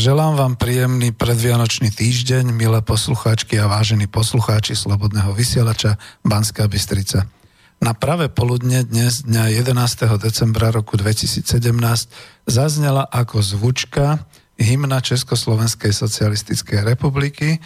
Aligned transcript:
Želám 0.00 0.32
vám 0.32 0.54
príjemný 0.56 1.12
predvianočný 1.12 1.92
týždeň, 1.92 2.56
milé 2.56 2.80
poslucháčky 2.80 3.60
a 3.60 3.68
vážení 3.68 4.08
poslucháči 4.08 4.72
Slobodného 4.72 5.36
vysielača 5.36 6.00
Banská 6.24 6.64
Bystrica. 6.72 7.28
Na 7.84 7.92
pravé 7.92 8.32
poludne 8.32 8.80
dnes, 8.80 9.28
dňa 9.28 9.60
11. 9.60 9.76
decembra 10.16 10.72
roku 10.72 10.96
2017, 10.96 11.44
zaznela 12.48 13.04
ako 13.12 13.44
zvučka 13.44 14.24
hymna 14.56 15.04
Československej 15.04 15.92
socialistickej 15.92 16.80
republiky, 16.80 17.60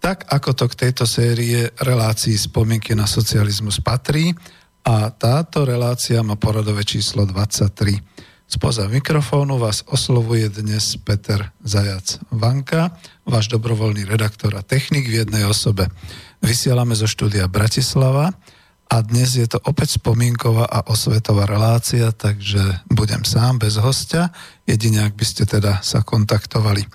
tak 0.00 0.24
ako 0.32 0.56
to 0.56 0.64
k 0.72 0.88
tejto 0.88 1.04
série 1.04 1.68
relácií 1.76 2.40
spomienky 2.40 2.96
na 2.96 3.04
socializmus 3.04 3.84
patrí 3.84 4.32
a 4.80 5.12
táto 5.12 5.68
relácia 5.68 6.24
má 6.24 6.40
poradové 6.40 6.88
číslo 6.88 7.28
23. 7.28 8.15
Spoza 8.46 8.86
mikrofónu 8.86 9.58
vás 9.58 9.82
oslovuje 9.90 10.46
dnes 10.46 10.94
Peter 11.02 11.50
Zajac 11.66 12.22
Vanka, 12.30 12.94
váš 13.26 13.50
dobrovoľný 13.50 14.06
redaktor 14.06 14.54
a 14.54 14.62
technik 14.62 15.10
v 15.10 15.26
jednej 15.26 15.42
osobe. 15.42 15.90
Vysielame 16.38 16.94
zo 16.94 17.10
štúdia 17.10 17.50
Bratislava 17.50 18.38
a 18.86 18.96
dnes 19.02 19.34
je 19.34 19.50
to 19.50 19.58
opäť 19.66 19.98
spomienková 19.98 20.62
a 20.62 20.86
osvetová 20.86 21.42
relácia, 21.50 22.14
takže 22.14 22.86
budem 22.86 23.26
sám 23.26 23.58
bez 23.58 23.82
hostia, 23.82 24.30
jedine 24.62 25.10
ak 25.10 25.18
by 25.18 25.26
ste 25.26 25.42
teda 25.42 25.82
sa 25.82 26.06
kontaktovali. 26.06 26.86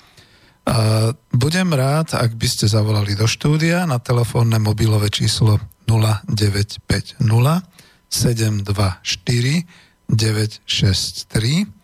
Budem 1.36 1.76
rád, 1.76 2.16
ak 2.16 2.32
by 2.32 2.48
ste 2.48 2.72
zavolali 2.72 3.12
do 3.12 3.28
štúdia 3.28 3.84
na 3.84 4.00
telefónne 4.00 4.56
mobilové 4.56 5.12
číslo 5.12 5.60
0950 5.84 7.20
724 8.08 9.91
963 10.12 11.82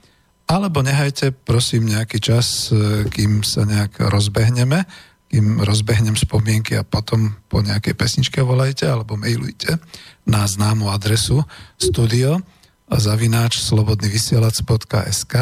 alebo 0.48 0.80
nehajte 0.80 1.36
prosím 1.36 1.92
nejaký 1.92 2.24
čas, 2.24 2.72
e, 2.72 3.04
kým 3.12 3.44
sa 3.44 3.68
nejak 3.68 4.00
rozbehneme, 4.00 4.88
kým 5.28 5.60
rozbehnem 5.60 6.16
spomienky 6.16 6.80
a 6.80 6.88
potom 6.88 7.36
po 7.52 7.60
nejakej 7.60 8.00
pesničke 8.00 8.40
volajte 8.40 8.88
alebo 8.88 9.20
mailujte 9.20 9.76
na 10.24 10.48
známu 10.48 10.88
adresu 10.88 11.44
studio 11.76 12.40
zavináč 12.88 13.60
slobodnyvysielac.sk 13.60 15.36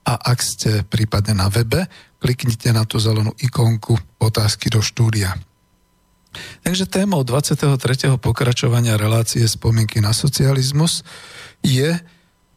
a 0.00 0.12
ak 0.16 0.38
ste 0.40 0.80
prípadne 0.88 1.36
na 1.36 1.52
webe, 1.52 1.84
kliknite 2.16 2.72
na 2.72 2.88
tú 2.88 2.96
zelenú 2.96 3.36
ikonku 3.36 4.00
otázky 4.16 4.72
do 4.72 4.80
štúdia. 4.80 5.36
Takže 6.64 6.86
témou 6.86 7.20
23. 7.26 7.76
pokračovania 8.16 8.96
relácie 8.96 9.44
spomienky 9.44 10.00
na 10.00 10.16
socializmus 10.16 11.04
je 11.64 12.00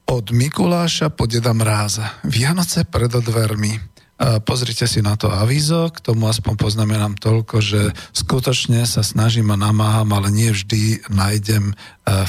od 0.03 0.25
Mikuláša 0.29 1.09
po 1.13 1.25
Deda 1.25 1.55
Mráza. 1.55 2.19
Vianoce 2.27 2.83
pred 2.83 3.09
dvermi. 3.09 3.93
Pozrite 4.45 4.87
si 4.87 5.03
na 5.03 5.19
to 5.19 5.27
avízo, 5.27 5.89
k 5.91 5.99
tomu 5.99 6.29
aspoň 6.31 6.53
poznamenám 6.55 7.19
toľko, 7.19 7.59
že 7.59 7.91
skutočne 8.15 8.85
sa 8.87 9.03
snažím 9.03 9.51
a 9.51 9.59
namáham, 9.59 10.07
ale 10.15 10.31
nie 10.31 10.53
vždy 10.53 11.11
nájdem 11.11 11.73
e, 11.73 11.75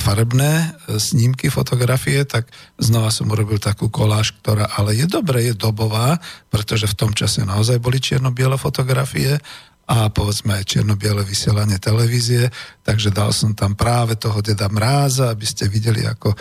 farebné 0.00 0.74
e, 0.74 0.98
snímky, 0.98 1.52
fotografie, 1.54 2.24
tak 2.26 2.50
znova 2.82 3.14
som 3.14 3.30
urobil 3.30 3.62
takú 3.62 3.92
koláž, 3.92 4.34
ktorá 4.42 4.74
ale 4.74 4.96
je 4.96 5.06
dobre, 5.06 5.46
je 5.46 5.54
dobová, 5.54 6.18
pretože 6.50 6.90
v 6.90 6.98
tom 6.98 7.12
čase 7.14 7.46
naozaj 7.46 7.78
boli 7.78 8.02
čierno-biele 8.02 8.58
fotografie 8.58 9.38
a 9.84 10.08
povedzme 10.08 10.56
aj 10.56 10.64
čierno-biele 10.64 11.22
vysielanie 11.22 11.76
televízie, 11.76 12.48
takže 12.80 13.12
dal 13.12 13.30
som 13.36 13.52
tam 13.52 13.76
práve 13.76 14.16
toho 14.16 14.40
Deda 14.40 14.72
Mráza, 14.72 15.30
aby 15.30 15.44
ste 15.44 15.68
videli, 15.68 16.08
ako 16.08 16.32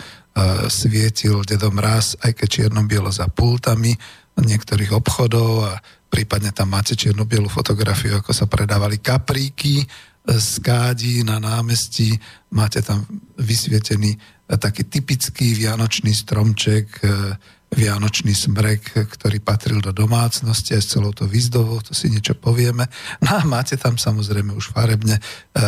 svietil 0.66 1.46
Dedo 1.46 1.70
Mraz, 1.70 2.18
aj 2.18 2.34
keď 2.34 2.48
čierno-bielo 2.50 3.10
za 3.14 3.30
pultami 3.30 3.94
niektorých 4.34 4.90
obchodov 4.90 5.50
a 5.62 5.72
prípadne 6.10 6.50
tam 6.50 6.74
máte 6.74 6.98
čierno 6.98 7.26
fotografiu, 7.46 8.18
ako 8.18 8.34
sa 8.34 8.50
predávali 8.50 8.98
kapríky 8.98 9.86
z 10.24 10.50
kádí 10.64 11.20
na 11.22 11.36
námestí, 11.36 12.16
máte 12.50 12.80
tam 12.80 13.04
vysvietený 13.36 14.16
taký 14.56 14.88
typický 14.88 15.52
vianočný 15.52 16.12
stromček, 16.16 16.86
e, 17.04 17.36
vianočný 17.74 18.32
smrek, 18.32 19.04
ktorý 19.04 19.42
patril 19.42 19.82
do 19.82 19.92
domácnosti 19.92 20.78
aj 20.78 20.82
s 20.84 20.90
celou 20.96 21.12
to 21.12 21.28
výzdovou, 21.28 21.82
to 21.84 21.92
si 21.92 22.08
niečo 22.08 22.38
povieme. 22.38 22.88
No 23.20 23.30
a 23.36 23.42
máte 23.44 23.76
tam 23.76 24.00
samozrejme 24.00 24.54
už 24.56 24.72
farebne 24.72 25.18
e, 25.18 25.22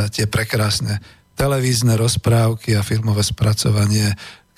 tie 0.08 0.24
prekrásne 0.24 1.04
televízne 1.36 2.00
rozprávky 2.00 2.80
a 2.80 2.86
filmové 2.86 3.20
spracovanie 3.20 4.16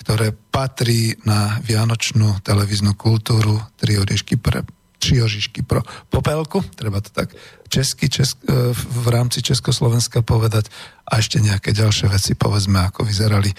ktoré 0.09 0.33
patrí 0.33 1.13
na 1.21 1.61
vianočnú 1.61 2.41
televíznu 2.41 2.97
kultúru, 2.97 3.61
tri 3.77 3.93
oríšky 3.93 4.41
pre 4.41 4.65
tri 4.97 5.21
ožišky 5.21 5.61
pro 5.61 5.85
popelku, 6.09 6.65
treba 6.73 6.97
to 6.97 7.13
tak 7.13 7.29
česky, 7.69 8.09
česk, 8.09 8.41
e, 8.49 8.73
v 8.73 9.07
rámci 9.13 9.45
Československa 9.45 10.25
povedať 10.25 10.73
a 11.05 11.21
ešte 11.21 11.37
nejaké 11.37 11.77
ďalšie 11.77 12.09
veci, 12.09 12.33
povedzme, 12.33 12.89
ako 12.89 13.05
vyzerali 13.05 13.53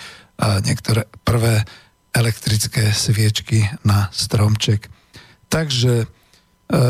niektoré 0.66 1.06
prvé 1.22 1.62
elektrické 2.10 2.90
sviečky 2.90 3.70
na 3.86 4.10
stromček. 4.10 4.90
Takže 5.46 6.02
e, 6.02 6.06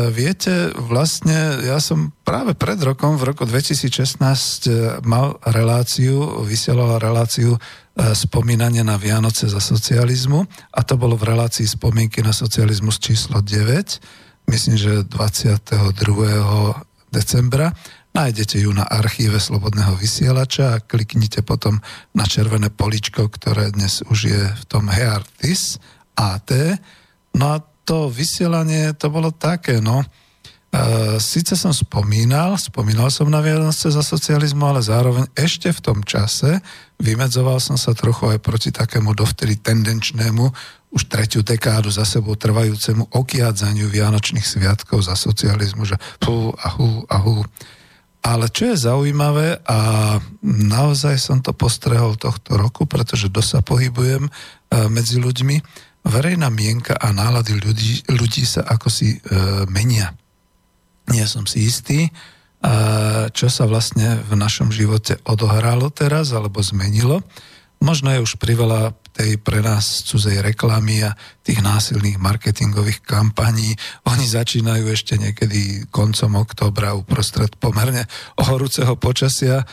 viete, 0.09 0.73
vlastne 0.73 1.61
ja 1.61 1.77
som 1.77 2.17
práve 2.25 2.57
pred 2.57 2.81
rokom, 2.81 3.21
v 3.21 3.29
roku 3.29 3.45
2016 3.45 4.17
e, 4.17 4.71
mal 5.05 5.37
reláciu, 5.45 6.41
vysielala 6.49 6.97
reláciu 6.97 7.55
E, 7.55 7.80
spomínanie 7.95 8.81
na 8.87 8.95
Vianoce 8.95 9.51
za 9.51 9.59
socializmu 9.59 10.47
a 10.71 10.79
to 10.81 10.95
bolo 10.95 11.19
v 11.19 11.27
relácii 11.35 11.67
spomienky 11.67 12.23
na 12.23 12.31
socializmus 12.31 12.97
číslo 12.97 13.43
9, 13.43 14.47
myslím, 14.47 14.75
že 14.79 15.03
22. 15.03 15.91
decembra. 17.11 17.75
Nájdete 18.11 18.59
ju 18.59 18.75
na 18.75 18.83
archíve 18.83 19.39
Slobodného 19.39 19.95
vysielača 19.95 20.75
a 20.75 20.83
kliknite 20.83 21.47
potom 21.47 21.79
na 22.11 22.27
červené 22.27 22.67
poličko, 22.67 23.31
ktoré 23.31 23.71
dnes 23.71 24.03
už 24.03 24.19
je 24.27 24.41
v 24.51 24.63
tom 24.67 24.91
Heartis 24.91 25.79
AT. 26.19 26.51
No 27.39 27.55
a 27.55 27.63
to 27.87 28.11
vysielanie, 28.11 28.91
to 28.99 29.07
bolo 29.07 29.31
také, 29.31 29.79
no, 29.79 30.03
Sice 31.19 31.59
som 31.59 31.75
spomínal, 31.75 32.55
spomínal 32.55 33.11
som 33.11 33.27
na 33.27 33.43
Vianoce 33.43 33.91
za 33.91 33.99
socializmu, 33.99 34.71
ale 34.71 34.79
zároveň 34.79 35.27
ešte 35.35 35.67
v 35.67 35.83
tom 35.83 35.99
čase 36.07 36.63
vymedzoval 36.95 37.59
som 37.59 37.75
sa 37.75 37.91
trochu 37.91 38.31
aj 38.31 38.39
proti 38.39 38.71
takému 38.71 39.11
dovtedy 39.11 39.59
tendenčnému, 39.59 40.47
už 40.95 41.11
tretiu 41.11 41.43
dekádu 41.43 41.91
za 41.91 42.07
sebou 42.07 42.39
trvajúcemu 42.39 43.03
okiadzaniu 43.11 43.91
Vianočných 43.91 44.47
sviatkov 44.47 45.03
za 45.03 45.19
socializmu, 45.19 45.83
že 45.83 45.99
hú 46.23 46.55
a 46.55 46.67
hú 46.71 47.03
a 47.07 47.19
hú. 47.19 47.43
Ale 48.23 48.47
čo 48.47 48.71
je 48.71 48.87
zaujímavé 48.87 49.59
a 49.67 50.19
naozaj 50.45 51.19
som 51.19 51.43
to 51.43 51.51
postrehol 51.51 52.15
tohto 52.15 52.55
roku, 52.55 52.87
pretože 52.87 53.27
dosa 53.27 53.59
pohybujem 53.59 54.29
uh, 54.29 54.87
medzi 54.87 55.19
ľuďmi, 55.19 55.59
verejná 56.07 56.47
mienka 56.47 56.95
a 56.95 57.11
nálady 57.11 57.59
ľudí, 57.59 58.07
ľudí 58.07 58.47
sa 58.47 58.63
ako 58.63 58.87
si 58.87 59.19
uh, 59.19 59.67
menia 59.67 60.15
nie 61.11 61.27
som 61.27 61.43
si 61.43 61.67
istý, 61.67 62.07
čo 63.35 63.47
sa 63.51 63.63
vlastne 63.67 64.21
v 64.25 64.33
našom 64.39 64.71
živote 64.71 65.19
odohralo 65.27 65.91
teraz 65.91 66.31
alebo 66.31 66.63
zmenilo. 66.63 67.19
Možno 67.81 68.13
je 68.13 68.21
už 68.21 68.37
priveľa 68.37 68.93
tej 69.11 69.41
pre 69.41 69.59
nás 69.59 70.05
cudzej 70.05 70.39
reklamy 70.39 71.01
a 71.01 71.17
tých 71.41 71.65
násilných 71.65 72.21
marketingových 72.21 73.01
kampaní. 73.01 73.73
Oni 74.05 74.23
začínajú 74.23 74.85
ešte 74.87 75.17
niekedy 75.17 75.89
koncom 75.89 76.45
oktobra 76.45 76.93
uprostred 76.93 77.49
pomerne 77.57 78.05
horúceho 78.37 78.93
počasia 79.01 79.65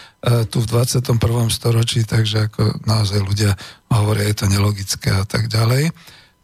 tu 0.48 0.64
v 0.64 0.66
21. 0.72 1.20
storočí, 1.52 2.08
takže 2.08 2.48
ako 2.48 2.82
naozaj 2.88 3.20
ľudia 3.20 3.52
hovoria, 3.92 4.32
je 4.32 4.36
to 4.40 4.46
nelogické 4.48 5.12
a 5.12 5.28
tak 5.28 5.52
ďalej. 5.52 5.92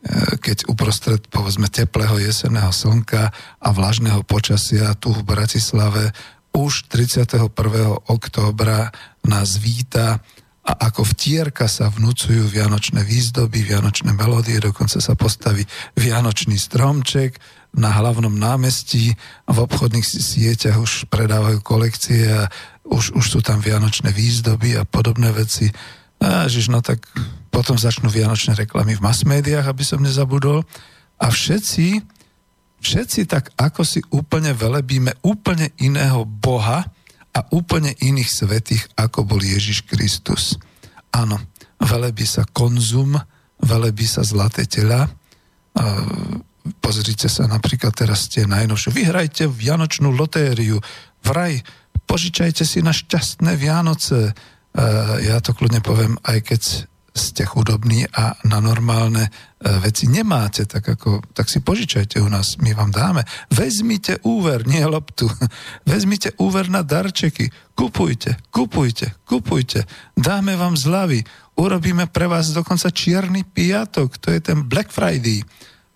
E, 0.05 0.37
keď 0.37 0.69
uprostred 0.69 1.25
povedzme 1.33 1.73
teplého 1.73 2.21
jesenného 2.21 2.69
slnka 2.69 3.33
a 3.61 3.69
vlažného 3.73 4.21
počasia 4.29 4.93
tu 5.01 5.17
v 5.17 5.25
Bratislave 5.25 6.13
už 6.53 6.87
31. 6.93 7.49
októbra 8.05 8.93
nás 9.25 9.57
víta 9.57 10.21
a 10.65 10.73
ako 10.89 11.09
vtierka 11.13 11.69
sa 11.69 11.93
vnúcujú 11.93 12.49
vianočné 12.49 13.05
výzdoby, 13.05 13.65
vianočné 13.65 14.17
melódie, 14.17 14.57
dokonca 14.61 14.97
sa 14.97 15.13
postaví 15.13 15.65
vianočný 15.97 16.57
stromček 16.57 17.37
na 17.77 17.91
hlavnom 17.91 18.33
námestí 18.33 19.13
v 19.45 19.59
obchodných 19.61 20.05
sieťach 20.05 20.79
už 20.79 21.11
predávajú 21.11 21.59
kolekcie 21.61 22.29
a 22.29 22.49
už, 22.87 23.17
už 23.17 23.25
sú 23.25 23.41
tam 23.41 23.61
vianočné 23.61 24.13
výzdoby 24.13 24.79
a 24.79 24.87
podobné 24.89 25.33
veci. 25.33 25.69
A 26.23 26.49
žiž, 26.49 26.71
no 26.71 26.81
tak 26.81 27.05
potom 27.55 27.79
začnú 27.79 28.11
vianočné 28.11 28.59
reklamy 28.59 28.99
v 28.99 29.05
mass 29.07 29.23
médiách, 29.23 29.71
aby 29.71 29.87
som 29.87 30.03
nezabudol. 30.03 30.67
A 31.23 31.31
všetci, 31.31 32.03
všetci 32.83 33.21
tak 33.31 33.55
ako 33.55 33.87
si 33.87 34.03
úplne 34.11 34.51
velebíme 34.51 35.15
úplne 35.23 35.71
iného 35.79 36.27
Boha 36.27 36.83
a 37.31 37.41
úplne 37.55 37.95
iných 38.03 38.31
svetých, 38.31 38.83
ako 38.99 39.23
bol 39.23 39.39
Ježiš 39.39 39.87
Kristus. 39.87 40.59
Áno, 41.15 41.39
velebí 41.79 42.27
sa 42.27 42.43
konzum, 42.43 43.15
velebí 43.63 44.03
sa 44.03 44.27
zlaté 44.27 44.67
tela, 44.67 45.07
pozrite 46.83 47.31
sa 47.31 47.47
napríklad 47.47 47.95
teraz 47.95 48.31
tie 48.31 48.47
najnovšie. 48.47 48.95
Vyhrajte 48.95 49.47
Vianočnú 49.47 50.11
lotériu. 50.11 50.79
Vraj, 51.23 51.61
požičajte 52.07 52.65
si 52.65 52.81
na 52.81 52.95
šťastné 52.95 53.55
Vianoce. 53.59 54.31
E, 54.31 54.33
ja 55.29 55.39
to 55.43 55.53
kľudne 55.53 55.85
poviem, 55.85 56.17
aj 56.25 56.39
keď 56.47 56.63
ste 57.15 57.47
chudobní 57.47 58.11
a 58.11 58.35
na 58.43 58.59
normálne 58.59 59.31
e, 59.31 59.31
veci 59.79 60.11
nemáte, 60.11 60.67
tak, 60.67 60.99
ako, 60.99 61.23
tak 61.31 61.47
si 61.47 61.63
požičajte 61.63 62.19
u 62.19 62.27
nás, 62.27 62.59
my 62.59 62.75
vám 62.75 62.91
dáme. 62.91 63.23
Vezmite 63.55 64.19
úver, 64.27 64.67
nie 64.67 64.83
loptu. 64.83 65.31
Vezmite 65.89 66.35
úver 66.43 66.67
na 66.67 66.83
darčeky. 66.83 67.55
Kupujte, 67.79 68.35
kupujte, 68.51 69.15
kupujte. 69.23 69.87
Dáme 70.19 70.59
vám 70.59 70.75
zľavy. 70.75 71.23
Urobíme 71.55 72.11
pre 72.11 72.27
vás 72.27 72.51
dokonca 72.51 72.91
čierny 72.91 73.47
piatok, 73.47 74.19
to 74.19 74.35
je 74.35 74.43
ten 74.43 74.67
Black 74.67 74.91
Friday. 74.91 75.47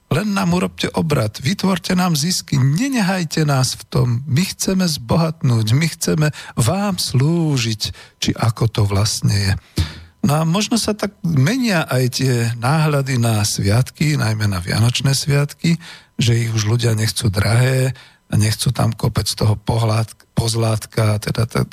Len 0.09 0.33
nám 0.33 0.55
urobte 0.57 0.89
obrad, 0.95 1.37
vytvorte 1.43 1.93
nám 1.93 2.17
zisky, 2.17 2.57
nenehajte 2.57 3.45
nás 3.45 3.77
v 3.77 3.83
tom. 3.91 4.07
My 4.25 4.47
chceme 4.47 4.89
zbohatnúť, 4.89 5.67
my 5.77 5.87
chceme 5.91 6.27
vám 6.57 6.97
slúžiť, 6.97 7.83
či 8.17 8.31
ako 8.33 8.65
to 8.73 8.83
vlastne 8.89 9.35
je. 9.35 9.53
No 10.29 10.37
a 10.37 10.43
možno 10.45 10.77
sa 10.77 10.93
tak 10.93 11.17
menia 11.25 11.89
aj 11.89 12.21
tie 12.21 12.53
náhľady 12.61 13.17
na 13.17 13.41
sviatky, 13.41 14.21
najmä 14.21 14.45
na 14.45 14.61
Vianočné 14.61 15.17
sviatky, 15.17 15.81
že 16.21 16.37
ich 16.37 16.53
už 16.53 16.69
ľudia 16.69 16.93
nechcú 16.93 17.33
drahé, 17.33 17.97
a 18.29 18.35
nechcú 18.37 18.69
tam 18.77 18.93
kopec 18.93 19.25
toho 19.25 19.57
pohľad, 19.57 20.13
pozlátka, 20.37 21.17
teda 21.19 21.49
t- 21.49 21.65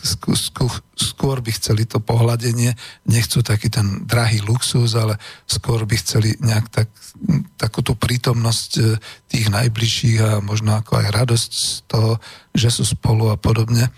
skôr, 0.96 1.44
by 1.44 1.52
chceli 1.52 1.84
to 1.84 2.00
pohľadenie, 2.00 2.72
nechcú 3.06 3.44
taký 3.44 3.68
ten 3.68 4.07
drahý 4.07 4.40
luxus, 4.40 4.96
ale 4.96 5.19
skôr 5.46 5.84
by 5.84 6.00
chceli 6.00 6.40
nejak 6.40 6.66
tak, 6.72 6.88
takúto 7.60 7.94
prítomnosť 7.94 8.72
e, 8.80 8.84
tých 9.28 9.51
najbližších 9.51 10.18
a 10.24 10.31
možno 10.40 10.80
ako 10.80 11.04
aj 11.04 11.08
radosť 11.12 11.51
z 11.51 11.68
toho, 11.92 12.12
že 12.56 12.72
sú 12.72 12.88
spolu 12.88 13.30
a 13.30 13.38
podobne. 13.38 13.92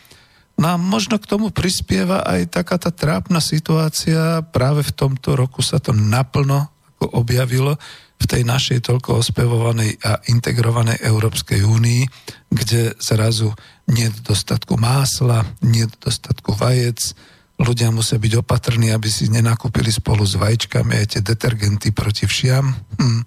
No 0.57 0.74
a 0.74 0.75
možno 0.75 1.21
k 1.21 1.30
tomu 1.30 1.54
prispieva 1.54 2.25
aj 2.25 2.50
taká 2.50 2.81
tá 2.81 2.89
trápna 2.89 3.38
situácia, 3.38 4.42
práve 4.42 4.81
v 4.81 4.95
tomto 4.95 5.38
roku 5.38 5.62
sa 5.62 5.77
to 5.77 5.94
naplno 5.94 6.74
ako 6.98 7.13
objavilo 7.13 7.77
v 8.18 8.25
tej 8.25 8.42
našej 8.42 8.89
toľko 8.89 9.21
ospevovanej 9.21 10.01
a 10.01 10.18
integrovanej 10.33 10.98
Európskej 11.06 11.62
únii, 11.62 12.01
kde 12.50 12.98
zrazu 12.98 13.54
nie 13.86 14.09
je 14.09 14.25
dostatku 14.25 14.74
másla, 14.81 15.45
nie 15.62 15.86
je 15.86 15.94
dostatku 16.01 16.57
vajec, 16.57 17.13
ľudia 17.62 17.94
musia 17.94 18.18
byť 18.18 18.33
opatrní, 18.42 18.89
aby 18.89 19.10
si 19.13 19.30
nenakúpili 19.30 19.94
spolu 19.94 20.25
s 20.25 20.33
vajíčkami 20.42 20.98
aj 20.98 21.06
tie 21.13 21.21
detergenty 21.21 21.94
proti 21.94 22.25
všiam. 22.25 22.65
Hm 22.98 23.21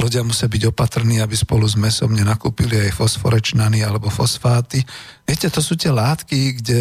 ľudia 0.00 0.26
musia 0.26 0.50
byť 0.50 0.62
opatrní, 0.68 1.22
aby 1.22 1.34
spolu 1.38 1.64
s 1.68 1.78
mesom 1.78 2.10
nenakúpili 2.10 2.88
aj 2.88 2.98
fosforečnany 2.98 3.86
alebo 3.86 4.10
fosfáty. 4.10 4.82
Viete, 5.22 5.46
to 5.46 5.62
sú 5.62 5.78
tie 5.78 5.94
látky, 5.94 6.58
kde 6.58 6.80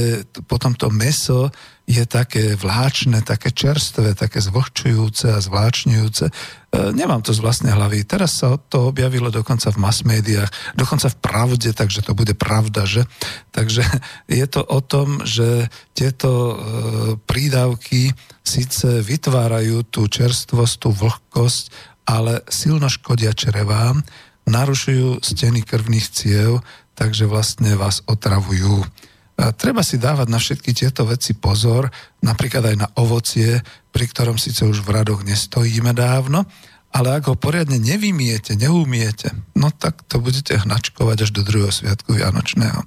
potom 0.49 0.73
to 0.73 0.89
meso 0.89 1.53
je 1.91 2.07
také 2.07 2.55
vláčne, 2.55 3.19
také 3.19 3.51
čerstvé, 3.51 4.15
také 4.15 4.39
zvlhčujúce 4.39 5.27
a 5.27 5.43
zvláčňujúce. 5.43 6.25
E, 6.29 6.33
nemám 6.95 7.19
to 7.19 7.35
z 7.35 7.43
vlastnej 7.43 7.75
hlavy. 7.75 8.07
Teraz 8.07 8.39
sa 8.39 8.55
to 8.55 8.95
objavilo 8.95 9.27
dokonca 9.27 9.67
v 9.75 9.81
mass 9.81 10.07
médiách, 10.07 10.47
dokonca 10.77 11.11
v 11.11 11.19
pravde, 11.19 11.69
takže 11.75 12.05
to 12.05 12.15
bude 12.15 12.31
pravda, 12.39 12.87
že? 12.87 13.03
Takže 13.51 13.83
je 14.31 14.45
to 14.47 14.63
o 14.63 14.79
tom, 14.79 15.19
že 15.27 15.67
tieto 15.91 16.31
e, 16.31 16.53
prídavky 17.27 18.15
síce 18.41 19.03
vytvárajú 19.03 19.83
tú 19.85 20.07
čerstvosť, 20.07 20.75
tú 20.79 20.89
vlhkosť, 20.95 21.63
ale 22.05 22.45
silno 22.49 22.89
škodia 22.89 23.33
črevám, 23.33 24.01
narušujú 24.49 25.21
steny 25.21 25.61
krvných 25.61 26.07
ciev, 26.11 26.65
takže 26.97 27.29
vlastne 27.29 27.77
vás 27.77 28.03
otravujú. 28.09 28.83
A 29.41 29.49
treba 29.55 29.81
si 29.81 29.97
dávať 29.97 30.27
na 30.29 30.37
všetky 30.37 30.69
tieto 30.75 31.07
veci 31.09 31.33
pozor, 31.33 31.89
napríklad 32.21 32.73
aj 32.73 32.77
na 32.77 32.87
ovocie, 32.99 33.57
pri 33.89 34.05
ktorom 34.05 34.37
síce 34.37 34.61
už 34.61 34.85
v 34.85 35.01
radoch 35.01 35.25
nestojíme 35.25 35.97
dávno, 35.97 36.45
ale 36.91 37.17
ak 37.17 37.31
ho 37.31 37.35
poriadne 37.39 37.79
nevymiete, 37.79 38.59
neumiete, 38.59 39.31
no 39.55 39.71
tak 39.71 40.03
to 40.11 40.19
budete 40.19 40.59
hnačkovať 40.61 41.17
až 41.23 41.31
do 41.31 41.41
druhého 41.41 41.71
sviatku 41.71 42.19
Vianočného. 42.19 42.83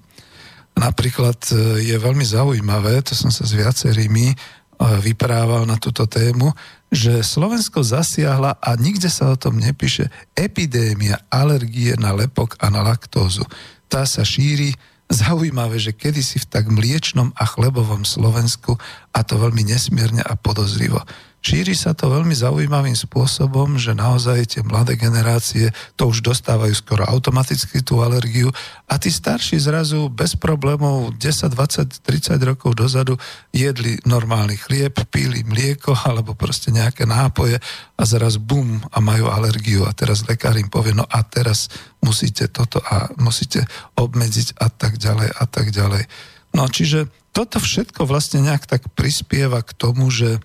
Napríklad 0.74 1.38
e, 1.50 1.54
je 1.86 1.96
veľmi 1.96 2.26
zaujímavé, 2.26 3.00
to 3.06 3.16
som 3.16 3.30
sa 3.30 3.46
s 3.46 3.54
viacerými 3.54 4.26
e, 4.30 4.36
vyprával 4.78 5.64
na 5.64 5.78
túto 5.78 6.06
tému, 6.06 6.52
že 6.94 7.26
Slovensko 7.26 7.82
zasiahla 7.82 8.62
a 8.62 8.70
nikde 8.78 9.10
sa 9.10 9.34
o 9.34 9.36
tom 9.36 9.58
nepíše 9.58 10.10
epidémia 10.38 11.18
alergie 11.26 11.98
na 11.98 12.14
lepok 12.14 12.54
a 12.62 12.70
na 12.70 12.86
laktózu. 12.86 13.42
Tá 13.90 14.06
sa 14.06 14.22
šíri 14.22 14.74
zaujímavé, 15.10 15.76
že 15.76 15.92
kedysi 15.92 16.42
v 16.42 16.48
tak 16.48 16.64
mliečnom 16.70 17.34
a 17.36 17.44
chlebovom 17.44 18.06
Slovensku 18.06 18.78
a 19.12 19.18
to 19.26 19.36
veľmi 19.36 19.66
nesmierne 19.66 20.22
a 20.24 20.34
podozrivo. 20.38 21.02
Šíri 21.44 21.76
sa 21.76 21.92
to 21.92 22.08
veľmi 22.08 22.32
zaujímavým 22.32 22.96
spôsobom, 22.96 23.76
že 23.76 23.92
naozaj 23.92 24.48
tie 24.48 24.62
mladé 24.64 24.96
generácie 24.96 25.68
to 25.92 26.08
už 26.08 26.24
dostávajú 26.24 26.72
skoro 26.72 27.04
automaticky 27.04 27.84
tú 27.84 28.00
alergiu 28.00 28.48
a 28.88 28.96
tí 28.96 29.12
starší 29.12 29.60
zrazu 29.60 30.08
bez 30.08 30.40
problémov 30.40 31.12
10, 31.20 31.52
20, 31.52 32.00
30 32.00 32.40
rokov 32.48 32.72
dozadu 32.72 33.20
jedli 33.52 34.00
normálny 34.08 34.56
chlieb, 34.56 34.96
píli 35.12 35.44
mlieko 35.44 35.92
alebo 36.08 36.32
proste 36.32 36.72
nejaké 36.72 37.04
nápoje 37.04 37.60
a 37.92 38.02
zrazu 38.08 38.40
bum 38.40 38.80
a 38.88 39.04
majú 39.04 39.28
alergiu 39.28 39.84
a 39.84 39.92
teraz 39.92 40.24
lekár 40.24 40.56
im 40.56 40.72
povie, 40.72 40.96
no 40.96 41.04
a 41.04 41.20
teraz 41.28 41.68
musíte 42.00 42.48
toto 42.48 42.80
a 42.80 43.12
musíte 43.20 43.68
obmedziť 44.00 44.64
a 44.64 44.72
tak 44.72 44.96
ďalej 44.96 45.28
a 45.28 45.44
tak 45.44 45.76
ďalej. 45.76 46.08
No 46.56 46.72
čiže 46.72 47.12
toto 47.36 47.60
všetko 47.60 48.08
vlastne 48.08 48.40
nejak 48.48 48.64
tak 48.64 48.88
prispieva 48.96 49.60
k 49.60 49.76
tomu, 49.76 50.08
že 50.08 50.40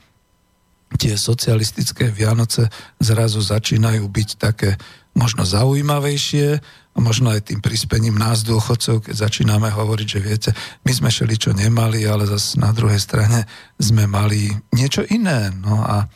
tie 0.98 1.13
socialistické 1.13 2.10
Vianoce 2.10 2.65
zrazu 2.98 3.43
začínajú 3.43 4.08
byť 4.10 4.29
také 4.39 4.74
možno 5.13 5.46
zaujímavejšie 5.46 6.48
a 6.96 6.98
možno 6.98 7.29
aj 7.29 7.53
tým 7.53 7.60
prispením 7.62 8.17
nás 8.17 8.41
dôchodcov, 8.41 9.05
keď 9.05 9.15
začíname 9.29 9.69
hovoriť, 9.69 10.08
že 10.08 10.19
viete, 10.19 10.50
my 10.84 10.91
sme 10.91 11.10
šeli 11.12 11.36
čo 11.38 11.51
nemali, 11.53 12.08
ale 12.08 12.25
zase 12.25 12.58
na 12.58 12.74
druhej 12.74 12.98
strane 12.98 13.46
sme 13.77 14.10
mali 14.10 14.50
niečo 14.74 15.05
iné. 15.08 15.53
No 15.53 15.86
a 15.86 16.03
e, 16.03 16.08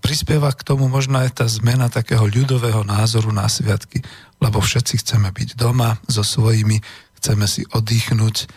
prispieva 0.00 0.50
k 0.56 0.64
tomu 0.64 0.88
možno 0.88 1.20
aj 1.20 1.44
tá 1.44 1.46
zmena 1.46 1.92
takého 1.92 2.24
ľudového 2.24 2.86
názoru 2.86 3.30
na 3.30 3.46
sviatky, 3.46 4.00
lebo 4.40 4.58
všetci 4.58 5.04
chceme 5.04 5.28
byť 5.30 5.58
doma 5.60 6.00
so 6.08 6.24
svojimi, 6.24 6.80
chceme 7.20 7.44
si 7.44 7.68
oddychnúť, 7.68 8.48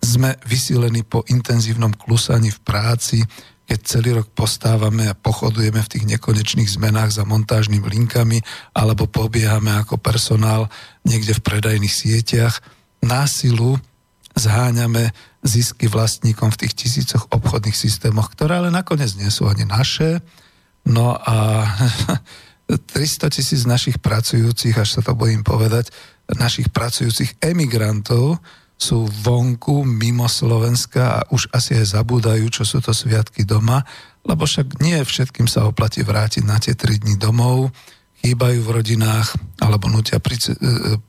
sme 0.00 0.36
vysílení 0.48 1.04
po 1.04 1.22
intenzívnom 1.28 1.92
klusaní 1.92 2.48
v 2.50 2.60
práci, 2.64 3.20
keď 3.70 3.78
celý 3.86 4.18
rok 4.18 4.26
postávame 4.34 5.06
a 5.06 5.14
pochodujeme 5.14 5.78
v 5.78 5.90
tých 5.94 6.04
nekonečných 6.10 6.66
zmenách 6.66 7.14
za 7.14 7.22
montážnymi 7.22 7.86
linkami 7.86 8.42
alebo 8.74 9.06
pobiehame 9.06 9.70
ako 9.78 9.94
personál 9.94 10.66
niekde 11.06 11.38
v 11.38 11.44
predajných 11.46 11.94
sieťach, 11.94 12.58
násilu 12.98 13.78
zháňame 14.34 15.14
zisky 15.46 15.86
vlastníkom 15.86 16.50
v 16.50 16.66
tých 16.66 16.74
tisícoch 16.82 17.30
obchodných 17.30 17.78
systémoch, 17.78 18.34
ktoré 18.34 18.58
ale 18.58 18.74
nakoniec 18.74 19.14
nie 19.14 19.30
sú 19.30 19.46
ani 19.46 19.62
naše. 19.62 20.18
No 20.82 21.14
a 21.14 21.62
300 22.66 23.30
tisíc 23.30 23.62
našich 23.70 24.02
pracujúcich, 24.02 24.74
až 24.74 24.98
sa 24.98 25.00
to 25.06 25.14
bojím 25.14 25.46
povedať, 25.46 25.94
našich 26.34 26.74
pracujúcich 26.74 27.38
emigrantov, 27.38 28.42
sú 28.80 29.04
vonku, 29.04 29.84
mimo 29.84 30.24
Slovenska 30.24 31.20
a 31.20 31.24
už 31.28 31.52
asi 31.52 31.76
aj 31.76 32.00
zabúdajú, 32.00 32.48
čo 32.48 32.64
sú 32.64 32.80
to 32.80 32.96
sviatky 32.96 33.44
doma, 33.44 33.84
lebo 34.24 34.48
však 34.48 34.80
nie 34.80 34.96
všetkým 35.04 35.44
sa 35.44 35.68
oplatí 35.68 36.00
vrátiť 36.00 36.42
na 36.48 36.56
tie 36.56 36.72
3 36.72 37.04
dní 37.04 37.20
domov, 37.20 37.68
chýbajú 38.24 38.64
v 38.64 38.72
rodinách 38.80 39.36
alebo 39.60 39.92
nutia 39.92 40.16
e, 40.16 40.56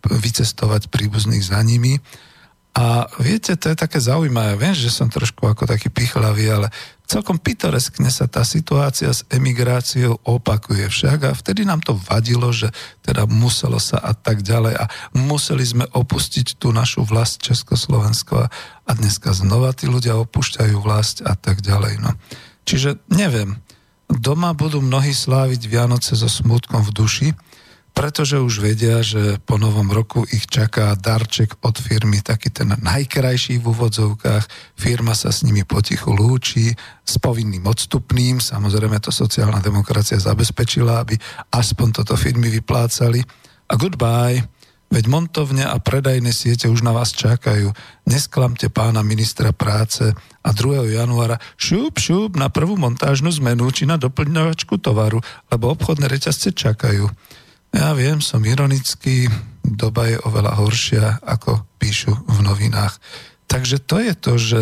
vycestovať 0.03 0.91
príbuzných 0.91 1.43
za 1.43 1.63
nimi 1.63 1.95
a 2.71 3.03
viete, 3.19 3.59
to 3.59 3.67
je 3.71 3.75
také 3.75 3.99
zaujímavé. 3.99 4.55
Viem, 4.55 4.71
že 4.71 4.87
som 4.87 5.11
trošku 5.11 5.43
ako 5.43 5.67
taký 5.67 5.91
pichlavý, 5.91 6.47
ale 6.47 6.67
celkom 7.11 7.35
pitoreskne 7.35 8.07
sa 8.07 8.23
tá 8.31 8.47
situácia 8.47 9.11
s 9.11 9.27
emigráciou 9.27 10.15
opakuje 10.23 10.87
však 10.87 11.19
a 11.27 11.35
vtedy 11.35 11.67
nám 11.67 11.83
to 11.83 11.91
vadilo, 12.07 12.55
že 12.55 12.71
teda 13.03 13.27
muselo 13.27 13.83
sa 13.83 13.99
a 13.99 14.15
tak 14.15 14.39
ďalej 14.39 14.79
a 14.79 14.87
museli 15.19 15.67
sme 15.67 15.83
opustiť 15.91 16.55
tú 16.55 16.71
našu 16.71 17.03
vlast 17.03 17.43
Československo 17.43 18.47
a 18.87 18.91
dneska 18.95 19.35
znova 19.35 19.75
tí 19.75 19.91
ľudia 19.91 20.15
opúšťajú 20.23 20.75
vlast 20.79 21.19
a 21.27 21.35
tak 21.35 21.59
ďalej. 21.59 21.99
No. 21.99 22.15
Čiže 22.63 23.03
neviem, 23.11 23.59
doma 24.07 24.55
budú 24.55 24.79
mnohí 24.79 25.11
sláviť 25.11 25.67
Vianoce 25.67 26.15
so 26.15 26.31
smutkom 26.31 26.79
v 26.87 26.95
duši, 26.95 27.27
pretože 27.91 28.39
už 28.39 28.63
vedia, 28.63 29.03
že 29.03 29.37
po 29.43 29.59
novom 29.59 29.91
roku 29.91 30.23
ich 30.31 30.47
čaká 30.47 30.95
darček 30.95 31.59
od 31.61 31.75
firmy, 31.75 32.23
taký 32.23 32.49
ten 32.49 32.73
najkrajší 32.79 33.59
v 33.59 33.65
úvodzovkách. 33.67 34.43
Firma 34.79 35.11
sa 35.13 35.29
s 35.29 35.43
nimi 35.43 35.67
potichu 35.67 36.15
lúči 36.15 36.71
s 37.03 37.13
povinným 37.19 37.67
odstupným. 37.67 38.39
Samozrejme 38.39 38.97
to 39.03 39.11
sociálna 39.11 39.59
demokracia 39.59 40.17
zabezpečila, 40.17 41.03
aby 41.03 41.19
aspoň 41.51 41.87
toto 42.01 42.15
firmy 42.15 42.49
vyplácali. 42.49 43.21
a 43.71 43.73
goodbye. 43.79 44.43
Veď 44.91 45.07
montovne 45.07 45.63
a 45.63 45.79
predajné 45.79 46.35
siete 46.35 46.67
už 46.67 46.83
na 46.83 46.91
vás 46.91 47.15
čakajú. 47.15 47.71
Nesklamte 48.03 48.67
pána 48.67 48.99
ministra 49.07 49.55
práce 49.55 50.11
a 50.43 50.49
2. 50.51 50.91
januára 50.91 51.39
šup, 51.55 51.95
šup 51.95 52.35
na 52.35 52.51
prvú 52.51 52.75
montážnu 52.75 53.31
zmenu 53.39 53.71
či 53.71 53.87
na 53.87 53.95
doplňovačku 53.95 54.75
tovaru, 54.83 55.23
lebo 55.47 55.71
obchodné 55.71 56.11
reťazce 56.11 56.51
čakajú. 56.51 57.07
Ja 57.71 57.95
viem, 57.95 58.19
som 58.19 58.43
ironický, 58.43 59.31
doba 59.63 60.11
je 60.11 60.17
oveľa 60.27 60.53
horšia, 60.59 61.05
ako 61.23 61.63
píšu 61.79 62.11
v 62.11 62.37
novinách. 62.43 62.99
Takže 63.47 63.79
to 63.83 63.97
je 64.03 64.13
to, 64.15 64.33
že 64.35 64.61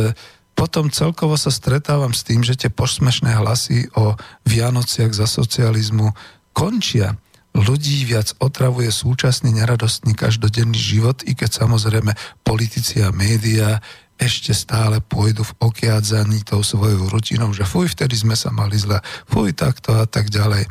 potom 0.53 0.91
celkovo 0.91 1.39
sa 1.39 1.49
stretávam 1.49 2.11
s 2.11 2.27
tým, 2.27 2.43
že 2.43 2.59
tie 2.59 2.69
posmešné 2.69 3.31
hlasy 3.37 3.87
o 3.95 4.13
Vianociach 4.45 5.15
za 5.15 5.25
socializmu 5.25 6.11
končia 6.51 7.15
ľudí 7.55 8.05
viac 8.05 8.37
otravuje 8.37 8.91
súčasný 8.93 9.55
neradostný 9.57 10.13
každodenný 10.13 10.77
život, 10.77 11.25
i 11.25 11.33
keď 11.33 11.65
samozrejme 11.65 12.13
politici 12.45 13.01
a 13.01 13.09
médiá 13.09 13.81
ešte 14.19 14.51
stále 14.51 14.99
pôjdu 14.99 15.47
v 15.47 15.55
okiadzaní 15.63 16.43
tou 16.43 16.59
svojou 16.59 17.07
rutinou, 17.07 17.55
že 17.55 17.63
fuj, 17.63 17.95
vtedy 17.95 18.19
sme 18.19 18.35
sa 18.35 18.51
mali 18.51 18.75
zle, 18.75 18.99
fuj, 19.31 19.55
takto 19.55 19.95
a 19.95 20.03
tak 20.03 20.27
ďalej. 20.27 20.67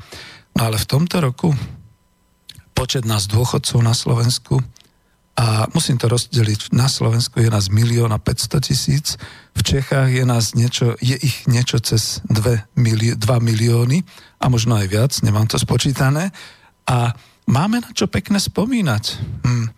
No 0.53 0.69
ale 0.69 0.77
v 0.77 0.87
tomto 0.87 1.25
roku 1.25 1.57
počet 2.79 3.03
nás 3.03 3.27
dôchodcov 3.27 3.83
na 3.83 3.91
Slovensku 3.91 4.63
a 5.35 5.67
musím 5.75 5.99
to 5.99 6.07
rozdeliť, 6.07 6.71
na 6.71 6.87
Slovensku 6.87 7.43
je 7.43 7.51
nás 7.51 7.75
milión 7.75 8.15
a 8.15 8.23
500 8.23 8.63
tisíc, 8.63 9.19
v 9.51 9.63
Čechách 9.67 10.15
je 10.15 10.23
nás 10.23 10.55
niečo, 10.55 10.95
je 11.03 11.19
ich 11.19 11.51
niečo 11.51 11.83
cez 11.83 12.23
2, 12.31 12.79
milió, 12.79 13.19
2 13.19 13.27
milióny 13.43 14.07
a 14.39 14.47
možno 14.47 14.79
aj 14.79 14.87
viac, 14.87 15.13
nemám 15.27 15.51
to 15.51 15.59
spočítané. 15.59 16.31
A 16.87 17.19
máme 17.51 17.83
na 17.83 17.91
čo 17.91 18.07
pekne 18.07 18.39
spomínať. 18.39 19.05
Hm. 19.43 19.67
E, 19.67 19.71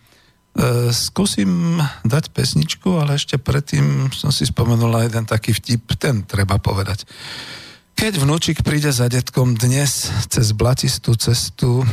skúsim 0.93 1.81
dať 2.05 2.29
pesničku, 2.33 3.01
ale 3.01 3.17
ešte 3.17 3.41
predtým 3.41 4.13
som 4.13 4.29
si 4.29 4.45
spomenul 4.45 4.93
jeden 5.09 5.25
taký 5.25 5.57
vtip, 5.57 5.97
ten 5.97 6.21
treba 6.21 6.61
povedať. 6.61 7.09
Keď 7.97 8.13
vnúčik 8.17 8.61
príde 8.61 8.93
za 8.93 9.09
detkom 9.09 9.57
dnes 9.57 10.09
cez 10.29 10.53
blatistú 10.53 11.13
cestu 11.17 11.85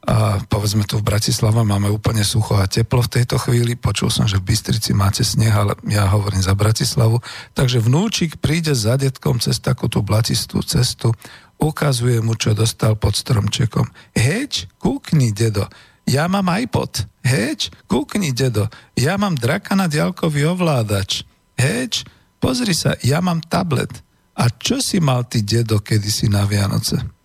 a 0.00 0.40
povedzme 0.48 0.88
tu 0.88 0.96
v 0.96 1.04
Bratislava 1.04 1.60
máme 1.60 1.92
úplne 1.92 2.24
sucho 2.24 2.56
a 2.56 2.64
teplo 2.64 3.04
v 3.04 3.20
tejto 3.20 3.36
chvíli. 3.36 3.76
Počul 3.76 4.08
som, 4.08 4.24
že 4.24 4.40
v 4.40 4.48
Bystrici 4.48 4.96
máte 4.96 5.20
sneh, 5.20 5.52
ale 5.52 5.76
ja 5.92 6.08
hovorím 6.08 6.40
za 6.40 6.56
Bratislavu. 6.56 7.20
Takže 7.52 7.84
vnúčik 7.84 8.40
príde 8.40 8.72
za 8.72 8.96
detkom 8.96 9.36
cez 9.44 9.60
takúto 9.60 10.00
blatistú 10.00 10.64
cestu 10.64 11.12
ukazuje 11.60 12.24
mu, 12.24 12.32
čo 12.32 12.56
dostal 12.56 12.96
pod 12.96 13.12
stromčekom. 13.12 13.84
Heč, 14.16 14.64
kúkni, 14.80 15.36
dedo, 15.36 15.68
ja 16.08 16.24
mám 16.32 16.48
iPod. 16.48 17.04
Heč, 17.20 17.68
kúkni, 17.84 18.32
dedo, 18.32 18.72
ja 18.96 19.20
mám 19.20 19.36
draka 19.36 19.76
na 19.76 19.84
diaľkový 19.84 20.48
ovládač. 20.56 21.28
Heč, 21.60 22.08
pozri 22.40 22.72
sa, 22.72 22.96
ja 23.04 23.20
mám 23.20 23.44
tablet. 23.44 23.92
A 24.32 24.48
čo 24.48 24.80
si 24.80 24.96
mal 24.96 25.28
ty, 25.28 25.44
dedo, 25.44 25.84
kedysi 25.84 26.32
na 26.32 26.48
Vianoce? 26.48 27.19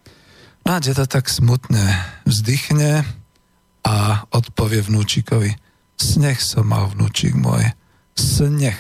A 0.66 0.82
dedo 0.82 1.06
tak 1.06 1.30
smutne 1.30 1.94
vzdychne 2.26 3.06
a 3.86 4.26
odpovie 4.34 4.82
vnúčikovi. 4.82 5.54
Sneh 5.94 6.42
som 6.42 6.66
mal, 6.66 6.90
vnúčik 6.90 7.38
môj. 7.38 7.70
Sneh. 8.18 8.74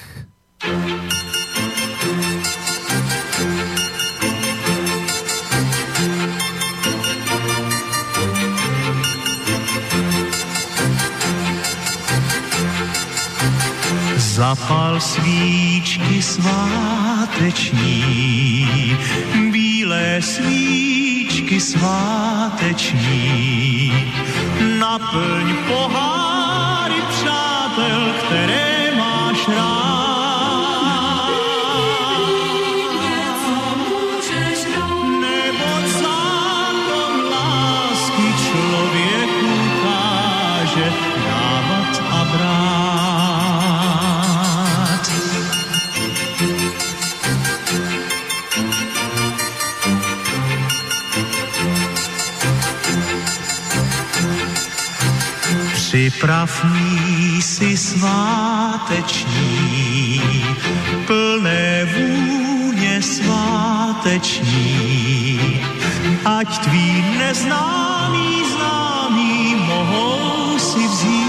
Zapal 14.17 14.97
svíčky 14.97 16.17
sváteční, 16.17 17.93
bílé 19.53 20.17
svíčky 20.25 21.14
sváteční. 21.59 23.13
Naplň 24.79 25.55
poháry 25.67 27.01
přátel, 27.09 28.13
které 28.19 28.91
máš 28.97 29.47
rád. 29.47 29.74
Připrav 56.09 56.63
mísi 56.63 57.77
sváteční, 57.77 59.31
plné 61.07 61.85
vůně 61.85 63.01
sváteční, 63.01 64.49
ať 66.25 66.57
tví 66.57 67.05
neznámý 67.17 68.43
známý 68.55 69.55
mohou 69.55 70.59
si 70.59 70.87
vzít. 70.87 71.24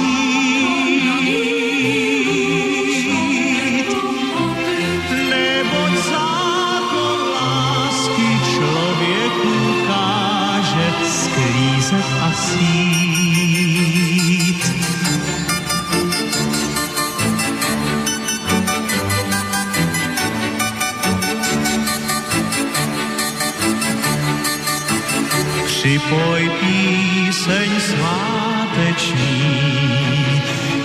Připoj 25.87 26.50
píseň 26.61 27.71
sváteční, 27.81 29.23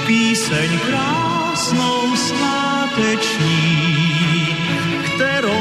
píseň 0.08 0.79
krásnou 0.79 2.15
sváteční, 2.15 3.67
kterou 5.05 5.60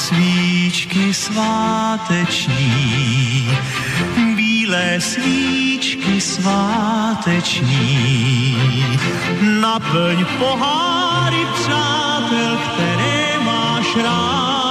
svíčky 0.00 1.14
sváteční, 1.14 2.56
bílé 4.36 5.00
svíčky 5.00 6.20
sváteční. 6.20 7.76
Naplň 9.60 10.24
poháry 10.38 11.46
přátel, 11.54 12.56
které 12.56 13.38
máš 13.44 13.96
rád. 13.96 14.69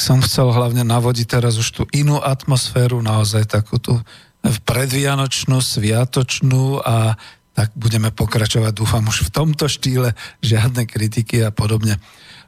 Som 0.00 0.24
chcel 0.24 0.48
hlavne 0.48 0.80
navodiť 0.82 1.28
teraz 1.28 1.60
už 1.60 1.68
tú 1.70 1.84
inú 1.92 2.16
atmosféru, 2.18 3.04
naozaj 3.04 3.44
takú 3.46 3.76
tú 3.76 4.00
predvianočnú, 4.40 5.60
sviatočnú 5.60 6.80
a 6.80 7.20
tak 7.52 7.76
budeme 7.76 8.08
pokračovať, 8.08 8.72
dúfam, 8.72 9.04
už 9.04 9.28
v 9.28 9.34
tomto 9.34 9.68
štýle, 9.68 10.16
žiadne 10.40 10.88
kritiky 10.88 11.44
a 11.44 11.52
podobne. 11.52 12.00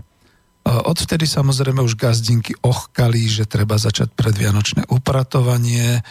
Odvtedy 0.62 1.26
samozrejme 1.26 1.82
už 1.82 1.98
gazdinky 1.98 2.54
ochkali, 2.62 3.26
že 3.26 3.50
treba 3.50 3.82
začať 3.82 4.14
predvianočné 4.14 4.90
upratovanie, 4.94 6.06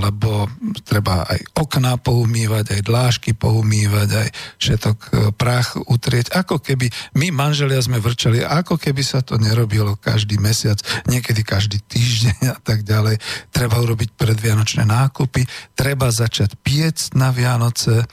lebo 0.00 0.48
treba 0.88 1.28
aj 1.28 1.52
okná 1.52 2.00
poumývať, 2.00 2.80
aj 2.80 2.82
dlážky 2.88 3.30
poumývať, 3.36 4.08
aj 4.16 4.28
všetok 4.56 4.98
e, 4.98 5.08
prach 5.36 5.76
utrieť. 5.76 6.32
Ako 6.32 6.64
keby 6.64 6.88
my 7.20 7.28
manželia 7.28 7.76
sme 7.84 8.00
vrčali, 8.00 8.40
ako 8.40 8.80
keby 8.80 9.04
sa 9.04 9.20
to 9.20 9.36
nerobilo 9.36 10.00
každý 10.00 10.40
mesiac, 10.40 10.80
niekedy 11.04 11.44
každý 11.44 11.76
týždeň 11.84 12.56
a 12.56 12.58
tak 12.64 12.88
ďalej. 12.88 13.20
Treba 13.52 13.76
urobiť 13.84 14.16
predvianočné 14.16 14.88
nákupy, 14.88 15.44
treba 15.76 16.08
začať 16.08 16.56
piec 16.64 17.12
na 17.12 17.28
Vianoce. 17.28 18.08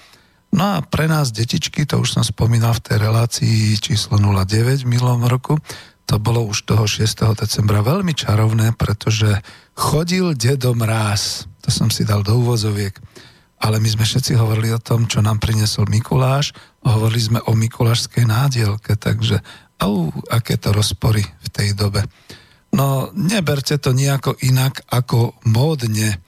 No 0.51 0.79
a 0.79 0.83
pre 0.83 1.07
nás, 1.07 1.31
detičky, 1.31 1.87
to 1.87 2.03
už 2.03 2.19
som 2.19 2.23
spomínal 2.27 2.75
v 2.75 2.83
tej 2.91 2.97
relácii 3.07 3.79
číslo 3.79 4.19
09 4.19 4.83
v 4.83 4.87
milom 4.87 5.23
roku, 5.23 5.55
to 6.07 6.15
bolo 6.23 6.47
už 6.47 6.63
toho 6.63 6.87
6. 6.87 7.35
decembra 7.35 7.83
veľmi 7.83 8.15
čarovné, 8.15 8.71
pretože 8.79 9.43
chodil 9.75 10.31
dedo 10.39 10.71
mráz. 10.71 11.51
To 11.67 11.69
som 11.69 11.91
si 11.91 12.07
dal 12.07 12.23
do 12.23 12.39
úvozoviek. 12.39 12.95
Ale 13.59 13.83
my 13.83 13.89
sme 13.91 14.07
všetci 14.07 14.39
hovorili 14.39 14.71
o 14.71 14.79
tom, 14.79 15.03
čo 15.11 15.19
nám 15.19 15.43
priniesol 15.43 15.91
Mikuláš. 15.91 16.55
Hovorili 16.87 17.19
sme 17.19 17.39
o 17.43 17.51
mikulášskej 17.51 18.23
nádielke, 18.23 18.95
takže 18.95 19.43
au, 19.83 20.07
aké 20.31 20.55
to 20.55 20.71
rozpory 20.71 21.21
v 21.21 21.47
tej 21.51 21.75
dobe. 21.75 22.07
No, 22.71 23.11
neberte 23.11 23.75
to 23.75 23.91
nejako 23.91 24.39
inak 24.39 24.87
ako 24.87 25.35
módne, 25.43 26.23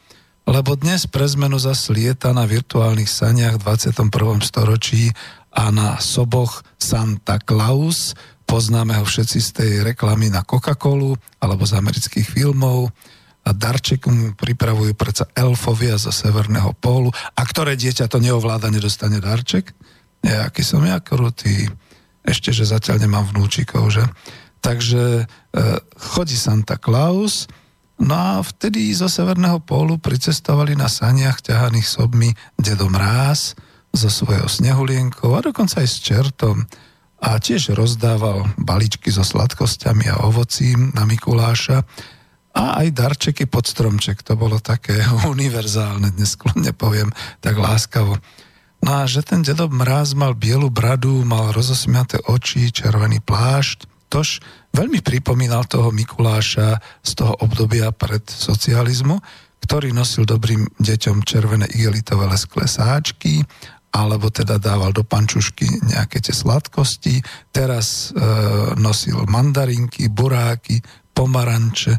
lebo 0.50 0.74
dnes 0.74 1.06
pre 1.06 1.30
zmenu 1.30 1.62
zase 1.62 1.94
lieta 1.94 2.34
na 2.34 2.50
virtuálnych 2.50 3.08
saniach 3.08 3.62
v 3.62 3.78
21. 3.78 4.42
storočí 4.42 5.14
a 5.54 5.70
na 5.70 6.02
soboch 6.02 6.66
Santa 6.82 7.38
Claus, 7.38 8.18
poznáme 8.50 8.98
ho 8.98 9.06
všetci 9.06 9.38
z 9.38 9.50
tej 9.54 9.72
reklamy 9.86 10.34
na 10.34 10.42
Coca-Colu 10.42 11.14
alebo 11.38 11.64
z 11.70 11.78
amerických 11.78 12.26
filmov 12.26 12.90
a 13.46 13.54
darček 13.54 14.10
mu 14.10 14.34
pripravujú 14.34 14.98
predsa 14.98 15.30
elfovia 15.38 16.02
zo 16.02 16.10
Severného 16.10 16.74
pólu 16.74 17.14
a 17.14 17.42
ktoré 17.46 17.78
dieťa 17.78 18.10
to 18.10 18.18
neovláda, 18.18 18.74
nedostane 18.74 19.22
darček? 19.22 19.70
Ja, 20.26 20.50
aký 20.50 20.66
som 20.66 20.82
ja 20.82 20.98
krutý. 20.98 21.70
Ešte, 22.26 22.50
že 22.50 22.68
zatiaľ 22.68 23.06
nemám 23.06 23.30
vnúčikov, 23.32 23.94
že? 23.94 24.04
Takže 24.60 25.24
e, 25.24 25.26
chodí 25.96 26.36
Santa 26.36 26.76
Claus, 26.76 27.48
no 28.02 28.12
a 28.12 28.44
vtedy 28.44 28.92
zo 28.92 29.08
Severného 29.08 29.64
pólu 29.64 30.02
pricestovali 30.02 30.76
na 30.76 30.92
saniach 30.92 31.40
ťahaných 31.40 31.88
sobmi 31.88 32.34
Dedo 32.60 32.92
Mráz 32.92 33.56
so 33.96 34.10
svojou 34.12 34.52
snehulienkou 34.52 35.32
a 35.38 35.46
dokonca 35.46 35.80
aj 35.80 35.88
s 35.88 35.98
čertom 36.04 36.68
a 37.20 37.36
tiež 37.36 37.76
rozdával 37.76 38.48
balíčky 38.56 39.12
so 39.12 39.28
sladkosťami 39.28 40.08
a 40.08 40.24
ovocím 40.24 40.96
na 40.96 41.04
Mikuláša 41.04 41.84
a 42.56 42.64
aj 42.82 42.88
darčeky 42.96 43.46
pod 43.46 43.68
stromček. 43.68 44.24
To 44.24 44.40
bolo 44.40 44.58
také 44.64 45.04
univerzálne, 45.34 46.16
dnes 46.16 46.40
kľudne 46.40 46.72
poviem 46.72 47.12
tak 47.44 47.60
láskavo. 47.60 48.16
No 48.80 49.04
a 49.04 49.12
že 49.12 49.20
ten 49.28 49.44
dedo 49.44 49.68
Mráz 49.68 50.16
mal 50.16 50.32
bielu 50.32 50.72
bradu, 50.72 51.28
mal 51.28 51.52
rozosmiaté 51.52 52.24
oči, 52.32 52.72
červený 52.72 53.20
plášť, 53.20 53.84
tož 54.08 54.40
veľmi 54.72 55.04
pripomínal 55.04 55.68
toho 55.68 55.92
Mikuláša 55.92 56.80
z 57.04 57.12
toho 57.20 57.36
obdobia 57.44 57.92
pred 57.92 58.24
socializmu, 58.24 59.20
ktorý 59.68 59.92
nosil 59.92 60.24
dobrým 60.24 60.66
deťom 60.80 61.28
červené 61.28 61.68
igelitové 61.76 62.26
lesklé 62.32 62.66
sáčky 62.66 63.44
alebo 63.90 64.30
teda 64.30 64.62
dával 64.62 64.94
do 64.94 65.02
pančušky 65.02 65.66
nejaké 65.90 66.22
tie 66.22 66.34
sladkosti. 66.34 67.22
Teraz 67.50 68.14
e, 68.14 68.22
nosil 68.78 69.26
mandarinky, 69.26 70.10
buráky, 70.14 70.78
pomaranče, 71.14 71.98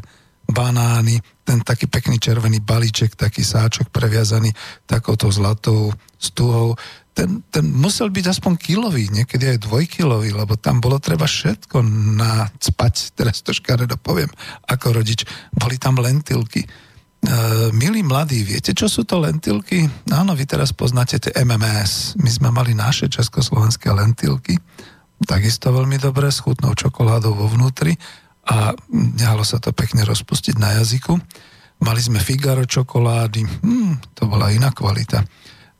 banány, 0.51 1.19
ten 1.43 1.59
taký 1.63 1.87
pekný 1.87 2.19
červený 2.19 2.63
balíček, 2.63 3.15
taký 3.15 3.43
sáčok 3.43 3.91
previazaný 3.91 4.51
takouto 4.87 5.31
zlatou 5.31 5.91
stuhou. 6.15 6.79
Ten, 7.11 7.43
ten 7.51 7.67
musel 7.67 8.07
byť 8.07 8.25
aspoň 8.31 8.53
kilový, 8.55 9.11
niekedy 9.11 9.51
aj 9.51 9.67
dvojkilový, 9.67 10.31
lebo 10.31 10.55
tam 10.55 10.79
bolo 10.79 10.95
treba 10.95 11.27
všetko 11.27 11.83
nacpať, 12.15 13.19
teraz 13.19 13.43
to 13.43 13.51
škaredo 13.51 13.99
poviem, 13.99 14.31
ako 14.71 14.95
rodič. 14.95 15.27
Boli 15.51 15.75
tam 15.75 15.99
lentilky 15.99 16.63
milí 17.77 18.01
mladí, 18.01 18.41
viete, 18.41 18.73
čo 18.73 18.89
sú 18.89 19.05
to 19.05 19.21
lentilky? 19.21 19.85
Áno, 20.09 20.33
vy 20.33 20.49
teraz 20.49 20.73
poznáte 20.73 21.21
tie 21.21 21.31
MMS. 21.45 22.17
My 22.17 22.29
sme 22.33 22.49
mali 22.49 22.73
naše 22.73 23.05
československé 23.05 23.93
lentilky, 23.93 24.57
takisto 25.25 25.69
veľmi 25.69 26.01
dobré, 26.01 26.33
s 26.33 26.41
chutnou 26.41 26.73
čokoládou 26.73 27.37
vo 27.37 27.45
vnútri 27.45 27.93
a 28.49 28.73
nehalo 28.89 29.45
sa 29.45 29.61
to 29.61 29.69
pekne 29.69 30.01
rozpustiť 30.01 30.57
na 30.57 30.81
jazyku. 30.81 31.13
Mali 31.81 32.01
sme 32.01 32.21
Figaro 32.21 32.65
čokolády, 32.65 33.41
hmm, 33.41 34.17
to 34.17 34.25
bola 34.25 34.49
iná 34.53 34.73
kvalita. 34.73 35.21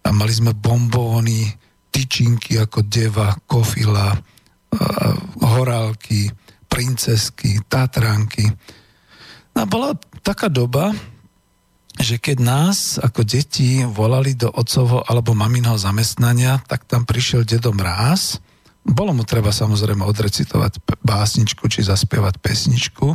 A 0.01 0.09
mali 0.13 0.33
sme 0.33 0.57
bombóny, 0.57 1.45
tyčinky 1.93 2.57
ako 2.57 2.85
deva, 2.85 3.33
kofila, 3.45 4.13
uh, 4.13 5.15
horálky, 5.45 6.29
princesky, 6.65 7.61
tatranky. 7.69 8.49
A 9.57 9.67
bola 9.67 9.93
taká 10.25 10.49
doba, 10.49 10.89
že 11.99 12.15
keď 12.21 12.37
nás 12.39 12.95
ako 13.01 13.27
deti 13.27 13.83
volali 13.83 14.31
do 14.37 14.47
otcovo 14.47 15.03
alebo 15.03 15.35
maminho 15.35 15.75
zamestnania, 15.75 16.63
tak 16.63 16.87
tam 16.87 17.03
prišiel 17.03 17.43
dedo 17.43 17.75
Mráz. 17.75 18.39
Bolo 18.81 19.11
mu 19.11 19.27
treba 19.27 19.51
samozrejme 19.51 20.01
odrecitovať 20.07 20.79
básničku 21.03 21.67
či 21.67 21.83
zaspievať 21.83 22.39
pesničku. 22.39 23.13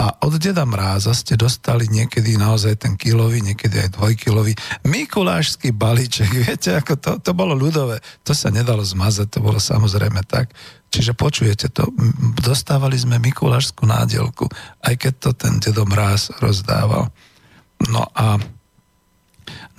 A 0.00 0.16
od 0.24 0.40
deda 0.40 0.64
Mráza 0.64 1.12
ste 1.12 1.36
dostali 1.36 1.84
niekedy 1.84 2.40
naozaj 2.40 2.88
ten 2.88 2.96
kilový, 2.96 3.44
niekedy 3.44 3.84
aj 3.84 4.00
dvojkilový 4.00 4.56
mikulášsky 4.88 5.76
balíček. 5.76 6.32
Viete, 6.48 6.72
ako 6.72 6.96
to, 6.96 7.12
to 7.20 7.32
bolo 7.36 7.52
ľudové. 7.52 8.00
To 8.24 8.32
sa 8.32 8.48
nedalo 8.48 8.80
zmazať, 8.80 9.28
to 9.28 9.44
bolo 9.44 9.60
samozrejme 9.60 10.24
tak. 10.24 10.56
Čiže 10.88 11.12
počujete 11.12 11.68
to, 11.68 11.92
dostávali 12.40 12.96
sme 12.96 13.20
mikulášskú 13.20 13.84
nádielku, 13.84 14.48
aj 14.82 14.94
keď 14.96 15.12
to 15.20 15.30
ten 15.36 15.60
dedo 15.60 15.84
Mráz 15.84 16.32
rozdával. 16.40 17.12
No 17.88 18.04
a 18.12 18.36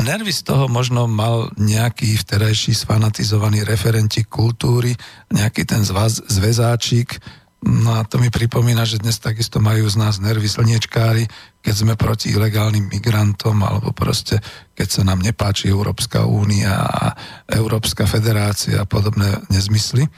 nervy 0.02 0.34
z 0.34 0.42
toho 0.42 0.66
možno 0.66 1.06
mal 1.06 1.54
nejaký 1.60 2.18
vterajší 2.18 2.74
sfanatizovaný 2.74 3.62
referenti 3.62 4.26
kultúry, 4.26 4.98
nejaký 5.30 5.70
ten 5.70 5.86
zvaz, 5.86 6.24
zväzáčik, 6.26 7.22
No 7.62 7.94
a 7.94 8.02
to 8.02 8.18
mi 8.18 8.34
pripomína, 8.34 8.90
že 8.90 8.98
dnes 8.98 9.22
takisto 9.22 9.62
majú 9.62 9.86
z 9.86 9.94
nás 9.94 10.18
nervy 10.18 10.50
slniečkári, 10.50 11.30
keď 11.62 11.76
sme 11.78 11.94
proti 11.94 12.34
ilegálnym 12.34 12.90
migrantom, 12.90 13.54
alebo 13.62 13.94
proste, 13.94 14.42
keď 14.74 14.88
sa 14.90 15.02
nám 15.06 15.22
nepáči 15.22 15.70
Európska 15.70 16.26
únia 16.26 16.74
a 16.82 17.14
Európska 17.46 18.10
federácia 18.10 18.82
a 18.82 18.90
podobné 18.90 19.46
nezmysly. 19.54 20.10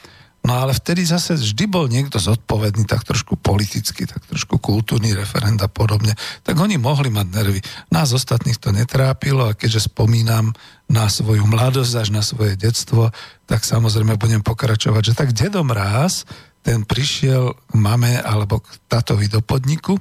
No 0.43 0.59
ale 0.59 0.75
vtedy 0.75 1.07
zase 1.07 1.39
vždy 1.39 1.71
bol 1.71 1.87
niekto 1.87 2.19
zodpovedný, 2.19 2.83
tak 2.83 3.07
trošku 3.07 3.39
politicky, 3.39 4.03
tak 4.03 4.27
trošku 4.27 4.59
kultúrny 4.59 5.15
referent 5.15 5.55
a 5.63 5.71
podobne. 5.71 6.19
Tak 6.43 6.59
oni 6.59 6.75
mohli 6.75 7.07
mať 7.07 7.27
nervy. 7.31 7.59
Nás 7.95 8.11
ostatných 8.11 8.59
to 8.59 8.75
netrápilo 8.75 9.47
a 9.47 9.55
keďže 9.55 9.87
spomínam 9.87 10.51
na 10.91 11.07
svoju 11.07 11.47
mladosť 11.47 11.93
až 11.95 12.09
na 12.11 12.19
svoje 12.19 12.59
detstvo, 12.59 13.15
tak 13.47 13.63
samozrejme 13.63 14.19
budem 14.19 14.43
pokračovať, 14.43 15.15
že 15.15 15.17
tak 15.17 15.31
dedom 15.31 15.71
ráz 15.71 16.27
ten 16.63 16.83
prišiel 16.83 17.55
k 17.55 17.73
mame 17.79 18.19
alebo 18.19 18.59
k 18.59 18.67
tatovi 18.91 19.31
do 19.31 19.39
podniku, 19.39 19.95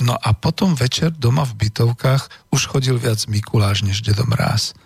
no 0.00 0.16
a 0.16 0.32
potom 0.36 0.76
večer 0.76 1.12
doma 1.12 1.44
v 1.44 1.68
bytovkách 1.68 2.52
už 2.52 2.68
chodil 2.68 2.96
viac 2.96 3.24
Mikuláš 3.28 3.84
než 3.84 4.00
Dedo 4.00 4.24
Mráz. 4.24 4.76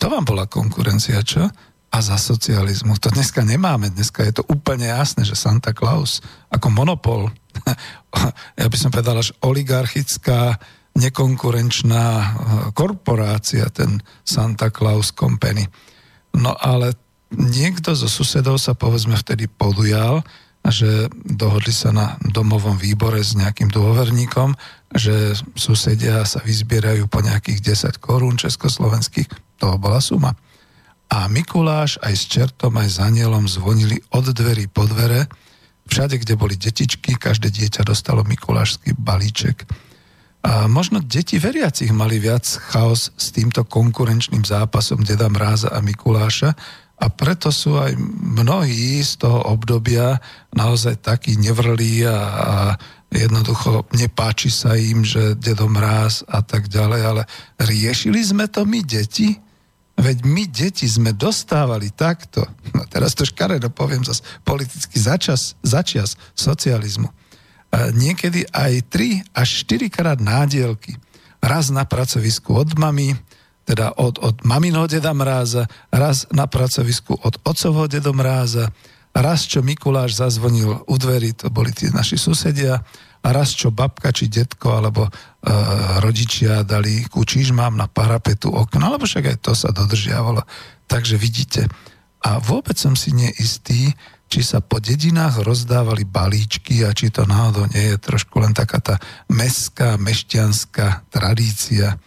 To 0.00 0.12
vám 0.12 0.28
bola 0.28 0.44
konkurencia, 0.48 1.20
čo? 1.24 1.48
A 1.90 1.98
za 2.02 2.18
socializmu. 2.18 2.98
To 2.98 3.08
dneska 3.08 3.46
nemáme, 3.46 3.88
dneska 3.88 4.26
je 4.26 4.40
to 4.40 4.44
úplne 4.50 4.90
jasné, 4.90 5.24
že 5.24 5.38
Santa 5.38 5.72
Claus 5.72 6.20
ako 6.52 6.68
monopol, 6.68 7.30
ja 8.60 8.66
by 8.68 8.76
som 8.76 8.92
povedal 8.92 9.20
až 9.20 9.32
oligarchická, 9.40 10.60
nekonkurenčná 10.96 12.04
eh, 12.08 12.26
korporácia, 12.72 13.68
ten 13.68 14.00
Santa 14.24 14.72
Claus 14.72 15.12
Company. 15.12 15.68
No 16.36 16.56
ale 16.56 16.96
niekto 17.32 17.92
zo 17.96 18.08
susedov 18.08 18.60
sa 18.60 18.72
povedzme 18.76 19.16
vtedy 19.16 19.48
podujal, 19.48 20.24
že 20.66 21.06
dohodli 21.22 21.70
sa 21.70 21.94
na 21.94 22.18
domovom 22.26 22.74
výbore 22.74 23.22
s 23.22 23.38
nejakým 23.38 23.70
dôverníkom, 23.70 24.58
že 24.90 25.38
susedia 25.54 26.26
sa 26.26 26.42
vyzbierajú 26.42 27.06
po 27.06 27.22
nejakých 27.22 27.86
10 27.94 28.02
korún 28.02 28.34
československých. 28.34 29.30
To 29.62 29.78
bola 29.78 30.02
suma. 30.02 30.34
A 31.12 31.30
Mikuláš 31.30 32.02
aj 32.02 32.14
s 32.14 32.24
čertom, 32.26 32.74
aj 32.76 32.88
s 32.88 32.98
anielom 32.98 33.46
zvonili 33.46 34.02
od 34.10 34.26
dverí 34.30 34.66
po 34.66 34.84
dvere. 34.90 35.30
Všade, 35.86 36.18
kde 36.18 36.34
boli 36.34 36.58
detičky, 36.58 37.14
každé 37.14 37.54
dieťa 37.54 37.86
dostalo 37.86 38.26
Mikulášsky 38.26 38.98
balíček. 38.98 39.66
A 40.46 40.70
možno 40.70 41.02
deti 41.02 41.42
veriacich 41.42 41.90
mali 41.90 42.22
viac 42.22 42.46
chaos 42.70 43.10
s 43.18 43.34
týmto 43.34 43.66
konkurenčným 43.66 44.46
zápasom 44.46 45.02
Deda 45.02 45.26
Mráza 45.26 45.74
a 45.74 45.82
Mikuláša 45.82 46.54
a 46.96 47.06
preto 47.12 47.52
sú 47.52 47.76
aj 47.76 47.92
mnohí 48.38 49.04
z 49.04 49.20
toho 49.20 49.42
obdobia 49.52 50.16
naozaj 50.56 51.04
takí 51.04 51.36
nevrlí 51.36 52.08
a, 52.08 52.16
a 52.16 52.56
jednoducho 53.12 53.84
nepáči 53.92 54.48
sa 54.48 54.78
im, 54.80 55.04
že 55.04 55.36
Dedo 55.36 55.68
Mráz 55.68 56.24
a 56.24 56.40
tak 56.40 56.72
ďalej, 56.72 57.00
ale 57.04 57.22
riešili 57.60 58.20
sme 58.24 58.48
to 58.48 58.64
my, 58.64 58.80
deti? 58.80 59.45
Veď 59.96 60.28
my, 60.28 60.44
deti, 60.44 60.84
sme 60.84 61.16
dostávali 61.16 61.88
takto, 61.88 62.44
no 62.76 62.84
teraz 62.84 63.16
to 63.16 63.24
škaredo 63.24 63.72
poviem 63.72 64.04
zase, 64.04 64.20
politicky 64.44 65.00
začas, 65.00 65.56
začias 65.64 66.20
socializmu, 66.36 67.08
niekedy 67.96 68.44
aj 68.52 68.92
3 68.92 69.24
až 69.32 69.48
4 69.64 69.88
krát 69.88 70.18
nádielky. 70.20 71.00
Raz 71.40 71.72
na 71.72 71.88
pracovisku 71.88 72.52
od 72.52 72.76
mami, 72.76 73.16
teda 73.64 73.96
od, 73.96 74.20
od 74.20 74.36
maminho 74.44 74.84
deda 74.84 75.16
Mráza, 75.16 75.64
raz 75.88 76.28
na 76.28 76.44
pracovisku 76.44 77.16
od 77.16 77.40
otcovho 77.42 77.88
deda 77.88 78.12
Mráza, 78.12 78.68
raz 79.16 79.48
čo 79.48 79.64
Mikuláš 79.64 80.20
zazvonil 80.20 80.84
u 80.84 80.94
dverí, 81.00 81.32
to 81.32 81.48
boli 81.48 81.72
tí 81.72 81.88
naši 81.88 82.20
susedia, 82.20 82.84
a 83.26 83.34
raz 83.34 83.58
čo 83.58 83.74
babka 83.74 84.14
či 84.14 84.30
detko 84.30 84.78
alebo 84.78 85.10
e, 85.10 85.10
rodičia 85.98 86.62
dali 86.62 87.02
ku 87.10 87.26
čižmám 87.26 87.74
na 87.74 87.90
parapetu 87.90 88.54
okna, 88.54 88.86
alebo 88.86 89.02
však 89.02 89.34
aj 89.34 89.38
to 89.42 89.52
sa 89.58 89.74
dodržiavalo. 89.74 90.46
Takže 90.86 91.18
vidíte. 91.18 91.66
A 92.22 92.38
vôbec 92.38 92.78
som 92.78 92.94
si 92.94 93.10
neistý, 93.10 93.90
či 94.26 94.40
sa 94.42 94.62
po 94.62 94.78
dedinách 94.78 95.42
rozdávali 95.42 96.06
balíčky 96.06 96.86
a 96.86 96.94
či 96.94 97.10
to 97.10 97.26
náhodou 97.26 97.66
nie 97.74 97.94
je 97.94 97.98
trošku 97.98 98.38
len 98.42 98.54
taká 98.54 98.78
tá 98.78 98.94
mestská, 99.30 99.98
mešťanská 99.98 101.10
tradícia. 101.10 101.98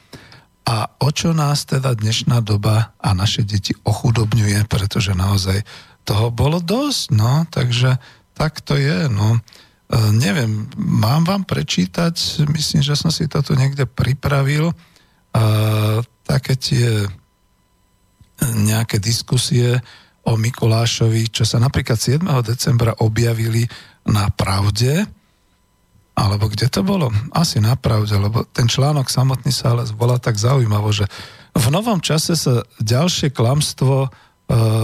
A 0.67 0.87
o 1.03 1.09
čo 1.11 1.35
nás 1.35 1.67
teda 1.67 1.95
dnešná 1.95 2.43
doba 2.43 2.95
a 2.99 3.11
naše 3.15 3.43
deti 3.43 3.75
ochudobňuje, 3.83 4.67
pretože 4.67 5.15
naozaj 5.15 5.63
toho 6.03 6.31
bolo 6.31 6.59
dosť, 6.63 7.03
no, 7.15 7.47
takže 7.47 7.99
tak 8.35 8.63
to 8.63 8.79
je, 8.79 9.11
no. 9.11 9.39
E, 9.89 9.97
neviem, 10.13 10.69
mám 10.77 11.25
vám 11.25 11.43
prečítať, 11.49 12.45
myslím, 12.53 12.85
že 12.85 12.93
som 12.93 13.09
si 13.09 13.25
to 13.25 13.41
tu 13.41 13.57
niekde 13.57 13.89
pripravil, 13.89 14.69
a 15.29 15.41
také 16.25 16.57
tie 16.57 17.05
nejaké 18.41 19.01
diskusie 19.01 19.81
o 20.25 20.37
Mikulášovi, 20.37 21.33
čo 21.33 21.43
sa 21.45 21.57
napríklad 21.57 21.97
7. 21.97 22.21
decembra 22.45 22.93
objavili 23.01 23.65
na 24.05 24.29
Pravde, 24.29 25.05
alebo 26.13 26.51
kde 26.51 26.67
to 26.69 26.81
bolo? 26.85 27.09
Asi 27.33 27.57
na 27.57 27.73
Pravde, 27.73 28.13
lebo 28.17 28.45
ten 28.49 28.69
článok 28.69 29.09
samotný 29.09 29.49
sa 29.49 29.73
ale 29.73 29.89
volá 29.95 30.21
tak 30.21 30.37
zaujímavo, 30.37 30.91
že 30.93 31.05
v 31.55 31.67
novom 31.73 31.97
čase 31.97 32.37
sa 32.37 32.61
ďalšie 32.77 33.33
klamstvo 33.33 34.05
E, 34.05 34.11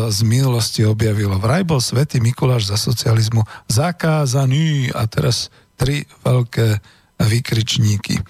z 0.10 0.20
minulosti 0.22 0.86
objavilo. 0.86 1.42
Vraj 1.42 1.66
bol 1.66 1.82
svätý 1.82 2.22
Mikuláš 2.22 2.70
za 2.70 2.78
socializmu 2.78 3.42
zakázaný 3.66 4.94
a 4.94 5.10
teraz 5.10 5.50
tri 5.74 6.06
veľké 6.22 6.78
vykričníky. 7.18 8.22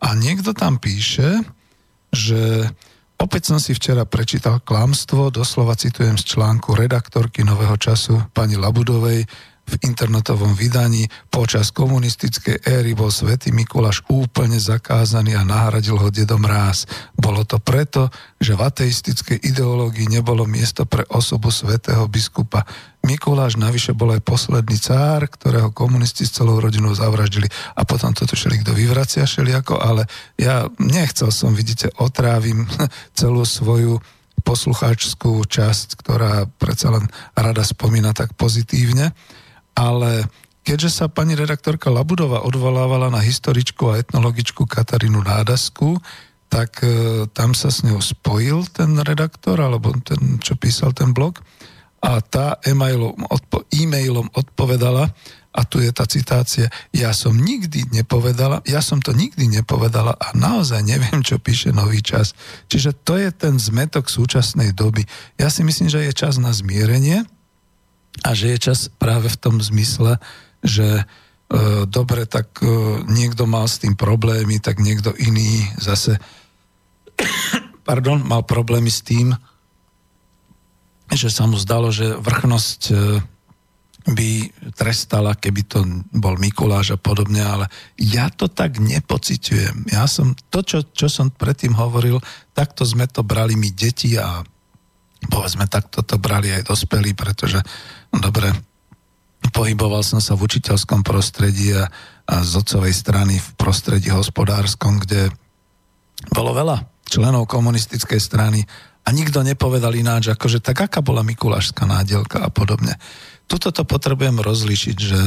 A 0.00 0.16
niekto 0.16 0.56
tam 0.56 0.80
píše, 0.80 1.44
že 2.08 2.64
opäť 3.20 3.52
som 3.52 3.60
si 3.60 3.76
včera 3.76 4.08
prečítal 4.08 4.64
klamstvo, 4.64 5.28
doslova 5.28 5.76
citujem 5.76 6.16
z 6.16 6.24
článku 6.24 6.72
redaktorky 6.72 7.44
Nového 7.44 7.76
času 7.76 8.16
pani 8.32 8.56
Labudovej, 8.56 9.28
v 9.70 9.86
internetovom 9.86 10.58
vydaní. 10.58 11.06
Počas 11.30 11.70
komunistickej 11.70 12.66
éry 12.66 12.98
bol 12.98 13.14
svätý 13.14 13.54
Mikuláš 13.54 14.02
úplne 14.10 14.58
zakázaný 14.58 15.38
a 15.38 15.46
nahradil 15.46 15.94
ho 15.94 16.10
dedom 16.10 16.42
Mráz. 16.42 16.90
Bolo 17.14 17.46
to 17.46 17.62
preto, 17.62 18.10
že 18.42 18.58
v 18.58 18.66
ateistickej 18.66 19.38
ideológii 19.38 20.10
nebolo 20.10 20.42
miesto 20.48 20.82
pre 20.88 21.06
osobu 21.06 21.54
svätého 21.54 22.02
biskupa. 22.10 22.66
Mikuláš 23.06 23.56
navyše 23.56 23.94
bol 23.96 24.12
aj 24.12 24.26
posledný 24.26 24.76
cár, 24.76 25.30
ktorého 25.30 25.72
komunisti 25.72 26.26
s 26.26 26.36
celou 26.36 26.60
rodinou 26.60 26.92
zavraždili. 26.92 27.46
A 27.78 27.86
potom 27.86 28.12
toto 28.12 28.34
šeli 28.34 28.60
kto 28.60 28.74
vyvracia 28.74 29.24
šeliako, 29.24 29.78
ale 29.78 30.04
ja 30.36 30.68
nechcel 30.82 31.32
som, 31.32 31.54
vidíte, 31.54 31.94
otrávim 31.96 32.66
celú 33.18 33.46
svoju 33.46 34.02
poslucháčskú 34.40 35.44
časť, 35.44 36.00
ktorá 36.00 36.48
predsa 36.58 36.90
len 36.90 37.04
rada 37.36 37.62
spomína 37.62 38.16
tak 38.16 38.32
pozitívne 38.34 39.12
ale 39.74 40.26
keďže 40.62 40.90
sa 40.90 41.06
pani 41.10 41.34
redaktorka 41.34 41.88
Labudova 41.90 42.46
odvolávala 42.46 43.08
na 43.10 43.22
historičku 43.22 43.90
a 43.90 43.98
etnologičku 43.98 44.66
Katarínu 44.66 45.22
Nádasku, 45.24 45.98
tak 46.50 46.82
e, 46.82 47.26
tam 47.30 47.54
sa 47.54 47.70
s 47.70 47.86
ňou 47.86 48.02
spojil 48.02 48.66
ten 48.74 48.98
redaktor, 48.98 49.62
alebo 49.62 49.94
ten, 50.02 50.42
čo 50.42 50.58
písal 50.58 50.90
ten 50.90 51.14
blog, 51.14 51.38
a 52.00 52.18
tá 52.24 52.58
e-mailom, 52.66 53.14
odpo- 53.28 53.68
e-mailom 53.70 54.26
odpovedala, 54.34 55.12
a 55.50 55.66
tu 55.66 55.82
je 55.82 55.90
tá 55.90 56.06
citácia, 56.06 56.70
ja 56.94 57.10
som 57.10 57.34
nikdy 57.34 57.90
nepovedala, 57.90 58.62
ja 58.62 58.78
som 58.78 59.02
to 59.02 59.10
nikdy 59.10 59.50
nepovedala 59.50 60.14
a 60.14 60.30
naozaj 60.30 60.86
neviem, 60.86 61.26
čo 61.26 61.42
píše 61.42 61.74
nový 61.74 62.06
čas. 62.06 62.38
Čiže 62.70 62.94
to 63.02 63.18
je 63.18 63.34
ten 63.34 63.58
zmetok 63.58 64.06
súčasnej 64.06 64.70
doby. 64.70 65.02
Ja 65.42 65.50
si 65.50 65.66
myslím, 65.66 65.90
že 65.90 66.06
je 66.06 66.14
čas 66.14 66.38
na 66.38 66.54
zmierenie, 66.54 67.26
a 68.20 68.34
že 68.34 68.54
je 68.54 68.64
čas 68.70 68.90
práve 68.90 69.30
v 69.30 69.40
tom 69.40 69.62
zmysle, 69.62 70.18
že 70.60 71.02
e, 71.02 71.04
dobre, 71.88 72.26
tak 72.26 72.60
e, 72.60 72.66
niekto 73.08 73.46
mal 73.46 73.64
s 73.70 73.80
tým 73.80 73.94
problémy, 73.96 74.60
tak 74.60 74.82
niekto 74.82 75.14
iný 75.16 75.64
zase 75.80 76.18
pardon, 77.88 78.20
mal 78.20 78.44
problémy 78.44 78.90
s 78.90 79.00
tým, 79.00 79.32
že 81.10 81.30
sa 81.32 81.46
mu 81.46 81.58
zdalo, 81.58 81.90
že 81.90 82.14
vrchnosť 82.18 82.80
e, 82.90 82.94
by 84.10 84.30
trestala, 84.80 85.36
keby 85.36 85.62
to 85.68 85.84
bol 86.16 86.34
Mikuláš 86.40 86.96
a 86.96 86.98
podobne, 87.00 87.44
ale 87.44 87.66
ja 88.00 88.32
to 88.32 88.48
tak 88.48 88.80
nepociťujem. 88.80 89.92
Ja 89.92 90.08
som, 90.08 90.32
to, 90.48 90.64
čo, 90.64 90.80
čo 90.88 91.06
som 91.12 91.28
predtým 91.28 91.76
hovoril, 91.76 92.16
takto 92.56 92.88
sme 92.88 93.04
to 93.04 93.20
brali 93.20 93.60
my 93.60 93.68
deti 93.68 94.16
a 94.16 94.40
povedzme, 95.28 95.68
takto 95.68 96.00
to 96.00 96.16
brali 96.16 96.48
aj 96.48 96.64
dospelí, 96.64 97.12
pretože 97.12 97.60
Dobre, 98.10 98.50
pohyboval 99.54 100.02
som 100.02 100.18
sa 100.18 100.34
v 100.34 100.46
učiteľskom 100.46 101.06
prostredí 101.06 101.74
a, 101.74 101.88
a 102.26 102.34
z 102.42 102.52
otcovej 102.58 102.94
strany 102.94 103.38
v 103.38 103.48
prostredí 103.54 104.10
hospodárskom, 104.10 105.02
kde 105.02 105.30
bolo 106.34 106.52
veľa 106.52 106.84
členov 107.08 107.48
komunistickej 107.48 108.20
strany 108.20 108.62
a 109.02 109.08
nikto 109.10 109.40
nepovedal 109.42 109.96
ináč, 109.96 110.30
akože 110.30 110.60
tak 110.62 110.86
aká 110.86 111.00
bola 111.00 111.24
Mikulášská 111.24 111.88
nádielka 111.88 112.44
a 112.44 112.52
podobne. 112.52 112.94
Tuto 113.50 113.74
to 113.74 113.82
potrebujem 113.82 114.38
rozlišiť, 114.38 114.96
že 114.98 115.20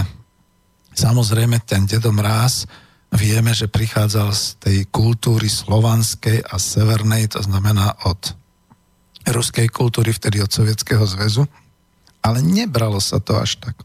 samozrejme 0.95 1.59
ten 1.65 1.83
Dedo 1.83 2.13
Mráz 2.13 2.69
vieme, 3.11 3.51
že 3.51 3.67
prichádzal 3.67 4.29
z 4.31 4.43
tej 4.63 4.77
kultúry 4.87 5.51
slovanskej 5.51 6.45
a 6.47 6.55
severnej, 6.55 7.29
to 7.29 7.43
znamená 7.43 7.93
od 8.07 8.37
ruskej 9.27 9.67
kultúry, 9.67 10.15
vtedy 10.15 10.39
od 10.39 10.51
Sovietskeho 10.51 11.03
zväzu, 11.03 11.43
ale 12.23 12.39
nebralo 12.39 13.03
sa 13.03 13.19
to 13.19 13.35
až 13.35 13.59
tak. 13.59 13.75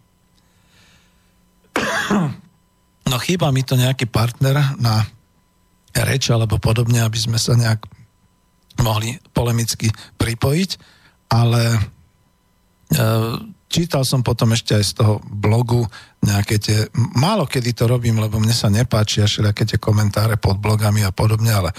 No 3.09 3.16
chýba 3.18 3.48
mi 3.51 3.64
to 3.64 3.74
nejaký 3.74 4.05
partner 4.05 4.77
na 4.79 5.01
reč 5.96 6.29
alebo 6.29 6.61
podobne, 6.61 7.01
aby 7.03 7.18
sme 7.18 7.40
sa 7.40 7.57
nejak 7.57 7.88
mohli 8.85 9.18
polemicky 9.35 9.90
pripojiť, 10.20 10.70
ale 11.33 11.62
e, 11.74 11.81
čítal 13.66 14.07
som 14.07 14.22
potom 14.22 14.55
ešte 14.55 14.79
aj 14.79 14.85
z 14.85 14.92
toho 15.03 15.14
blogu 15.24 15.83
nejaké 16.22 16.62
tie, 16.62 16.79
málo 16.94 17.48
kedy 17.48 17.74
to 17.74 17.90
robím, 17.90 18.22
lebo 18.22 18.38
mne 18.38 18.55
sa 18.55 18.70
nepáčia 18.70 19.27
všelijaké 19.27 19.66
tie 19.66 19.79
komentáre 19.81 20.38
pod 20.38 20.61
blogami 20.62 21.03
a 21.03 21.11
podobne, 21.11 21.51
ale 21.51 21.70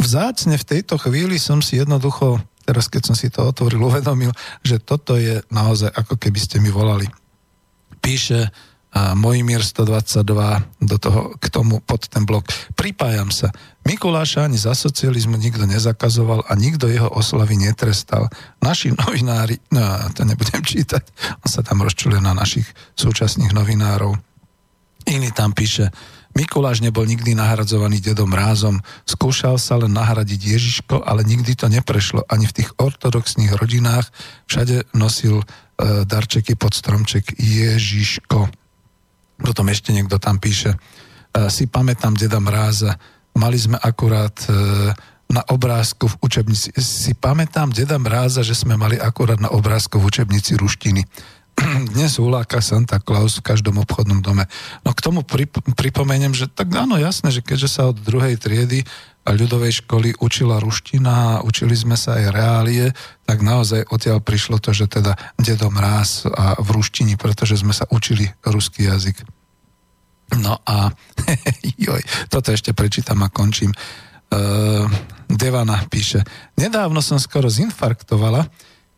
vzácne 0.00 0.58
v 0.58 0.68
tejto 0.68 0.98
chvíli 0.98 1.38
som 1.38 1.62
si 1.62 1.78
jednoducho, 1.78 2.42
teraz 2.68 2.92
keď 2.92 3.02
som 3.08 3.16
si 3.16 3.32
to 3.32 3.48
otvoril, 3.48 3.80
uvedomil, 3.88 4.36
že 4.60 4.76
toto 4.76 5.16
je 5.16 5.40
naozaj 5.48 5.88
ako 5.88 6.20
keby 6.20 6.36
ste 6.36 6.60
mi 6.60 6.68
volali. 6.68 7.08
Píše 8.04 8.52
a 8.88 9.12
Mojimír 9.12 9.60
122 9.60 10.24
do 10.80 10.96
toho, 10.96 11.36
k 11.36 11.46
tomu 11.52 11.84
pod 11.84 12.08
ten 12.08 12.24
blok. 12.24 12.48
Pripájam 12.72 13.28
sa. 13.28 13.52
Mikuláša 13.84 14.48
ani 14.48 14.56
za 14.56 14.72
socializmu 14.72 15.36
nikto 15.36 15.68
nezakazoval 15.68 16.48
a 16.48 16.52
nikto 16.56 16.88
jeho 16.88 17.08
oslavy 17.12 17.60
netrestal. 17.60 18.32
Naši 18.64 18.96
novinári, 18.96 19.60
no 19.68 20.08
to 20.16 20.24
nebudem 20.24 20.64
čítať, 20.64 21.04
on 21.44 21.48
sa 21.52 21.60
tam 21.60 21.84
rozčulil 21.84 22.24
na 22.24 22.32
našich 22.32 22.64
súčasných 22.96 23.52
novinárov. 23.52 24.16
Iný 25.04 25.36
tam 25.36 25.52
píše, 25.52 25.92
Mikuláš 26.38 26.78
nebol 26.78 27.02
nikdy 27.02 27.34
nahradzovaný 27.34 27.98
dedom 27.98 28.30
rázom, 28.30 28.78
skúšal 29.02 29.58
sa 29.58 29.74
len 29.74 29.90
nahradiť 29.90 30.38
Ježiško, 30.38 31.02
ale 31.02 31.26
nikdy 31.26 31.58
to 31.58 31.66
neprešlo. 31.66 32.22
Ani 32.30 32.46
v 32.46 32.62
tých 32.62 32.70
ortodoxných 32.78 33.58
rodinách 33.58 34.06
všade 34.46 34.86
nosil 34.94 35.42
e, 35.42 35.44
darčeky 36.06 36.54
pod 36.54 36.78
stromček 36.78 37.34
Ježiško. 37.34 38.54
Potom 39.42 39.66
ešte 39.66 39.90
niekto 39.90 40.22
tam 40.22 40.38
píše, 40.38 40.78
e, 40.78 40.78
si 41.50 41.66
pamätám 41.66 42.14
Deda 42.14 42.38
Mráza, 42.38 42.94
mali 43.34 43.58
sme 43.58 43.74
akurát 43.74 44.38
e, 44.46 44.94
na 45.28 45.42
obrázku 45.50 46.06
v 46.06 46.22
učebnici, 46.22 46.70
si 46.78 47.18
pamätám 47.18 47.74
Deda 47.74 47.98
Mráza, 47.98 48.46
že 48.46 48.54
sme 48.54 48.78
mali 48.78 48.94
akurát 48.94 49.42
na 49.42 49.50
obrázku 49.50 49.98
v 49.98 50.06
učebnici 50.06 50.54
ruštiny. 50.54 51.02
Dnes 51.94 52.18
huláka 52.18 52.62
Santa 52.62 53.02
Claus 53.02 53.38
v 53.38 53.46
každom 53.46 53.82
obchodnom 53.82 54.22
dome. 54.22 54.46
No 54.86 54.94
k 54.94 55.00
tomu 55.02 55.26
prip- 55.26 55.62
pripomeniem, 55.74 56.34
že 56.34 56.46
tak 56.46 56.70
áno, 56.74 56.98
jasné, 56.98 57.34
že 57.34 57.42
keďže 57.42 57.68
sa 57.68 57.82
od 57.90 57.98
druhej 57.98 58.38
triedy 58.38 58.86
ľudovej 59.28 59.84
školy 59.84 60.16
učila 60.24 60.56
ruština, 60.56 61.44
učili 61.44 61.76
sme 61.76 62.00
sa 62.00 62.16
aj 62.16 62.24
reálie, 62.32 62.86
tak 63.28 63.44
naozaj 63.44 63.84
odtiaľ 63.92 64.24
prišlo 64.24 64.56
to, 64.56 64.72
že 64.72 64.88
teda 64.88 65.20
dedom 65.36 65.76
ráz 65.76 66.24
a 66.24 66.56
v 66.56 66.68
ruštini, 66.80 67.20
pretože 67.20 67.60
sme 67.60 67.76
sa 67.76 67.84
učili 67.92 68.24
ruský 68.40 68.88
jazyk. 68.88 69.20
No 70.40 70.56
a 70.64 70.92
joj, 71.76 72.00
toto 72.32 72.52
ešte 72.52 72.72
prečítam 72.72 73.20
a 73.20 73.28
končím. 73.28 73.72
Uh, 74.28 74.84
Devana 75.28 75.84
píše, 75.88 76.24
nedávno 76.56 77.00
som 77.04 77.20
skoro 77.20 77.52
zinfarktovala, 77.52 78.48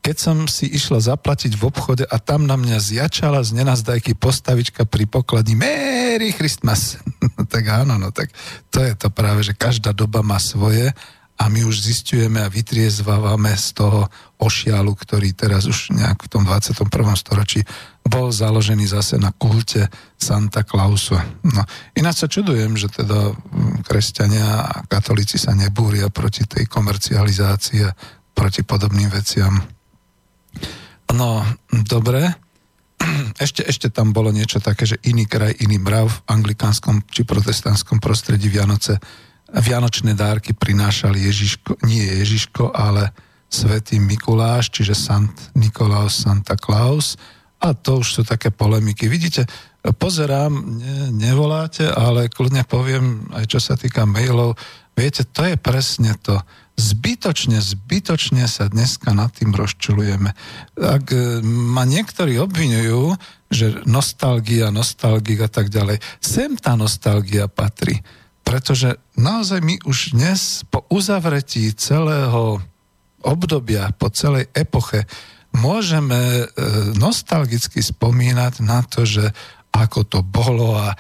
keď 0.00 0.16
som 0.16 0.36
si 0.48 0.64
išla 0.64 1.00
zaplatiť 1.00 1.60
v 1.60 1.66
obchode 1.68 2.04
a 2.08 2.16
tam 2.16 2.48
na 2.48 2.56
mňa 2.56 2.80
zjačala 2.80 3.44
z 3.44 3.60
nenazdajky 3.60 4.16
postavička 4.16 4.88
pri 4.88 5.04
pokladni 5.04 5.56
Merry 5.56 6.32
Christmas. 6.32 6.96
tak 7.52 7.68
áno, 7.68 8.00
no 8.00 8.08
tak 8.08 8.32
to 8.72 8.80
je 8.80 8.96
to 8.96 9.12
práve, 9.12 9.44
že 9.44 9.52
každá 9.52 9.92
doba 9.92 10.24
má 10.24 10.40
svoje 10.40 10.92
a 11.40 11.48
my 11.48 11.64
už 11.64 11.88
zistujeme 11.88 12.44
a 12.44 12.52
vytriezvávame 12.52 13.56
z 13.56 13.72
toho 13.72 14.12
ošialu, 14.36 14.92
ktorý 14.92 15.32
teraz 15.32 15.64
už 15.64 15.96
nejak 15.96 16.28
v 16.28 16.28
tom 16.28 16.44
21. 16.44 16.84
storočí 17.16 17.64
bol 18.04 18.28
založený 18.28 18.84
zase 18.84 19.16
na 19.16 19.32
kulte 19.32 19.88
Santa 20.20 20.68
Clausu. 20.68 21.16
No, 21.48 21.64
ináč 21.96 22.24
sa 22.24 22.28
čudujem, 22.28 22.76
že 22.76 22.92
teda 22.92 23.32
mm, 23.32 23.88
kresťania 23.88 24.68
a 24.68 24.74
katolíci 24.84 25.40
sa 25.40 25.56
nebúria 25.56 26.12
proti 26.12 26.44
tej 26.44 26.68
komercializácii 26.68 27.80
a 27.88 27.96
proti 28.36 28.60
podobným 28.60 29.08
veciam. 29.08 29.79
No, 31.14 31.42
dobre. 31.86 32.34
Ešte, 33.40 33.64
ešte 33.64 33.88
tam 33.88 34.12
bolo 34.12 34.28
niečo 34.28 34.60
také, 34.60 34.84
že 34.84 35.00
iný 35.08 35.24
kraj, 35.24 35.56
iný 35.64 35.80
mrav 35.80 36.12
v 36.12 36.22
anglikánskom 36.28 37.08
či 37.08 37.24
protestantskom 37.24 37.96
prostredí 37.96 38.52
Vianoce. 38.52 39.00
Vianočné 39.50 40.14
dárky 40.14 40.54
prinášali 40.54 41.24
Ježiško, 41.26 41.80
nie 41.88 42.04
Ježiško, 42.04 42.70
ale 42.70 43.10
Svetý 43.50 43.98
Mikuláš, 43.98 44.70
čiže 44.70 44.94
Sant 44.94 45.32
Nikolaus, 45.58 46.22
Santa 46.22 46.54
Claus. 46.54 47.18
A 47.58 47.74
to 47.74 47.98
už 47.98 48.20
sú 48.20 48.22
také 48.22 48.54
polemiky. 48.54 49.10
Vidíte, 49.10 49.48
pozerám, 49.98 50.52
ne, 50.78 51.10
nevoláte, 51.10 51.88
ale 51.88 52.30
kľudne 52.30 52.62
poviem, 52.68 53.26
aj 53.34 53.44
čo 53.50 53.58
sa 53.58 53.74
týka 53.74 54.04
mailov, 54.04 54.54
viete, 54.94 55.24
to 55.24 55.44
je 55.48 55.56
presne 55.56 56.14
to 56.20 56.36
zbytočne, 57.20 57.60
zbytočne 57.60 58.48
sa 58.48 58.72
dneska 58.72 59.12
nad 59.12 59.28
tým 59.36 59.52
rozčulujeme. 59.52 60.32
Ak 60.80 61.12
e, 61.12 61.44
ma 61.44 61.84
niektorí 61.84 62.40
obvinujú, 62.40 63.12
že 63.52 63.84
nostalgia, 63.84 64.72
nostalgik 64.72 65.44
a 65.44 65.52
tak 65.52 65.68
ďalej, 65.68 66.00
sem 66.16 66.56
tá 66.56 66.80
nostalgia 66.80 67.44
patrí. 67.44 68.00
Pretože 68.40 68.96
naozaj 69.20 69.60
my 69.60 69.84
už 69.84 70.16
dnes 70.16 70.64
po 70.72 70.88
uzavretí 70.88 71.68
celého 71.76 72.64
obdobia, 73.20 73.92
po 74.00 74.08
celej 74.08 74.48
epoche, 74.56 75.04
môžeme 75.52 76.16
e, 76.16 76.44
nostalgicky 76.96 77.84
spomínať 77.84 78.64
na 78.64 78.80
to, 78.80 79.04
že 79.04 79.28
ako 79.76 80.08
to 80.08 80.24
bolo 80.24 80.72
a 80.72 80.96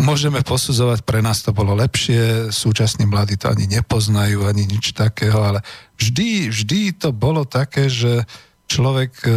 môžeme 0.00 0.40
posudzovať, 0.40 1.04
pre 1.04 1.20
nás 1.20 1.44
to 1.44 1.52
bolo 1.52 1.76
lepšie, 1.76 2.48
súčasní 2.54 3.04
mladí 3.04 3.36
to 3.36 3.52
ani 3.52 3.68
nepoznajú, 3.68 4.48
ani 4.48 4.64
nič 4.64 4.96
takého, 4.96 5.38
ale 5.40 5.60
vždy, 6.00 6.48
vždy 6.48 6.80
to 6.96 7.12
bolo 7.12 7.44
také, 7.44 7.92
že 7.92 8.24
človek 8.68 9.12
e, 9.24 9.30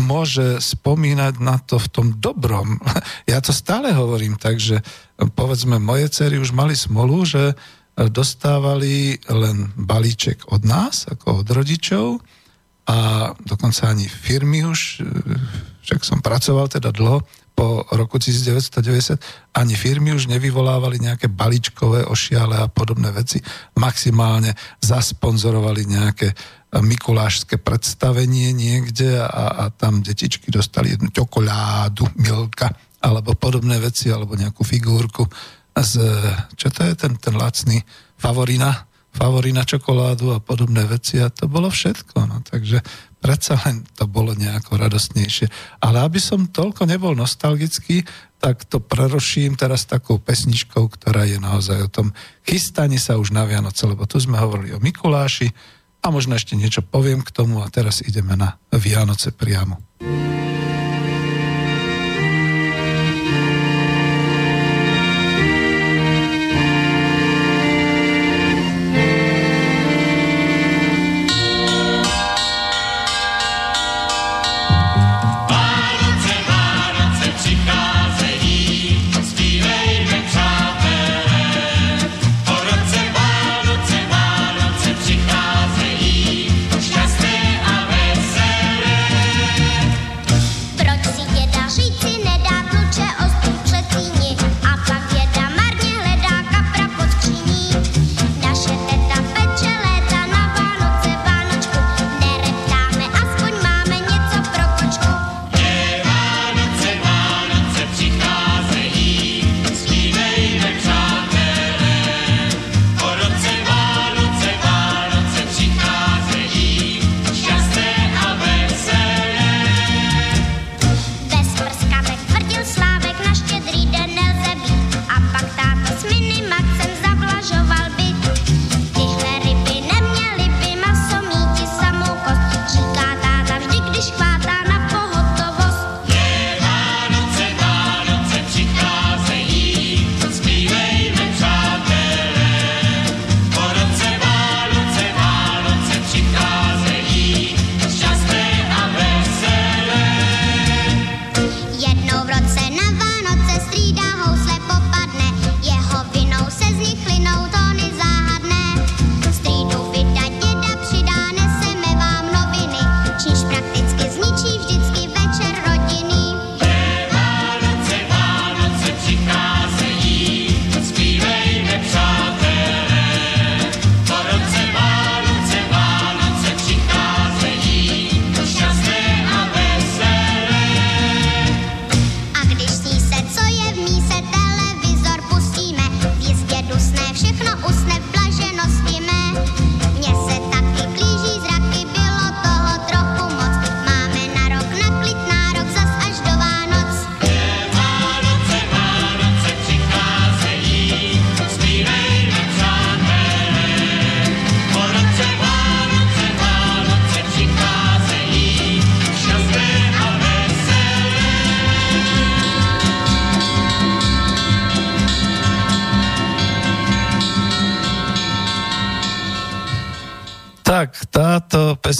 môže 0.00 0.60
spomínať 0.60 1.34
na 1.40 1.56
to 1.62 1.78
v 1.78 1.88
tom 1.90 2.06
dobrom. 2.18 2.80
Ja 3.30 3.40
to 3.40 3.56
stále 3.56 3.90
hovorím 3.90 4.36
tak, 4.36 4.60
že 4.60 4.84
povedzme, 5.16 5.80
moje 5.80 6.12
cery 6.12 6.36
už 6.36 6.52
mali 6.52 6.76
smolu, 6.76 7.24
že 7.24 7.56
dostávali 7.94 9.22
len 9.30 9.70
balíček 9.78 10.50
od 10.50 10.66
nás, 10.66 11.06
ako 11.06 11.46
od 11.46 11.48
rodičov 11.48 12.18
a 12.90 13.30
dokonca 13.38 13.88
ani 13.88 14.10
firmy 14.10 14.66
už, 14.66 15.00
e, 15.00 15.08
však 15.86 16.00
som 16.04 16.18
pracoval 16.20 16.68
teda 16.68 16.92
dlho, 16.92 17.24
po 17.54 17.86
roku 17.94 18.18
1990 18.18 19.54
ani 19.54 19.74
firmy 19.78 20.10
už 20.10 20.26
nevyvolávali 20.26 20.98
nejaké 20.98 21.30
balíčkové 21.30 22.02
ošiale 22.04 22.58
a 22.58 22.66
podobné 22.66 23.14
veci. 23.14 23.38
Maximálne 23.78 24.58
zasponzorovali 24.82 25.86
nejaké 25.86 26.34
mikulášské 26.74 27.62
predstavenie 27.62 28.50
niekde 28.50 29.22
a, 29.22 29.30
a 29.30 29.64
tam 29.70 30.02
detičky 30.02 30.50
dostali 30.50 30.98
jednu 30.98 31.14
čokoládu, 31.14 32.10
milka 32.18 32.74
alebo 33.04 33.36
podobné 33.38 33.78
veci, 33.78 34.10
alebo 34.10 34.34
nejakú 34.34 34.64
figurku 34.64 35.28
z, 35.76 35.94
čo 36.56 36.70
to 36.70 36.86
je 36.86 36.94
ten, 36.96 37.14
ten 37.20 37.34
lacný 37.36 37.82
favorina, 38.16 38.88
favorina 39.12 39.66
čokoládu 39.66 40.34
a 40.34 40.42
podobné 40.42 40.86
veci 40.86 41.20
a 41.20 41.28
to 41.30 41.46
bolo 41.46 41.68
všetko. 41.68 42.16
No. 42.26 42.40
Takže 42.42 42.80
predsa 43.24 43.56
len 43.64 43.88
to 43.96 44.04
bolo 44.04 44.36
nejako 44.36 44.76
radostnejšie. 44.76 45.48
Ale 45.80 46.04
aby 46.04 46.20
som 46.20 46.52
toľko 46.52 46.84
nebol 46.84 47.16
nostalgický, 47.16 48.04
tak 48.36 48.68
to 48.68 48.84
preroším 48.84 49.56
teraz 49.56 49.88
takou 49.88 50.20
pesničkou, 50.20 50.84
ktorá 50.92 51.24
je 51.24 51.40
naozaj 51.40 51.88
o 51.88 51.88
tom 51.88 52.12
chystaní 52.44 53.00
sa 53.00 53.16
už 53.16 53.32
na 53.32 53.48
Vianoce, 53.48 53.88
lebo 53.88 54.04
tu 54.04 54.20
sme 54.20 54.36
hovorili 54.36 54.76
o 54.76 54.82
Mikuláši 54.84 55.48
a 56.04 56.12
možno 56.12 56.36
ešte 56.36 56.52
niečo 56.52 56.84
poviem 56.84 57.24
k 57.24 57.32
tomu 57.32 57.64
a 57.64 57.72
teraz 57.72 58.04
ideme 58.04 58.36
na 58.36 58.60
Vianoce 58.68 59.32
priamo. 59.32 59.80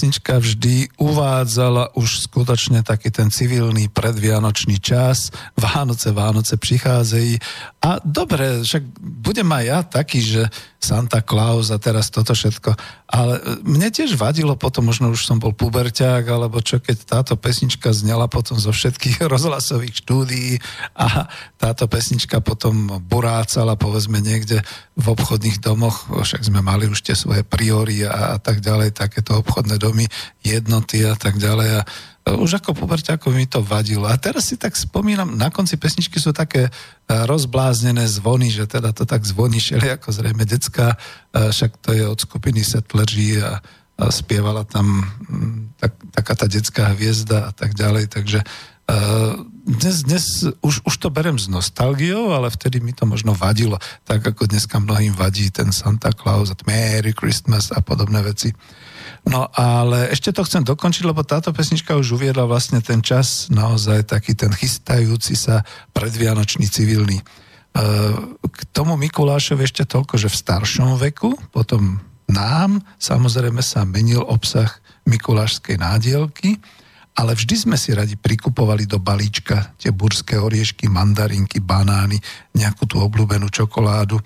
Pesnička 0.05 0.37
vždy 0.37 1.01
uvádzala 1.01 1.97
už 1.97 2.29
skutočne 2.29 2.85
taký 2.85 3.09
ten 3.09 3.33
civilný 3.33 3.89
predvianočný 3.89 4.77
čas. 4.77 5.33
Vánoce, 5.57 6.13
Vánoce 6.13 6.61
pricházejí. 6.61 7.41
A 7.81 8.05
dobre, 8.05 8.61
však 8.61 8.85
budem 9.01 9.49
aj 9.49 9.65
ja 9.65 9.79
taký, 9.81 10.21
že 10.21 10.43
Santa 10.85 11.21
Claus 11.21 11.69
a 11.69 11.77
teraz 11.77 12.09
toto 12.09 12.33
všetko. 12.33 12.73
Ale 13.13 13.61
mne 13.61 13.93
tiež 13.93 14.17
vadilo 14.17 14.57
potom, 14.57 14.89
možno 14.89 15.13
už 15.13 15.29
som 15.29 15.37
bol 15.37 15.53
puberťák, 15.53 16.25
alebo 16.25 16.65
čo, 16.65 16.81
keď 16.81 16.97
táto 17.05 17.35
pesnička 17.37 17.93
znela 17.93 18.29
potom 18.29 18.57
zo 18.57 18.73
všetkých 18.73 19.25
rozhlasových 19.33 20.01
štúdií 20.01 20.57
a 20.97 21.29
táto 21.61 21.85
pesnička 21.85 22.41
potom 22.41 23.05
burácala, 23.05 23.77
povedzme, 23.77 24.25
niekde 24.25 24.65
v 24.97 25.07
obchodných 25.13 25.61
domoch, 25.61 26.09
však 26.09 26.49
sme 26.49 26.65
mali 26.65 26.89
už 26.89 27.05
tie 27.05 27.19
svoje 27.19 27.43
priory 27.45 28.07
a, 28.07 28.37
a 28.37 28.39
tak 28.39 28.55
tak 28.55 28.63
ďalej, 28.63 28.95
takéto 28.95 29.43
obchodné 29.43 29.83
domy, 29.83 30.07
jednoty 30.47 31.03
a 31.03 31.19
tak 31.19 31.43
ďalej. 31.43 31.83
A 31.83 31.87
už 32.25 32.57
ako 32.57 32.73
puberťáko 32.73 33.29
mi 33.29 33.45
to 33.45 33.61
vadilo. 33.61 34.09
A 34.09 34.17
teraz 34.17 34.49
si 34.49 34.57
tak 34.57 34.73
spomínam, 34.73 35.37
na 35.37 35.53
konci 35.53 35.77
pesničky 35.77 36.17
sú 36.17 36.33
také 36.33 36.69
e, 36.69 36.71
rozbláznené 37.09 38.09
zvony, 38.09 38.49
že 38.49 38.65
teda 38.65 38.97
to 38.97 39.05
tak 39.05 39.29
zvoní 39.29 39.61
šeli 39.61 39.93
ako 39.93 40.09
zrejme 40.09 40.49
decka, 40.49 40.97
e, 40.97 41.53
však 41.53 41.77
to 41.85 41.93
je 41.93 42.05
od 42.09 42.17
skupiny 42.17 42.65
Settlergy 42.65 43.45
a, 43.45 43.61
a 44.01 44.05
spievala 44.09 44.65
tam 44.65 45.05
tak, 45.77 45.93
taká 46.17 46.33
tá 46.33 46.47
detská 46.49 46.97
hviezda 46.97 47.49
a 47.49 47.53
tak 47.53 47.77
ďalej, 47.77 48.09
takže 48.09 48.41
dnes, 49.65 50.05
dnes 50.05 50.45
už, 50.61 50.85
už 50.85 50.95
to 51.01 51.09
berem 51.09 51.41
s 51.41 51.49
nostalgiou, 51.49 52.37
ale 52.37 52.53
vtedy 52.53 52.85
mi 52.85 52.93
to 52.93 53.09
možno 53.09 53.33
vadilo, 53.33 53.81
tak 54.05 54.21
ako 54.21 54.45
dneska 54.45 54.77
mnohým 54.77 55.17
vadí 55.17 55.49
ten 55.49 55.73
Santa 55.73 56.13
Claus 56.13 56.53
Merry 56.69 57.17
Christmas 57.17 57.73
a 57.73 57.81
podobné 57.81 58.21
veci. 58.21 58.53
No 59.25 59.49
ale 59.57 60.13
ešte 60.13 60.37
to 60.37 60.45
chcem 60.45 60.61
dokončiť, 60.69 61.09
lebo 61.09 61.25
táto 61.25 61.49
pesnička 61.49 61.97
už 61.97 62.21
uviedla 62.21 62.45
vlastne 62.45 62.85
ten 62.85 63.01
čas, 63.01 63.49
naozaj 63.49 64.05
taký 64.05 64.37
ten 64.37 64.53
chystajúci 64.53 65.33
sa 65.33 65.65
predvianočný 65.97 66.69
civilný. 66.69 67.19
E, 67.21 67.25
k 68.45 68.59
tomu 68.69 69.01
Mikulášovi 69.01 69.65
ešte 69.65 69.89
toľko, 69.89 70.21
že 70.21 70.29
v 70.29 70.41
staršom 70.45 71.01
veku, 71.01 71.33
potom 71.57 72.05
nám 72.29 72.85
samozrejme 73.01 73.65
sa 73.65 73.89
menil 73.89 74.21
obsah 74.21 74.69
mikulášskej 75.09 75.77
nádielky, 75.81 76.61
ale 77.15 77.33
vždy 77.39 77.55
sme 77.55 77.77
si 77.79 77.95
radi 77.95 78.19
prikupovali 78.19 78.91
do 78.91 78.99
balíčka 78.99 79.77
tie 79.79 79.95
burské 79.95 80.35
oriešky, 80.35 80.91
mandarinky, 80.91 81.63
banány, 81.63 82.19
nejakú 82.59 82.91
tú 82.91 82.99
obľúbenú 82.99 83.47
čokoládu. 83.55 84.19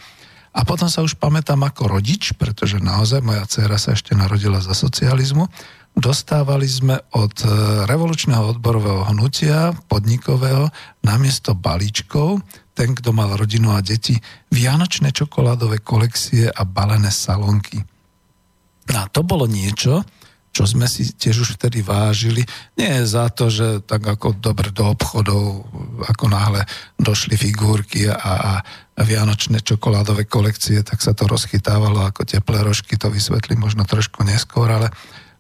A 0.59 0.66
potom 0.66 0.90
sa 0.90 1.06
už 1.06 1.14
pamätám 1.14 1.62
ako 1.62 1.86
rodič, 1.86 2.34
pretože 2.34 2.82
naozaj 2.82 3.22
moja 3.22 3.46
dcéra 3.46 3.78
sa 3.78 3.94
ešte 3.94 4.18
narodila 4.18 4.59
za 4.59 4.74
socializmu, 4.74 5.46
dostávali 5.94 6.66
sme 6.66 6.98
od 7.14 7.34
e, 7.42 7.46
revolučného 7.86 8.59
odborového 8.59 9.06
hnutia 9.14 9.70
podnikového 9.86 10.66
namiesto 11.06 11.54
balíčkov, 11.54 12.42
ten, 12.74 12.94
kto 12.94 13.14
mal 13.14 13.38
rodinu 13.38 13.70
a 13.70 13.82
deti, 13.82 14.18
vianočné 14.50 15.14
čokoládové 15.14 15.78
kolekcie 15.78 16.50
a 16.50 16.62
balené 16.66 17.14
salonky. 17.14 17.78
No 18.90 18.96
a 18.98 19.06
to 19.06 19.22
bolo 19.22 19.46
niečo, 19.46 20.02
čo 20.59 20.66
sme 20.66 20.90
si 20.90 21.06
tiež 21.06 21.46
už 21.46 21.50
vtedy 21.54 21.86
vážili. 21.86 22.42
Nie 22.74 23.06
za 23.06 23.30
to, 23.30 23.46
že 23.46 23.86
tak 23.86 24.02
ako 24.02 24.42
dobre 24.42 24.74
do 24.74 24.90
obchodov, 24.90 25.70
ako 26.02 26.26
náhle 26.26 26.66
došli 26.98 27.38
figurky 27.38 28.11
a, 28.11 28.18
a 28.18 28.52
vianočné 28.98 29.62
čokoládové 29.62 30.26
kolekcie, 30.26 30.82
tak 30.82 30.98
sa 30.98 31.14
to 31.14 31.30
rozchytávalo 31.30 32.02
ako 32.02 32.26
teplé 32.26 32.66
rožky, 32.66 32.98
to 32.98 33.06
vysvetlím 33.06 33.70
možno 33.70 33.86
trošku 33.86 34.26
neskôr, 34.26 34.66
ale 34.66 34.90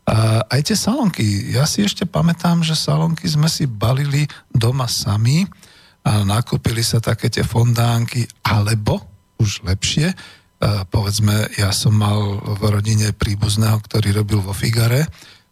a 0.08 0.40
aj 0.48 0.72
tie 0.72 0.76
salonky. 0.78 1.52
Ja 1.52 1.68
si 1.68 1.84
ešte 1.84 2.08
pamätám, 2.08 2.64
že 2.64 2.72
salonky 2.72 3.28
sme 3.28 3.44
si 3.44 3.68
balili 3.68 4.24
doma 4.48 4.88
sami 4.88 5.44
a 6.00 6.24
nakúpili 6.24 6.80
sa 6.80 6.96
také 6.96 7.28
tie 7.28 7.44
fondánky, 7.44 8.24
alebo 8.40 9.04
už 9.36 9.68
lepšie, 9.68 10.16
povedzme, 10.90 11.54
ja 11.54 11.70
som 11.70 11.94
mal 11.94 12.42
v 12.58 12.62
rodine 12.66 13.14
príbuzného, 13.14 13.78
ktorý 13.78 14.22
robil 14.22 14.42
vo 14.42 14.50
Figare, 14.50 15.06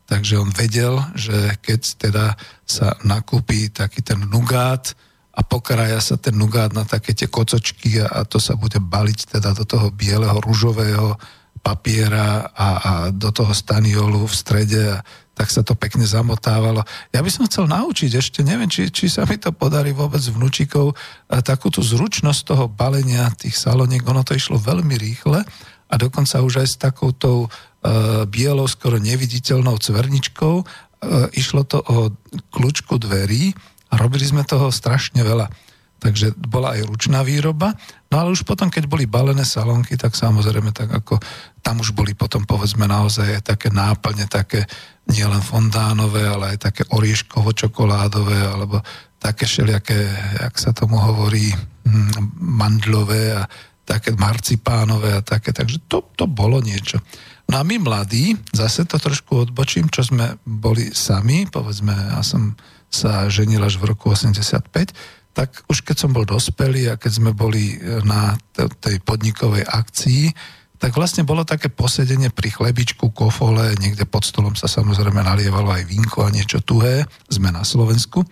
takže 0.07 0.39
on 0.39 0.51
vedel, 0.51 0.99
že 1.15 1.55
keď 1.63 1.81
teda 1.99 2.27
sa 2.67 2.99
nakúpi 3.07 3.71
taký 3.71 4.03
ten 4.03 4.19
nugát 4.27 4.95
a 5.37 5.45
pokraja 5.45 6.01
sa 6.03 6.17
ten 6.19 6.35
nugát 6.35 6.75
na 6.75 6.83
také 6.83 7.13
tie 7.15 7.31
kocočky 7.31 8.03
a, 8.03 8.09
a 8.09 8.21
to 8.27 8.43
sa 8.43 8.59
bude 8.59 8.83
baliť 8.83 9.39
teda 9.39 9.55
do 9.55 9.63
toho 9.69 9.93
bieleho, 9.95 10.43
rúžového 10.43 11.15
papiera 11.61 12.47
a, 12.55 12.69
a 12.79 12.93
do 13.11 13.35
toho 13.35 13.51
staniolu 13.51 14.27
v 14.27 14.35
strede 14.35 14.83
a 14.97 15.03
tak 15.37 15.53
sa 15.53 15.61
to 15.61 15.77
pekne 15.77 16.09
zamotávalo. 16.09 16.81
Ja 17.13 17.21
by 17.21 17.29
som 17.29 17.45
chcel 17.45 17.69
naučiť 17.69 18.17
ešte, 18.17 18.41
neviem, 18.41 18.73
či, 18.73 18.89
či 18.89 19.13
sa 19.13 19.29
mi 19.29 19.37
to 19.37 19.53
podarí 19.53 19.93
vôbec 19.93 20.25
vnúčikov, 20.25 20.97
takú 21.45 21.69
tú 21.69 21.85
zručnosť 21.85 22.41
toho 22.49 22.65
balenia 22.73 23.29
tých 23.37 23.53
saloniek, 23.53 24.01
ono 24.01 24.25
to 24.25 24.33
išlo 24.33 24.57
veľmi 24.57 24.97
rýchle 24.97 25.45
a 25.87 25.95
dokonca 26.01 26.41
už 26.41 26.65
aj 26.65 26.69
s 26.73 26.77
takoutou 26.81 27.47
uh, 27.47 28.25
bielou, 28.27 28.65
skoro 28.67 28.97
neviditeľnou 28.97 29.77
cverničkou 29.77 30.55
uh, 30.65 30.67
išlo 31.37 31.63
to 31.69 31.79
o 31.85 32.11
kľúčku 32.51 32.97
dverí 32.97 33.53
a 33.93 34.01
robili 34.01 34.27
sme 34.27 34.43
toho 34.43 34.73
strašne 34.73 35.21
veľa. 35.23 35.47
Takže 36.07 36.39
bola 36.39 36.79
aj 36.79 36.87
ručná 36.87 37.27
výroba, 37.27 37.75
no 38.15 38.23
ale 38.23 38.31
už 38.31 38.47
potom, 38.47 38.71
keď 38.71 38.87
boli 38.87 39.11
balené 39.11 39.43
salónky, 39.43 39.99
tak 39.99 40.15
samozrejme, 40.15 40.71
tak 40.71 40.87
ako 40.87 41.19
tam 41.67 41.83
už 41.83 41.91
boli 41.99 42.15
potom 42.15 42.47
povedzme 42.47 42.87
naozaj 42.87 43.43
také 43.43 43.75
náplne, 43.75 44.31
také 44.31 44.71
nielen 45.11 45.43
fondánové, 45.43 46.23
ale 46.31 46.55
aj 46.55 46.71
také 46.71 46.83
orieškovo-čokoládové, 46.95 48.39
alebo 48.39 48.79
také 49.19 49.51
všelijaké, 49.51 49.99
jak 50.47 50.55
sa 50.55 50.71
tomu 50.71 50.95
hovorí, 50.95 51.51
hm, 51.51 52.39
mandlové 52.39 53.35
a 53.35 53.51
také 53.83 54.15
marcipánové 54.15 55.11
a 55.11 55.27
také, 55.27 55.51
takže 55.51 55.91
to, 55.91 56.07
to 56.15 56.31
bolo 56.31 56.63
niečo. 56.63 57.03
No 57.51 57.59
a 57.59 57.67
my 57.67 57.83
mladí, 57.83 58.39
zase 58.55 58.87
to 58.87 59.03
trošku 59.03 59.51
odbočím, 59.51 59.91
čo 59.91 60.07
sme 60.07 60.39
boli 60.47 60.95
sami, 60.95 61.51
povedzme, 61.51 62.15
ja 62.15 62.23
som 62.23 62.55
sa 62.87 63.27
ženil 63.27 63.59
až 63.63 63.83
v 63.83 63.91
roku 63.91 64.15
85, 64.15 64.95
tak 65.37 65.69
už 65.69 65.85
keď 65.85 65.97
som 66.01 66.17
bol 66.17 66.25
dospelý 66.25 66.89
a 66.89 66.97
keď 66.97 67.13
sme 67.21 67.37
boli 67.37 67.77
na 68.09 68.41
tej 68.57 69.05
podnikovej 69.05 69.69
akcii, 69.69 70.33
tak 70.77 70.97
vlastne 70.97 71.29
bolo 71.29 71.45
také 71.45 71.69
posedenie 71.69 72.33
pri 72.33 72.53
chlebičku, 72.53 73.13
kofole, 73.13 73.77
niekde 73.81 74.09
pod 74.09 74.25
stolom 74.25 74.57
sa 74.57 74.69
samozrejme 74.69 75.21
nalievalo 75.21 75.73
aj 75.73 75.89
vínko 75.89 76.25
a 76.25 76.33
niečo 76.33 76.61
tuhé, 76.65 77.05
sme 77.29 77.53
na 77.53 77.65
Slovensku. 77.65 78.25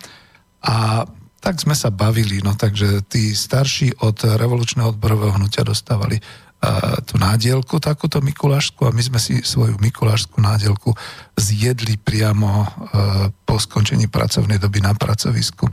A 0.65 1.05
tak 1.45 1.61
sme 1.61 1.77
sa 1.77 1.93
bavili, 1.93 2.41
no 2.41 2.57
takže 2.57 3.05
tí 3.05 3.37
starší 3.37 4.01
od 4.01 4.17
revolučného 4.17 4.97
odborového 4.97 5.37
hnutia 5.37 5.61
dostávali 5.61 6.17
uh, 6.17 6.97
tú 7.05 7.21
nádielku, 7.21 7.77
takúto 7.81 8.25
Mikulášsku 8.25 8.81
a 8.89 8.95
my 8.97 9.03
sme 9.05 9.21
si 9.21 9.45
svoju 9.45 9.77
Mikulášskú 9.77 10.41
nádielku 10.41 10.97
zjedli 11.37 12.01
priamo 12.01 12.65
uh, 12.65 13.29
po 13.45 13.61
skončení 13.61 14.09
pracovnej 14.09 14.57
doby 14.57 14.81
na 14.81 14.97
pracovisku. 14.97 15.69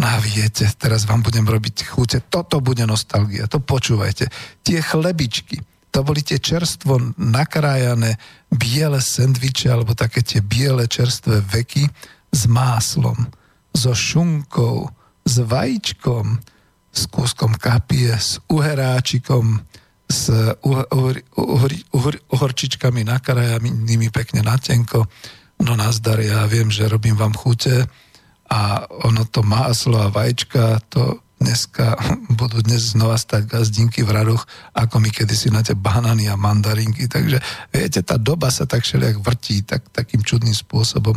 A 0.00 0.16
viete, 0.16 0.64
teraz 0.80 1.04
vám 1.04 1.20
budem 1.20 1.44
robiť 1.44 1.92
chute, 1.92 2.24
toto 2.32 2.64
bude 2.64 2.88
nostalgia, 2.88 3.44
to 3.44 3.60
počúvajte. 3.60 4.32
Tie 4.64 4.80
chlebičky, 4.80 5.60
to 5.92 6.00
boli 6.00 6.24
tie 6.24 6.40
čerstvo 6.40 7.12
nakrájané 7.20 8.16
biele 8.48 8.96
sendviče 8.96 9.68
alebo 9.68 9.92
také 9.92 10.24
tie 10.24 10.40
biele 10.40 10.88
čerstvé 10.88 11.44
veky 11.44 11.84
s 12.32 12.42
máslom, 12.48 13.28
so 13.76 13.92
šunkou, 13.92 14.88
s 15.28 15.36
vajíčkom, 15.44 16.40
s 16.90 17.02
kúskom 17.06 17.52
kapie, 17.60 18.16
s 18.16 18.40
uheráčikom, 18.48 19.60
s 20.10 20.32
uhorčičkami 22.32 23.00
nakrájanými 23.04 24.08
pekne 24.10 24.42
na 24.42 24.56
tenko. 24.58 25.06
No 25.60 25.76
nazdar, 25.76 26.18
ja 26.24 26.48
viem, 26.48 26.72
že 26.72 26.88
robím 26.88 27.14
vám 27.14 27.36
chute 27.36 27.84
a 28.50 28.82
ono 29.06 29.22
to 29.30 29.46
máslo 29.46 30.02
a 30.02 30.10
vajíčka, 30.10 30.82
to 30.90 31.22
dneska 31.40 31.96
budú 32.40 32.60
dnes 32.60 32.92
znova 32.92 33.16
stať 33.16 33.48
gazdinky 33.48 34.04
v 34.04 34.12
radoch, 34.12 34.44
ako 34.76 35.00
my 35.00 35.08
kedysi 35.08 35.48
na 35.48 35.64
tie 35.64 35.78
banány 35.78 36.28
a 36.28 36.36
mandarinky. 36.36 37.08
Takže 37.08 37.40
viete, 37.72 38.02
tá 38.04 38.20
doba 38.20 38.52
sa 38.52 38.68
tak 38.68 38.84
všelijak 38.84 39.22
vrtí 39.22 39.64
tak, 39.64 39.88
takým 39.94 40.20
čudným 40.20 40.54
spôsobom. 40.54 41.16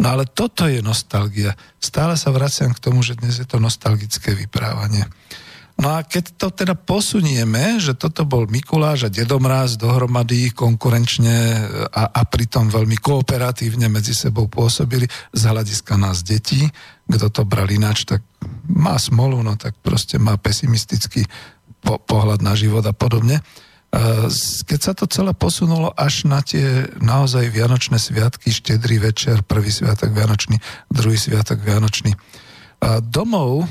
No 0.00 0.06
ale 0.08 0.26
toto 0.26 0.66
je 0.66 0.82
nostalgia. 0.82 1.54
Stále 1.78 2.18
sa 2.18 2.34
vraciam 2.34 2.74
k 2.74 2.82
tomu, 2.82 3.04
že 3.06 3.14
dnes 3.20 3.38
je 3.38 3.46
to 3.46 3.62
nostalgické 3.62 4.34
vyprávanie. 4.34 5.06
No 5.80 5.96
a 5.96 6.04
keď 6.04 6.36
to 6.36 6.52
teda 6.52 6.76
posunieme, 6.76 7.80
že 7.80 7.96
toto 7.96 8.28
bol 8.28 8.44
Mikuláš 8.44 9.08
a 9.08 9.12
Dedomráz 9.12 9.80
dohromady 9.80 10.52
konkurenčne 10.52 11.36
a, 11.88 12.04
a 12.04 12.22
pritom 12.28 12.68
veľmi 12.68 13.00
kooperatívne 13.00 13.88
medzi 13.88 14.12
sebou 14.12 14.44
pôsobili 14.44 15.08
z 15.32 15.42
hľadiska 15.48 15.96
nás 15.96 16.20
detí, 16.20 16.68
kto 17.08 17.32
to 17.32 17.48
bral 17.48 17.64
ináč, 17.64 18.04
tak 18.04 18.20
má 18.68 19.00
smolu, 19.00 19.40
no 19.40 19.56
tak 19.56 19.72
proste 19.80 20.20
má 20.20 20.36
pesimistický 20.36 21.24
po, 21.80 21.96
pohľad 21.96 22.44
na 22.44 22.52
život 22.52 22.84
a 22.84 22.92
podobne. 22.92 23.40
keď 24.68 24.80
sa 24.84 24.92
to 24.92 25.08
celé 25.08 25.32
posunulo 25.32 25.96
až 25.96 26.28
na 26.28 26.44
tie 26.44 26.92
naozaj 27.00 27.48
vianočné 27.48 27.96
sviatky, 27.96 28.52
štedrý 28.52 29.00
večer, 29.00 29.40
prvý 29.48 29.72
sviatok 29.72 30.12
vianočný, 30.12 30.60
druhý 30.92 31.16
sviatok 31.16 31.64
vianočný, 31.64 32.12
domov 33.08 33.64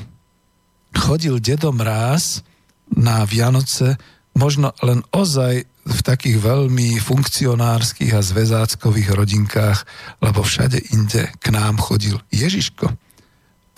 chodil 0.96 1.38
dedo 1.42 1.70
Mráz 1.72 2.42
na 2.90 3.26
Vianoce 3.26 3.98
možno 4.34 4.74
len 4.86 5.06
ozaj 5.14 5.68
v 5.90 6.00
takých 6.06 6.38
veľmi 6.38 7.02
funkcionárskych 7.02 8.14
a 8.14 8.22
zväzáckových 8.22 9.10
rodinkách, 9.18 9.80
lebo 10.22 10.46
všade 10.46 10.78
inde 10.94 11.34
k 11.42 11.46
nám 11.50 11.82
chodil 11.82 12.22
Ježiško. 12.30 12.94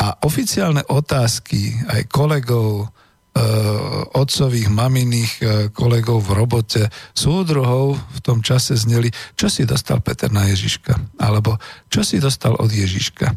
A 0.02 0.08
oficiálne 0.26 0.84
otázky 0.90 1.88
aj 1.88 2.10
kolegov, 2.12 2.92
Eh, 3.32 3.40
otcových, 4.12 4.68
maminých 4.68 5.34
eh, 5.40 5.48
kolegov 5.72 6.20
v 6.20 6.36
robote, 6.36 6.84
súdruhov 7.16 7.96
v 7.96 8.20
tom 8.20 8.44
čase 8.44 8.76
zneli, 8.76 9.08
čo 9.40 9.48
si 9.48 9.64
dostal 9.64 10.04
Peter 10.04 10.28
na 10.28 10.52
Ježiška, 10.52 11.16
alebo 11.16 11.56
čo 11.88 12.04
si 12.04 12.20
dostal 12.20 12.60
od 12.60 12.68
Ježiška. 12.68 13.32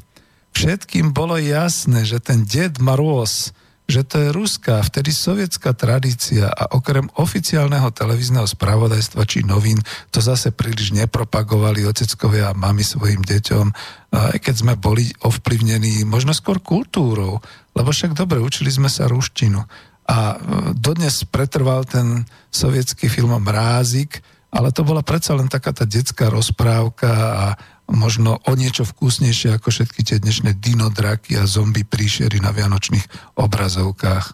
Všetkým 0.50 1.14
bolo 1.14 1.38
jasné, 1.38 2.02
že 2.02 2.18
ten 2.18 2.42
ded 2.42 2.82
Marôz, 2.82 3.54
že 3.84 4.00
to 4.00 4.16
je 4.16 4.28
ruská, 4.32 4.80
vtedy 4.80 5.12
sovietská 5.12 5.76
tradícia 5.76 6.48
a 6.48 6.72
okrem 6.72 7.04
oficiálneho 7.20 7.92
televízneho 7.92 8.48
spravodajstva 8.48 9.28
či 9.28 9.44
novín 9.44 9.76
to 10.08 10.24
zase 10.24 10.56
príliš 10.56 10.96
nepropagovali 10.96 11.84
oteckovia 11.84 12.50
a 12.52 12.56
mami 12.56 12.80
svojim 12.80 13.20
deťom, 13.20 13.66
aj 14.14 14.38
keď 14.40 14.54
sme 14.56 14.74
boli 14.80 15.12
ovplyvnení 15.20 16.08
možno 16.08 16.32
skôr 16.32 16.64
kultúrou, 16.64 17.44
lebo 17.76 17.88
však 17.92 18.16
dobre, 18.16 18.40
učili 18.40 18.72
sme 18.72 18.88
sa 18.88 19.04
ruštinu. 19.04 19.60
A 20.04 20.16
e, 20.32 20.36
dodnes 20.76 21.24
pretrval 21.28 21.88
ten 21.88 22.28
sovietský 22.52 23.08
film 23.08 23.32
Mrázik, 23.40 24.20
ale 24.54 24.70
to 24.70 24.86
bola 24.86 25.02
predsa 25.02 25.34
len 25.34 25.50
taká 25.50 25.74
tá 25.74 25.82
detská 25.82 26.30
rozprávka 26.30 27.10
a 27.10 27.46
možno 27.88 28.40
o 28.44 28.52
niečo 28.56 28.88
vkusnejšie 28.88 29.56
ako 29.56 29.68
všetky 29.68 30.00
tie 30.04 30.16
dnešné 30.20 30.56
dinodraky 30.56 31.36
a 31.36 31.48
zombie 31.48 31.84
príšery 31.84 32.40
na 32.40 32.50
vianočných 32.50 33.36
obrazovkách. 33.36 34.26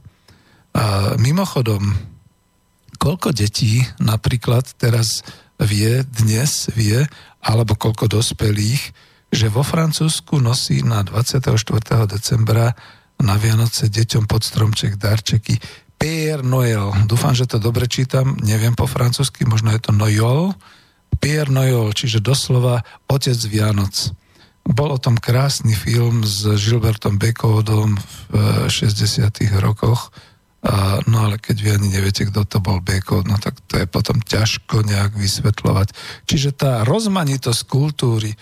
A 0.70 0.84
mimochodom, 1.18 1.98
koľko 3.00 3.34
detí 3.34 3.82
napríklad 3.98 4.70
teraz 4.78 5.26
vie, 5.58 6.06
dnes 6.06 6.70
vie, 6.72 7.04
alebo 7.42 7.74
koľko 7.74 8.06
dospelých, 8.06 8.94
že 9.30 9.46
vo 9.46 9.62
Francúzsku 9.62 10.42
nosí 10.42 10.82
na 10.82 11.02
24. 11.06 11.54
decembra 12.06 12.74
na 13.20 13.36
Vianoce 13.36 13.86
deťom 13.92 14.24
pod 14.26 14.42
stromček 14.42 14.96
darčeky 14.96 15.60
Père 16.00 16.40
Noël. 16.40 16.88
Dúfam, 17.04 17.36
že 17.36 17.44
to 17.44 17.60
dobre 17.60 17.84
čítam, 17.84 18.32
neviem 18.40 18.72
po 18.72 18.88
francúzsky, 18.88 19.44
možno 19.44 19.68
je 19.76 19.80
to 19.84 19.92
Noël. 19.92 20.56
Père 21.20 21.52
Noël, 21.52 21.92
čiže 21.92 22.24
doslova 22.24 22.80
Otec 23.06 23.36
Vianoc. 23.46 23.92
Bol 24.64 24.90
o 24.96 25.00
tom 25.00 25.20
krásny 25.20 25.76
film 25.76 26.24
s 26.24 26.48
Gilbertom 26.56 27.20
Bekovodom 27.20 27.96
v 28.32 28.68
60 28.68 29.28
eh, 29.28 29.52
rokoch. 29.60 30.12
No 31.08 31.24
ale 31.24 31.40
keď 31.40 31.56
vy 31.56 31.68
ani 31.72 31.88
neviete, 31.88 32.28
kto 32.28 32.44
to 32.44 32.60
bol 32.60 32.84
Bekov, 32.84 33.24
no 33.24 33.40
tak 33.40 33.56
to 33.64 33.80
je 33.80 33.88
potom 33.88 34.20
ťažko 34.20 34.84
nejak 34.84 35.16
vysvetľovať. 35.16 35.96
Čiže 36.28 36.52
tá 36.52 36.84
rozmanitosť 36.84 37.64
kultúry, 37.64 38.28
e, 38.28 38.36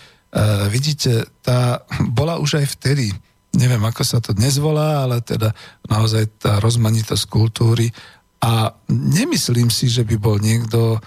vidíte, 0.67 1.31
tá 1.47 1.87
bola 2.19 2.43
už 2.43 2.59
aj 2.59 2.67
vtedy 2.75 3.15
neviem, 3.55 3.81
ako 3.81 4.03
sa 4.05 4.19
to 4.23 4.37
dnes 4.37 4.61
volá, 4.61 5.03
ale 5.03 5.25
teda 5.25 5.51
naozaj 5.89 6.39
tá 6.39 6.63
rozmanitosť 6.63 7.25
kultúry 7.27 7.91
a 8.39 8.71
nemyslím 8.93 9.73
si, 9.73 9.91
že 9.91 10.07
by 10.07 10.17
bol 10.21 10.39
niekto 10.39 11.03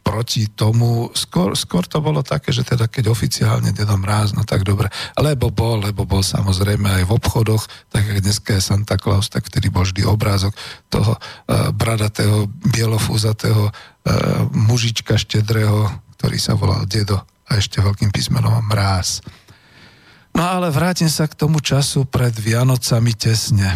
proti 0.00 0.48
tomu. 0.48 1.12
Skôr, 1.12 1.52
skôr 1.52 1.84
to 1.84 2.00
bolo 2.00 2.24
také, 2.24 2.52
že 2.52 2.64
teda 2.64 2.88
keď 2.88 3.12
oficiálne 3.12 3.72
Dedo 3.72 3.96
Mráz, 4.00 4.32
no 4.32 4.48
tak 4.48 4.64
dobre. 4.64 4.88
Lebo 5.20 5.52
bol, 5.52 5.84
lebo 5.84 6.08
bol 6.08 6.24
samozrejme 6.24 6.88
aj 7.00 7.04
v 7.04 7.14
obchodoch, 7.16 7.68
tak 7.92 8.08
ako 8.08 8.20
dneska 8.24 8.56
je 8.56 8.62
Santa 8.64 8.96
Claus, 8.96 9.28
tak 9.28 9.48
vtedy 9.48 9.68
bol 9.68 9.84
vždy 9.84 10.08
obrázok 10.08 10.56
toho 10.88 11.16
uh, 11.16 11.68
bradatého, 11.72 12.48
bielofúzatého 12.48 13.68
uh, 13.68 13.72
mužička 14.52 15.20
štedrého, 15.20 15.88
ktorý 16.16 16.36
sa 16.40 16.56
volal 16.56 16.88
Dedo 16.88 17.20
a 17.48 17.60
ešte 17.60 17.84
veľkým 17.84 18.08
písmenom 18.08 18.56
Mráz. 18.72 19.20
No 20.32 20.48
ale 20.48 20.72
vrátim 20.72 21.12
sa 21.12 21.28
k 21.28 21.36
tomu 21.36 21.60
času 21.60 22.08
pred 22.08 22.32
Vianocami 22.32 23.12
tesne. 23.12 23.68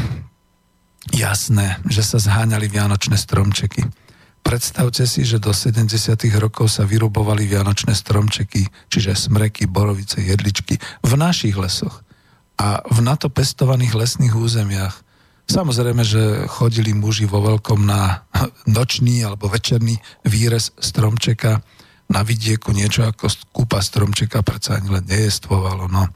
Jasné, 1.12 1.84
že 1.84 2.00
sa 2.00 2.16
zháňali 2.16 2.66
vianočné 2.66 3.20
stromčeky. 3.20 4.05
Predstavte 4.46 5.10
si, 5.10 5.26
že 5.26 5.42
do 5.42 5.50
70. 5.50 5.90
rokov 6.38 6.70
sa 6.70 6.86
vyrubovali 6.86 7.50
vianočné 7.50 7.98
stromčeky, 7.98 8.70
čiže 8.86 9.18
smreky, 9.18 9.66
borovice, 9.66 10.22
jedličky 10.22 10.78
v 11.02 11.12
našich 11.18 11.58
lesoch 11.58 12.06
a 12.54 12.78
v 12.86 13.02
nato 13.02 13.26
pestovaných 13.26 13.98
lesných 13.98 14.38
územiach. 14.38 15.02
Samozrejme, 15.50 16.06
že 16.06 16.46
chodili 16.46 16.94
muži 16.94 17.26
vo 17.26 17.42
veľkom 17.42 17.90
na 17.90 18.22
nočný 18.78 19.26
alebo 19.26 19.50
večerný 19.50 19.98
výrez 20.22 20.70
stromčeka, 20.78 21.66
na 22.06 22.22
vidieku 22.22 22.70
niečo 22.70 23.02
ako 23.02 23.26
kúpa 23.50 23.82
stromčeka 23.82 24.46
predsa 24.46 24.78
ani 24.78 24.94
len 24.94 25.04
nejestvovalo. 25.10 25.90
No. 25.90 26.06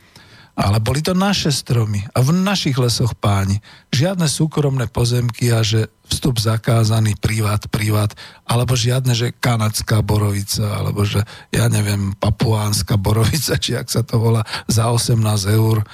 Ale 0.58 0.82
boli 0.82 1.00
to 1.00 1.14
naše 1.14 1.54
stromy 1.54 2.02
a 2.10 2.20
v 2.20 2.34
našich 2.34 2.74
lesoch 2.76 3.14
páni. 3.16 3.62
Žiadne 3.94 4.26
súkromné 4.26 4.90
pozemky 4.90 5.48
a 5.54 5.62
že 5.62 5.88
vstup 6.10 6.42
zakázaný, 6.42 7.14
privát, 7.22 7.62
privát, 7.70 8.10
alebo 8.42 8.74
žiadne, 8.74 9.14
že 9.14 9.30
kanadská 9.30 10.02
borovica, 10.02 10.82
alebo 10.82 11.06
že, 11.06 11.22
ja 11.54 11.70
neviem, 11.70 12.12
papuánska 12.18 12.98
borovica, 12.98 13.56
či 13.62 13.78
ak 13.78 13.86
sa 13.86 14.02
to 14.02 14.18
volá, 14.18 14.42
za 14.66 14.90
18 14.90 15.16
eur. 15.54 15.80
E, 15.80 15.86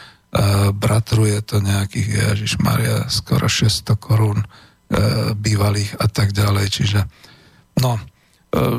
bratru 0.72 1.28
je 1.28 1.40
to 1.44 1.56
nejakých, 1.60 2.08
Ježiš 2.32 2.52
Maria, 2.64 3.04
skoro 3.12 3.44
600 3.46 3.92
korún 4.00 4.40
e, 4.40 4.46
bývalých 5.36 6.00
a 6.00 6.08
tak 6.08 6.32
ďalej. 6.32 6.66
Čiže, 6.72 7.00
no, 7.84 8.00
e, 8.00 8.02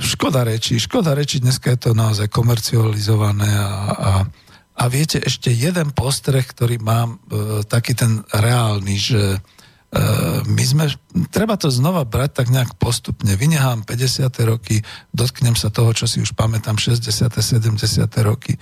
škoda 0.01 0.41
reči, 0.41 0.81
škoda 0.81 1.13
reči, 1.13 1.37
dneska 1.37 1.69
je 1.77 1.79
to 1.79 1.91
naozaj 1.93 2.27
komercializované 2.33 3.49
a, 3.55 3.69
a 3.93 4.11
a 4.77 4.83
viete, 4.93 5.17
ešte 5.17 5.49
jeden 5.49 5.89
postreh, 5.89 6.45
ktorý 6.45 6.77
mám, 6.77 7.17
e, 7.33 7.65
taký 7.65 7.97
ten 7.97 8.21
reálny, 8.29 8.93
že 8.93 9.21
e, 9.33 9.39
my 10.45 10.63
sme, 10.63 10.85
treba 11.33 11.57
to 11.57 11.73
znova 11.73 12.05
brať 12.05 12.45
tak 12.45 12.47
nejak 12.53 12.77
postupne. 12.77 13.33
Vynehám 13.33 13.81
50. 13.89 14.29
roky, 14.45 14.85
dotknem 15.09 15.57
sa 15.57 15.73
toho, 15.73 15.97
čo 15.97 16.05
si 16.05 16.21
už 16.21 16.37
pamätám, 16.37 16.77
60. 16.77 17.09
70. 17.09 17.73
roky. 18.21 18.53
E, 18.53 18.59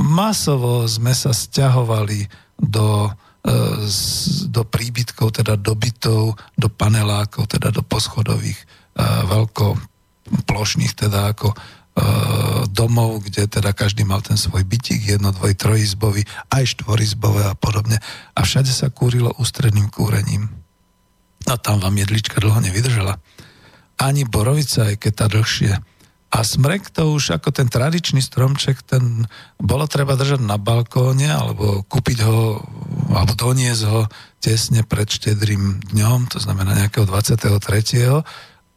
masovo 0.00 0.88
sme 0.88 1.12
sa 1.12 1.36
stiahovali 1.36 2.24
do, 2.56 3.12
e, 3.44 3.84
do 4.48 4.64
príbytkov, 4.64 5.44
teda 5.44 5.60
do 5.60 5.76
bytov, 5.76 6.40
do 6.56 6.68
panelákov, 6.72 7.52
teda 7.52 7.68
do 7.68 7.84
poschodových, 7.84 8.56
e, 8.56 8.64
veľko 9.28 9.76
plošných, 10.48 10.96
teda 10.96 11.36
ako 11.36 11.52
domov, 12.72 13.28
kde 13.28 13.44
teda 13.46 13.76
každý 13.76 14.02
mal 14.08 14.24
ten 14.24 14.40
svoj 14.40 14.64
bytík, 14.64 15.04
jedno, 15.04 15.28
dvoj, 15.30 15.52
trojizbový, 15.60 16.24
aj 16.48 16.78
štvorizbové 16.78 17.44
a 17.44 17.54
podobne. 17.54 18.00
A 18.32 18.40
všade 18.42 18.72
sa 18.72 18.88
kúrilo 18.88 19.36
ústredným 19.36 19.92
kúrením. 19.92 20.48
A 21.44 21.60
tam 21.60 21.84
vám 21.84 21.98
jedlička 22.00 22.40
dlho 22.40 22.64
nevydržala. 22.64 23.20
Ani 24.00 24.24
borovica, 24.24 24.88
aj 24.88 24.96
keď 25.04 25.12
tá 25.12 25.26
dlhšie. 25.28 25.72
A 26.32 26.38
smrek 26.48 26.88
to 26.88 27.12
už 27.12 27.36
ako 27.36 27.52
ten 27.52 27.68
tradičný 27.68 28.24
stromček, 28.24 28.80
ten 28.88 29.28
bolo 29.60 29.84
treba 29.84 30.16
držať 30.16 30.40
na 30.40 30.56
balkóne, 30.56 31.28
alebo 31.28 31.84
kúpiť 31.84 32.18
ho, 32.24 32.56
alebo 33.12 33.36
doniesť 33.36 33.82
ho 33.84 34.08
tesne 34.40 34.80
pred 34.80 35.12
štedrým 35.12 35.92
dňom, 35.92 36.32
to 36.32 36.40
znamená 36.40 36.72
nejakého 36.72 37.04
23. 37.04 37.52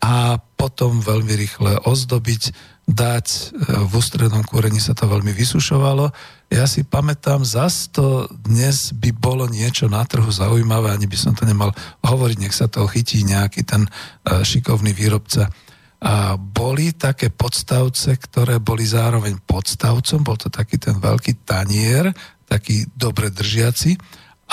a 0.04 0.14
potom 0.60 1.00
veľmi 1.00 1.32
rýchle 1.32 1.80
ozdobiť 1.88 2.75
dať. 2.86 3.28
E, 3.28 3.46
v 3.86 3.92
ústrednom 3.92 4.46
kúrení 4.46 4.78
sa 4.78 4.94
to 4.94 5.10
veľmi 5.10 5.34
vysušovalo. 5.34 6.14
Ja 6.54 6.70
si 6.70 6.86
pamätám, 6.86 7.42
zas 7.42 7.90
to 7.90 8.30
dnes 8.46 8.94
by 8.94 9.10
bolo 9.12 9.50
niečo 9.50 9.90
na 9.90 10.06
trhu 10.06 10.30
zaujímavé, 10.30 10.94
ani 10.94 11.10
by 11.10 11.18
som 11.18 11.34
to 11.34 11.44
nemal 11.44 11.74
hovoriť, 12.06 12.38
nech 12.38 12.54
sa 12.54 12.70
toho 12.70 12.86
chytí 12.86 13.26
nejaký 13.26 13.66
ten 13.66 13.86
e, 13.86 13.90
šikovný 14.46 14.94
výrobca. 14.94 15.50
A 16.06 16.38
boli 16.38 16.94
také 16.94 17.34
podstavce, 17.34 18.14
ktoré 18.22 18.62
boli 18.62 18.86
zároveň 18.86 19.42
podstavcom, 19.42 20.22
bol 20.22 20.38
to 20.38 20.54
taký 20.54 20.78
ten 20.78 21.02
veľký 21.02 21.42
tanier, 21.42 22.14
taký 22.46 22.86
dobre 22.94 23.34
držiaci 23.34 23.98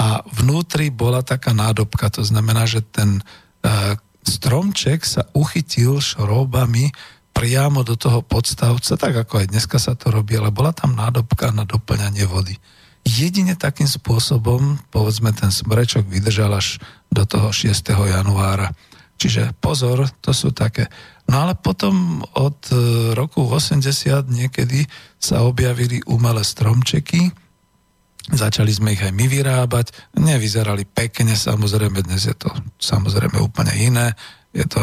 a 0.00 0.24
vnútri 0.24 0.88
bola 0.88 1.20
taká 1.20 1.52
nádobka, 1.52 2.08
to 2.08 2.24
znamená, 2.24 2.64
že 2.64 2.80
ten 2.80 3.20
uh, 3.20 3.92
stromček 4.24 5.04
sa 5.04 5.28
uchytil 5.36 6.00
šrobami 6.00 6.88
priamo 7.32 7.82
do 7.82 7.96
toho 7.96 8.20
podstavca, 8.20 8.94
tak 9.00 9.12
ako 9.16 9.42
aj 9.42 9.46
dneska 9.50 9.80
sa 9.80 9.96
to 9.96 10.12
robí, 10.12 10.36
ale 10.36 10.52
bola 10.54 10.70
tam 10.70 10.94
nádobka 10.94 11.50
na 11.50 11.64
doplňanie 11.64 12.28
vody. 12.28 12.54
Jedine 13.02 13.58
takým 13.58 13.90
spôsobom, 13.90 14.78
povedzme, 14.94 15.34
ten 15.34 15.50
smrečok 15.50 16.06
vydržal 16.06 16.54
až 16.54 16.78
do 17.10 17.26
toho 17.26 17.50
6. 17.50 17.74
januára. 17.90 18.70
Čiže 19.18 19.58
pozor, 19.58 20.06
to 20.22 20.30
sú 20.30 20.54
také. 20.54 20.86
No 21.26 21.46
ale 21.46 21.58
potom 21.58 22.22
od 22.38 22.58
e, 22.70 22.76
roku 23.14 23.42
80 23.42 23.82
niekedy 24.30 24.86
sa 25.18 25.42
objavili 25.42 26.02
umelé 26.06 26.42
stromčeky, 26.42 27.30
začali 28.30 28.70
sme 28.70 28.94
ich 28.94 29.02
aj 29.02 29.14
my 29.14 29.26
vyrábať, 29.26 30.14
nevyzerali 30.18 30.86
pekne, 30.86 31.34
samozrejme, 31.34 32.02
dnes 32.06 32.30
je 32.30 32.36
to 32.38 32.50
samozrejme 32.78 33.38
úplne 33.38 33.74
iné, 33.78 34.14
je 34.52 34.64
to 34.68 34.80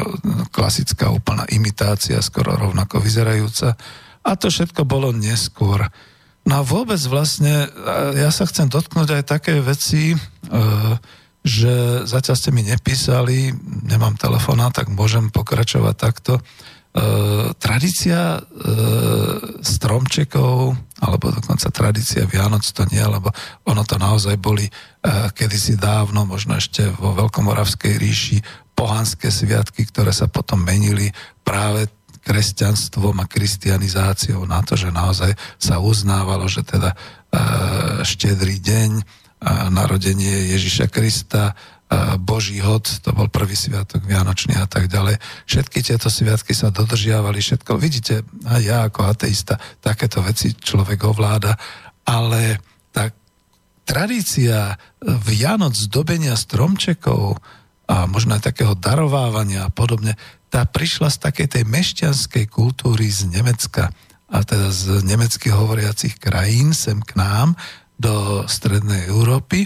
klasická 0.50 1.14
úplná 1.14 1.46
imitácia, 1.54 2.18
skoro 2.26 2.58
rovnako 2.58 3.02
vyzerajúca 3.02 3.78
a 4.26 4.32
to 4.36 4.50
všetko 4.50 4.84
bolo 4.84 5.14
neskôr. 5.14 5.88
No 6.44 6.54
a 6.60 6.66
vôbec 6.66 7.00
vlastne, 7.06 7.70
ja 8.18 8.34
sa 8.34 8.50
chcem 8.50 8.66
dotknúť 8.66 9.22
aj 9.22 9.24
také 9.30 9.62
veci, 9.62 10.14
e, 10.14 10.18
že 11.46 12.04
zatiaľ 12.10 12.36
ste 12.36 12.52
mi 12.52 12.66
nepísali, 12.66 13.54
nemám 13.86 14.20
telefóna, 14.20 14.74
tak 14.74 14.92
môžem 14.92 15.32
pokračovať 15.32 15.96
takto. 15.96 16.34
E, 17.00 17.54
tradícia 17.56 18.36
e, 18.36 18.41
stromčekov, 19.64 20.76
alebo 21.00 21.26
dokonca 21.32 21.72
tradícia 21.72 22.28
Vianoc 22.28 22.66
to 22.76 22.84
nie, 22.91 23.00
lebo 23.00 23.32
ono 23.64 23.88
to 23.88 23.95
naozaj 23.95 24.36
boli 24.36 24.68
e, 24.68 24.72
kedysi 25.32 25.80
dávno, 25.80 26.28
možno 26.28 26.60
ešte 26.60 26.91
vo 26.91 27.16
Veľkomoravskej 27.16 27.93
ríši, 27.95 28.38
pohanské 28.76 29.32
sviatky, 29.32 29.88
ktoré 29.88 30.12
sa 30.12 30.28
potom 30.28 30.60
menili 30.60 31.12
práve 31.43 31.88
kresťanstvom 32.20 33.16
a 33.24 33.30
kristianizáciou 33.32 34.43
na 34.43 34.60
to, 34.60 34.76
že 34.76 34.91
naozaj 34.91 35.32
sa 35.56 35.80
uznávalo, 35.80 36.52
že 36.52 36.68
teda 36.68 36.91
e, 36.91 36.97
štedrý 38.04 38.60
deň 38.60 38.91
narodenie 39.72 40.52
Ježiša 40.52 40.91
Krista, 40.91 41.56
Boží 42.22 42.62
hod, 42.62 42.86
to 43.02 43.10
bol 43.18 43.26
prvý 43.34 43.58
sviatok 43.58 44.06
Vianočný 44.06 44.54
a 44.62 44.70
tak 44.70 44.86
ďalej. 44.86 45.18
Všetky 45.50 45.82
tieto 45.82 46.06
sviatky 46.14 46.54
sa 46.54 46.70
dodržiavali, 46.70 47.42
všetko. 47.42 47.82
Vidíte, 47.82 48.22
aj 48.46 48.62
ja 48.62 48.86
ako 48.86 49.10
ateista 49.10 49.58
takéto 49.82 50.22
veci 50.22 50.54
človek 50.54 51.02
ovláda, 51.10 51.58
ale 52.06 52.62
tá 52.94 53.10
tradícia 53.90 54.78
Vianoc 55.02 55.74
zdobenia 55.74 56.38
stromčekov 56.38 57.42
a 57.90 58.06
možno 58.06 58.38
aj 58.38 58.54
takého 58.54 58.78
darovávania 58.78 59.66
a 59.66 59.74
podobne, 59.74 60.14
tá 60.54 60.70
prišla 60.70 61.10
z 61.10 61.18
takej 61.26 61.48
tej 61.58 61.64
mešťanskej 61.66 62.46
kultúry 62.54 63.10
z 63.10 63.34
Nemecka 63.34 63.90
a 64.30 64.46
teda 64.46 64.70
z 64.70 65.02
nemecky 65.02 65.50
hovoriacich 65.50 66.22
krajín 66.22 66.78
sem 66.78 67.02
k 67.02 67.18
nám 67.18 67.58
do 67.98 68.46
strednej 68.46 69.10
Európy. 69.10 69.66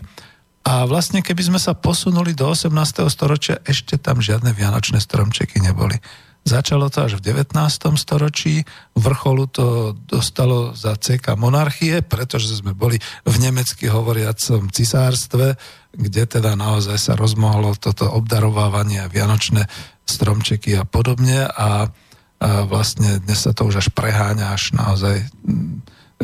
A 0.63 0.87
vlastne 0.87 1.19
keby 1.19 1.51
sme 1.51 1.59
sa 1.59 1.75
posunuli 1.75 2.31
do 2.31 2.47
18. 2.47 2.71
storočia, 3.11 3.59
ešte 3.67 3.99
tam 3.99 4.23
žiadne 4.23 4.55
vianočné 4.55 5.03
stromčeky 5.03 5.59
neboli. 5.59 5.99
Začalo 6.43 6.91
to 6.91 7.07
až 7.07 7.19
v 7.19 7.35
19. 7.39 7.55
storočí, 7.95 8.67
vrcholu 8.99 9.47
to 9.47 9.95
dostalo 9.95 10.75
za 10.75 10.99
CK 10.99 11.39
monarchie, 11.39 12.03
pretože 12.03 12.59
sme 12.59 12.75
boli 12.75 12.99
v 13.23 13.35
nemecky 13.39 13.87
hovoriacom 13.87 14.67
cisárstve, 14.67 15.55
kde 15.95 16.23
teda 16.27 16.59
naozaj 16.59 16.99
sa 16.99 17.13
rozmohlo 17.15 17.75
toto 17.79 18.11
obdarovávanie, 18.11 19.07
vianočné 19.07 19.71
stromčeky 20.03 20.75
a 20.75 20.83
podobne 20.83 21.47
a, 21.47 21.87
a 21.87 22.49
vlastne 22.67 23.23
dnes 23.23 23.39
sa 23.39 23.55
to 23.55 23.63
už 23.63 23.79
až 23.79 23.87
preháňa, 23.95 24.51
až 24.51 24.75
naozaj, 24.75 25.23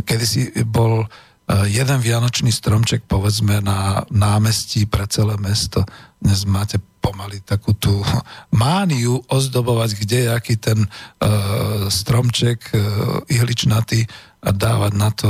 kedysi 0.04 0.52
bol 0.68 1.08
jeden 1.50 1.98
vianočný 1.98 2.54
stromček 2.54 3.10
povedzme 3.10 3.58
na 3.66 4.06
námestí 4.14 4.86
pre 4.86 5.10
celé 5.10 5.34
mesto. 5.42 5.82
Dnes 6.22 6.46
máte 6.46 6.78
pomaly 7.00 7.42
takú 7.42 7.74
tú 7.74 8.06
mániu 8.54 9.24
ozdobovať, 9.26 9.90
kde 9.98 10.18
je 10.28 10.30
aký 10.30 10.56
ten 10.62 10.80
uh, 10.86 11.90
stromček 11.90 12.70
uh, 12.76 12.80
ihličnatý 13.32 14.06
a 14.40 14.56
dávať 14.56 14.94
na 14.96 15.10
to 15.12 15.28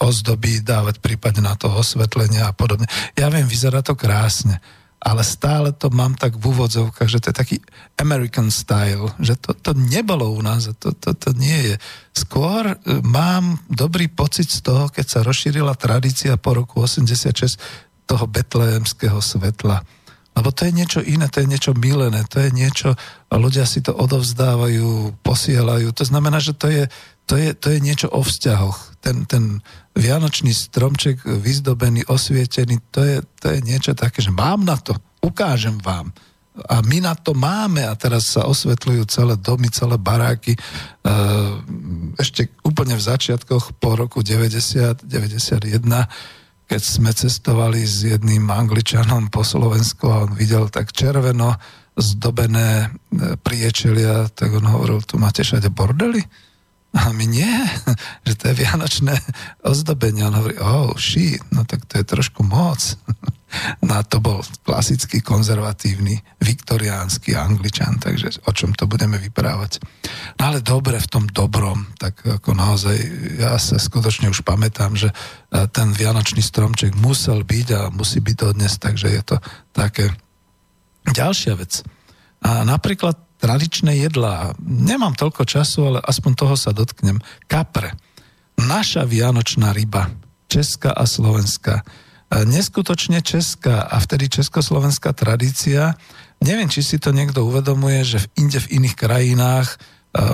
ozdoby, 0.00 0.64
dávať 0.64 1.02
prípadne 1.02 1.44
na 1.44 1.58
to 1.58 1.68
osvetlenie 1.68 2.40
a 2.40 2.56
podobne. 2.56 2.88
Ja 3.18 3.28
viem, 3.28 3.44
vyzerá 3.44 3.84
to 3.84 3.92
krásne 3.98 4.64
ale 5.04 5.20
stále 5.20 5.76
to 5.76 5.92
mám 5.92 6.16
tak 6.16 6.40
v 6.40 6.48
úvodzovkách, 6.48 7.08
že 7.12 7.20
to 7.20 7.28
je 7.30 7.36
taký 7.36 7.56
American 8.00 8.48
style, 8.48 9.12
že 9.20 9.36
to, 9.36 9.52
to 9.52 9.76
nebolo 9.76 10.32
u 10.32 10.40
nás, 10.40 10.72
to, 10.80 10.96
to, 10.96 11.12
to 11.12 11.30
nie 11.36 11.72
je. 11.72 11.74
Skôr 12.16 12.72
e, 12.72 12.74
mám 13.04 13.60
dobrý 13.68 14.08
pocit 14.08 14.48
z 14.48 14.64
toho, 14.64 14.88
keď 14.88 15.06
sa 15.06 15.20
rozšírila 15.20 15.76
tradícia 15.76 16.40
po 16.40 16.56
roku 16.56 16.80
86 16.80 17.60
toho 18.08 18.24
betlehemského 18.24 19.20
svetla. 19.20 19.84
Lebo 20.34 20.50
to 20.50 20.66
je 20.66 20.72
niečo 20.74 21.00
iné, 21.04 21.30
to 21.30 21.44
je 21.44 21.52
niečo 21.52 21.72
milené, 21.78 22.26
to 22.26 22.42
je 22.42 22.50
niečo, 22.50 22.98
ľudia 23.30 23.62
si 23.68 23.84
to 23.84 23.94
odovzdávajú, 23.94 25.20
posielajú. 25.22 25.94
To 25.94 26.04
znamená, 26.04 26.42
že 26.42 26.56
to 26.58 26.66
je, 26.72 26.90
to 27.24 27.40
je, 27.40 27.56
to 27.56 27.72
je 27.72 27.78
niečo 27.80 28.08
o 28.12 28.20
vzťahoch. 28.20 29.00
Ten, 29.00 29.24
ten 29.24 29.64
vianočný 29.96 30.52
stromček 30.52 31.24
vyzdobený, 31.24 32.04
osvietený, 32.08 32.80
to 32.92 33.00
je, 33.04 33.16
to 33.40 33.46
je 33.52 33.58
niečo 33.64 33.92
také, 33.96 34.20
že 34.20 34.32
mám 34.32 34.64
na 34.64 34.76
to, 34.76 34.96
ukážem 35.24 35.80
vám. 35.80 36.12
A 36.54 36.86
my 36.86 37.02
na 37.02 37.18
to 37.18 37.34
máme 37.34 37.82
a 37.82 37.98
teraz 37.98 38.30
sa 38.30 38.46
osvetľujú 38.46 39.02
celé 39.10 39.34
domy, 39.34 39.66
celé 39.74 39.98
baráky. 39.98 40.54
E, 40.54 40.60
ešte 42.14 42.46
úplne 42.62 42.94
v 42.94 43.02
začiatkoch 43.02 43.74
po 43.82 43.98
roku 43.98 44.22
90, 44.22 45.02
91, 45.02 45.66
keď 46.70 46.80
sme 46.80 47.10
cestovali 47.10 47.82
s 47.82 48.06
jedným 48.06 48.46
angličanom 48.46 49.34
po 49.34 49.42
Slovensku 49.42 50.06
a 50.06 50.30
on 50.30 50.38
videl 50.38 50.70
tak 50.70 50.94
červeno 50.94 51.58
zdobené 51.98 52.86
e, 52.86 52.88
priečelia, 53.34 54.30
tak 54.30 54.54
on 54.54 54.66
hovoril, 54.70 55.02
tu 55.02 55.18
máte 55.18 55.42
všade 55.42 55.74
bordely? 55.74 56.22
A 56.94 57.10
my 57.10 57.26
nie, 57.26 57.54
že 58.26 58.34
to 58.38 58.44
je 58.50 58.60
vianočné 58.62 59.14
ozdobenie. 59.66 60.22
On 60.26 60.38
hovorí, 60.38 60.56
oh 60.62 60.94
shit, 60.94 61.42
no 61.50 61.66
tak 61.66 61.84
to 61.90 61.98
je 61.98 62.04
trošku 62.06 62.46
moc. 62.46 62.80
No 63.86 63.94
a 63.94 64.02
to 64.02 64.18
bol 64.18 64.42
klasický 64.66 65.22
konzervatívny, 65.22 66.18
viktoriánsky 66.42 67.38
angličan, 67.38 68.02
takže 68.02 68.42
o 68.46 68.50
čom 68.50 68.74
to 68.74 68.90
budeme 68.90 69.14
vyprávať. 69.14 69.78
No 70.42 70.50
ale 70.50 70.58
dobre 70.58 70.98
v 70.98 71.06
tom 71.06 71.24
dobrom, 71.30 71.86
tak 71.94 72.18
ako 72.18 72.50
naozaj, 72.50 72.98
ja 73.38 73.54
sa 73.62 73.78
skutočne 73.78 74.26
už 74.26 74.42
pamätám, 74.42 74.98
že 74.98 75.14
e, 75.14 75.14
ten 75.70 75.94
vianočný 75.94 76.42
stromček 76.42 76.98
musel 76.98 77.46
byť 77.46 77.68
a 77.78 77.80
musí 77.94 78.18
byť 78.18 78.36
dodnes, 78.36 78.74
takže 78.74 79.06
je 79.06 79.22
to 79.22 79.36
také. 79.70 80.10
Ďalšia 81.06 81.54
vec. 81.54 81.86
A 82.42 82.66
napríklad 82.66 83.23
tradičné 83.44 84.00
jedlá. 84.00 84.56
Nemám 84.64 85.12
toľko 85.12 85.44
času, 85.44 85.92
ale 85.92 85.98
aspoň 86.00 86.32
toho 86.32 86.56
sa 86.56 86.72
dotknem. 86.72 87.20
Kapre. 87.44 87.92
Naša 88.56 89.04
vianočná 89.04 89.76
ryba. 89.76 90.08
Česká 90.48 90.96
a 90.96 91.04
slovenská. 91.04 91.84
E, 91.84 91.84
neskutočne 92.48 93.20
česká 93.20 93.84
a 93.84 94.00
vtedy 94.00 94.32
československá 94.32 95.12
tradícia. 95.12 95.92
Neviem, 96.40 96.72
či 96.72 96.80
si 96.80 96.96
to 96.96 97.12
niekto 97.12 97.44
uvedomuje, 97.44 98.00
že 98.16 98.24
v 98.24 98.48
inde 98.48 98.64
v 98.64 98.80
iných 98.80 98.96
krajinách, 98.96 99.68
e, 99.68 99.76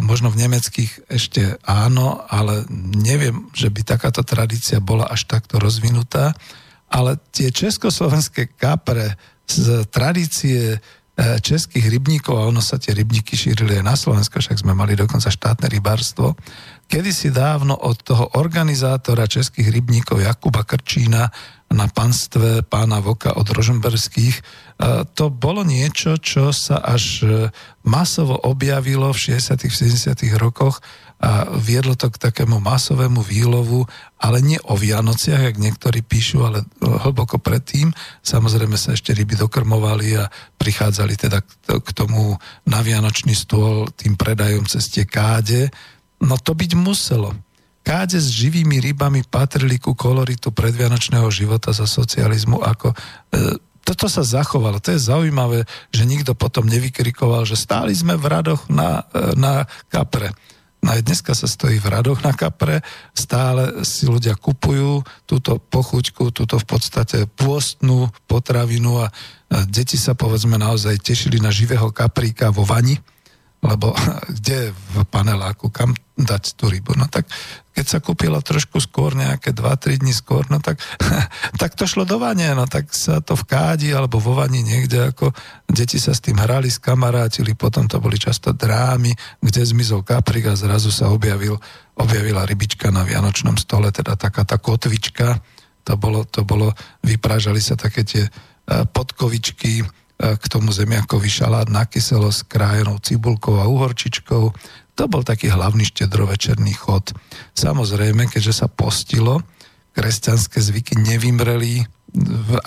možno 0.06 0.30
v 0.30 0.46
nemeckých 0.46 1.10
ešte 1.10 1.58
áno, 1.66 2.22
ale 2.30 2.62
neviem, 2.94 3.50
že 3.50 3.74
by 3.74 3.82
takáto 3.82 4.22
tradícia 4.22 4.78
bola 4.78 5.10
až 5.10 5.26
takto 5.26 5.58
rozvinutá. 5.58 6.38
Ale 6.86 7.18
tie 7.34 7.50
československé 7.50 8.54
kapre 8.54 9.18
z 9.50 9.82
tradície 9.90 10.78
českých 11.20 11.92
rybníkov, 11.92 12.34
a 12.36 12.48
ono 12.48 12.64
sa 12.64 12.80
tie 12.80 12.96
rybníky 12.96 13.36
šírili 13.36 13.76
aj 13.80 13.84
na 13.84 13.96
Slovensko, 13.96 14.40
však 14.40 14.60
sme 14.64 14.72
mali 14.72 14.96
dokonca 14.96 15.28
štátne 15.28 15.68
rybárstvo, 15.68 16.32
kedysi 16.88 17.30
dávno 17.30 17.76
od 17.76 18.00
toho 18.00 18.34
organizátora 18.40 19.28
českých 19.28 19.70
rybníkov 19.70 20.24
Jakuba 20.24 20.64
Krčína 20.64 21.30
na 21.70 21.86
panstve 21.86 22.66
pána 22.66 22.98
Voka 22.98 23.38
od 23.38 23.46
Rožemberských, 23.46 24.36
e, 24.36 24.42
to 25.14 25.30
bolo 25.30 25.62
niečo, 25.62 26.18
čo 26.18 26.50
sa 26.50 26.82
až 26.82 27.22
e, 27.22 27.26
masovo 27.86 28.34
objavilo 28.42 29.14
v 29.14 29.38
60. 29.38 29.70
70. 29.70 30.40
rokoch 30.40 30.82
a 31.20 31.52
viedlo 31.52 31.92
to 32.00 32.08
k 32.08 32.16
takému 32.16 32.64
masovému 32.64 33.20
výlovu, 33.20 33.84
ale 34.16 34.40
nie 34.40 34.56
o 34.64 34.72
Vianociach, 34.72 35.52
jak 35.52 35.60
niektorí 35.60 36.00
píšu, 36.00 36.48
ale 36.48 36.64
hlboko 36.80 37.36
predtým. 37.36 37.92
Samozrejme 38.24 38.80
sa 38.80 38.96
ešte 38.96 39.12
ryby 39.12 39.36
dokrmovali 39.36 40.16
a 40.16 40.32
prichádzali 40.56 41.14
teda 41.20 41.44
k 41.68 41.88
tomu 41.92 42.40
na 42.64 42.80
Vianočný 42.80 43.36
stôl 43.36 43.92
tým 43.92 44.16
predajom 44.16 44.64
cez 44.64 44.88
tie 44.88 45.04
káde. 45.04 45.68
No 46.24 46.40
to 46.40 46.56
byť 46.56 46.72
muselo. 46.80 47.36
Káde 47.84 48.16
s 48.16 48.32
živými 48.32 48.80
rybami 48.80 49.20
patrili 49.28 49.76
ku 49.76 49.92
koloritu 49.92 50.48
predvianočného 50.56 51.28
života 51.28 51.76
za 51.76 51.84
socializmu 51.84 52.64
ako... 52.64 52.96
E, 53.32 53.60
toto 53.80 54.06
sa 54.06 54.22
zachovalo. 54.22 54.78
To 54.84 54.92
je 54.94 55.00
zaujímavé, 55.02 55.64
že 55.90 56.04
nikto 56.06 56.36
potom 56.36 56.68
nevykrikoval, 56.68 57.48
že 57.48 57.58
stáli 57.58 57.90
sme 57.96 58.14
v 58.14 58.24
radoch 58.28 58.68
na, 58.72 59.04
e, 59.12 59.36
na 59.36 59.64
kapre 59.88 60.32
No 60.80 60.96
aj 60.96 61.04
dneska 61.04 61.36
sa 61.36 61.44
stojí 61.44 61.76
v 61.76 61.92
radoch 61.92 62.24
na 62.24 62.32
kapre, 62.32 62.80
stále 63.12 63.84
si 63.84 64.08
ľudia 64.08 64.32
kupujú 64.32 65.04
túto 65.28 65.60
pochuťku, 65.60 66.32
túto 66.32 66.56
v 66.56 66.66
podstate 66.66 67.28
pôstnú 67.28 68.08
potravinu 68.24 69.04
a 69.04 69.12
deti 69.68 70.00
sa 70.00 70.16
povedzme 70.16 70.56
naozaj 70.56 71.04
tešili 71.04 71.36
na 71.36 71.52
živého 71.52 71.92
kapríka 71.92 72.48
vo 72.48 72.64
vani, 72.64 72.96
lebo 73.60 73.92
kde 74.40 74.72
v 74.72 74.96
paneláku, 75.08 75.68
kam 75.68 75.92
dať 76.20 76.56
tú 76.56 76.68
rybu. 76.68 76.96
No 76.96 77.08
tak 77.08 77.28
keď 77.70 77.86
sa 77.86 77.98
kúpila 78.04 78.44
trošku 78.44 78.76
skôr, 78.76 79.16
nejaké 79.16 79.56
2-3 79.56 80.04
dní 80.04 80.12
skôr, 80.12 80.44
no 80.52 80.60
tak, 80.60 80.76
tak 81.60 81.72
to 81.78 81.88
šlo 81.88 82.04
do 82.04 82.20
vane, 82.20 82.52
no 82.52 82.68
tak 82.68 82.92
sa 82.92 83.24
to 83.24 83.32
v 83.32 83.48
kádi 83.48 83.88
alebo 83.96 84.20
vo 84.20 84.36
vani 84.36 84.60
niekde, 84.60 85.14
ako 85.14 85.32
deti 85.64 85.96
sa 85.96 86.12
s 86.12 86.20
tým 86.20 86.36
hrali, 86.36 86.68
skamarátili, 86.68 87.56
potom 87.56 87.88
to 87.88 87.96
boli 87.96 88.20
často 88.20 88.52
drámy, 88.52 89.16
kde 89.40 89.64
zmizol 89.64 90.04
kaprik 90.04 90.52
a 90.52 90.58
zrazu 90.60 90.92
sa 90.92 91.08
objavil, 91.08 91.56
objavila 91.96 92.44
rybička 92.44 92.92
na 92.92 93.00
vianočnom 93.00 93.56
stole, 93.56 93.88
teda 93.88 94.12
taká 94.18 94.44
tá 94.44 94.60
kotvička, 94.60 95.40
to 95.80 95.96
bolo, 95.96 96.28
to 96.28 96.44
bolo 96.44 96.76
vyprážali 97.00 97.64
sa 97.64 97.80
také 97.80 98.04
tie 98.04 98.28
e, 98.28 98.30
podkovičky, 98.92 99.80
k 100.20 100.44
tomu 100.52 100.68
zemiakový 100.68 101.32
šalát 101.32 101.72
na 101.72 101.88
kyselo 101.88 102.28
s 102.28 102.44
krájenou 102.44 103.00
cibulkou 103.00 103.56
a 103.56 103.64
uhorčičkou, 103.64 104.44
to 104.92 105.02
bol 105.08 105.24
taký 105.24 105.48
hlavný 105.48 105.88
štedrovečerný 105.88 106.76
chod. 106.76 107.16
Samozrejme, 107.56 108.28
keďže 108.28 108.64
sa 108.64 108.66
postilo, 108.68 109.40
kresťanské 109.96 110.60
zvyky 110.60 111.00
nevymreli 111.00 111.88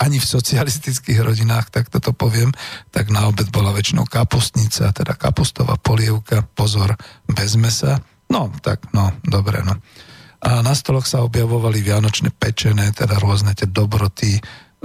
ani 0.00 0.18
v 0.18 0.26
socialistických 0.26 1.20
rodinách, 1.20 1.68
tak 1.70 1.92
toto 1.92 2.16
poviem, 2.16 2.50
tak 2.90 3.12
na 3.12 3.28
obed 3.28 3.52
bola 3.52 3.70
väčšinou 3.76 4.08
kapustnica, 4.08 4.90
teda 4.90 5.14
kapustová 5.14 5.76
polievka, 5.76 6.42
pozor, 6.56 6.96
bez 7.28 7.54
mesa. 7.60 8.00
No, 8.32 8.48
tak, 8.64 8.88
no, 8.96 9.12
dobre, 9.20 9.60
no. 9.60 9.76
A 10.44 10.60
na 10.60 10.72
stoloch 10.76 11.08
sa 11.08 11.24
objavovali 11.24 11.80
vianočné 11.80 12.32
pečené, 12.32 12.92
teda 12.92 13.20
rôzne 13.20 13.52
tie 13.56 13.68
dobroty, 13.68 14.40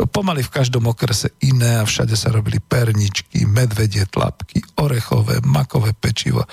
pomaly 0.07 0.45
v 0.45 0.53
každom 0.53 0.87
okrese 0.87 1.33
iné 1.43 1.81
a 1.81 1.87
všade 1.87 2.15
sa 2.15 2.31
robili 2.31 2.61
perničky, 2.63 3.43
medvedie 3.43 4.07
tlapky, 4.07 4.63
orechové, 4.79 5.43
makové 5.43 5.91
pečivo 5.91 6.47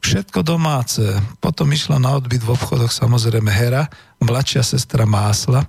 Všetko 0.00 0.40
domáce. 0.40 1.04
Potom 1.38 1.68
išla 1.68 2.00
na 2.00 2.16
odbyt 2.16 2.40
v 2.40 2.56
obchodoch 2.56 2.88
samozrejme 2.88 3.52
Hera, 3.52 3.84
mladšia 4.24 4.64
sestra 4.64 5.04
Másla, 5.04 5.60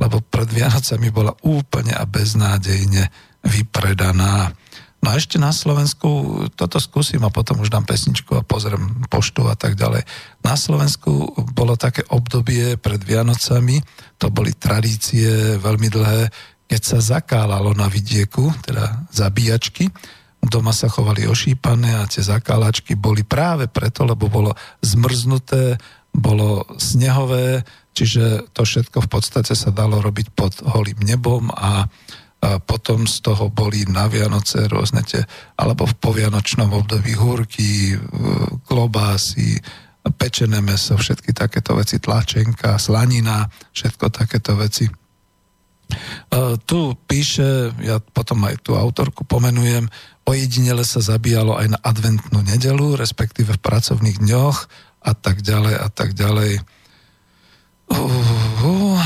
lebo 0.00 0.24
pred 0.24 0.48
Vianocami 0.48 1.12
bola 1.12 1.36
úplne 1.44 1.92
a 1.92 2.08
beznádejne 2.08 3.12
vypredaná. 3.44 4.56
No 5.04 5.12
a 5.12 5.20
ešte 5.20 5.36
na 5.36 5.52
Slovensku, 5.52 6.08
toto 6.56 6.80
skúsim 6.80 7.20
a 7.20 7.28
potom 7.28 7.60
už 7.60 7.68
dám 7.68 7.84
pesničku 7.84 8.40
a 8.40 8.46
pozriem 8.46 9.04
poštu 9.12 9.44
a 9.44 9.52
tak 9.52 9.76
ďalej. 9.76 10.00
Na 10.40 10.56
Slovensku 10.56 11.36
bolo 11.52 11.76
také 11.76 12.08
obdobie 12.08 12.80
pred 12.80 13.04
Vianocami, 13.04 13.84
to 14.16 14.32
boli 14.32 14.56
tradície 14.56 15.60
veľmi 15.60 15.92
dlhé, 15.92 16.32
keď 16.74 16.82
sa 16.82 16.98
zakálalo 16.98 17.70
na 17.78 17.86
vidieku, 17.86 18.50
teda 18.66 19.06
zabíjačky, 19.14 19.94
doma 20.42 20.74
sa 20.74 20.90
chovali 20.90 21.22
ošípané 21.22 22.02
a 22.02 22.10
tie 22.10 22.18
zakálačky 22.18 22.98
boli 22.98 23.22
práve 23.22 23.70
preto, 23.70 24.02
lebo 24.02 24.26
bolo 24.26 24.50
zmrznuté, 24.82 25.78
bolo 26.10 26.66
snehové, 26.74 27.62
čiže 27.94 28.50
to 28.50 28.66
všetko 28.66 29.06
v 29.06 29.08
podstate 29.08 29.54
sa 29.54 29.70
dalo 29.70 30.02
robiť 30.02 30.34
pod 30.34 30.66
holým 30.66 30.98
nebom 30.98 31.46
a, 31.54 31.86
a 32.42 32.58
potom 32.58 33.06
z 33.06 33.22
toho 33.22 33.54
boli 33.54 33.86
na 33.86 34.10
Vianoce 34.10 34.66
rôzne 34.66 35.06
tie, 35.06 35.22
alebo 35.54 35.86
v 35.86 35.94
povianočnom 35.94 36.74
období 36.74 37.14
húrky, 37.14 37.94
klobásy, 38.66 39.62
pečené 40.18 40.58
meso, 40.58 40.98
všetky 40.98 41.30
takéto 41.30 41.78
veci, 41.78 42.02
tlačenka, 42.02 42.82
slanina, 42.82 43.46
všetko 43.70 44.10
takéto 44.10 44.58
veci. 44.58 45.03
Uh, 46.32 46.56
tu 46.64 46.96
píše, 47.06 47.70
ja 47.84 48.00
potom 48.00 48.42
aj 48.44 48.64
tú 48.64 48.74
autorku 48.74 49.22
pomenujem, 49.22 49.86
ojedinele 50.24 50.82
sa 50.82 51.04
zabíjalo 51.04 51.54
aj 51.60 51.76
na 51.76 51.78
adventnú 51.84 52.40
nedelu, 52.42 52.96
respektíve 52.96 53.54
v 53.54 53.64
pracovných 53.64 54.18
dňoch 54.24 54.58
a 55.04 55.12
tak 55.12 55.44
ďalej 55.44 55.74
a 55.78 55.88
tak 55.92 56.16
ďalej. 56.16 56.64
Uh, 57.84 58.96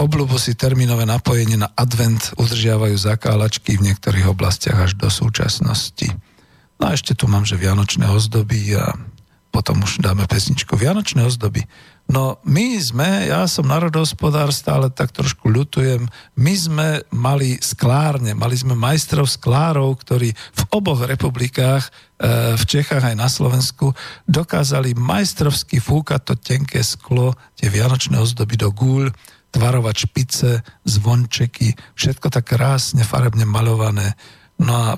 obľubu 0.00 0.40
si 0.40 0.56
termínové 0.56 1.04
napojenie 1.04 1.60
na 1.60 1.68
advent 1.76 2.32
udržiavajú 2.40 2.96
zakálačky 2.96 3.76
v 3.76 3.92
niektorých 3.92 4.26
oblastiach 4.26 4.90
až 4.90 4.96
do 4.96 5.12
súčasnosti. 5.12 6.08
No 6.80 6.90
a 6.90 6.96
ešte 6.96 7.14
tu 7.14 7.30
mám, 7.30 7.46
že 7.46 7.60
Vianočné 7.60 8.08
ozdoby 8.10 8.74
a 8.80 8.96
potom 9.54 9.78
už 9.86 10.02
dáme 10.02 10.26
pesničku 10.26 10.74
Vianočné 10.74 11.22
ozdoby. 11.22 11.62
No 12.04 12.36
my 12.44 12.76
sme, 12.84 13.32
ja 13.32 13.48
som 13.48 13.64
národohospodár, 13.64 14.52
stále 14.52 14.92
tak 14.92 15.08
trošku 15.08 15.48
ľutujem, 15.48 16.04
my 16.36 16.54
sme 16.54 16.88
mali 17.08 17.56
sklárne, 17.64 18.36
mali 18.36 18.60
sme 18.60 18.76
majstrov 18.76 19.24
sklárov, 19.24 19.96
ktorí 20.04 20.36
v 20.36 20.62
oboch 20.68 21.00
republikách, 21.00 21.88
e, 21.88 21.90
v 22.60 22.64
Čechách 22.68 23.08
aj 23.08 23.16
na 23.16 23.24
Slovensku, 23.32 23.96
dokázali 24.28 24.92
majstrovsky 24.92 25.80
fúkať 25.80 26.20
to 26.28 26.34
tenké 26.36 26.84
sklo, 26.84 27.32
tie 27.56 27.72
vianočné 27.72 28.20
ozdoby 28.20 28.60
do 28.60 28.68
gúľ, 28.68 29.08
tvarovať 29.56 29.96
špice, 30.04 30.50
zvončeky, 30.84 31.72
všetko 31.96 32.26
tak 32.28 32.52
krásne 32.52 33.00
farebne 33.00 33.48
malované. 33.48 34.12
No 34.60 34.70
a 34.70 34.88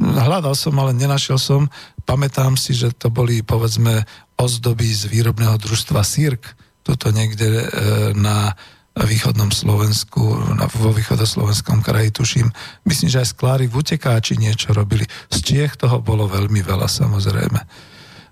hľadal 0.00 0.58
som, 0.58 0.74
ale 0.78 0.90
nenašiel 0.90 1.38
som. 1.38 1.70
Pamätám 2.02 2.58
si, 2.58 2.74
že 2.74 2.90
to 2.94 3.14
boli 3.14 3.42
povedzme 3.42 4.02
ozdoby 4.36 4.88
z 4.92 5.08
výrobného 5.08 5.56
družstva 5.56 6.04
Sirk, 6.04 6.56
tuto 6.84 7.10
niekde 7.10 7.48
e, 7.48 7.64
na 8.14 8.54
východnom 8.96 9.52
Slovensku, 9.52 10.56
vo 10.56 10.90
východoslovenskom 10.96 11.84
kraji 11.84 12.16
tuším. 12.16 12.48
Myslím, 12.88 13.12
že 13.12 13.20
aj 13.20 13.36
sklári 13.36 13.68
v 13.68 13.84
utekáči 13.84 14.40
niečo 14.40 14.72
robili. 14.72 15.04
Z 15.28 15.44
Čiech 15.44 15.76
toho 15.76 16.00
bolo 16.00 16.24
veľmi 16.24 16.64
veľa 16.64 16.88
samozrejme. 16.88 17.60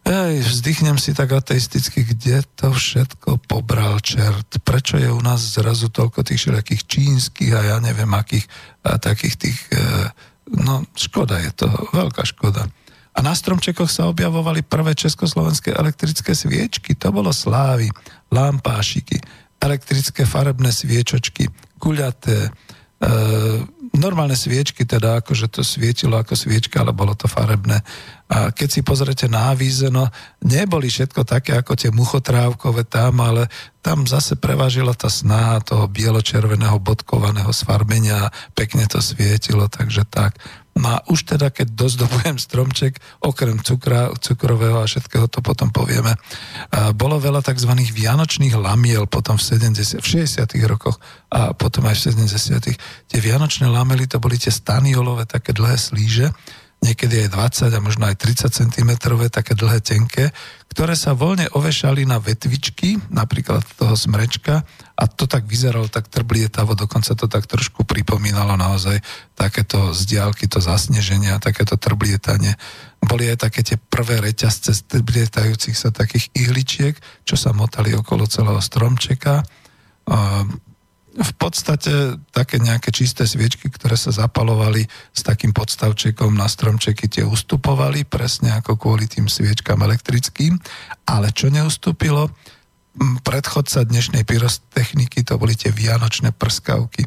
Ej, 0.05 0.45
vzdychnem 0.45 1.01
si 1.01 1.17
tak 1.17 1.33
ateisticky, 1.33 2.05
kde 2.05 2.45
to 2.57 2.73
všetko 2.73 3.41
pobral 3.49 4.01
čert. 4.05 4.61
Prečo 4.61 5.01
je 5.01 5.09
u 5.09 5.21
nás 5.21 5.41
zrazu 5.41 5.89
toľko 5.89 6.25
tých 6.25 6.45
všelijakých 6.45 6.83
čínskych 6.85 7.53
a 7.57 7.61
ja 7.73 7.77
neviem 7.81 8.13
akých 8.13 8.45
a 8.85 8.97
takých 9.01 9.37
tých... 9.37 9.59
E, 9.73 9.81
no, 10.61 10.85
škoda 10.93 11.41
je 11.41 11.53
to, 11.57 11.69
veľká 11.93 12.25
škoda. 12.25 12.69
A 13.15 13.23
na 13.23 13.31
stromčekoch 13.31 13.87
sa 13.87 14.11
objavovali 14.11 14.67
prvé 14.67 14.99
československé 14.99 15.71
elektrické 15.71 16.35
sviečky. 16.35 16.99
To 16.99 17.15
bolo 17.15 17.31
slávy, 17.31 17.87
lampášiky, 18.35 19.23
elektrické 19.63 20.27
farebné 20.27 20.75
sviečočky, 20.75 21.47
guľaté, 21.79 22.51
e, 22.51 22.51
normálne 23.95 24.35
sviečky, 24.35 24.83
teda 24.83 25.23
akože 25.23 25.47
to 25.47 25.63
svietilo 25.63 26.19
ako 26.19 26.35
sviečka, 26.35 26.83
ale 26.83 26.91
bolo 26.91 27.15
to 27.15 27.31
farebné. 27.31 27.79
A 28.27 28.51
keď 28.51 28.69
si 28.69 28.81
pozrete 28.83 29.31
na 29.31 29.55
no 29.95 30.11
neboli 30.43 30.91
všetko 30.91 31.23
také 31.23 31.55
ako 31.55 31.79
tie 31.79 31.95
muchotrávkové 31.95 32.83
tam, 32.91 33.23
ale 33.23 33.47
tam 33.79 34.11
zase 34.11 34.35
prevážila 34.35 34.97
tá 34.99 35.07
snaha 35.07 35.63
toho 35.63 35.87
bielo-červeného 35.87 36.83
bodkovaného 36.83 37.53
sfarbenia 37.55 38.27
a 38.27 38.33
pekne 38.59 38.91
to 38.91 38.99
svietilo, 38.99 39.71
takže 39.71 40.03
tak. 40.11 40.35
No 40.75 40.99
a 40.99 41.07
už 41.07 41.23
teda, 41.23 41.55
keď 41.55 41.71
dozdobujem 41.71 42.35
stromček, 42.35 42.99
okrem 43.23 43.63
cukra, 43.63 44.11
cukrového 44.19 44.83
a 44.83 44.91
všetkého 44.91 45.31
to 45.31 45.39
potom 45.39 45.71
povieme, 45.71 46.19
bolo 46.99 47.23
veľa 47.23 47.47
tzv. 47.47 47.71
vianočných 47.95 48.59
lamiel 48.59 49.07
potom 49.07 49.39
v, 49.39 49.43
70, 49.71 50.03
v 50.03 50.07
60 50.27 50.51
rokoch 50.67 50.99
a 51.31 51.55
potom 51.55 51.87
aj 51.87 52.11
v 52.11 52.27
70 52.27 52.75
Tie 53.07 53.21
vianočné 53.23 53.71
lamely 53.71 54.11
to 54.11 54.19
boli 54.19 54.35
tie 54.35 54.51
staniolové 54.51 55.31
také 55.31 55.55
dlhé 55.55 55.79
slíže, 55.79 56.35
niekedy 56.85 57.25
aj 57.25 57.33
20 57.65 57.73
a 57.73 57.81
možno 57.81 58.05
aj 58.05 58.21
30 58.21 58.53
cm, 58.53 58.91
také 59.33 59.57
dlhé, 59.57 59.81
tenké, 59.81 60.29
ktoré 60.69 60.93
sa 60.93 61.17
voľne 61.17 61.49
ovešali 61.57 62.05
na 62.05 62.21
vetvičky, 62.21 63.01
napríklad 63.09 63.65
toho 63.81 63.97
smrečka 63.97 64.61
a 64.95 65.05
to 65.09 65.25
tak 65.25 65.49
vyzeralo 65.49 65.89
tak 65.89 66.13
trblietavo, 66.13 66.77
dokonca 66.77 67.17
to 67.17 67.25
tak 67.25 67.49
trošku 67.49 67.89
pripomínalo 67.89 68.59
naozaj 68.61 69.01
takéto 69.33 69.97
zdialky, 69.97 70.45
to 70.45 70.61
zasneženie 70.61 71.33
a 71.33 71.41
takéto 71.41 71.81
trblietanie. 71.81 72.55
Boli 73.01 73.33
aj 73.33 73.49
také 73.49 73.65
tie 73.65 73.79
prvé 73.81 74.21
reťazce 74.21 74.77
z 74.77 74.81
trblietajúcich 74.99 75.75
sa 75.79 75.89
takých 75.95 76.29
ihličiek, 76.37 76.95
čo 77.25 77.39
sa 77.39 77.57
motali 77.57 77.97
okolo 77.97 78.29
celého 78.29 78.61
stromčeka 78.61 79.47
v 81.15 81.33
podstate 81.39 82.19
také 82.35 82.59
nejaké 82.59 82.91
čisté 82.91 83.23
sviečky, 83.23 83.71
ktoré 83.71 83.95
sa 83.95 84.11
zapalovali 84.11 84.83
s 85.15 85.21
takým 85.23 85.55
podstavčekom 85.55 86.35
na 86.35 86.51
stromčeky, 86.51 87.07
tie 87.07 87.23
ustupovali 87.23 88.03
presne 88.03 88.51
ako 88.59 88.75
kvôli 88.75 89.07
tým 89.07 89.31
sviečkam 89.31 89.79
elektrickým, 89.87 90.59
ale 91.07 91.31
čo 91.31 91.55
neustúpilo, 91.55 92.35
predchodca 93.23 93.87
dnešnej 93.87 94.27
pyrotechniky 94.27 95.23
to 95.23 95.39
boli 95.39 95.55
tie 95.55 95.71
vianočné 95.71 96.35
prskavky. 96.35 97.07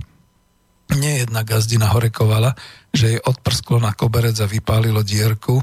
Nie 0.96 1.28
jedna 1.28 1.44
gazdina 1.44 1.92
horekovala, 1.92 2.56
že 2.96 3.16
jej 3.16 3.20
odprsklo 3.20 3.84
na 3.84 3.92
koberec 3.92 4.40
a 4.40 4.48
vypálilo 4.48 5.04
dierku, 5.04 5.60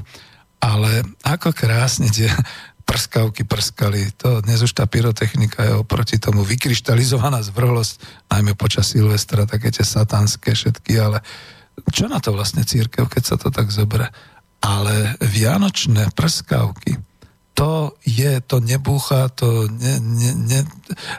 ale 0.61 1.01
ako 1.25 1.49
krásne 1.49 2.13
tie 2.13 2.29
prskavky 2.85 3.43
prskali. 3.43 4.13
To 4.21 4.45
dnes 4.45 4.61
už 4.61 4.77
tá 4.77 4.85
pyrotechnika 4.85 5.65
je 5.65 5.73
oproti 5.81 6.21
tomu 6.21 6.45
vykryštalizovaná 6.45 7.41
zvrhlosť, 7.41 8.29
najmä 8.29 8.53
počas 8.53 8.93
Silvestra, 8.93 9.49
také 9.49 9.73
tie 9.73 9.83
satanské 9.83 10.53
všetky, 10.53 10.93
ale 11.01 11.25
čo 11.91 12.07
na 12.07 12.21
to 12.21 12.31
vlastne 12.31 12.63
církev, 12.63 13.09
keď 13.09 13.23
sa 13.25 13.35
to 13.35 13.49
tak 13.51 13.73
zoberie? 13.73 14.07
Ale 14.63 15.17
vianočné 15.19 16.13
prskavky, 16.15 17.01
to 17.55 17.95
je, 18.03 18.43
to 18.43 18.59
nebúcha, 18.59 19.31
to 19.31 19.71
ne, 19.71 19.95
ne, 19.99 20.31
ne, 20.35 20.59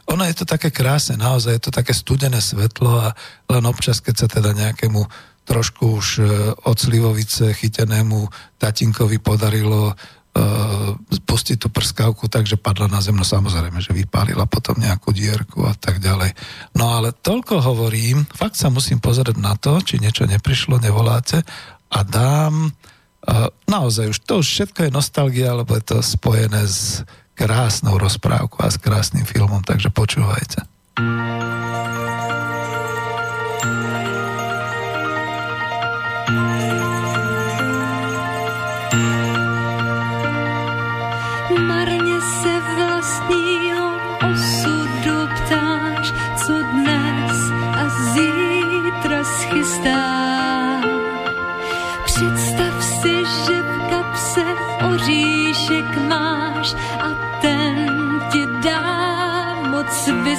ono 0.04 0.22
je 0.28 0.36
to 0.36 0.44
také 0.44 0.68
krásne, 0.68 1.16
naozaj 1.16 1.56
je 1.56 1.62
to 1.64 1.72
také 1.72 1.96
studené 1.96 2.44
svetlo 2.44 2.92
a 2.92 3.16
len 3.48 3.64
občas, 3.64 4.04
keď 4.04 4.14
sa 4.14 4.28
teda 4.28 4.52
nejakému 4.52 5.00
trošku 5.46 5.96
už 5.96 6.06
e, 6.18 6.22
od 6.52 6.76
slivovice 6.76 7.56
chytenému 7.56 8.28
tatinkovi 8.60 9.16
podarilo 9.22 9.96
pustiť 11.26 11.56
tú 11.60 11.68
prskavku, 11.72 12.28
takže 12.28 12.60
padla 12.60 12.88
na 12.88 13.00
zem, 13.00 13.16
no 13.16 13.24
samozrejme, 13.24 13.80
že 13.80 13.96
vypálila 13.96 14.44
potom 14.48 14.76
nejakú 14.76 15.12
dierku 15.12 15.64
a 15.64 15.74
tak 15.76 16.00
ďalej. 16.00 16.32
No 16.76 16.96
ale 16.96 17.12
toľko 17.12 17.60
hovorím, 17.60 18.24
fakt 18.32 18.56
sa 18.56 18.72
musím 18.72 19.00
pozrieť 19.00 19.36
na 19.36 19.56
to, 19.56 19.80
či 19.80 20.00
niečo 20.00 20.28
neprišlo, 20.28 20.80
nevoláte 20.80 21.44
a 21.92 21.98
dám 22.02 22.70
uh, 22.72 23.48
naozaj 23.68 24.12
už 24.12 24.18
to 24.24 24.42
už 24.42 24.46
všetko 24.46 24.88
je 24.88 24.96
nostalgia, 24.96 25.56
lebo 25.56 25.76
je 25.76 25.84
to 25.84 25.98
spojené 26.02 26.66
s 26.66 27.04
krásnou 27.36 28.00
rozprávkou 28.00 28.64
a 28.64 28.72
s 28.72 28.80
krásnym 28.80 29.28
filmom, 29.28 29.60
takže 29.60 29.92
počúvajte. 29.92 30.64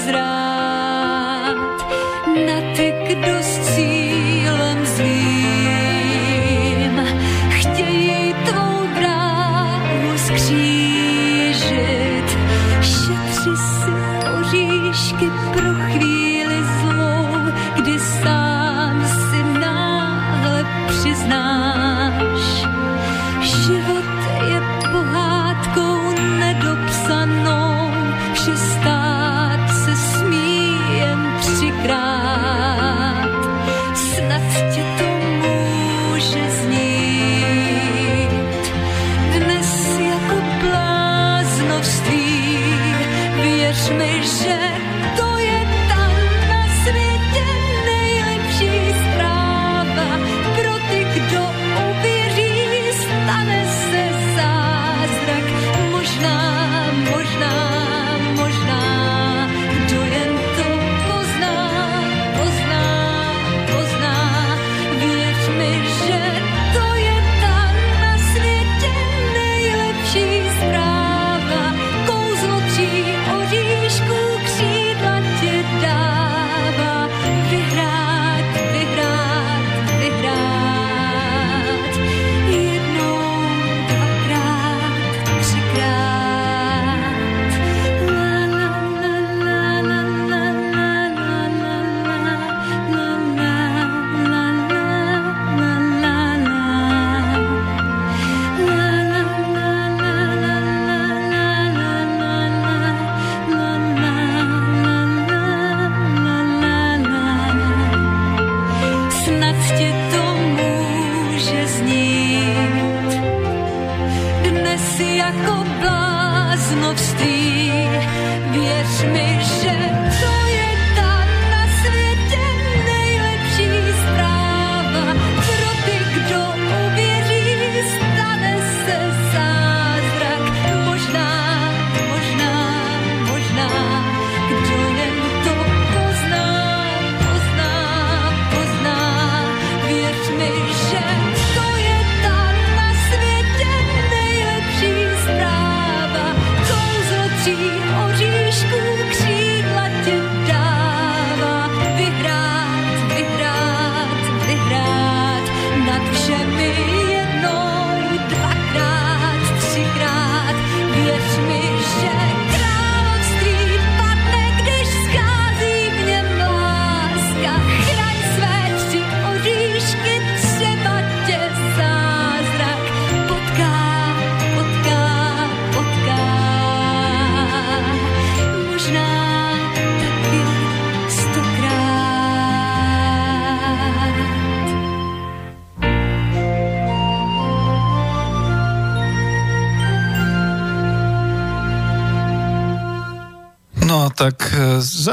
Tak 0.07 0.36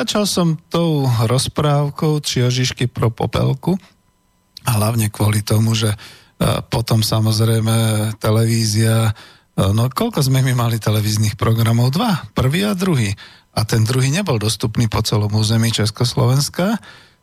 začal 0.05 0.29
som 0.29 0.49
tou 0.69 1.09
rozprávkou 1.09 2.21
či 2.21 2.45
Ježišky 2.45 2.93
pro 2.93 3.09
popelku 3.09 3.81
a 4.69 4.77
hlavne 4.77 5.09
kvôli 5.09 5.41
tomu, 5.41 5.73
že 5.73 5.97
e, 5.97 5.99
potom 6.69 7.01
samozrejme 7.01 8.13
televízia, 8.21 9.09
e, 9.09 9.13
no 9.73 9.89
koľko 9.89 10.21
sme 10.21 10.45
my 10.45 10.53
mali 10.53 10.77
televíznych 10.77 11.41
programov? 11.41 11.97
Dva, 11.97 12.21
prvý 12.37 12.69
a 12.69 12.77
druhý. 12.77 13.17
A 13.57 13.65
ten 13.65 13.89
druhý 13.89 14.13
nebol 14.13 14.37
dostupný 14.37 14.93
po 14.93 15.01
celom 15.01 15.33
území 15.33 15.73
Československa, 15.73 16.77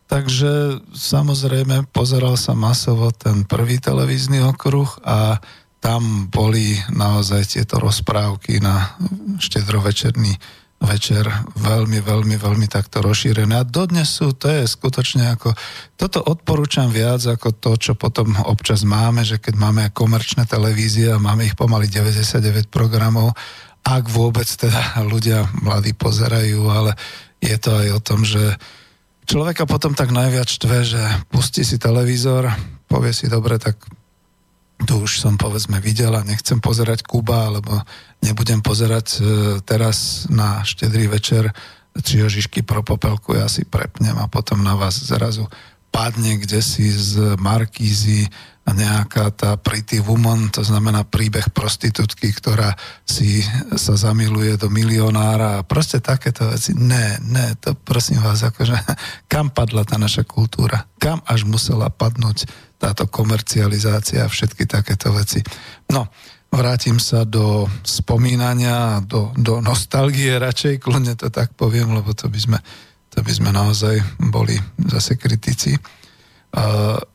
takže 0.10 0.82
samozrejme 0.98 1.86
pozeral 1.94 2.34
sa 2.34 2.58
masovo 2.58 3.14
ten 3.14 3.46
prvý 3.46 3.78
televízny 3.78 4.42
okruh 4.42 4.90
a 5.06 5.38
tam 5.86 6.34
boli 6.34 6.82
naozaj 6.90 7.46
tieto 7.46 7.78
rozprávky 7.78 8.58
na 8.58 8.98
štedrovečerný 9.38 10.34
večer 10.82 11.30
veľmi, 11.62 12.02
veľmi, 12.02 12.36
veľmi 12.42 12.66
takto 12.66 13.06
rozšírené. 13.06 13.54
A 13.62 13.68
dodnes 13.68 14.10
sú, 14.10 14.34
to 14.34 14.50
je 14.50 14.66
skutočne 14.66 15.30
ako, 15.38 15.54
toto 15.94 16.26
odporúčam 16.26 16.90
viac 16.90 17.22
ako 17.22 17.54
to, 17.54 17.72
čo 17.78 17.94
potom 17.94 18.34
občas 18.50 18.82
máme, 18.82 19.22
že 19.22 19.38
keď 19.38 19.56
máme 19.62 19.84
komerčné 19.94 20.50
televízie 20.50 21.14
a 21.14 21.22
máme 21.22 21.46
ich 21.46 21.56
pomaly 21.56 21.86
99 21.86 22.74
programov, 22.74 23.38
ak 23.86 24.10
vôbec 24.10 24.46
teda 24.46 25.06
ľudia 25.06 25.46
mladí 25.62 25.94
pozerajú, 25.94 26.66
ale 26.70 26.98
je 27.42 27.58
to 27.62 27.72
aj 27.78 27.88
o 27.94 28.00
tom, 28.02 28.26
že 28.26 28.42
človeka 29.30 29.70
potom 29.70 29.94
tak 29.94 30.10
najviac 30.10 30.50
štve, 30.50 30.78
že 30.86 31.02
pustí 31.30 31.62
si 31.62 31.78
televízor, 31.78 32.50
povie 32.90 33.14
si, 33.14 33.30
dobre, 33.30 33.62
tak 33.62 33.78
tu 34.86 35.06
už 35.06 35.22
som 35.22 35.38
povedzme 35.38 35.78
videl 35.80 36.14
a 36.16 36.26
nechcem 36.26 36.60
pozerať 36.60 37.06
Kuba, 37.06 37.50
alebo 37.50 37.82
nebudem 38.22 38.62
pozerať 38.62 39.08
e, 39.16 39.20
teraz 39.66 40.28
na 40.30 40.62
štedrý 40.62 41.08
večer 41.10 41.54
či 42.00 42.24
Ježišky 42.24 42.64
pro 42.64 42.88
popelku, 42.88 43.36
ja 43.36 43.52
si 43.52 43.68
prepnem 43.68 44.16
a 44.16 44.32
potom 44.32 44.64
na 44.64 44.80
vás 44.80 44.96
zrazu 44.96 45.52
padne 45.92 46.39
kde 46.39 46.64
si 46.64 46.88
z 46.88 47.36
Markízy 47.38 48.32
nejaká 48.72 49.36
tá 49.36 49.60
pretty 49.60 50.00
woman, 50.00 50.48
to 50.48 50.64
znamená 50.64 51.04
príbeh 51.04 51.52
prostitútky, 51.52 52.32
ktorá 52.32 52.72
si 53.04 53.44
sa 53.76 54.00
zamiluje 54.00 54.56
do 54.56 54.72
milionára 54.72 55.60
a 55.60 55.66
proste 55.68 56.00
takéto 56.00 56.48
veci. 56.48 56.72
Ne, 56.78 57.20
ne, 57.20 57.58
to 57.60 57.76
prosím 57.76 58.24
vás, 58.24 58.46
akože 58.48 58.78
kam 59.32 59.52
padla 59.52 59.84
tá 59.84 60.00
naša 60.00 60.24
kultúra? 60.24 60.88
Kam 61.02 61.20
až 61.28 61.44
musela 61.44 61.92
padnúť 61.92 62.48
táto 62.80 63.06
komercializácia 63.12 64.26
a 64.26 64.32
všetky 64.32 64.66
takéto 64.66 65.12
veci. 65.14 65.44
No, 65.92 66.10
vrátim 66.50 66.98
sa 66.98 67.28
do 67.28 67.70
spomínania, 67.86 69.04
do, 69.06 69.30
do 69.38 69.62
nostalgie 69.62 70.38
radšej, 70.38 70.82
kľudne 70.82 71.14
to 71.14 71.30
tak 71.30 71.54
poviem, 71.54 71.94
lebo 71.94 72.12
to 72.18 72.28
by 72.32 72.39
sme, 72.39 72.58
to 73.12 73.20
by 73.20 73.32
sme 73.32 73.51
naozaj 73.51 73.99
boli 74.18 74.55
zase 74.88 75.20
kritici. 75.20 75.76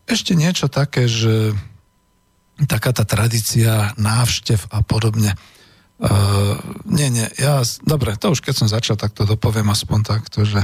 Ešte 0.07 0.32
niečo 0.36 0.68
také, 0.68 1.09
že 1.09 1.57
taká 2.64 2.92
tá 2.92 3.05
tradícia 3.05 3.92
návštev 4.01 4.72
a 4.72 4.80
podobne. 4.80 5.36
Uh, 5.97 6.61
nie, 6.84 7.09
nie, 7.09 7.24
ja, 7.40 7.64
dobre, 7.80 8.20
to 8.20 8.36
už 8.36 8.44
keď 8.44 8.53
som 8.53 8.68
začal, 8.68 9.01
tak 9.01 9.16
to 9.16 9.24
dopoviem 9.24 9.64
aspoň 9.72 10.05
takto, 10.05 10.44
že 10.44 10.61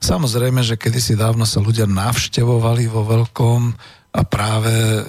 samozrejme, 0.00 0.64
že 0.64 0.80
kedysi 0.80 1.20
dávno 1.20 1.44
sa 1.44 1.60
ľudia 1.60 1.84
navštevovali 1.84 2.88
vo 2.88 3.04
veľkom, 3.04 3.76
a 4.10 4.26
práve 4.26 4.74
e, 4.74 5.02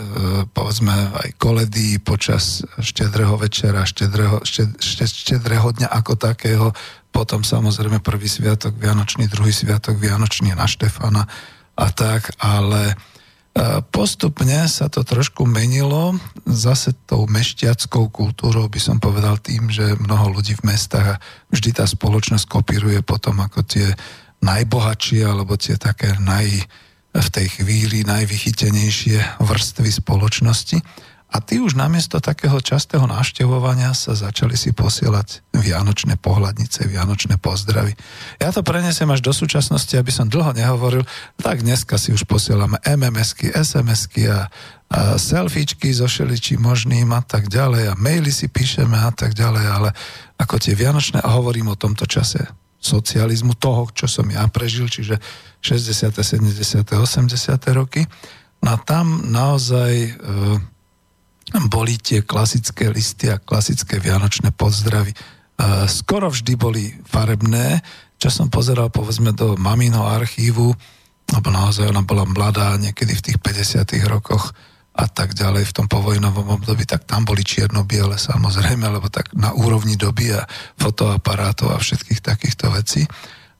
povedzme 0.54 0.94
aj 0.94 1.30
koledy 1.42 1.98
počas 1.98 2.62
štedrého 2.78 3.34
večera, 3.34 3.82
štedrého, 3.82 4.46
šted, 4.46 5.10
štedrého 5.10 5.74
dňa 5.74 5.90
ako 5.90 6.14
takého, 6.22 6.70
potom 7.10 7.42
samozrejme 7.42 7.98
prvý 8.00 8.30
sviatok 8.30 8.78
Vianočný, 8.78 9.26
druhý 9.26 9.50
sviatok 9.50 9.98
Vianočný 9.98 10.54
na 10.54 10.70
Štefana 10.70 11.26
a 11.74 11.88
tak, 11.90 12.30
ale 12.38 12.94
e, 12.94 12.96
postupne 13.90 14.70
sa 14.70 14.86
to 14.86 15.02
trošku 15.02 15.50
menilo, 15.50 16.14
zase 16.46 16.94
tou 17.10 17.26
mešťackou 17.26 18.14
kultúrou 18.14 18.70
by 18.70 18.78
som 18.78 19.02
povedal 19.02 19.42
tým, 19.42 19.74
že 19.74 19.98
mnoho 19.98 20.30
ľudí 20.30 20.54
v 20.62 20.78
mestách 20.78 21.18
a 21.18 21.22
vždy 21.50 21.74
tá 21.74 21.90
spoločnosť 21.90 22.46
kopíruje 22.46 23.02
potom 23.02 23.42
ako 23.42 23.66
tie 23.66 23.98
najbohatšie 24.46 25.26
alebo 25.26 25.58
tie 25.58 25.74
také 25.82 26.14
naj, 26.22 26.70
v 27.12 27.28
tej 27.28 27.48
chvíli 27.60 28.08
najvychytenejšie 28.08 29.44
vrstvy 29.44 29.90
spoločnosti. 29.92 30.80
A 31.32 31.40
ty 31.40 31.64
už 31.64 31.80
namiesto 31.80 32.20
takého 32.20 32.60
častého 32.60 33.08
návštevovania 33.08 33.96
sa 33.96 34.12
začali 34.12 34.60
si 34.60 34.76
posielať 34.76 35.48
vianočné 35.56 36.20
pohľadnice, 36.20 36.92
vianočné 36.92 37.40
pozdravy. 37.40 37.96
Ja 38.36 38.52
to 38.52 38.68
prenesem 38.68 39.08
až 39.08 39.24
do 39.24 39.32
súčasnosti, 39.32 39.96
aby 39.96 40.12
som 40.12 40.28
dlho 40.28 40.52
nehovoril, 40.52 41.08
tak 41.40 41.64
dneska 41.64 41.96
si 41.96 42.12
už 42.12 42.28
posielame 42.28 42.84
MMSky, 42.84 43.48
SMSky 43.56 44.28
a, 44.28 44.52
a 44.92 45.16
selfiečky 45.16 45.96
so 45.96 46.04
šeličím 46.04 46.68
možným 46.68 47.16
a 47.16 47.24
tak 47.24 47.48
ďalej 47.48 47.96
a 47.96 48.00
maily 48.00 48.32
si 48.36 48.52
píšeme 48.52 49.00
a 49.00 49.16
tak 49.16 49.32
ďalej, 49.32 49.66
ale 49.72 49.90
ako 50.36 50.60
tie 50.60 50.76
vianočné, 50.76 51.24
a 51.24 51.32
hovorím 51.32 51.72
o 51.72 51.80
tomto 51.80 52.04
čase 52.12 52.44
socializmu, 52.82 53.54
toho, 53.62 53.86
čo 53.94 54.10
som 54.10 54.26
ja 54.28 54.44
prežil, 54.50 54.90
čiže 54.90 55.22
60., 55.62 56.18
70., 56.18 56.82
80. 56.82 57.78
roky. 57.78 58.02
No 58.66 58.74
a 58.74 58.78
tam 58.82 59.30
naozaj 59.30 59.94
e, 59.94 60.12
boli 61.70 62.02
tie 62.02 62.26
klasické 62.26 62.90
listy 62.90 63.30
a 63.30 63.38
klasické 63.38 64.02
vianočné 64.02 64.50
pozdravy. 64.50 65.14
E, 65.14 65.18
skoro 65.86 66.34
vždy 66.34 66.54
boli 66.58 66.90
farebné, 67.06 67.86
čo 68.18 68.34
som 68.34 68.50
pozeral 68.50 68.90
povedzme 68.90 69.34
do 69.34 69.54
mamino 69.62 70.10
archívu, 70.10 70.74
lebo 71.32 71.48
naozaj 71.54 71.90
ona 71.90 72.02
bola 72.02 72.26
mladá, 72.26 72.76
niekedy 72.82 73.14
v 73.14 73.26
tých 73.30 73.38
50 73.40 73.86
rokoch 74.10 74.58
a 74.92 75.06
tak 75.08 75.32
ďalej 75.32 75.72
v 75.72 75.76
tom 75.76 75.88
povojnovom 75.88 76.60
období, 76.60 76.84
tak 76.84 77.08
tam 77.08 77.24
boli 77.24 77.48
čierno-biele 77.48 78.20
samozrejme, 78.20 78.84
lebo 78.92 79.08
tak 79.08 79.32
na 79.32 79.56
úrovni 79.56 79.96
doby 79.96 80.36
a 80.36 80.44
fotoaparátov 80.76 81.72
a 81.72 81.80
všetkých 81.80 82.20
takýchto 82.20 82.68
vecí. 82.76 83.08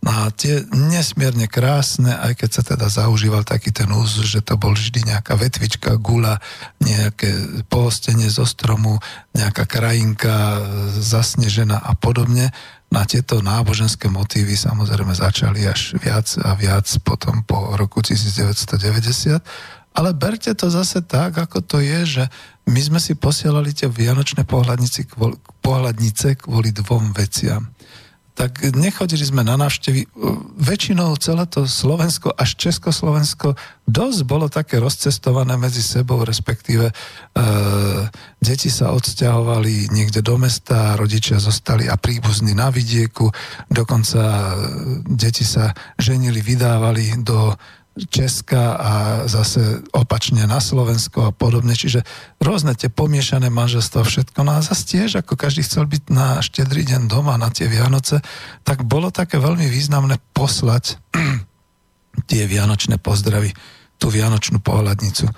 No 0.02 0.10
a 0.10 0.34
tie 0.34 0.66
nesmierne 0.74 1.46
krásne, 1.46 2.10
aj 2.10 2.42
keď 2.42 2.50
sa 2.50 2.64
teda 2.66 2.90
zaužíval 2.90 3.46
taký 3.46 3.70
ten 3.70 3.86
úzus, 3.94 4.34
že 4.34 4.42
to 4.42 4.58
bol 4.58 4.74
vždy 4.74 5.06
nejaká 5.06 5.38
vetvička, 5.38 5.94
gula, 6.02 6.42
nejaké 6.82 7.62
pohostenie 7.70 8.26
zo 8.26 8.50
stromu, 8.50 8.98
nejaká 9.38 9.70
krajinka 9.70 10.58
zasnežená 10.98 11.78
a 11.78 11.94
podobne. 11.94 12.50
Na 12.90 13.06
tieto 13.06 13.46
náboženské 13.46 14.10
motívy 14.10 14.58
samozrejme 14.58 15.14
začali 15.14 15.70
až 15.70 15.96
viac 16.02 16.28
a 16.44 16.58
viac 16.58 16.90
potom 17.06 17.46
po 17.46 17.78
roku 17.78 18.02
1990. 18.02 19.38
Ale 19.92 20.16
berte 20.16 20.56
to 20.56 20.72
zase 20.72 21.04
tak, 21.04 21.36
ako 21.36 21.60
to 21.60 21.78
je, 21.84 22.22
že 22.22 22.24
my 22.68 22.80
sme 22.80 23.00
si 23.04 23.18
posielali 23.18 23.76
tie 23.76 23.92
vianočné 23.92 24.48
pohľadnice 24.48 25.10
kvôli, 25.12 25.36
pohľadnice 25.60 26.40
kvôli 26.40 26.72
dvom 26.72 27.12
veciam 27.12 27.68
tak 28.32 28.74
nechodili 28.74 29.22
sme 29.22 29.44
na 29.44 29.60
návštevy. 29.60 30.08
Väčšinou 30.58 31.14
celé 31.20 31.46
to 31.46 31.68
Slovensko 31.68 32.32
až 32.32 32.58
Československo 32.58 33.60
dosť 33.86 34.20
bolo 34.24 34.48
také 34.48 34.80
rozcestované 34.80 35.60
medzi 35.60 35.84
sebou, 35.84 36.24
respektíve 36.24 36.90
e, 36.90 36.94
deti 38.40 38.72
sa 38.72 38.96
odsťahovali 38.96 39.92
niekde 39.92 40.24
do 40.24 40.40
mesta, 40.40 40.98
rodičia 40.98 41.44
zostali 41.44 41.92
a 41.92 42.00
príbuzní 42.00 42.56
na 42.56 42.72
vidieku, 42.72 43.30
dokonca 43.68 44.22
e, 44.24 44.56
deti 45.06 45.44
sa 45.44 45.76
ženili, 46.00 46.40
vydávali 46.40 47.20
do 47.22 47.54
Česka 47.92 48.80
a 48.80 48.92
zase 49.28 49.84
opačne 49.92 50.48
na 50.48 50.64
Slovensko 50.64 51.28
a 51.28 51.36
podobne. 51.36 51.76
Čiže 51.76 52.08
rôzne 52.40 52.72
tie 52.72 52.88
pomiešané 52.88 53.52
manželstva, 53.52 54.08
všetko. 54.08 54.48
No 54.48 54.56
a 54.56 54.64
zase 54.64 54.96
tiež, 54.96 55.20
ako 55.20 55.36
každý 55.36 55.68
chcel 55.68 55.92
byť 55.92 56.08
na 56.08 56.40
štedrý 56.40 56.88
deň 56.88 57.12
doma, 57.12 57.36
na 57.36 57.52
tie 57.52 57.68
Vianoce, 57.68 58.24
tak 58.64 58.88
bolo 58.88 59.12
také 59.12 59.44
veľmi 59.44 59.68
významné 59.68 60.24
poslať 60.32 61.04
tie 62.32 62.48
vianočné 62.48 62.96
pozdravy, 62.96 63.52
tú 64.00 64.08
vianočnú 64.08 64.64
pohľadnicu. 64.64 65.28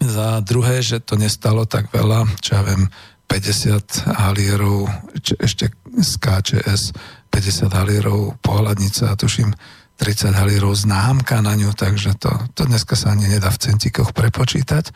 Za 0.00 0.40
druhé, 0.40 0.80
že 0.80 1.04
to 1.04 1.20
nestalo 1.20 1.68
tak 1.68 1.92
veľa, 1.92 2.24
čo 2.40 2.56
ja 2.56 2.64
viem, 2.64 2.88
50 3.28 4.08
halierov, 4.08 4.88
ešte 5.20 5.68
z 6.00 6.12
KČS, 6.18 6.96
50 7.28 7.70
halierov 7.70 8.40
pohľadnica 8.42 9.12
a 9.12 9.14
tuším 9.14 9.52
30 10.00 10.32
halírov 10.32 10.72
známka 10.72 11.44
na 11.44 11.52
ňu, 11.52 11.76
takže 11.76 12.16
to, 12.16 12.32
to 12.56 12.64
dneska 12.64 12.96
sa 12.96 13.12
ani 13.12 13.28
nedá 13.28 13.52
v 13.52 13.60
centíkoch 13.60 14.16
prepočítať. 14.16 14.88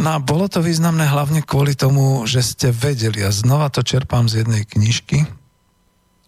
No 0.00 0.16
a 0.16 0.18
bolo 0.20 0.48
to 0.48 0.64
významné 0.64 1.04
hlavne 1.04 1.44
kvôli 1.44 1.76
tomu, 1.76 2.24
že 2.24 2.40
ste 2.40 2.68
vedeli, 2.72 3.20
a 3.20 3.28
znova 3.28 3.68
to 3.68 3.84
čerpám 3.84 4.28
z 4.28 4.44
jednej 4.44 4.64
knižky, 4.64 5.28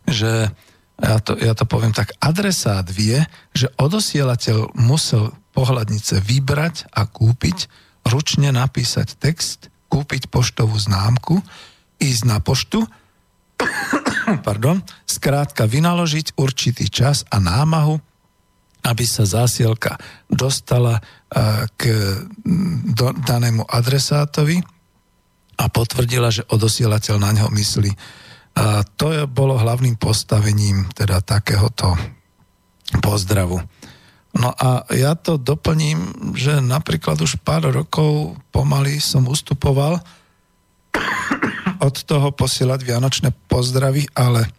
že 0.04 0.52
ja 0.98 1.16
to, 1.22 1.36
ja 1.40 1.56
to 1.56 1.64
poviem 1.64 1.96
tak, 1.96 2.12
adresát 2.20 2.84
vie, 2.88 3.24
že 3.56 3.72
odosielateľ 3.80 4.76
musel 4.76 5.32
pohľadnice 5.56 6.20
vybrať 6.20 6.92
a 6.92 7.08
kúpiť, 7.08 7.72
ručne 8.08 8.52
napísať 8.52 9.16
text, 9.16 9.72
kúpiť 9.88 10.28
poštovú 10.28 10.76
známku, 10.76 11.40
ísť 12.00 12.22
na 12.24 12.38
poštu, 12.40 12.84
pardon, 14.46 14.82
skrátka 15.04 15.66
vynaložiť 15.66 16.38
určitý 16.38 16.86
čas 16.88 17.26
a 17.28 17.42
námahu, 17.42 17.98
aby 18.86 19.04
sa 19.04 19.26
zásielka 19.26 19.98
dostala 20.30 21.02
k 21.76 21.82
do, 22.88 23.12
danému 23.12 23.66
adresátovi 23.68 24.62
a 25.58 25.64
potvrdila, 25.68 26.30
že 26.30 26.46
odosielateľ 26.48 27.16
na 27.18 27.30
ňo 27.34 27.46
myslí. 27.52 27.92
A 28.58 28.82
to 28.96 29.12
je, 29.12 29.22
bolo 29.26 29.58
hlavným 29.58 29.98
postavením 29.98 30.88
teda 30.94 31.20
takéhoto 31.20 31.94
pozdravu. 33.02 33.60
No 34.38 34.54
a 34.54 34.86
ja 34.94 35.18
to 35.18 35.36
doplním, 35.36 36.32
že 36.38 36.62
napríklad 36.62 37.18
už 37.18 37.42
pár 37.42 37.66
rokov 37.68 38.38
pomaly 38.54 39.02
som 39.02 39.26
ustupoval 39.26 39.98
od 41.78 41.96
toho 42.04 42.34
posielať 42.34 42.80
vianočné 42.82 43.28
pozdravy, 43.46 44.10
ale 44.14 44.50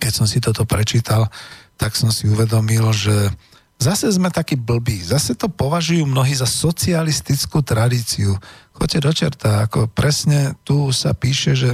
keď 0.00 0.12
som 0.12 0.26
si 0.26 0.40
toto 0.40 0.64
prečítal, 0.64 1.28
tak 1.76 1.96
som 1.96 2.12
si 2.12 2.28
uvedomil, 2.28 2.92
že 2.92 3.32
zase 3.80 4.12
sme 4.12 4.28
takí 4.28 4.56
blbí, 4.56 5.00
zase 5.00 5.32
to 5.36 5.48
považujú 5.48 6.04
mnohí 6.04 6.36
za 6.36 6.48
socialistickú 6.48 7.64
tradíciu. 7.64 8.36
Choďte 8.76 9.00
do 9.00 9.12
čerta, 9.12 9.50
ako 9.64 9.88
presne 9.88 10.56
tu 10.64 10.92
sa 10.92 11.16
píše, 11.16 11.56
že 11.56 11.70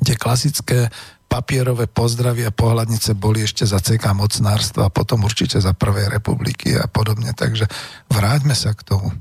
tie 0.00 0.16
klasické 0.16 0.88
papierové 1.30 1.86
pozdravy 1.86 2.42
a 2.42 2.50
pohľadnice 2.50 3.14
boli 3.14 3.46
ešte 3.46 3.62
za 3.62 3.78
CK 3.78 4.02
mocnárstva 4.18 4.90
a 4.90 4.94
potom 4.94 5.22
určite 5.22 5.62
za 5.62 5.70
Prvej 5.70 6.10
republiky 6.10 6.74
a 6.74 6.90
podobne. 6.90 7.30
Takže 7.30 7.70
vráťme 8.10 8.56
sa 8.58 8.74
k 8.74 8.82
tomu. 8.82 9.14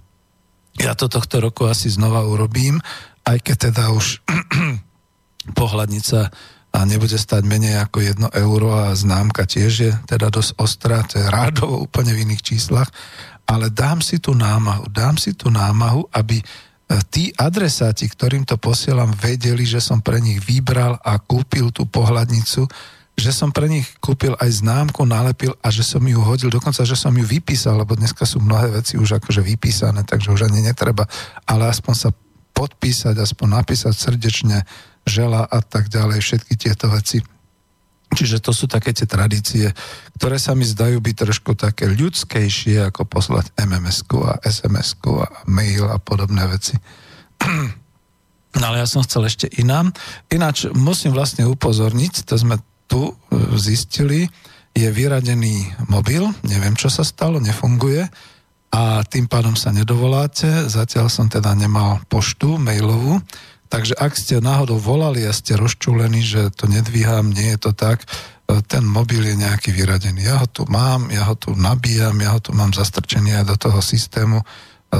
Ja 0.80 0.96
to 0.96 1.12
tohto 1.12 1.44
roku 1.44 1.68
asi 1.68 1.92
znova 1.92 2.24
urobím, 2.26 2.82
aj 3.26 3.38
keď 3.44 3.56
teda 3.72 3.84
už 3.96 4.22
pohľadnica 5.60 6.20
a 6.70 6.80
nebude 6.86 7.18
stať 7.18 7.42
menej 7.50 7.82
ako 7.82 7.98
1 8.30 8.42
euro 8.46 8.78
a 8.78 8.94
známka 8.94 9.50
tiež 9.50 9.74
je 9.74 9.92
teda 10.06 10.30
dosť 10.30 10.52
ostrá, 10.62 11.02
to 11.02 11.18
je 11.18 11.26
rádovo 11.26 11.82
úplne 11.82 12.14
v 12.14 12.30
iných 12.30 12.46
číslach, 12.46 12.94
ale 13.50 13.74
dám 13.74 14.06
si 14.06 14.22
tú 14.22 14.38
námahu, 14.38 14.86
dám 14.94 15.18
si 15.18 15.34
tú 15.34 15.50
námahu, 15.50 16.06
aby 16.14 16.38
tí 17.10 17.30
adresáti, 17.38 18.10
ktorým 18.10 18.46
to 18.46 18.58
posielam, 18.58 19.14
vedeli, 19.14 19.62
že 19.66 19.82
som 19.82 20.02
pre 20.02 20.18
nich 20.18 20.42
vybral 20.42 20.98
a 21.02 21.22
kúpil 21.22 21.70
tú 21.70 21.86
pohľadnicu, 21.86 22.66
že 23.20 23.32
som 23.36 23.54
pre 23.54 23.70
nich 23.70 23.86
kúpil 24.00 24.34
aj 24.40 24.64
známku, 24.64 25.06
nalepil 25.06 25.54
a 25.60 25.68
že 25.70 25.86
som 25.86 26.02
ju 26.02 26.18
hodil, 26.24 26.50
dokonca, 26.50 26.82
že 26.82 26.96
som 26.98 27.14
ju 27.14 27.26
vypísal, 27.26 27.78
lebo 27.78 27.94
dneska 27.94 28.26
sú 28.26 28.42
mnohé 28.42 28.82
veci 28.82 28.96
už 28.96 29.22
akože 29.22 29.44
vypísané, 29.44 30.02
takže 30.08 30.34
už 30.34 30.50
ani 30.50 30.66
netreba, 30.66 31.06
ale 31.46 31.70
aspoň 31.70 31.94
sa 31.94 32.10
podpísať, 32.60 33.16
aspoň 33.16 33.64
napísať 33.64 33.96
srdečne, 33.96 34.68
žela 35.08 35.48
a 35.48 35.64
tak 35.64 35.88
ďalej, 35.88 36.20
všetky 36.20 36.54
tieto 36.60 36.92
veci 36.92 37.24
Čiže 38.10 38.42
to 38.42 38.50
sú 38.50 38.66
také 38.66 38.90
tie 38.90 39.06
tradície, 39.06 39.70
ktoré 40.18 40.42
sa 40.42 40.58
mi 40.58 40.66
zdajú 40.66 40.98
byť 40.98 41.16
trošku 41.30 41.54
také 41.54 41.86
ľudskejšie, 41.94 42.90
ako 42.90 43.06
poslať 43.06 43.54
MMS-ku 43.54 44.26
a 44.26 44.42
SMS-ku 44.42 45.22
a 45.22 45.30
mail 45.46 45.86
a 45.86 46.02
podobné 46.02 46.50
veci. 46.50 46.74
No 48.58 48.74
ale 48.74 48.82
ja 48.82 48.90
som 48.90 49.06
chcel 49.06 49.30
ešte 49.30 49.46
inám. 49.62 49.94
Ináč 50.34 50.66
musím 50.74 51.14
vlastne 51.14 51.46
upozorniť, 51.46 52.26
to 52.26 52.34
sme 52.34 52.58
tu 52.90 53.14
e, 53.14 53.14
zistili, 53.62 54.26
je 54.74 54.90
vyradený 54.90 55.86
mobil, 55.86 56.26
neviem 56.42 56.74
čo 56.74 56.90
sa 56.90 57.06
stalo, 57.06 57.38
nefunguje 57.38 58.10
a 58.70 59.02
tým 59.06 59.26
pádom 59.26 59.58
sa 59.58 59.74
nedovoláte. 59.74 60.70
Zatiaľ 60.70 61.10
som 61.10 61.26
teda 61.26 61.58
nemal 61.58 62.02
poštu 62.06 62.62
mailovú, 62.62 63.18
Takže 63.70 63.94
ak 64.02 64.18
ste 64.18 64.42
náhodou 64.42 64.82
volali 64.82 65.22
a 65.30 65.32
ste 65.32 65.54
rozčúlení, 65.54 66.26
že 66.26 66.50
to 66.50 66.66
nedvíham, 66.66 67.30
nie 67.30 67.54
je 67.54 67.70
to 67.70 67.72
tak, 67.78 68.02
e, 68.02 68.58
ten 68.66 68.82
mobil 68.82 69.22
je 69.22 69.38
nejaký 69.38 69.70
vyradený. 69.70 70.26
Ja 70.26 70.42
ho 70.42 70.50
tu 70.50 70.66
mám, 70.66 71.14
ja 71.14 71.30
ho 71.30 71.38
tu 71.38 71.54
nabíjam, 71.54 72.18
ja 72.18 72.34
ho 72.34 72.42
tu 72.42 72.50
mám 72.58 72.74
zastrčený 72.74 73.38
aj 73.38 73.46
do 73.46 73.56
toho 73.62 73.80
systému, 73.86 74.42
e, 74.42 74.46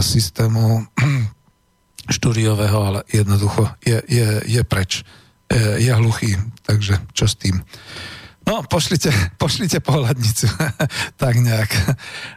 systému 0.06 0.86
štúdiového, 2.16 2.78
ale 2.78 3.00
jednoducho 3.10 3.74
je, 3.82 3.98
je, 4.06 4.28
je 4.46 4.62
preč. 4.62 5.02
Je, 5.50 5.90
je 5.90 5.92
hluchý, 5.98 6.38
takže 6.62 7.02
čo 7.18 7.26
s 7.26 7.42
tým? 7.42 7.58
No, 8.46 8.62
pošlite, 8.70 9.10
pošlite 9.42 9.82
pohľadnicu. 9.82 10.46
tak 11.22 11.42
nejak. 11.42 11.74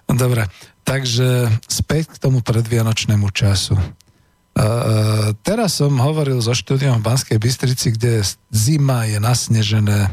Dobre, 0.09 0.49
takže 0.83 1.49
späť 1.66 2.14
k 2.14 2.20
tomu 2.20 2.45
predvianočnému 2.45 3.30
času. 3.30 3.78
Uh, 4.53 5.33
teraz 5.41 5.80
som 5.80 5.97
hovoril 5.97 6.37
so 6.45 6.53
štúdiom 6.53 7.01
v 7.01 7.07
Banskej 7.09 7.41
Bystrici, 7.41 7.97
kde 7.97 8.20
zima 8.53 9.09
je 9.09 9.16
nasnežené. 9.16 10.12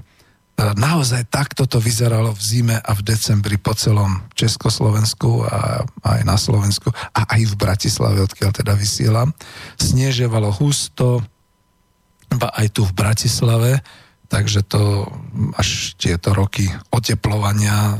Uh, 0.55 0.71
naozaj 0.79 1.27
takto 1.27 1.67
to 1.67 1.83
vyzeralo 1.83 2.31
v 2.31 2.39
zime 2.39 2.77
a 2.79 2.91
v 2.95 3.03
decembri 3.03 3.59
po 3.59 3.75
celom 3.75 4.23
Československu 4.39 5.43
a 5.43 5.83
aj 6.07 6.21
na 6.23 6.39
Slovensku 6.39 6.87
a 7.11 7.27
aj 7.35 7.51
v 7.51 7.55
Bratislave, 7.59 8.23
odkiaľ 8.23 8.51
teda 8.55 8.79
vysielam. 8.79 9.35
Sneževalo 9.75 10.55
husto, 10.55 11.19
aj 12.37 12.67
tu 12.71 12.87
v 12.87 12.95
Bratislave, 12.95 13.83
takže 14.29 14.61
to 14.63 15.09
až 15.57 15.97
tieto 15.97 16.31
roky 16.31 16.69
oteplovania 16.93 17.97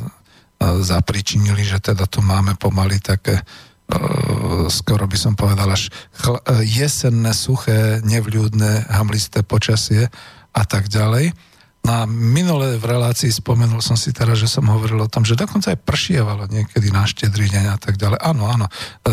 zapričinili, 0.60 1.64
že 1.64 1.80
teda 1.80 2.04
tu 2.04 2.20
máme 2.20 2.56
pomaly 2.60 3.00
také 3.00 3.40
Eh, 3.90 4.70
skoro 4.70 5.10
by 5.10 5.18
som 5.18 5.34
povedal 5.34 5.66
až 5.74 5.90
chl- 6.14 6.38
eh, 6.46 6.62
jesenné, 6.62 7.34
suché, 7.34 8.06
nevľúdne, 8.06 8.86
hamlisté 8.86 9.42
počasie 9.42 10.14
a 10.54 10.62
tak 10.62 10.94
ďalej. 10.94 11.34
Na 11.82 12.06
minulé 12.06 12.78
v 12.78 12.86
relácii 12.86 13.34
spomenul 13.34 13.82
som 13.82 13.98
si 13.98 14.14
teraz, 14.14 14.38
že 14.38 14.52
som 14.52 14.68
hovoril 14.70 15.02
o 15.02 15.10
tom, 15.10 15.26
že 15.26 15.34
dokonca 15.34 15.74
aj 15.74 15.82
pršievalo 15.90 16.46
niekedy 16.52 16.94
na 16.94 17.08
štedrý 17.10 17.50
deň 17.50 17.66
a 17.66 17.78
tak 17.82 17.98
ďalej. 17.98 18.20
Áno, 18.22 18.46
áno, 18.46 18.68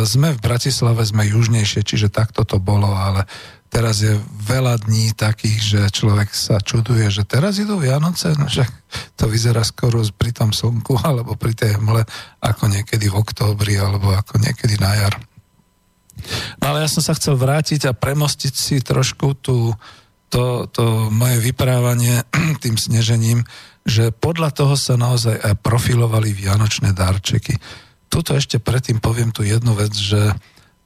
sme 0.05 0.36
v 0.36 0.44
Bratislave, 0.44 1.07
sme 1.09 1.24
južnejšie, 1.24 1.80
čiže 1.86 2.12
takto 2.12 2.44
to 2.44 2.61
bolo, 2.61 2.90
ale 2.90 3.24
teraz 3.68 4.02
je 4.02 4.16
veľa 4.46 4.82
dní 4.86 5.12
takých, 5.12 5.60
že 5.60 5.80
človek 5.92 6.32
sa 6.32 6.62
čuduje, 6.62 7.06
že 7.10 7.26
teraz 7.26 7.58
idú 7.60 7.78
Vianoce, 7.78 8.32
no 8.38 8.46
že 8.46 8.64
to 9.18 9.26
vyzerá 9.28 9.62
skoro 9.66 10.00
pri 10.14 10.32
tom 10.32 10.50
slnku 10.50 10.96
alebo 11.08 11.34
pri 11.34 11.52
tej 11.52 11.78
hmle 11.78 12.02
ako 12.40 12.64
niekedy 12.70 13.10
v 13.10 13.18
októbri 13.18 13.76
alebo 13.78 14.14
ako 14.14 14.40
niekedy 14.40 14.78
na 14.78 14.92
jar. 15.06 15.14
No 16.62 16.72
ale 16.72 16.86
ja 16.86 16.88
som 16.88 17.04
sa 17.04 17.12
chcel 17.12 17.36
vrátiť 17.36 17.86
a 17.86 17.96
premostiť 17.96 18.54
si 18.56 18.76
trošku 18.80 19.36
tú, 19.38 19.76
to, 20.32 20.64
to 20.72 21.12
moje 21.12 21.38
vyprávanie 21.44 22.24
tým 22.64 22.80
snežením, 22.80 23.44
že 23.86 24.10
podľa 24.10 24.50
toho 24.50 24.74
sa 24.74 24.98
naozaj 24.98 25.38
aj 25.38 25.54
profilovali 25.62 26.34
vianočné 26.34 26.90
darčeky. 26.90 27.54
Tuto 28.10 28.34
ešte 28.34 28.58
predtým 28.58 28.98
poviem 28.98 29.30
tu 29.30 29.46
jednu 29.46 29.76
vec, 29.76 29.94
že 29.94 30.34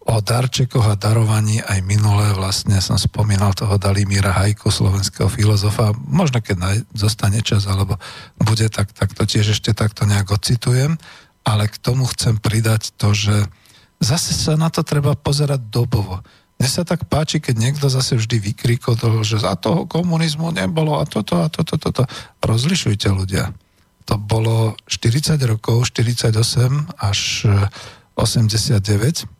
o 0.00 0.16
darčekoch 0.24 0.86
a 0.88 0.96
darovaní 0.96 1.60
aj 1.60 1.84
minulé 1.84 2.32
vlastne 2.32 2.80
som 2.80 2.96
spomínal 2.96 3.52
toho 3.52 3.76
Dalimíra 3.76 4.32
Hajku, 4.32 4.72
slovenského 4.72 5.28
filozofa. 5.28 5.92
Možno 6.08 6.40
keď 6.40 6.88
zostane 6.96 7.44
čas, 7.44 7.68
alebo 7.68 8.00
bude, 8.40 8.64
tak, 8.72 8.96
tak 8.96 9.12
to 9.12 9.28
tiež 9.28 9.52
ešte 9.52 9.76
takto 9.76 10.08
nejak 10.08 10.32
ocitujem. 10.32 10.96
Ale 11.44 11.68
k 11.68 11.76
tomu 11.76 12.08
chcem 12.08 12.40
pridať 12.40 12.96
to, 12.96 13.12
že 13.12 13.44
zase 14.00 14.32
sa 14.32 14.56
na 14.56 14.72
to 14.72 14.80
treba 14.80 15.12
pozerať 15.12 15.60
dobovo. 15.68 16.24
Mne 16.60 16.68
sa 16.68 16.84
tak 16.84 17.08
páči, 17.08 17.40
keď 17.40 17.56
niekto 17.56 17.88
zase 17.88 18.16
vždy 18.16 18.40
vykrikol, 18.52 18.96
že 19.24 19.40
za 19.40 19.56
toho 19.56 19.88
komunizmu 19.88 20.52
nebolo 20.52 21.00
a 21.00 21.08
toto 21.08 21.40
a 21.40 21.48
toto, 21.48 21.80
toto. 21.80 22.04
Rozlišujte 22.44 23.08
ľudia. 23.08 23.52
To 24.08 24.20
bolo 24.20 24.76
40 24.84 25.40
rokov, 25.44 25.88
48 25.88 26.36
až 27.00 27.20
89 28.16 29.39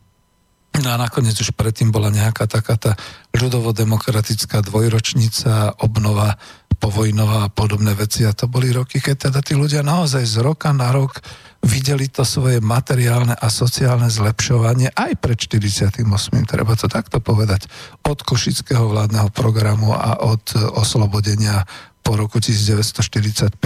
No 0.79 0.95
a 0.95 0.97
nakoniec 0.97 1.35
už 1.35 1.51
predtým 1.59 1.91
bola 1.91 2.15
nejaká 2.15 2.47
taká 2.47 2.79
tá 2.79 2.93
ľudovo-demokratická 3.35 4.63
dvojročnica, 4.63 5.83
obnova 5.83 6.39
povojnová 6.81 7.47
a 7.47 7.53
podobné 7.53 7.93
veci. 7.93 8.25
A 8.25 8.33
to 8.33 8.49
boli 8.49 8.73
roky, 8.73 9.03
keď 9.03 9.29
teda 9.29 9.41
tí 9.45 9.53
ľudia 9.53 9.85
naozaj 9.85 10.25
z 10.25 10.41
roka 10.41 10.73
na 10.73 10.89
rok 10.89 11.21
videli 11.61 12.09
to 12.09 12.25
svoje 12.25 12.65
materiálne 12.65 13.37
a 13.37 13.47
sociálne 13.53 14.09
zlepšovanie 14.09 14.97
aj 14.97 15.21
pred 15.21 15.37
48. 15.37 16.01
Treba 16.49 16.73
to 16.73 16.89
takto 16.89 17.21
povedať. 17.21 17.69
Od 18.01 18.17
Košického 18.25 18.89
vládneho 18.89 19.29
programu 19.29 19.93
a 19.93 20.25
od 20.25 20.57
oslobodenia 20.57 21.69
po 22.01 22.17
roku 22.17 22.41
1945. 22.41 23.61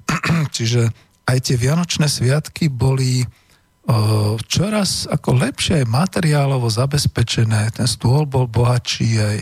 Čiže 0.56 0.94
aj 1.26 1.38
tie 1.42 1.56
Vianočné 1.58 2.06
sviatky 2.06 2.70
boli 2.70 3.26
čoraz 4.46 5.10
ako 5.10 5.40
lepšie 5.40 5.82
aj 5.82 5.90
materiálovo 5.90 6.70
zabezpečené, 6.70 7.74
ten 7.74 7.88
stôl 7.90 8.26
bol 8.28 8.46
bohatší, 8.46 9.10
aj 9.18 9.36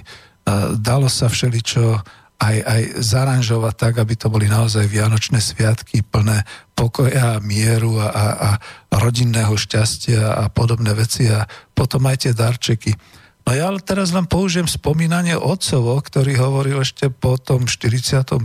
dalo 0.81 1.09
sa 1.13 1.29
všeličo 1.29 2.01
aj, 2.39 2.57
aj 2.63 2.83
zaranžovať 3.03 3.75
tak, 3.75 3.95
aby 3.99 4.15
to 4.15 4.31
boli 4.31 4.47
naozaj 4.47 4.87
vianočné 4.87 5.43
sviatky 5.43 6.07
plné 6.07 6.47
pokoja, 6.79 7.43
mieru 7.43 7.99
a, 7.99 8.09
a, 8.15 8.27
a 8.55 8.95
rodinného 8.95 9.59
šťastia 9.59 10.39
a 10.39 10.45
podobné 10.47 10.95
veci 10.95 11.27
a 11.27 11.43
potom 11.75 12.07
aj 12.07 12.17
tie 12.25 12.33
darčeky. 12.33 12.95
No 13.43 13.57
ja 13.57 13.73
teraz 13.81 14.13
len 14.13 14.29
použijem 14.29 14.69
spomínanie 14.71 15.35
otcovo, 15.35 15.99
ktorý 15.99 16.37
hovoril 16.39 16.85
ešte 16.85 17.11
po 17.11 17.41
tom 17.41 17.65
45., 17.67 18.39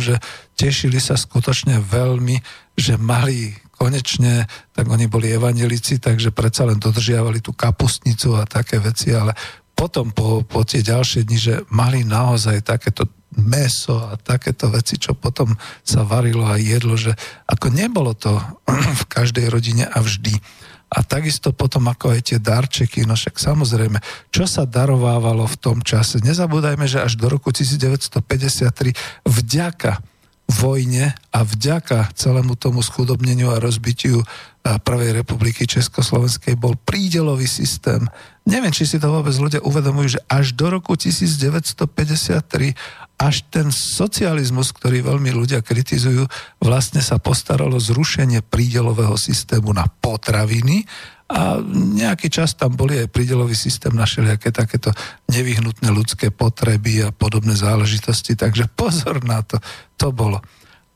že 0.00 0.16
tešili 0.58 0.98
sa 0.98 1.14
skutočne 1.14 1.78
veľmi, 1.84 2.40
že 2.74 2.98
mali 2.98 3.52
konečne, 3.76 4.48
tak 4.72 4.88
oni 4.88 5.06
boli 5.06 5.30
evanelici, 5.30 6.00
takže 6.00 6.32
predsa 6.32 6.64
len 6.64 6.80
dodržiavali 6.80 7.44
tú 7.44 7.52
kapustnicu 7.52 8.34
a 8.34 8.48
také 8.48 8.80
veci, 8.80 9.12
ale 9.12 9.36
potom 9.76 10.08
po, 10.10 10.40
po 10.40 10.64
tie 10.64 10.80
ďalšie 10.80 11.28
dni, 11.28 11.38
že 11.38 11.54
mali 11.68 12.00
naozaj 12.02 12.64
takéto 12.64 13.04
meso 13.36 14.00
a 14.00 14.16
takéto 14.16 14.72
veci, 14.72 14.96
čo 14.96 15.12
potom 15.12 15.52
sa 15.84 16.08
varilo 16.08 16.48
a 16.48 16.56
jedlo, 16.56 16.96
že 16.96 17.12
ako 17.44 17.68
nebolo 17.68 18.16
to 18.16 18.32
v 19.00 19.04
každej 19.04 19.52
rodine 19.52 19.84
a 19.84 20.00
vždy. 20.00 20.32
A 20.86 21.02
takisto 21.02 21.50
potom 21.50 21.90
ako 21.90 22.14
aj 22.14 22.20
tie 22.32 22.38
darčeky, 22.38 23.04
no 23.04 23.18
však 23.18 23.36
samozrejme, 23.36 23.98
čo 24.30 24.46
sa 24.48 24.64
darovávalo 24.64 25.44
v 25.44 25.56
tom 25.58 25.78
čase. 25.82 26.22
Nezabúdajme, 26.22 26.86
že 26.88 27.02
až 27.02 27.18
do 27.18 27.26
roku 27.26 27.50
1953 27.52 28.96
vďaka 29.26 29.98
vojne 30.46 31.10
a 31.34 31.40
vďaka 31.42 32.14
celému 32.14 32.54
tomu 32.54 32.78
schudobneniu 32.78 33.50
a 33.50 33.58
rozbitiu 33.58 34.22
Prvej 34.66 35.14
republiky 35.22 35.62
Československej 35.62 36.58
bol 36.58 36.74
prídelový 36.74 37.46
systém. 37.46 38.02
Neviem, 38.42 38.74
či 38.74 38.82
si 38.82 38.98
to 38.98 39.06
vôbec 39.10 39.34
ľudia 39.38 39.62
uvedomujú, 39.62 40.18
že 40.18 40.20
až 40.26 40.58
do 40.58 40.66
roku 40.74 40.98
1953 40.98 42.74
až 43.16 43.36
ten 43.48 43.70
socializmus, 43.72 44.74
ktorý 44.74 45.06
veľmi 45.06 45.30
ľudia 45.32 45.62
kritizujú, 45.62 46.26
vlastne 46.60 47.00
sa 47.00 47.16
postaralo 47.16 47.78
zrušenie 47.78 48.42
prídelového 48.44 49.14
systému 49.16 49.70
na 49.72 49.88
potraviny 49.88 50.84
a 51.26 51.58
nejaký 51.74 52.30
čas 52.30 52.54
tam 52.54 52.78
boli 52.78 53.02
aj 53.02 53.10
prídelový 53.10 53.58
systém 53.58 53.90
na 53.90 54.06
všelijaké 54.06 54.54
takéto 54.54 54.94
nevyhnutné 55.26 55.90
ľudské 55.90 56.30
potreby 56.30 57.02
a 57.02 57.10
podobné 57.10 57.58
záležitosti, 57.58 58.38
takže 58.38 58.70
pozor 58.70 59.26
na 59.26 59.42
to, 59.42 59.58
to 59.98 60.14
bolo. 60.14 60.38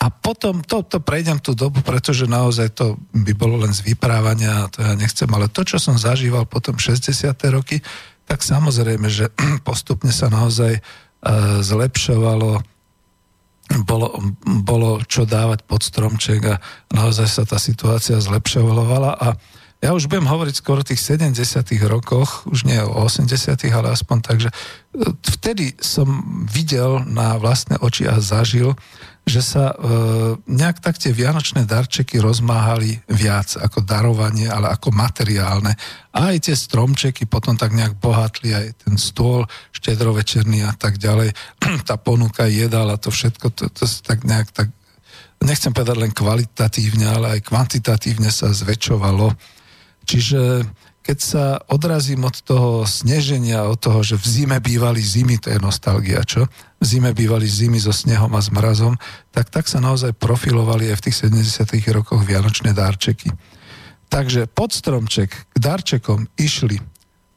A 0.01 0.07
potom 0.09 0.63
to, 0.63 0.87
to 0.87 1.03
prejdem 1.03 1.43
tú 1.43 1.53
dobu, 1.53 1.83
pretože 1.83 2.31
naozaj 2.31 2.73
to 2.73 2.97
by 3.11 3.35
bolo 3.35 3.61
len 3.67 3.75
z 3.75 3.85
vyprávania, 3.85 4.65
a 4.65 4.71
to 4.71 4.81
ja 4.87 4.95
nechcem, 4.95 5.29
ale 5.35 5.51
to, 5.51 5.67
čo 5.67 5.83
som 5.83 5.99
zažíval 5.99 6.47
potom 6.47 6.79
60. 6.79 7.11
roky, 7.51 7.83
tak 8.25 8.47
samozrejme, 8.47 9.11
že 9.11 9.35
postupne 9.69 10.15
sa 10.15 10.31
naozaj 10.31 10.79
uh, 10.79 11.59
zlepšovalo, 11.61 12.63
bolo, 13.83 14.09
bolo 14.63 15.03
čo 15.05 15.27
dávať 15.27 15.67
pod 15.67 15.83
stromček 15.83 16.41
a 16.49 16.57
naozaj 16.95 17.27
sa 17.27 17.43
tá 17.43 17.59
situácia 17.59 18.19
zlepšovala 18.23 19.19
a 19.19 19.29
ja 19.81 19.97
už 19.97 20.13
budem 20.13 20.29
hovoriť 20.29 20.55
skoro 20.61 20.85
o 20.85 20.89
tých 20.89 21.01
70 21.01 21.41
rokoch, 21.89 22.45
už 22.45 22.69
nie 22.69 22.77
o 22.85 23.09
80 23.09 23.57
ale 23.73 23.97
aspoň 23.97 24.19
tak, 24.21 24.37
že 24.37 24.53
e, 24.53 24.57
vtedy 25.41 25.73
som 25.81 26.05
videl 26.45 27.01
na 27.09 27.41
vlastné 27.41 27.81
oči 27.81 28.05
a 28.05 28.21
zažil, 28.21 28.77
že 29.25 29.41
sa 29.41 29.73
e, 29.73 29.75
nejak 30.53 30.85
tak 30.85 31.01
tie 31.01 31.17
vianočné 31.17 31.65
darčeky 31.65 32.21
rozmáhali 32.21 33.01
viac 33.09 33.57
ako 33.57 33.81
darovanie, 33.81 34.53
ale 34.53 34.69
ako 34.69 34.93
materiálne. 34.93 35.73
A 36.13 36.37
aj 36.37 36.53
tie 36.53 36.57
stromčeky 36.61 37.25
potom 37.25 37.57
tak 37.57 37.73
nejak 37.73 37.97
bohatli, 37.97 38.53
aj 38.53 38.85
ten 38.85 39.01
stôl 39.01 39.49
štedrovečerný 39.73 40.61
a 40.61 40.77
tak 40.77 41.01
ďalej. 41.01 41.33
Tá 41.89 41.97
ponuka 41.97 42.45
jedal 42.53 42.93
to 43.01 43.09
všetko, 43.09 43.49
to, 43.57 43.73
to 43.73 43.89
tak 44.05 44.29
nejak 44.29 44.53
tak, 44.53 44.69
nechcem 45.41 45.73
povedať 45.73 45.97
len 45.97 46.13
kvalitatívne, 46.13 47.07
ale 47.09 47.27
aj 47.41 47.49
kvantitatívne 47.49 48.29
sa 48.29 48.53
zväčšovalo. 48.53 49.33
Čiže 50.05 50.65
keď 51.01 51.19
sa 51.19 51.45
odrazím 51.73 52.29
od 52.29 52.37
toho 52.45 52.85
sneženia, 52.85 53.67
od 53.67 53.81
toho, 53.81 54.05
že 54.05 54.21
v 54.21 54.27
zime 54.27 54.59
bývali 54.61 55.01
zimy, 55.01 55.41
to 55.41 55.49
je 55.51 55.59
nostalgia, 55.59 56.21
čo? 56.23 56.45
V 56.77 56.85
zime 56.85 57.17
bývali 57.17 57.49
zimy 57.49 57.81
so 57.81 57.91
snehom 57.91 58.31
a 58.37 58.41
s 58.45 58.53
mrazom, 58.53 59.01
tak 59.33 59.49
tak 59.49 59.67
sa 59.67 59.81
naozaj 59.81 60.13
profilovali 60.15 60.93
aj 60.93 60.97
v 61.01 61.05
tých 61.09 61.17
70. 61.27 61.67
rokoch 61.97 62.21
vianočné 62.21 62.77
dárčeky. 62.77 63.33
Takže 64.13 64.51
pod 64.51 64.77
stromček 64.77 65.31
k 65.33 65.57
darčekom 65.57 66.29
išli 66.37 66.77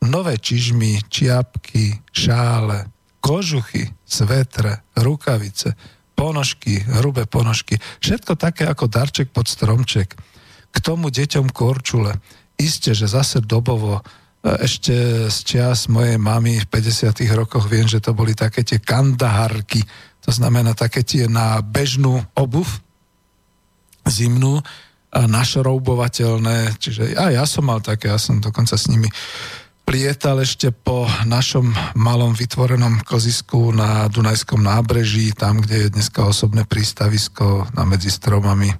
nové 0.03 0.35
čižmy, 0.35 1.07
čiapky, 1.07 2.03
šále, 2.11 2.91
kožuchy, 3.23 3.95
svetre, 4.03 4.83
rukavice, 4.99 5.73
ponožky, 6.13 6.83
hrubé 6.99 7.23
ponožky, 7.25 7.79
všetko 8.03 8.35
také 8.35 8.67
ako 8.67 8.91
darček 8.91 9.31
pod 9.31 9.47
stromček. 9.47 10.13
K 10.73 10.77
tomu 10.83 11.13
deťom 11.13 11.53
korčule 11.53 12.19
Isté, 12.59 12.93
že 12.93 13.09
zase 13.09 13.41
dobovo, 13.41 13.99
e, 13.99 14.01
ešte 14.63 15.27
z 15.29 15.37
čias 15.43 15.89
mojej 15.89 16.17
mamy 16.21 16.61
v 16.63 16.67
50. 16.69 17.27
rokoch 17.33 17.65
viem, 17.67 17.89
že 17.89 17.99
to 18.03 18.15
boli 18.15 18.37
také 18.37 18.61
tie 18.61 18.79
kandaharky, 18.79 19.83
to 20.23 20.31
znamená 20.31 20.71
také 20.77 21.03
tie 21.03 21.27
na 21.27 21.59
bežnú 21.59 22.23
obuv, 22.37 22.67
zimnú, 24.07 24.63
a 25.13 25.29
našroubovateľné, 25.29 26.73
čiže 26.81 27.13
a 27.13 27.29
ja 27.29 27.45
som 27.45 27.69
mal 27.69 27.85
také, 27.85 28.09
ja 28.09 28.17
som 28.17 28.41
dokonca 28.41 28.73
s 28.73 28.89
nimi 28.89 29.05
plietal 29.85 30.41
ešte 30.41 30.73
po 30.73 31.05
našom 31.29 31.69
malom 31.93 32.33
vytvorenom 32.33 33.05
kozisku 33.05 33.69
na 33.75 34.09
Dunajskom 34.09 34.65
nábreží, 34.65 35.29
tam, 35.37 35.61
kde 35.61 35.85
je 35.85 35.93
dneska 35.93 36.25
osobné 36.25 36.65
prístavisko 36.65 37.69
na 37.77 37.85
medzi 37.85 38.09
stromami 38.09 38.73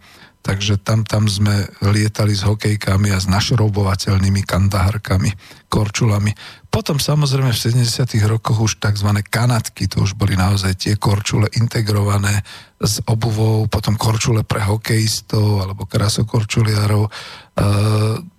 takže 0.44 0.76
tam, 0.84 1.08
tam 1.08 1.32
sme 1.32 1.72
lietali 1.80 2.36
s 2.36 2.44
hokejkami 2.44 3.16
a 3.16 3.18
s 3.18 3.32
našrobovateľnými 3.32 4.44
kandaharkami, 4.44 5.32
korčulami. 5.72 6.36
Potom 6.68 7.00
samozrejme 7.00 7.56
v 7.56 7.64
70. 7.80 8.04
rokoch 8.28 8.60
už 8.60 8.84
tzv. 8.84 9.10
kanatky, 9.32 9.88
to 9.88 10.04
už 10.04 10.20
boli 10.20 10.36
naozaj 10.36 10.76
tie 10.76 10.94
korčule 11.00 11.48
integrované 11.56 12.44
s 12.76 13.00
obuvou, 13.08 13.64
potom 13.72 13.96
korčule 13.96 14.44
pre 14.44 14.60
hokejistov 14.60 15.64
alebo 15.64 15.88
krasokorčuliarov. 15.88 17.08
E, 17.08 17.10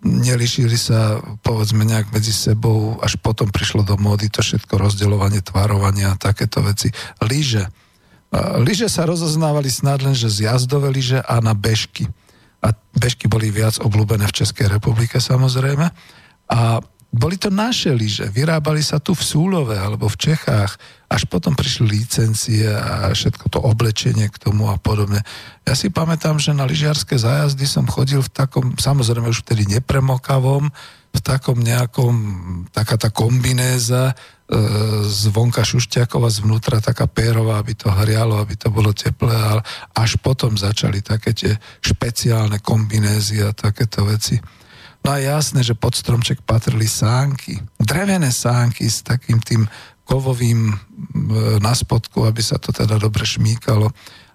nelišili 0.05 0.77
sa 0.77 1.25
povedzme 1.41 1.89
nejak 1.89 2.13
medzi 2.13 2.37
sebou, 2.37 3.01
až 3.01 3.17
potom 3.17 3.49
prišlo 3.49 3.81
do 3.81 3.97
módy 3.97 4.29
to 4.29 4.45
všetko 4.45 4.77
rozdeľovanie, 4.77 5.41
tvarovania 5.41 6.13
a 6.13 6.21
takéto 6.21 6.61
veci. 6.61 6.93
Líže, 7.25 7.84
Lyže 8.59 8.91
sa 8.91 9.07
rozoznávali 9.07 9.71
snad 9.71 10.03
len, 10.03 10.17
že 10.17 10.27
z 10.27 10.51
jazdové 10.51 10.91
lyže 10.91 11.23
a 11.23 11.39
na 11.39 11.55
bežky. 11.55 12.11
A 12.65 12.75
bežky 12.97 13.31
boli 13.31 13.55
viac 13.55 13.79
obľúbené 13.79 14.27
v 14.27 14.37
Českej 14.43 14.67
republike 14.67 15.23
samozrejme. 15.23 15.87
A 16.51 16.83
boli 17.15 17.39
to 17.39 17.47
naše 17.47 17.95
lyže, 17.95 18.27
vyrábali 18.27 18.83
sa 18.83 18.99
tu 18.99 19.15
v 19.15 19.23
Súlove 19.23 19.79
alebo 19.79 20.11
v 20.11 20.19
Čechách, 20.19 20.75
až 21.07 21.23
potom 21.31 21.55
prišli 21.55 22.03
licencie 22.03 22.67
a 22.67 23.15
všetko 23.15 23.55
to 23.55 23.63
oblečenie 23.63 24.27
k 24.27 24.41
tomu 24.43 24.67
a 24.67 24.75
podobne. 24.83 25.23
Ja 25.63 25.79
si 25.79 25.95
pamätám, 25.95 26.43
že 26.43 26.51
na 26.51 26.67
lyžiarske 26.67 27.15
zájazdy 27.15 27.71
som 27.71 27.87
chodil 27.87 28.19
v 28.19 28.35
takom, 28.35 28.75
samozrejme 28.75 29.31
už 29.31 29.47
vtedy 29.47 29.63
nepremokavom, 29.79 30.75
v 31.15 31.21
takom 31.23 31.63
nejakom, 31.63 32.15
taká 32.75 32.99
tá 32.99 33.15
kombinéza, 33.15 34.19
e, 34.45 34.59
zvonka 35.09 35.65
šušťakova, 35.65 36.29
zvnútra 36.29 36.81
taká 36.81 37.09
pérová, 37.09 37.61
aby 37.61 37.75
to 37.77 37.89
hrialo, 37.89 38.41
aby 38.41 38.55
to 38.57 38.69
bolo 38.69 38.93
teplé, 38.93 39.33
ale 39.33 39.63
až 39.97 40.21
potom 40.21 40.55
začali 40.55 41.01
také 41.01 41.33
tie 41.33 41.53
špeciálne 41.81 42.61
kombinézy 42.61 43.41
a 43.41 43.57
takéto 43.57 44.05
veci. 44.05 44.41
No 45.05 45.13
a 45.13 45.21
jasné, 45.21 45.61
že 45.61 45.77
pod 45.77 45.93
stromček 45.93 46.41
patrili 46.49 46.89
sánky, 46.89 47.61
drevené 47.77 48.33
sánky 48.33 48.89
s 48.89 49.05
takým 49.05 49.41
tým 49.41 49.69
kovovým 50.05 50.73
e, 50.73 50.75
na 51.61 51.73
spodku, 51.73 52.25
aby 52.25 52.41
sa 52.45 52.61
to 52.61 52.73
teda 52.73 53.01
dobre 53.01 53.25
šmíkalo 53.25 53.93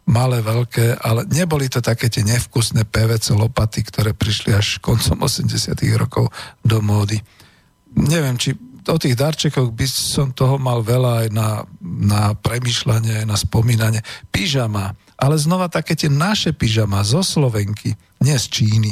malé, 0.10 0.42
veľké, 0.42 1.06
ale 1.06 1.30
neboli 1.30 1.70
to 1.70 1.86
také 1.86 2.10
tie 2.10 2.26
nevkusné 2.26 2.90
PVC 2.90 3.38
lopaty, 3.38 3.86
ktoré 3.86 4.18
prišli 4.18 4.58
až 4.58 4.82
koncom 4.82 5.22
80 5.22 5.78
rokov 6.02 6.34
do 6.66 6.82
módy. 6.82 7.22
Neviem, 7.94 8.34
či 8.42 8.58
o 8.88 8.98
tých 8.98 9.20
darčekoch 9.20 9.76
by 9.76 9.88
som 9.90 10.32
toho 10.32 10.56
mal 10.56 10.80
veľa 10.80 11.26
aj 11.26 11.28
na, 11.34 11.50
na 11.84 12.22
premyšľanie, 12.38 13.24
aj 13.24 13.28
na 13.28 13.38
spomínanie. 13.38 14.02
Pyžama, 14.32 14.96
ale 15.20 15.36
znova 15.36 15.68
také 15.68 15.98
tie 16.00 16.08
naše 16.08 16.56
pyžama 16.56 17.04
zo 17.04 17.20
Slovenky, 17.20 17.98
nie 18.24 18.38
z 18.40 18.46
Číny 18.48 18.92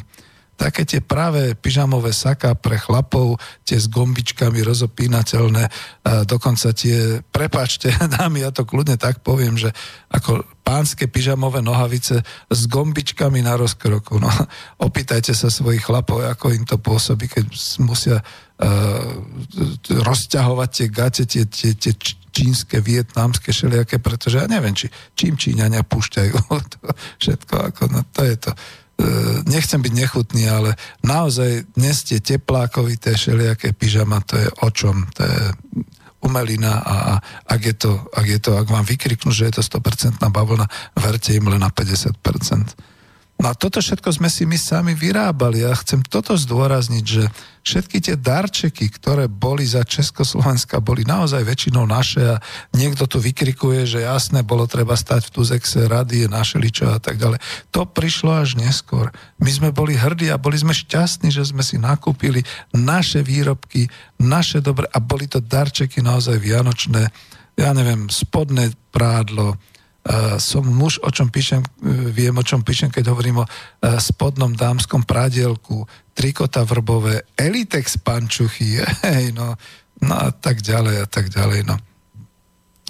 také 0.57 0.89
tie 0.89 1.05
práve 1.05 1.53
pyžamové 1.53 2.09
saka 2.11 2.57
pre 2.57 2.81
chlapov, 2.81 3.37
tie 3.61 3.77
s 3.77 3.85
gombičkami 3.85 4.65
rozopínateľné, 4.65 5.69
dokonca 6.25 6.73
tie, 6.73 7.21
prepačte, 7.21 7.93
dámy, 8.17 8.41
ja 8.41 8.49
to 8.49 8.65
kľudne 8.65 8.97
tak 8.97 9.21
poviem, 9.21 9.53
že 9.55 9.69
ako 10.09 10.41
pánske 10.65 11.05
pyžamové 11.07 11.61
nohavice 11.61 12.25
s 12.49 12.61
gombičkami 12.65 13.45
na 13.45 13.53
rozkroku. 13.55 14.17
No, 14.17 14.27
opýtajte 14.81 15.37
sa 15.37 15.53
svojich 15.53 15.85
chlapov, 15.85 16.25
ako 16.25 16.51
im 16.51 16.65
to 16.65 16.81
pôsobí, 16.81 17.29
keď 17.29 17.45
musia 17.85 18.17
rozťahovať 20.01 20.69
tie 20.73 20.87
gate, 20.89 21.23
tie, 21.29 21.43
tie, 21.45 21.71
tie 21.77 21.93
čínske, 22.33 22.81
vietnamské, 22.81 23.53
všelijaké, 23.53 24.01
pretože 24.01 24.41
ja 24.41 24.49
neviem, 24.49 24.73
či, 24.73 24.89
čím 25.13 25.37
Číňania 25.37 25.85
púšťajú 25.85 26.33
to 26.73 26.79
všetko, 27.21 27.53
ako, 27.73 27.81
no, 27.93 28.01
to 28.09 28.21
je 28.25 28.35
to 28.37 28.51
E, 28.97 29.05
nechcem 29.45 29.77
byť 29.77 29.93
nechutný, 29.93 30.49
ale 30.49 30.73
naozaj 31.05 31.69
dnes 31.77 32.01
tie 32.01 32.17
teplákovité 32.17 33.13
všelijaké 33.13 33.77
pyžama, 33.77 34.25
to 34.25 34.41
je 34.41 34.49
o 34.65 34.69
čom? 34.73 35.05
To 35.13 35.21
je 35.21 35.41
umelina 36.25 36.81
a, 36.81 36.95
a 36.97 37.13
ak, 37.45 37.61
je 37.61 37.75
to, 37.77 37.91
ak 38.09 38.25
je 38.25 38.39
to, 38.41 38.57
ak 38.57 38.65
vám 38.65 38.89
vykriknú, 38.89 39.29
že 39.29 39.53
je 39.53 39.61
to 39.61 39.63
100% 39.77 40.17
bavlna, 40.33 40.65
verte 40.97 41.37
im 41.37 41.45
len 41.45 41.61
na 41.61 41.69
50%. 41.69 42.17
No 43.37 43.53
a 43.53 43.53
toto 43.53 43.77
všetko 43.77 44.09
sme 44.17 44.33
si 44.33 44.49
my 44.49 44.57
sami 44.57 44.97
vyrábali. 44.97 45.61
Ja 45.61 45.77
chcem 45.77 46.01
toto 46.01 46.33
zdôrazniť, 46.33 47.05
že 47.05 47.29
všetky 47.61 48.01
tie 48.01 48.15
darčeky, 48.17 48.89
ktoré 48.89 49.29
boli 49.29 49.61
za 49.61 49.85
Československa, 49.85 50.81
boli 50.81 51.05
naozaj 51.05 51.45
väčšinou 51.45 51.85
naše 51.85 52.25
a 52.25 52.41
niekto 52.73 53.05
tu 53.05 53.21
vykrikuje, 53.21 53.85
že 53.85 54.09
jasné, 54.09 54.41
bolo 54.41 54.65
treba 54.65 54.97
stať 54.97 55.29
v 55.29 55.33
Tuzexe, 55.37 55.85
rady, 55.85 56.25
naše 56.25 56.57
ličo 56.57 56.89
a 56.89 56.97
tak 56.97 57.21
ďalej. 57.21 57.37
To 57.69 57.85
prišlo 57.85 58.41
až 58.41 58.57
neskôr. 58.57 59.13
My 59.37 59.53
sme 59.53 59.69
boli 59.69 59.93
hrdí 59.93 60.33
a 60.33 60.41
boli 60.41 60.57
sme 60.57 60.73
šťastní, 60.73 61.29
že 61.29 61.45
sme 61.45 61.61
si 61.61 61.77
nakúpili 61.77 62.41
naše 62.73 63.21
výrobky, 63.21 63.85
naše 64.17 64.65
dobre 64.65 64.89
a 64.89 64.97
boli 64.97 65.29
to 65.29 65.37
darčeky 65.37 66.01
naozaj 66.01 66.41
vianočné, 66.41 67.13
ja 67.53 67.69
neviem, 67.77 68.09
spodné 68.09 68.73
prádlo, 68.89 69.61
som 70.39 70.63
muž, 70.63 70.99
o 71.03 71.09
čom 71.11 71.27
píšem, 71.27 71.59
uh, 71.59 72.11
viem, 72.11 72.35
o 72.35 72.43
čom 72.45 72.63
píšem, 72.63 72.87
keď 72.87 73.11
hovorím 73.11 73.43
o 73.43 73.45
uh, 73.45 73.99
spodnom 73.99 74.55
dámskom 74.55 75.03
prádielku, 75.03 75.83
trikota 76.15 76.63
vrbové, 76.63 77.27
elitex 77.35 77.99
pančuchy, 78.01 78.79
hej, 79.07 79.35
no, 79.35 79.53
no 80.01 80.13
a 80.15 80.29
tak 80.31 80.63
ďalej 80.63 80.95
a 81.03 81.07
tak 81.07 81.29
ďalej, 81.29 81.67
no. 81.67 81.75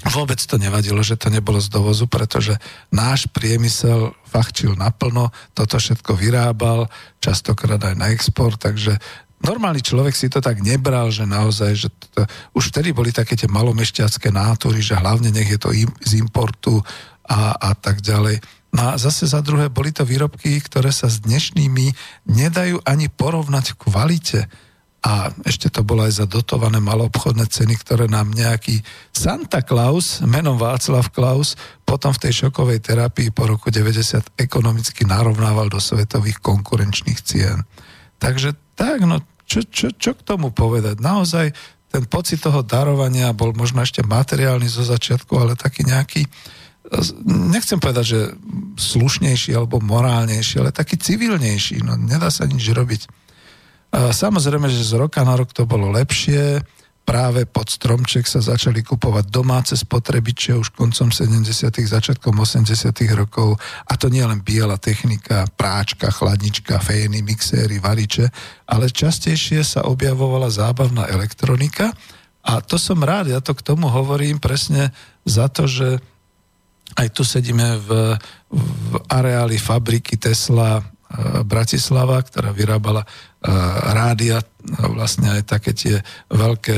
Vôbec 0.05 0.37
to 0.37 0.61
nevadilo, 0.61 1.01
že 1.01 1.17
to 1.17 1.33
nebolo 1.33 1.57
z 1.57 1.73
dovozu, 1.73 2.05
pretože 2.05 2.53
náš 2.93 3.25
priemysel 3.33 4.13
fachčil 4.29 4.77
naplno, 4.77 5.33
toto 5.57 5.81
všetko 5.81 6.13
vyrábal, 6.13 6.85
častokrát 7.17 7.81
aj 7.81 7.95
na 7.97 8.13
export, 8.13 8.61
takže 8.61 9.01
normálny 9.41 9.81
človek 9.85 10.13
si 10.17 10.27
to 10.27 10.41
tak 10.41 10.61
nebral, 10.65 11.13
že 11.13 11.25
naozaj, 11.27 11.71
že 11.77 11.89
to, 11.89 12.25
už 12.57 12.73
vtedy 12.73 12.93
boli 12.93 13.13
také 13.13 13.37
tie 13.37 13.49
malomešťacké 13.49 14.33
nátory, 14.33 14.81
že 14.81 14.97
hlavne 14.97 15.29
nech 15.29 15.49
je 15.49 15.59
to 15.59 15.69
im, 15.73 15.89
z 16.01 16.17
importu 16.17 16.81
a, 17.27 17.53
a 17.53 17.71
tak 17.77 18.01
ďalej. 18.01 18.41
No 18.73 18.93
a 18.93 18.99
zase 18.99 19.29
za 19.29 19.39
druhé 19.39 19.71
boli 19.71 19.95
to 19.95 20.03
výrobky, 20.03 20.59
ktoré 20.59 20.91
sa 20.91 21.07
s 21.07 21.23
dnešnými 21.23 21.93
nedajú 22.27 22.83
ani 22.83 23.07
porovnať 23.07 23.73
v 23.73 23.79
kvalite. 23.87 24.41
A 25.07 25.31
ešte 25.47 25.71
to 25.71 25.87
bolo 25.87 26.03
aj 26.03 26.19
za 26.19 26.25
dotované 26.27 26.83
maloobchodné 26.83 27.47
ceny, 27.47 27.79
ktoré 27.79 28.11
nám 28.11 28.33
nejaký 28.33 28.81
Santa 29.15 29.63
Claus, 29.63 30.19
menom 30.25 30.59
Václav 30.59 31.13
Klaus, 31.15 31.55
potom 31.87 32.11
v 32.11 32.27
tej 32.27 32.43
šokovej 32.43 32.83
terapii 32.83 33.31
po 33.31 33.47
roku 33.47 33.71
90 33.71 34.35
ekonomicky 34.35 35.07
narovnával 35.07 35.71
do 35.71 35.79
svetových 35.79 36.43
konkurenčných 36.43 37.19
cien. 37.23 37.63
Takže 38.17 38.57
tak, 38.77 39.05
no 39.05 39.21
čo, 39.47 39.63
čo, 39.63 39.95
čo 39.95 40.11
k 40.13 40.21
tomu 40.21 40.51
povedať? 40.51 40.99
Naozaj 40.99 41.55
ten 41.87 42.03
pocit 42.03 42.43
toho 42.43 42.67
darovania 42.67 43.31
bol 43.31 43.55
možno 43.55 43.79
ešte 43.79 44.03
materiálny 44.03 44.67
zo 44.67 44.83
začiatku, 44.83 45.31
ale 45.39 45.55
taký 45.55 45.87
nejaký, 45.87 46.27
nechcem 47.25 47.79
povedať, 47.79 48.05
že 48.05 48.19
slušnejší 48.75 49.55
alebo 49.55 49.79
morálnejší, 49.79 50.59
ale 50.59 50.75
taký 50.75 50.99
civilnejší. 50.99 51.79
No 51.87 51.95
nedá 51.95 52.27
sa 52.27 52.43
nič 52.43 52.67
robiť. 52.67 53.07
Samozrejme, 53.95 54.67
že 54.67 54.83
z 54.83 54.99
roka 54.99 55.23
na 55.23 55.39
rok 55.39 55.55
to 55.55 55.63
bolo 55.63 55.87
lepšie, 55.95 56.59
práve 57.07 57.47
pod 57.47 57.71
stromček 57.71 58.27
sa 58.27 58.43
začali 58.43 58.83
kupovať 58.83 59.31
domáce 59.31 59.79
spotrebiče 59.79 60.59
už 60.59 60.75
koncom 60.75 61.07
70. 61.07 61.47
začiatkom 61.71 62.35
80. 62.35 62.67
rokov 63.15 63.55
a 63.87 63.95
to 63.95 64.11
nie 64.11 64.19
len 64.27 64.43
biela 64.43 64.75
technika, 64.75 65.47
práčka, 65.55 66.11
chladnička, 66.11 66.83
fény, 66.83 67.23
mixéry, 67.23 67.79
variče, 67.79 68.27
ale 68.67 68.91
častejšie 68.91 69.63
sa 69.63 69.87
objavovala 69.87 70.51
zábavná 70.51 71.07
elektronika 71.07 71.95
a 72.43 72.59
to 72.59 72.75
som 72.75 72.99
rád, 72.99 73.31
ja 73.31 73.39
to 73.39 73.55
k 73.55 73.63
tomu 73.63 73.87
hovorím 73.87 74.43
presne 74.43 74.91
za 75.23 75.47
to, 75.47 75.63
že 75.63 76.03
aj 76.99 77.07
tu 77.15 77.23
sedíme 77.23 77.79
v, 77.87 78.19
v 78.51 78.91
areáli 79.07 79.55
fabriky 79.55 80.19
Tesla 80.19 80.83
Bratislava, 81.47 82.19
ktorá 82.19 82.51
vyrábala 82.51 83.07
rádia, 83.95 84.43
vlastne 84.91 85.39
aj 85.39 85.41
také 85.47 85.71
tie 85.71 85.95
veľké 86.27 86.77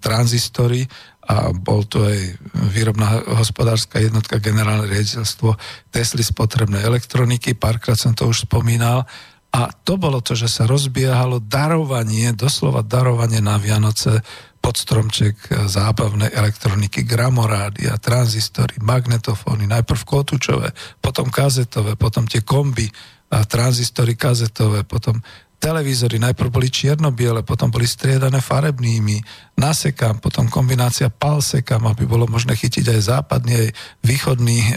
tranzistory 0.00 0.88
a 1.28 1.52
bol 1.52 1.84
to 1.84 2.08
aj 2.08 2.40
výrobná 2.72 3.20
hospodárska 3.36 4.00
jednotka 4.00 4.40
generálne 4.40 4.88
riaditeľstvo 4.88 5.52
Tesly 5.92 6.24
spotrebnej 6.24 6.80
elektroniky, 6.80 7.52
párkrát 7.52 8.00
som 8.00 8.16
to 8.16 8.24
už 8.32 8.48
spomínal. 8.48 9.04
A 9.52 9.68
to 9.72 10.00
bolo 10.00 10.24
to, 10.24 10.32
že 10.32 10.48
sa 10.48 10.64
rozbiehalo 10.64 11.40
darovanie, 11.44 12.32
doslova 12.32 12.80
darovanie 12.80 13.44
na 13.44 13.60
Vianoce 13.60 14.24
pod 14.60 14.80
stromček 14.80 15.52
zábavnej 15.68 16.32
elektroniky, 16.32 17.04
gramorádia, 17.04 18.00
tranzistory, 18.00 18.80
magnetofóny, 18.80 19.68
najprv 19.68 20.00
kotúčové, 20.08 20.72
potom 21.00 21.28
kazetové, 21.28 21.96
potom 22.00 22.24
tie 22.24 22.40
komby, 22.40 22.88
a 22.88 23.17
tranzistory 23.28 24.16
kazetové, 24.16 24.84
potom 24.88 25.20
televízory 25.58 26.22
najprv 26.22 26.48
boli 26.48 26.70
čierno-biele, 26.70 27.42
potom 27.42 27.68
boli 27.68 27.84
striedané 27.84 28.38
farebnými, 28.38 29.18
nasekám, 29.58 30.22
potom 30.22 30.46
kombinácia 30.46 31.10
palsekám, 31.10 31.82
aby 31.90 32.06
bolo 32.06 32.30
možné 32.30 32.54
chytiť 32.54 32.94
aj 32.94 33.00
západný, 33.02 33.52
aj 33.66 33.68
východný 34.06 34.58
e, 34.62 34.72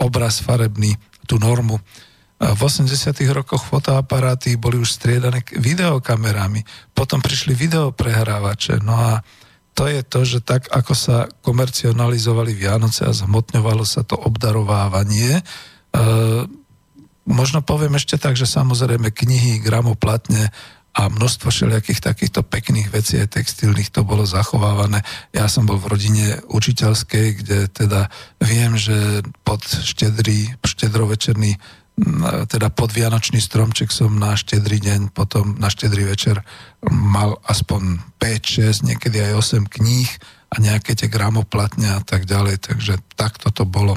obraz 0.00 0.40
farebný, 0.40 0.96
tú 1.28 1.36
normu. 1.36 1.76
V 2.36 2.60
80. 2.60 2.92
rokoch 3.32 3.64
fotoaparáty 3.64 4.60
boli 4.60 4.76
už 4.76 4.96
striedané 4.96 5.40
videokamerami, 5.56 6.64
potom 6.92 7.20
prišli 7.20 7.56
videoprehrávače, 7.56 8.80
no 8.84 8.96
a 8.96 9.20
to 9.76 9.84
je 9.84 10.00
to, 10.08 10.20
že 10.24 10.40
tak 10.40 10.72
ako 10.72 10.92
sa 10.96 11.28
komercionalizovali 11.44 12.56
Vianoce 12.56 13.04
a 13.04 13.12
zhmotňovalo 13.12 13.84
sa 13.84 14.08
to 14.08 14.16
obdarovávanie, 14.16 15.36
e, 15.36 15.42
Možno 17.26 17.60
poviem 17.60 17.98
ešte 17.98 18.16
tak, 18.16 18.38
že 18.38 18.46
samozrejme 18.46 19.10
knihy, 19.10 19.58
gramoplatne 19.58 20.54
a 20.96 21.12
množstvo 21.12 21.52
všelijakých 21.52 22.00
takýchto 22.00 22.40
pekných 22.40 22.88
vecí 22.88 23.20
aj 23.20 23.36
textilných 23.36 23.92
to 23.92 24.00
bolo 24.00 24.24
zachovávané. 24.24 25.04
Ja 25.34 25.44
som 25.44 25.68
bol 25.68 25.76
v 25.76 25.92
rodine 25.92 26.40
učiteľskej, 26.48 27.26
kde 27.44 27.58
teda 27.68 28.08
viem, 28.40 28.80
že 28.80 29.20
pod 29.44 29.60
štedrý, 29.66 30.56
štedrovečerný 30.64 31.60
teda 32.52 32.68
pod 32.68 32.92
Vianočný 32.92 33.40
stromček 33.40 33.88
som 33.88 34.20
na 34.20 34.36
štedrý 34.36 34.84
deň, 34.84 35.16
potom 35.16 35.56
na 35.56 35.72
štedrý 35.72 36.04
večer 36.04 36.44
mal 36.84 37.40
aspoň 37.48 38.04
5, 38.20 38.84
6, 38.84 38.88
niekedy 38.88 39.16
aj 39.24 39.64
8 39.64 39.64
kníh 39.64 40.10
a 40.52 40.60
nejaké 40.60 40.92
tie 40.92 41.08
gramoplatne 41.08 41.96
a 41.96 42.00
tak 42.04 42.28
ďalej, 42.28 42.68
takže 42.68 43.00
takto 43.16 43.48
to 43.48 43.64
bolo. 43.64 43.96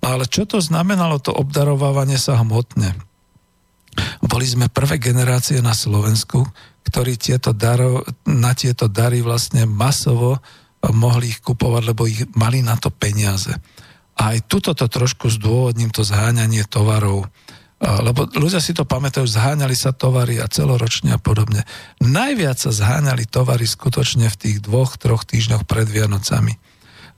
Ale 0.00 0.24
čo 0.24 0.48
to 0.48 0.58
znamenalo, 0.64 1.20
to 1.20 1.32
obdarovávanie 1.32 2.16
sa 2.16 2.40
hmotne? 2.40 2.96
Boli 4.24 4.46
sme 4.46 4.72
prvé 4.72 4.96
generácie 4.96 5.60
na 5.60 5.76
Slovensku, 5.76 6.46
ktorí 6.86 7.20
tieto 7.20 7.52
daro, 7.52 8.06
na 8.24 8.56
tieto 8.56 8.88
dary 8.88 9.20
vlastne 9.20 9.68
masovo 9.68 10.40
mohli 10.80 11.36
ich 11.36 11.44
kupovať, 11.44 11.82
lebo 11.92 12.08
ich 12.08 12.24
mali 12.32 12.64
na 12.64 12.80
to 12.80 12.88
peniaze. 12.88 13.52
A 14.16 14.36
aj 14.36 14.48
tuto 14.48 14.72
to 14.72 14.88
trošku 14.88 15.28
zdôvodním, 15.28 15.92
to 15.92 16.00
zháňanie 16.00 16.64
tovarov. 16.64 17.28
Lebo 17.80 18.28
ľudia 18.36 18.60
si 18.60 18.76
to 18.76 18.84
pamätajú, 18.84 19.24
zháňali 19.24 19.72
sa 19.72 19.96
tovary 19.96 20.36
a 20.40 20.48
celoročne 20.48 21.16
a 21.16 21.20
podobne. 21.20 21.64
Najviac 22.04 22.60
sa 22.60 22.72
zháňali 22.72 23.24
tovary 23.24 23.64
skutočne 23.64 24.28
v 24.28 24.36
tých 24.36 24.56
dvoch, 24.60 25.00
troch 25.00 25.24
týždňoch 25.24 25.64
pred 25.64 25.88
Vianocami. 25.88 26.60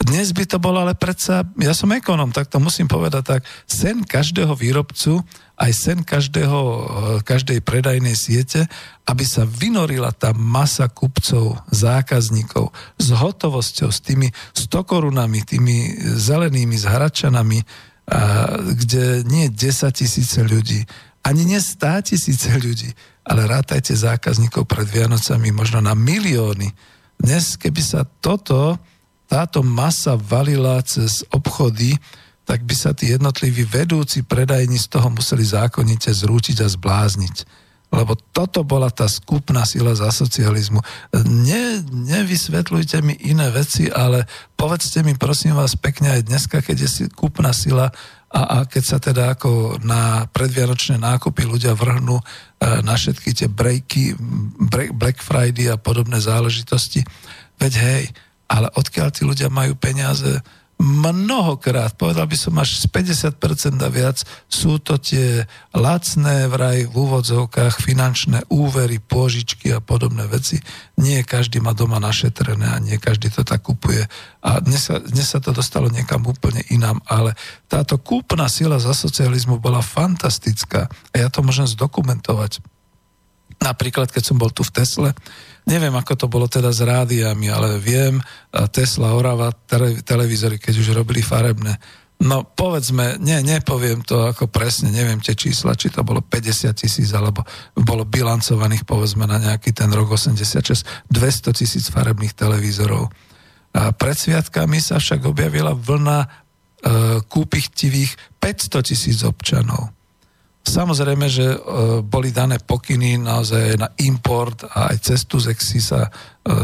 Dnes 0.02 0.34
by 0.34 0.44
to 0.50 0.58
bolo 0.58 0.82
ale 0.82 0.98
predsa, 0.98 1.46
ja 1.62 1.70
som 1.70 1.94
ekonom, 1.94 2.34
tak 2.34 2.50
to 2.50 2.58
musím 2.58 2.90
povedať 2.90 3.22
tak, 3.22 3.42
sen 3.70 4.02
každého 4.02 4.50
výrobcu, 4.58 5.22
aj 5.54 5.70
sen 5.70 6.02
každého, 6.02 6.58
eh, 6.58 6.82
každej 7.22 7.62
predajnej 7.62 8.18
siete, 8.18 8.66
aby 9.06 9.22
sa 9.22 9.46
vynorila 9.46 10.10
tá 10.10 10.34
masa 10.34 10.90
kupcov, 10.90 11.62
zákazníkov 11.70 12.74
s 12.98 13.08
hotovosťou, 13.14 13.90
s 13.94 14.02
tými 14.02 14.34
100 14.54 14.82
korunami, 14.82 15.46
tými 15.46 15.94
zelenými, 16.18 16.74
s 16.74 16.86
hračanami, 16.86 17.62
kde 18.74 19.22
nie 19.24 19.46
10 19.48 19.94
tisíce 19.94 20.42
ľudí, 20.42 20.82
ani 21.22 21.46
nie 21.46 21.60
100 21.62 22.02
tisíce 22.12 22.50
ľudí, 22.50 22.90
ale 23.22 23.46
rátajte 23.46 23.94
zákazníkov 23.94 24.66
pred 24.66 24.86
Vianocami 24.90 25.54
možno 25.54 25.78
na 25.78 25.94
milióny. 25.94 26.74
Dnes, 27.22 27.54
keby 27.54 27.78
sa 27.78 28.02
toto 28.02 28.74
táto 29.32 29.64
masa 29.64 30.12
valila 30.20 30.76
cez 30.84 31.24
obchody, 31.32 31.96
tak 32.44 32.68
by 32.68 32.74
sa 32.76 32.92
tí 32.92 33.16
jednotliví 33.16 33.64
vedúci 33.64 34.20
predajní 34.20 34.76
z 34.76 34.92
toho 34.92 35.08
museli 35.08 35.40
zákonite 35.40 36.12
zrútiť 36.12 36.60
a 36.60 36.68
zblázniť. 36.68 37.64
Lebo 37.92 38.12
toto 38.36 38.60
bola 38.64 38.92
tá 38.92 39.08
skupná 39.08 39.64
sila 39.64 39.96
za 39.96 40.12
socializmu. 40.12 40.80
Ne, 41.28 41.80
nevysvetľujte 41.92 43.00
mi 43.00 43.16
iné 43.24 43.48
veci, 43.52 43.88
ale 43.88 44.28
povedzte 44.56 45.00
mi 45.00 45.16
prosím 45.16 45.56
vás 45.56 45.80
pekne 45.80 46.20
aj 46.20 46.28
dneska, 46.28 46.60
keď 46.60 46.76
je 46.84 47.08
skupná 47.08 47.56
sila 47.56 47.88
a, 48.32 48.40
a 48.40 48.56
keď 48.64 48.84
sa 48.84 48.96
teda 49.00 49.36
ako 49.36 49.80
na 49.84 50.24
predvianočné 50.32 50.96
nákupy 50.96 51.44
ľudia 51.44 51.76
vrhnú 51.76 52.16
e, 52.16 52.24
na 52.80 52.96
všetky 52.96 53.36
tie 53.36 53.48
breaky, 53.52 54.16
break, 54.72 54.96
Black 54.96 55.18
Friday 55.20 55.68
a 55.68 55.76
podobné 55.76 56.16
záležitosti. 56.16 57.04
Veď 57.60 57.72
hej, 57.76 58.04
ale 58.52 58.68
odkiaľ 58.76 59.08
tí 59.08 59.24
ľudia 59.24 59.48
majú 59.48 59.72
peniaze 59.80 60.44
mnohokrát, 60.82 61.94
povedal 61.94 62.26
by 62.26 62.34
som 62.34 62.58
až 62.58 62.82
z 62.82 62.90
50% 62.90 63.78
a 63.78 63.88
viac, 63.88 64.18
sú 64.50 64.82
to 64.82 64.98
tie 64.98 65.46
lacné 65.70 66.50
vraj 66.50 66.90
v 66.90 66.94
úvodzovkách 66.94 67.78
finančné 67.78 68.42
úvery, 68.50 68.98
pôžičky 68.98 69.70
a 69.70 69.78
podobné 69.78 70.26
veci. 70.26 70.58
Nie 70.98 71.22
každý 71.22 71.62
má 71.62 71.70
doma 71.70 72.02
našetrené 72.02 72.66
a 72.66 72.82
nie 72.82 72.98
každý 72.98 73.30
to 73.30 73.46
tak 73.46 73.62
kupuje. 73.62 74.02
A 74.42 74.58
dnes 74.58 74.90
sa, 74.90 74.98
dnes 74.98 75.30
sa 75.30 75.38
to 75.38 75.54
dostalo 75.54 75.86
niekam 75.86 76.26
úplne 76.26 76.66
inám, 76.74 76.98
ale 77.06 77.38
táto 77.70 77.94
kúpna 78.02 78.50
sila 78.50 78.82
za 78.82 78.90
socializmu 78.90 79.62
bola 79.62 79.80
fantastická 79.80 80.90
a 80.90 81.14
ja 81.14 81.30
to 81.30 81.46
môžem 81.46 81.70
zdokumentovať. 81.70 82.58
Napríklad, 83.62 84.10
keď 84.10 84.22
som 84.26 84.36
bol 84.36 84.50
tu 84.50 84.66
v 84.66 84.74
Tesle, 84.74 85.10
Neviem, 85.62 85.94
ako 85.94 86.18
to 86.18 86.26
bolo 86.26 86.50
teda 86.50 86.74
s 86.74 86.82
rádiami, 86.82 87.46
ale 87.46 87.78
viem, 87.78 88.18
Tesla, 88.74 89.14
Orava, 89.14 89.54
televízory, 90.02 90.58
keď 90.58 90.74
už 90.74 90.90
robili 90.90 91.22
farebné. 91.22 91.78
No 92.22 92.46
povedzme, 92.46 93.18
nie, 93.18 93.38
nepoviem 93.42 94.02
to 94.02 94.30
ako 94.30 94.46
presne, 94.46 94.94
neviem 94.94 95.18
tie 95.18 95.34
čísla, 95.34 95.74
či 95.74 95.90
to 95.90 96.06
bolo 96.06 96.22
50 96.22 96.70
tisíc, 96.74 97.10
alebo 97.14 97.42
bolo 97.74 98.06
bilancovaných 98.06 98.86
povedzme 98.86 99.26
na 99.26 99.42
nejaký 99.42 99.74
ten 99.74 99.90
rok 99.90 100.14
86, 100.14 101.10
200 101.10 101.58
tisíc 101.58 101.90
farebných 101.90 102.34
televízorov. 102.34 103.10
A 103.74 103.90
pred 103.90 104.14
sviatkami 104.14 104.78
sa 104.78 105.02
však 105.02 105.26
objavila 105.26 105.74
vlna 105.74 106.18
e, 106.22 106.28
kúpichtivých 107.26 108.38
500 108.38 108.86
tisíc 108.86 109.18
občanov. 109.26 109.90
Samozrejme, 110.62 111.26
že 111.26 111.46
e, 111.52 111.58
boli 112.06 112.30
dané 112.30 112.62
pokyny 112.62 113.18
naozaj 113.18 113.82
na 113.82 113.90
import 113.98 114.62
a 114.70 114.94
aj 114.94 114.96
cez 115.02 115.26
Tuzexy 115.26 115.82
sa 115.82 116.06
e, 116.06 116.10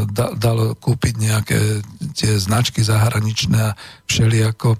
da, 0.06 0.30
dalo 0.38 0.78
kúpiť 0.78 1.14
nejaké 1.18 1.58
tie 2.14 2.38
značky 2.38 2.86
zahraničné 2.86 3.58
a 3.58 3.76
všelijako. 4.06 4.78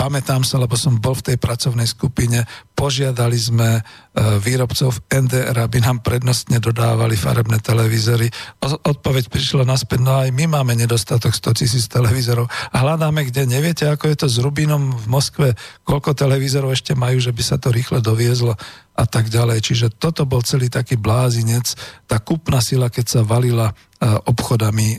Pamätám 0.00 0.48
sa, 0.48 0.56
lebo 0.56 0.80
som 0.80 0.96
bol 0.96 1.12
v 1.12 1.28
tej 1.28 1.36
pracovnej 1.36 1.84
skupine, 1.84 2.48
požiadali 2.72 3.36
sme 3.36 3.68
e, 3.76 3.82
výrobcov 4.12 5.08
NDR, 5.08 5.56
aby 5.56 5.80
nám 5.80 6.04
prednostne 6.04 6.60
dodávali 6.60 7.16
farebné 7.16 7.64
televízory. 7.64 8.28
Odpoveď 8.60 9.32
prišla 9.32 9.64
naspäť, 9.64 10.04
no 10.04 10.20
aj 10.20 10.28
my 10.36 10.52
máme 10.52 10.76
nedostatok 10.76 11.32
100 11.32 11.60
tisíc 11.64 11.84
televízorov 11.88 12.44
a 12.44 12.76
hľadáme, 12.84 13.24
kde 13.32 13.48
neviete, 13.48 13.88
ako 13.88 14.12
je 14.12 14.16
to 14.20 14.28
s 14.28 14.36
Rubinom 14.36 14.92
v 14.92 15.06
Moskve, 15.08 15.48
koľko 15.88 16.12
televízorov 16.12 16.76
ešte 16.76 16.92
majú, 16.92 17.24
že 17.24 17.32
by 17.32 17.42
sa 17.42 17.56
to 17.56 17.72
rýchle 17.72 18.04
doviezlo 18.04 18.52
a 18.92 19.04
tak 19.08 19.32
ďalej. 19.32 19.64
Čiže 19.64 19.96
toto 19.96 20.28
bol 20.28 20.44
celý 20.44 20.68
taký 20.68 21.00
blázinec, 21.00 21.72
tá 22.04 22.20
kúpna 22.20 22.60
sila, 22.60 22.92
keď 22.92 23.06
sa 23.08 23.20
valila 23.24 23.72
obchodami 24.02 24.88
e, 24.90 24.98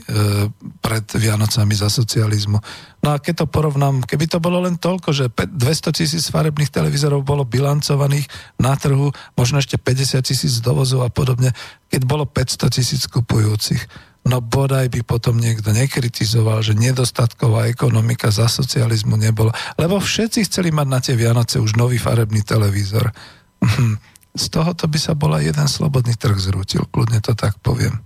pred 0.80 1.04
Vianocami 1.04 1.76
za 1.76 1.92
socializmu. 1.92 2.56
No 3.04 3.08
a 3.12 3.20
keď 3.20 3.44
to 3.44 3.52
porovnám, 3.52 4.00
keby 4.08 4.24
to 4.32 4.40
bolo 4.40 4.64
len 4.64 4.80
toľko, 4.80 5.12
že 5.12 5.28
200 5.28 5.92
tisíc 5.92 6.32
farebných 6.32 6.72
televízorov 6.72 7.20
bolo 7.20 7.44
bilancovaných 7.44 8.24
na 8.56 8.72
trhu, 8.80 9.03
možno 9.34 9.58
ešte 9.58 9.76
50 9.76 10.22
tisíc 10.22 10.62
dovozov 10.62 11.04
a 11.04 11.10
podobne, 11.10 11.50
keď 11.90 12.06
bolo 12.06 12.24
500 12.24 12.70
tisíc 12.70 13.02
kupujúcich. 13.10 13.82
No 14.24 14.40
bodaj 14.40 14.88
by 14.88 15.04
potom 15.04 15.36
niekto 15.36 15.68
nekritizoval, 15.76 16.64
že 16.64 16.72
nedostatková 16.72 17.68
ekonomika 17.68 18.32
za 18.32 18.48
socializmu 18.48 19.20
nebola. 19.20 19.52
Lebo 19.76 20.00
všetci 20.00 20.48
chceli 20.48 20.72
mať 20.72 20.86
na 20.88 20.98
tie 21.04 21.12
Vianoce 21.12 21.60
už 21.60 21.76
nový 21.76 22.00
farebný 22.00 22.40
televízor. 22.40 23.12
Z 24.34 24.44
tohoto 24.50 24.90
by 24.90 24.98
sa 24.98 25.14
bola 25.14 25.44
jeden 25.44 25.68
slobodný 25.70 26.18
trh 26.18 26.34
zrútil, 26.40 26.88
kľudne 26.90 27.22
to 27.22 27.38
tak 27.38 27.54
poviem. 27.62 28.02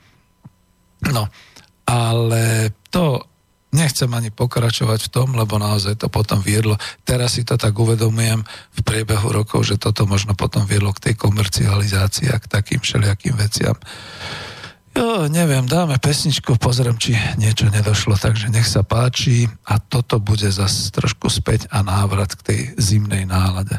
No, 1.09 1.31
ale 1.89 2.75
to 2.93 3.25
nechcem 3.73 4.09
ani 4.09 4.33
pokračovať 4.33 5.09
v 5.09 5.13
tom, 5.13 5.29
lebo 5.37 5.61
naozaj 5.61 6.01
to 6.01 6.09
potom 6.09 6.41
viedlo. 6.41 6.81
Teraz 7.05 7.37
si 7.37 7.45
to 7.45 7.61
tak 7.61 7.77
uvedomujem 7.77 8.41
v 8.73 8.81
priebehu 8.81 9.29
rokov, 9.29 9.69
že 9.69 9.77
toto 9.77 10.09
možno 10.09 10.33
potom 10.33 10.65
viedlo 10.65 10.93
k 10.97 11.11
tej 11.11 11.15
komercializácii 11.21 12.33
a 12.33 12.41
k 12.41 12.49
takým 12.49 12.81
všelijakým 12.81 13.37
veciam. 13.37 13.77
Jo, 14.99 15.31
neviem, 15.31 15.63
dáme 15.69 16.01
pesničku, 16.01 16.59
pozriem, 16.59 16.99
či 16.99 17.15
niečo 17.39 17.71
nedošlo, 17.71 18.19
takže 18.19 18.51
nech 18.51 18.67
sa 18.67 18.83
páči 18.83 19.47
a 19.69 19.79
toto 19.79 20.19
bude 20.19 20.51
zase 20.51 20.91
trošku 20.91 21.31
späť 21.31 21.71
a 21.71 21.87
návrat 21.87 22.35
k 22.35 22.43
tej 22.43 22.61
zimnej 22.81 23.23
nálade. 23.23 23.79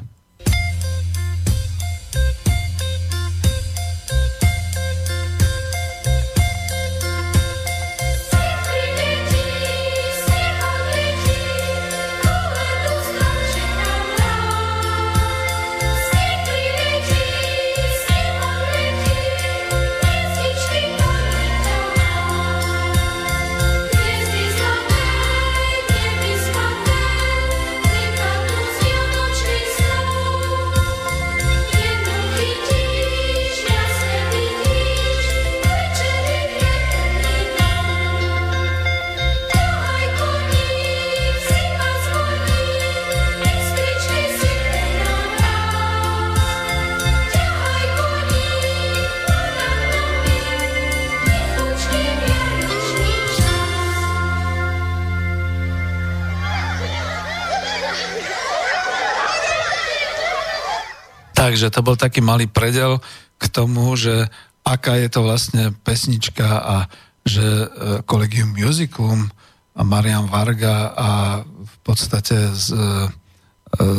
Takže 61.40 61.72
to 61.72 61.80
bol 61.80 61.96
taký 61.96 62.20
malý 62.20 62.52
predel 62.52 63.00
k 63.40 63.46
tomu, 63.48 63.96
že 63.96 64.28
aká 64.68 65.00
je 65.00 65.08
to 65.08 65.24
vlastne 65.24 65.72
pesnička 65.88 66.44
a 66.44 66.76
že 67.24 67.64
e, 67.64 67.68
Collegium 68.04 68.52
Musicum 68.52 69.32
a 69.72 69.82
Marian 69.88 70.28
Varga 70.28 70.92
a 70.92 71.10
v 71.48 71.76
podstate 71.80 72.36
s, 72.52 72.76
e, 72.76 73.08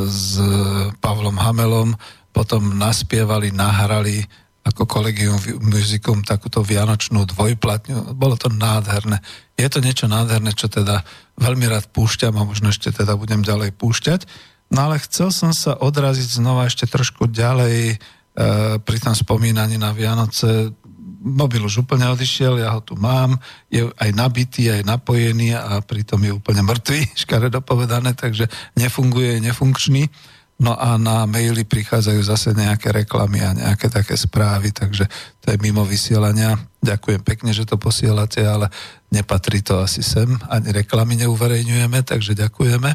s 0.04 0.36
Pavlom 1.00 1.40
Hamelom 1.40 1.96
potom 2.28 2.76
naspievali, 2.76 3.56
nahrali 3.56 4.20
ako 4.60 4.84
Collegium 4.84 5.40
Musicum 5.64 6.20
takúto 6.20 6.60
vianočnú 6.60 7.24
dvojplatňu. 7.24 8.12
Bolo 8.12 8.36
to 8.36 8.52
nádherné. 8.52 9.16
Je 9.56 9.64
to 9.72 9.80
niečo 9.80 10.12
nádherné, 10.12 10.52
čo 10.52 10.68
teda 10.68 11.00
veľmi 11.40 11.64
rád 11.72 11.88
púšťam 11.88 12.36
a 12.36 12.44
možno 12.44 12.68
ešte 12.68 12.92
teda 12.92 13.16
budem 13.16 13.40
ďalej 13.40 13.72
púšťať. 13.80 14.28
No 14.70 14.86
ale 14.86 15.02
chcel 15.02 15.34
som 15.34 15.50
sa 15.50 15.74
odraziť 15.74 16.38
znova 16.38 16.70
ešte 16.70 16.86
trošku 16.86 17.26
ďalej 17.26 17.94
e, 17.94 17.96
pri 18.78 18.98
tom 19.02 19.18
spomínaní 19.18 19.74
na 19.82 19.90
Vianoce. 19.90 20.70
Mobil 21.20 21.60
už 21.66 21.84
úplne 21.84 22.06
odišiel, 22.06 22.62
ja 22.62 22.70
ho 22.72 22.80
tu 22.80 22.94
mám, 22.94 23.34
je 23.66 23.90
aj 23.98 24.10
nabitý, 24.14 24.70
aj 24.70 24.86
napojený 24.86 25.58
a 25.58 25.82
pritom 25.82 26.22
je 26.22 26.32
úplne 26.32 26.62
mŕtvý, 26.62 27.12
škaredo 27.26 27.58
povedané, 27.66 28.14
takže 28.14 28.46
nefunguje, 28.78 29.36
je 29.36 29.44
nefunkčný. 29.50 30.02
No 30.60 30.76
a 30.76 31.00
na 31.00 31.24
maily 31.24 31.64
prichádzajú 31.64 32.20
zase 32.20 32.52
nejaké 32.52 32.92
reklamy 32.92 33.40
a 33.40 33.56
nejaké 33.56 33.88
také 33.88 34.12
správy, 34.12 34.76
takže 34.76 35.08
to 35.40 35.56
je 35.56 35.56
mimo 35.56 35.88
vysielania. 35.88 36.52
Ďakujem 36.84 37.24
pekne, 37.24 37.50
že 37.56 37.64
to 37.64 37.80
posielate, 37.80 38.44
ale 38.44 38.68
nepatrí 39.08 39.64
to 39.64 39.80
asi 39.80 40.04
sem, 40.04 40.28
ani 40.52 40.68
reklamy 40.76 41.16
neuverejňujeme, 41.24 42.04
takže 42.04 42.36
ďakujeme. 42.36 42.92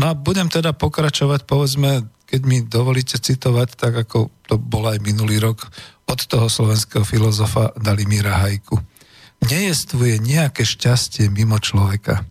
No 0.00 0.08
a 0.08 0.16
budem 0.16 0.48
teda 0.48 0.72
pokračovať, 0.72 1.44
povedzme, 1.44 2.08
keď 2.24 2.40
mi 2.48 2.64
dovolíte 2.64 3.20
citovať, 3.20 3.76
tak 3.76 4.08
ako 4.08 4.32
to 4.48 4.56
bol 4.56 4.88
aj 4.88 4.96
minulý 5.04 5.36
rok, 5.36 5.68
od 6.08 6.20
toho 6.24 6.48
slovenského 6.48 7.04
filozofa 7.04 7.76
Dalimíra 7.76 8.40
Hajku. 8.40 8.80
Nejestvuje 9.44 10.16
nejaké 10.24 10.64
šťastie 10.64 11.28
mimo 11.28 11.60
človeka. 11.60 12.24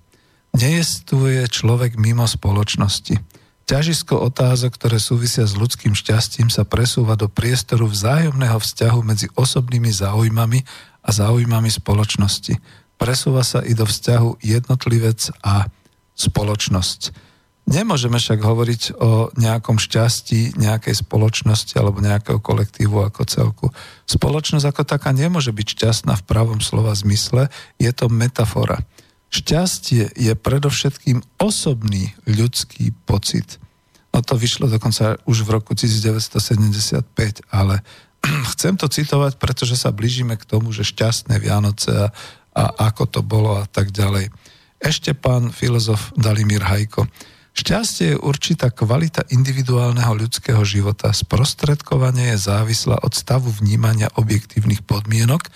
Nejestvuje 0.57 1.45
človek 1.45 1.93
mimo 1.93 2.25
spoločnosti. 2.25 3.21
Ťažisko 3.69 4.17
otázok, 4.17 4.73
ktoré 4.73 4.97
súvisia 4.97 5.45
s 5.45 5.53
ľudským 5.53 5.93
šťastím, 5.93 6.49
sa 6.49 6.65
presúva 6.65 7.13
do 7.13 7.29
priestoru 7.29 7.85
vzájomného 7.85 8.57
vzťahu 8.57 8.99
medzi 9.05 9.29
osobnými 9.37 9.93
záujmami 9.93 10.65
a 11.05 11.09
záujmami 11.13 11.69
spoločnosti. 11.69 12.57
Presúva 12.97 13.45
sa 13.45 13.61
i 13.61 13.77
do 13.77 13.85
vzťahu 13.85 14.41
jednotlivec 14.41 15.29
a 15.45 15.69
spoločnosť. 16.17 17.28
Nemôžeme 17.69 18.17
však 18.17 18.41
hovoriť 18.41 18.97
o 18.97 19.29
nejakom 19.37 19.77
šťastí 19.77 20.57
nejakej 20.57 21.05
spoločnosti 21.05 21.69
alebo 21.77 22.01
nejakého 22.01 22.41
kolektívu 22.41 22.97
ako 23.05 23.21
celku. 23.29 23.65
Spoločnosť 24.09 24.65
ako 24.65 24.81
taká 24.89 25.13
nemôže 25.13 25.53
byť 25.53 25.67
šťastná 25.77 26.17
v 26.17 26.25
pravom 26.25 26.65
slova 26.65 26.97
zmysle, 26.97 27.53
je 27.77 27.91
to 27.93 28.09
metafora. 28.09 28.81
Šťastie 29.29 30.09
je 30.17 30.33
predovšetkým 30.33 31.21
osobný 31.37 32.17
ľudský 32.25 32.89
pocit. 33.05 33.61
No 34.09 34.25
to 34.25 34.33
vyšlo 34.33 34.65
dokonca 34.65 35.21
už 35.29 35.45
v 35.45 35.53
roku 35.53 35.77
1975, 35.77 37.05
ale 37.53 37.85
chcem 38.57 38.81
to 38.81 38.89
citovať, 38.89 39.37
pretože 39.37 39.77
sa 39.77 39.93
blížime 39.93 40.41
k 40.41 40.49
tomu, 40.49 40.73
že 40.73 40.81
šťastné 40.89 41.37
Vianoce 41.37 41.93
a, 41.93 42.09
a 42.57 42.63
ako 42.89 43.03
to 43.05 43.21
bolo 43.21 43.61
a 43.61 43.69
tak 43.69 43.93
ďalej. 43.93 44.33
Ešte 44.81 45.13
pán 45.13 45.53
filozof 45.53 46.09
Dalimír 46.17 46.65
Hajko. 46.65 47.05
Šťastie 47.53 48.15
je 48.15 48.21
určitá 48.21 48.69
kvalita 48.69 49.25
individuálneho 49.29 50.15
ľudského 50.15 50.61
života. 50.63 51.11
Sprostredkovanie 51.11 52.33
je 52.35 52.45
závislá 52.45 53.01
od 53.01 53.13
stavu 53.13 53.51
vnímania 53.51 54.07
objektívnych 54.15 54.85
podmienok 54.85 55.49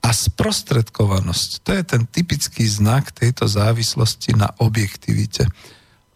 a 0.00 0.16
sprostredkovanosť. 0.16 1.50
To 1.64 1.70
je 1.76 1.82
ten 1.84 2.02
typický 2.08 2.64
znak 2.64 3.12
tejto 3.12 3.44
závislosti 3.44 4.36
na 4.36 4.48
objektivite. 4.60 5.48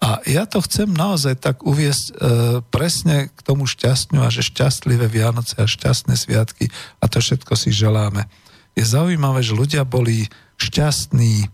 A 0.05 0.21
ja 0.29 0.45
to 0.45 0.61
chcem 0.61 0.93
naozaj 0.93 1.41
tak 1.41 1.65
uviesť 1.65 2.05
e, 2.09 2.13
presne 2.69 3.33
k 3.33 3.41
tomu 3.41 3.65
šťastňu 3.65 4.21
a 4.21 4.29
že 4.29 4.45
šťastlivé 4.45 5.09
Vianoce 5.09 5.57
a 5.57 5.65
šťastné 5.65 6.13
sviatky 6.13 6.69
a 7.01 7.09
to 7.09 7.25
všetko 7.25 7.57
si 7.57 7.73
želáme. 7.73 8.29
Je 8.77 8.85
zaujímavé, 8.85 9.41
že 9.41 9.57
ľudia 9.57 9.89
boli 9.89 10.29
šťastní, 10.61 11.49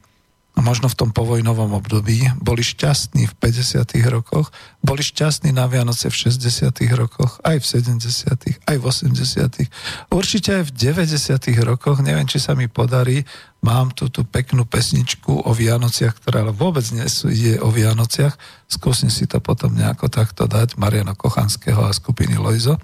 možno 0.60 0.88
v 0.88 0.96
tom 0.96 1.10
povojnovom 1.10 1.76
období, 1.76 2.28
boli 2.40 2.60
šťastní 2.60 3.26
v 3.26 3.34
50. 3.36 3.82
rokoch, 4.08 4.52
boli 4.80 5.00
šťastní 5.00 5.52
na 5.52 5.66
Vianoce 5.66 6.12
v 6.12 6.16
60. 6.30 6.70
rokoch, 6.96 7.40
aj 7.42 7.60
v 7.60 7.66
70., 7.66 8.68
aj 8.68 8.76
v 8.76 8.84
80. 8.84 10.12
Určite 10.12 10.60
aj 10.60 10.64
v 10.68 10.72
90. 10.94 11.66
rokoch, 11.66 11.98
neviem, 12.04 12.28
či 12.28 12.38
sa 12.38 12.52
mi 12.52 12.68
podarí, 12.68 13.24
mám 13.64 13.92
tu 13.92 14.12
tú 14.12 14.24
peknú 14.24 14.64
pesničku 14.64 15.44
o 15.44 15.50
Vianociach, 15.52 16.20
ktorá 16.20 16.44
ale 16.44 16.52
vôbec 16.52 16.84
nie 16.92 17.08
je 17.08 17.56
o 17.60 17.68
Vianociach, 17.68 18.36
skúsim 18.68 19.08
si 19.08 19.24
to 19.28 19.40
potom 19.40 19.74
nejako 19.76 20.08
takto 20.08 20.44
dať, 20.44 20.76
Mariana 20.76 21.16
Kochanského 21.16 21.84
a 21.84 21.92
skupiny 21.92 22.36
Lojzo, 22.36 22.76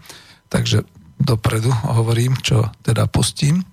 takže 0.49 0.85
dopredu 1.17 1.73
hovorím, 1.97 2.37
čo 2.41 2.69
teda 2.85 3.09
pustím. 3.09 3.65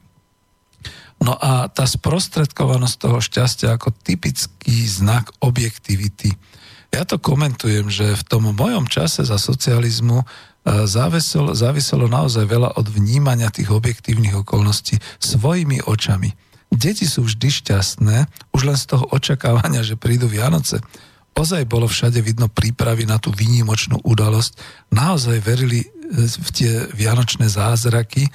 No 1.23 1.39
a 1.39 1.71
tá 1.71 1.87
sprostredkovanosť 1.87 2.95
toho 2.99 3.23
šťastia 3.23 3.79
ako 3.79 3.95
typický 4.03 4.83
znak 4.83 5.31
objektivity. 5.39 6.35
Ja 6.91 7.07
to 7.07 7.15
komentujem, 7.15 7.87
že 7.87 8.19
v 8.19 8.23
tom 8.27 8.51
mojom 8.51 8.91
čase 8.91 9.23
za 9.23 9.39
socializmu 9.39 10.19
e, 10.19 10.25
záviselo, 10.83 11.55
záviselo 11.55 12.11
naozaj 12.11 12.43
veľa 12.43 12.75
od 12.75 12.91
vnímania 12.91 13.47
tých 13.49 13.71
objektívnych 13.71 14.43
okolností 14.43 14.99
svojimi 15.23 15.79
očami. 15.87 16.35
Deti 16.67 17.07
sú 17.07 17.23
vždy 17.23 17.49
šťastné, 17.49 18.17
už 18.51 18.61
len 18.67 18.77
z 18.77 18.85
toho 18.91 19.07
očakávania, 19.15 19.79
že 19.79 19.95
prídu 19.95 20.27
Vianoce. 20.27 20.83
Ozaj 21.33 21.65
bolo 21.65 21.89
všade 21.89 22.21
vidno 22.21 22.45
prípravy 22.45 23.09
na 23.09 23.17
tú 23.17 23.33
výnimočnú 23.33 24.05
udalosť. 24.05 24.59
Naozaj 24.91 25.39
verili 25.39 25.81
e, 25.81 25.87
v 26.27 26.49
tie 26.51 26.71
vianočné 26.91 27.47
zázraky 27.47 28.27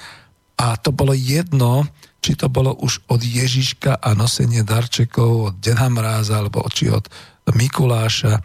a 0.59 0.75
to 0.75 0.91
bolo 0.91 1.15
jedno, 1.15 1.87
či 2.19 2.35
to 2.35 2.51
bolo 2.51 2.75
už 2.75 3.03
od 3.07 3.23
Ježiška 3.23 3.99
a 3.99 4.11
nosenie 4.15 4.63
darčekov 4.63 5.31
od 5.51 5.55
Dena 5.59 5.87
Mráza, 5.87 6.43
alebo 6.43 6.63
či 6.67 6.91
od 6.91 7.07
Mikuláša 7.49 8.33
e, 8.37 8.41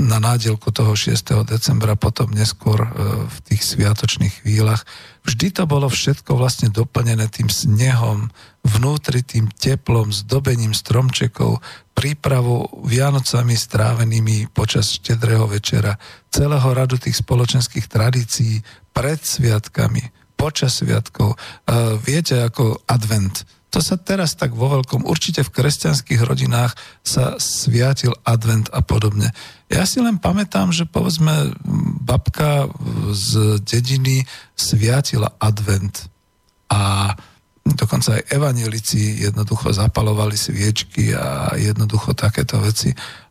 na 0.00 0.18
nádielku 0.18 0.74
toho 0.74 0.96
6. 0.96 1.46
decembra, 1.46 1.94
potom 1.94 2.32
neskôr 2.32 2.82
e, 2.82 2.88
v 3.28 3.36
tých 3.46 3.62
sviatočných 3.62 4.42
chvíľach. 4.42 4.82
Vždy 5.22 5.54
to 5.54 5.64
bolo 5.68 5.86
všetko 5.86 6.34
vlastne 6.34 6.72
doplnené 6.72 7.28
tým 7.28 7.52
snehom, 7.52 8.32
vnútri 8.64 9.22
tým 9.22 9.52
teplom, 9.52 10.10
zdobením 10.10 10.72
stromčekov, 10.72 11.60
prípravou 11.92 12.84
Vianocami 12.86 13.54
strávenými 13.58 14.50
počas 14.50 14.96
štedrého 14.96 15.46
večera, 15.46 15.98
celého 16.32 16.70
radu 16.72 16.96
tých 16.96 17.20
spoločenských 17.20 17.86
tradícií 17.90 18.62
pred 18.94 19.18
sviatkami, 19.22 20.17
počas 20.38 20.78
sviatkov. 20.78 21.34
Uh, 21.66 21.98
viete, 21.98 22.38
ako 22.38 22.78
advent. 22.86 23.42
To 23.68 23.84
sa 23.84 24.00
teraz 24.00 24.32
tak 24.32 24.56
vo 24.56 24.72
veľkom, 24.80 25.04
určite 25.04 25.44
v 25.44 25.52
kresťanských 25.52 26.24
rodinách 26.24 26.72
sa 27.04 27.36
sviatil 27.36 28.16
advent 28.24 28.72
a 28.72 28.80
podobne. 28.80 29.28
Ja 29.68 29.84
si 29.84 30.00
len 30.00 30.16
pamätám, 30.16 30.72
že 30.72 30.88
povedzme 30.88 31.52
babka 32.00 32.72
z 33.12 33.60
dediny 33.60 34.24
sviatila 34.56 35.36
advent 35.36 36.08
a 36.72 37.12
dokonca 37.68 38.16
aj 38.16 38.32
evanielici 38.32 39.20
jednoducho 39.20 39.76
zapalovali 39.76 40.40
sviečky 40.40 41.12
a 41.12 41.52
jednoducho 41.60 42.16
takéto 42.16 42.56
veci. 42.64 42.88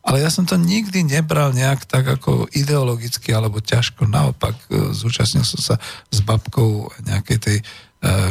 Ale 0.08 0.24
ja 0.24 0.32
som 0.32 0.48
to 0.48 0.56
nikdy 0.56 1.04
nebral 1.04 1.52
nejak 1.52 1.84
tak 1.84 2.08
ako 2.08 2.48
ideologicky 2.56 3.36
alebo 3.36 3.60
ťažko. 3.60 4.08
Naopak, 4.08 4.56
e, 4.72 4.96
zúčastnil 4.96 5.44
som 5.44 5.60
sa 5.60 5.76
s 6.08 6.24
babkou 6.24 6.88
nejakej 7.04 7.38
tej 7.44 7.58
e, 7.60 7.64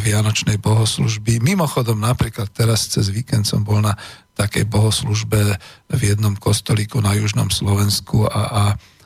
vianočnej 0.01 0.57
bohoslužby. 0.57 1.45
Mimochodom, 1.45 2.01
napríklad 2.01 2.49
teraz 2.49 2.89
cez 2.89 3.13
víkend 3.13 3.45
som 3.45 3.61
bol 3.61 3.85
na 3.85 3.93
takej 4.41 4.65
bohoslužbe 4.65 5.61
v 5.93 6.01
jednom 6.01 6.33
kostolíku 6.33 7.05
na 7.05 7.13
južnom 7.13 7.53
Slovensku 7.53 8.25
a, 8.25 8.41
a 8.49 8.63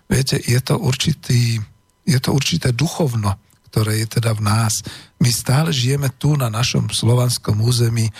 viete, 0.07 0.39
je 0.39 0.59
to 0.63 0.79
určitý, 0.79 1.59
je 2.07 2.19
to 2.23 2.31
určité 2.31 2.71
duchovno 2.71 3.35
ktoré 3.71 4.03
je 4.03 4.19
teda 4.19 4.35
v 4.35 4.43
nás. 4.43 4.83
My 5.23 5.31
stále 5.31 5.71
žijeme 5.71 6.11
tu 6.19 6.35
na 6.35 6.51
našom 6.51 6.91
slovanskom 6.91 7.63
území, 7.63 8.11
eh, 8.11 8.15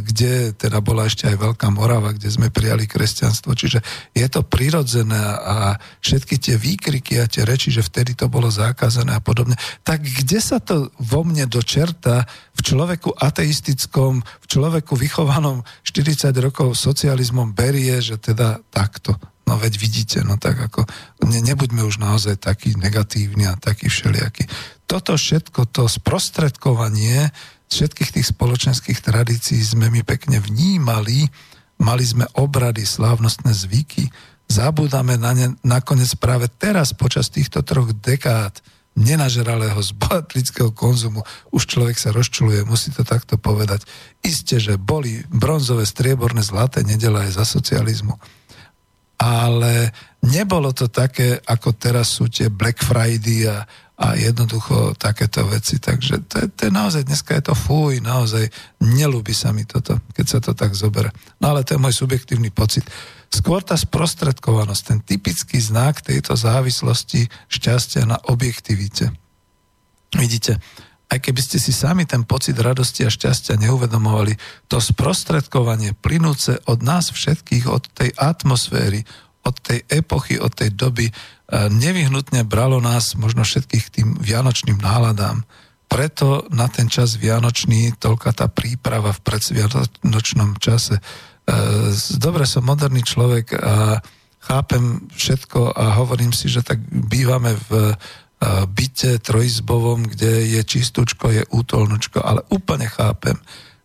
kde 0.00 0.56
teda 0.56 0.80
bola 0.80 1.04
ešte 1.04 1.28
aj 1.28 1.36
Veľká 1.36 1.68
Morava, 1.68 2.16
kde 2.16 2.32
sme 2.32 2.48
prijali 2.48 2.88
kresťanstvo. 2.88 3.52
Čiže 3.52 3.84
je 4.16 4.26
to 4.32 4.40
prirodzené 4.40 5.20
a 5.36 5.76
všetky 6.00 6.40
tie 6.40 6.56
výkriky 6.56 7.20
a 7.20 7.28
tie 7.28 7.44
reči, 7.44 7.68
že 7.68 7.84
vtedy 7.84 8.16
to 8.16 8.32
bolo 8.32 8.48
zakázané 8.48 9.12
a 9.12 9.20
podobne. 9.20 9.60
Tak 9.84 10.00
kde 10.00 10.40
sa 10.40 10.64
to 10.64 10.88
vo 10.96 11.20
mne 11.28 11.44
dočerta 11.44 12.24
v 12.56 12.60
človeku 12.64 13.12
ateistickom, 13.20 14.24
v 14.24 14.46
človeku 14.48 14.96
vychovanom 14.96 15.60
40 15.84 16.32
rokov 16.40 16.78
socializmom 16.80 17.52
berie, 17.52 18.00
že 18.00 18.16
teda 18.16 18.64
takto 18.72 19.18
No 19.44 19.60
veď 19.60 19.76
vidíte, 19.76 20.18
no 20.24 20.40
tak 20.40 20.56
ako, 20.56 20.88
ne, 21.28 21.40
nebuďme 21.44 21.84
už 21.84 22.00
naozaj 22.00 22.40
taký 22.40 22.72
negatívny 22.80 23.44
a 23.44 23.60
taký 23.60 23.92
všelijaký. 23.92 24.48
Toto 24.88 25.16
všetko, 25.20 25.68
to 25.68 25.84
sprostredkovanie 25.84 27.28
všetkých 27.68 28.10
tých 28.20 28.26
spoločenských 28.32 29.04
tradícií 29.04 29.60
sme 29.60 29.92
my 29.92 30.00
pekne 30.00 30.40
vnímali, 30.40 31.28
mali 31.80 32.04
sme 32.04 32.24
obrady, 32.40 32.88
slávnostné 32.88 33.52
zvyky, 33.52 34.08
zabúdame 34.48 35.20
na 35.20 35.32
ne 35.36 35.46
nakoniec 35.60 36.16
práve 36.16 36.48
teraz 36.48 36.96
počas 36.96 37.28
týchto 37.28 37.60
troch 37.60 37.92
dekád 37.92 38.64
nenažralého 38.94 39.82
zbohatlického 39.82 40.70
konzumu. 40.70 41.26
Už 41.50 41.66
človek 41.66 41.98
sa 41.98 42.14
rozčuluje, 42.14 42.62
musí 42.62 42.94
to 42.94 43.02
takto 43.02 43.34
povedať. 43.34 43.82
Isté, 44.22 44.62
že 44.62 44.78
boli 44.78 45.26
bronzové, 45.26 45.82
strieborné, 45.82 46.46
zlaté 46.46 46.86
nedele 46.86 47.26
aj 47.26 47.42
za 47.42 47.44
socializmu 47.44 48.14
ale 49.24 49.88
nebolo 50.20 50.76
to 50.76 50.92
také, 50.92 51.40
ako 51.40 51.72
teraz 51.80 52.20
sú 52.20 52.28
tie 52.28 52.52
Black 52.52 52.84
Friday 52.84 53.48
a, 53.48 53.64
a 53.96 54.06
jednoducho 54.20 54.92
takéto 55.00 55.48
veci. 55.48 55.80
Takže 55.80 56.28
to 56.28 56.36
to 56.52 56.60
je 56.68 56.72
naozaj, 56.72 57.08
dneska 57.08 57.32
je 57.40 57.48
to 57.48 57.54
fuj, 57.56 58.04
naozaj 58.04 58.44
nelúbi 58.84 59.32
sa 59.32 59.56
mi 59.56 59.64
toto, 59.64 59.96
keď 60.12 60.26
sa 60.28 60.38
to 60.44 60.52
tak 60.52 60.76
zoberá. 60.76 61.08
No 61.40 61.56
ale 61.56 61.64
to 61.64 61.72
je 61.72 61.80
môj 61.80 61.96
subjektívny 61.96 62.52
pocit. 62.52 62.84
Skôr 63.32 63.64
tá 63.64 63.74
sprostredkovanosť, 63.80 64.82
ten 64.84 65.00
typický 65.00 65.56
znak 65.56 66.04
tejto 66.04 66.36
závislosti 66.36 67.26
šťastia 67.48 68.04
na 68.04 68.20
objektivite. 68.28 69.08
Vidíte, 70.14 70.62
aj 71.12 71.18
keby 71.20 71.40
ste 71.40 71.60
si 71.60 71.70
sami 71.70 72.08
ten 72.08 72.24
pocit 72.24 72.56
radosti 72.56 73.04
a 73.04 73.12
šťastia 73.12 73.60
neuvedomovali, 73.60 74.34
to 74.66 74.80
sprostredkovanie 74.80 75.92
plynúce 75.94 76.58
od 76.64 76.80
nás 76.80 77.12
všetkých, 77.12 77.68
od 77.68 77.84
tej 77.92 78.10
atmosféry, 78.16 79.04
od 79.44 79.54
tej 79.60 79.84
epochy, 79.92 80.40
od 80.40 80.52
tej 80.56 80.72
doby, 80.72 81.06
e, 81.08 81.12
nevyhnutne 81.68 82.48
bralo 82.48 82.80
nás 82.80 83.12
možno 83.14 83.44
všetkých 83.44 83.86
tým 83.92 84.08
vianočným 84.16 84.80
náladám. 84.80 85.44
Preto 85.86 86.48
na 86.50 86.66
ten 86.72 86.88
čas 86.88 87.20
vianočný 87.20 88.00
toľka 88.00 88.32
tá 88.32 88.48
príprava 88.48 89.12
v 89.12 89.20
predsvianočnom 89.20 90.56
čase. 90.56 90.98
E, 90.98 91.02
dobre, 92.16 92.48
som 92.48 92.64
moderný 92.64 93.04
človek 93.04 93.52
a 93.60 94.00
chápem 94.44 95.08
všetko 95.12 95.72
a 95.72 95.96
hovorím 96.00 96.32
si, 96.32 96.52
že 96.52 96.64
tak 96.64 96.80
bývame 96.88 97.56
v 97.68 97.96
byte 98.42 99.18
trojizbovom, 99.22 100.04
kde 100.04 100.58
je 100.58 100.60
čistúčko, 100.64 101.32
je 101.32 101.42
útolnočko, 101.48 102.20
ale 102.20 102.44
úplne 102.52 102.90
chápem, 102.90 103.38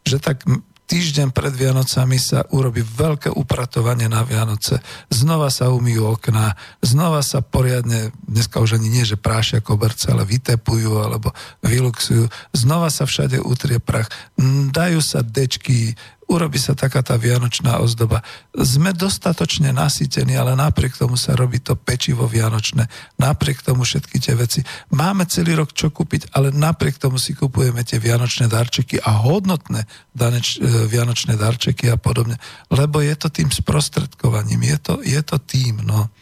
že 0.03 0.19
tak 0.19 0.43
týždeň 0.89 1.29
pred 1.29 1.53
Vianocami 1.53 2.17
sa 2.17 2.49
urobí 2.49 2.81
veľké 2.81 3.29
upratovanie 3.29 4.09
na 4.09 4.25
Vianoce, 4.25 4.81
znova 5.13 5.53
sa 5.53 5.69
umýjú 5.69 6.17
okná, 6.17 6.57
znova 6.81 7.21
sa 7.21 7.45
poriadne, 7.45 8.09
dneska 8.25 8.57
už 8.57 8.81
ani 8.81 8.89
nie, 8.89 9.05
že 9.05 9.21
prášia 9.21 9.61
koberce, 9.61 10.09
ale 10.09 10.25
vytepujú 10.25 10.97
alebo 10.97 11.29
vyluxujú, 11.61 12.25
znova 12.57 12.89
sa 12.89 13.05
všade 13.05 13.37
utrie 13.37 13.77
prach, 13.77 14.09
dajú 14.73 14.97
sa 15.05 15.21
dečky, 15.21 15.93
urobí 16.29 16.61
sa 16.61 16.77
taká 16.77 17.01
tá 17.01 17.17
vianočná 17.17 17.81
ozdoba. 17.81 18.21
Sme 18.53 18.93
dostatočne 18.93 19.73
nasýtení, 19.73 20.37
ale 20.37 20.53
napriek 20.53 20.93
tomu 20.93 21.17
sa 21.17 21.33
robí 21.33 21.57
to 21.57 21.73
pečivo 21.73 22.29
vianočné, 22.29 22.85
napriek 23.17 23.65
tomu 23.65 23.81
všetky 23.81 24.21
tie 24.21 24.37
veci. 24.37 24.61
Máme 24.93 25.25
celý 25.25 25.57
rok 25.57 25.73
čo 25.73 25.89
kúpiť, 25.89 26.31
ale 26.37 26.53
napriek 26.53 27.01
tomu 27.01 27.17
si 27.17 27.33
kupujeme 27.33 27.81
tie 27.81 27.97
vianočné 27.97 28.45
darčeky 28.45 29.01
a 29.01 29.25
hodnotné 29.25 29.89
daneč, 30.13 30.61
e, 30.61 30.85
vianočné 30.85 31.33
darčeky 31.33 31.89
a 31.89 31.97
podobne, 31.97 32.37
lebo 32.69 33.01
je 33.01 33.15
to 33.17 33.33
tým 33.33 33.49
sprostredkovaním, 33.49 34.61
je 34.69 34.77
to, 34.77 34.93
je 35.01 35.21
to 35.25 35.41
tým, 35.41 35.81
no. 35.81 36.13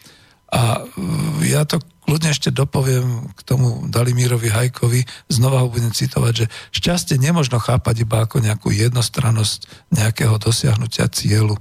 A 0.48 0.80
e, 0.80 1.52
ja 1.52 1.68
to 1.68 1.84
kľudne 2.08 2.32
ešte 2.32 2.48
dopoviem 2.48 3.28
k 3.36 3.40
tomu 3.44 3.84
Dalimírovi 3.84 4.48
Hajkovi, 4.48 5.04
znova 5.28 5.60
ho 5.60 5.68
budem 5.68 5.92
citovať, 5.92 6.32
že 6.32 6.46
šťastie 6.72 7.20
nemožno 7.20 7.60
chápať 7.60 8.08
iba 8.08 8.24
ako 8.24 8.40
nejakú 8.40 8.72
jednostrannosť 8.72 9.92
nejakého 9.92 10.40
dosiahnutia 10.40 11.04
cieľu. 11.12 11.60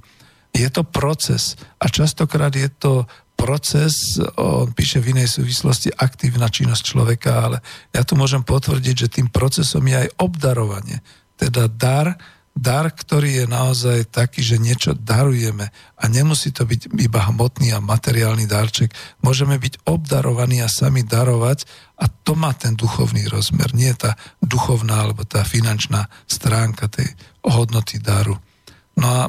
Je 0.56 0.72
to 0.72 0.88
proces 0.88 1.60
a 1.84 1.92
častokrát 1.92 2.56
je 2.56 2.72
to 2.72 3.04
proces, 3.36 4.24
on 4.40 4.72
píše 4.72 5.04
v 5.04 5.20
inej 5.20 5.36
súvislosti, 5.36 5.92
aktívna 6.00 6.48
činnosť 6.48 6.96
človeka, 6.96 7.32
ale 7.44 7.58
ja 7.92 8.08
tu 8.08 8.16
môžem 8.16 8.42
potvrdiť, 8.42 8.96
že 8.96 9.14
tým 9.20 9.28
procesom 9.28 9.84
je 9.84 10.08
aj 10.08 10.10
obdarovanie. 10.16 11.04
Teda 11.36 11.68
dar, 11.68 12.16
dar, 12.58 12.90
ktorý 12.90 13.44
je 13.44 13.46
naozaj 13.46 14.10
taký, 14.10 14.42
že 14.42 14.58
niečo 14.58 14.98
darujeme 14.98 15.70
a 15.96 16.04
nemusí 16.10 16.50
to 16.50 16.66
byť 16.66 16.90
iba 16.98 17.22
hmotný 17.30 17.72
a 17.72 17.80
materiálny 17.80 18.50
darček. 18.50 18.92
Môžeme 19.22 19.62
byť 19.62 19.86
obdarovaní 19.86 20.66
a 20.66 20.70
sami 20.70 21.06
darovať 21.06 21.70
a 22.02 22.10
to 22.10 22.34
má 22.34 22.52
ten 22.58 22.74
duchovný 22.74 23.30
rozmer, 23.30 23.70
nie 23.78 23.94
tá 23.94 24.18
duchovná 24.42 25.06
alebo 25.06 25.22
tá 25.24 25.46
finančná 25.46 26.10
stránka 26.26 26.90
tej 26.90 27.14
hodnoty 27.46 28.02
daru. 28.02 28.42
No 28.98 29.08
a 29.08 29.22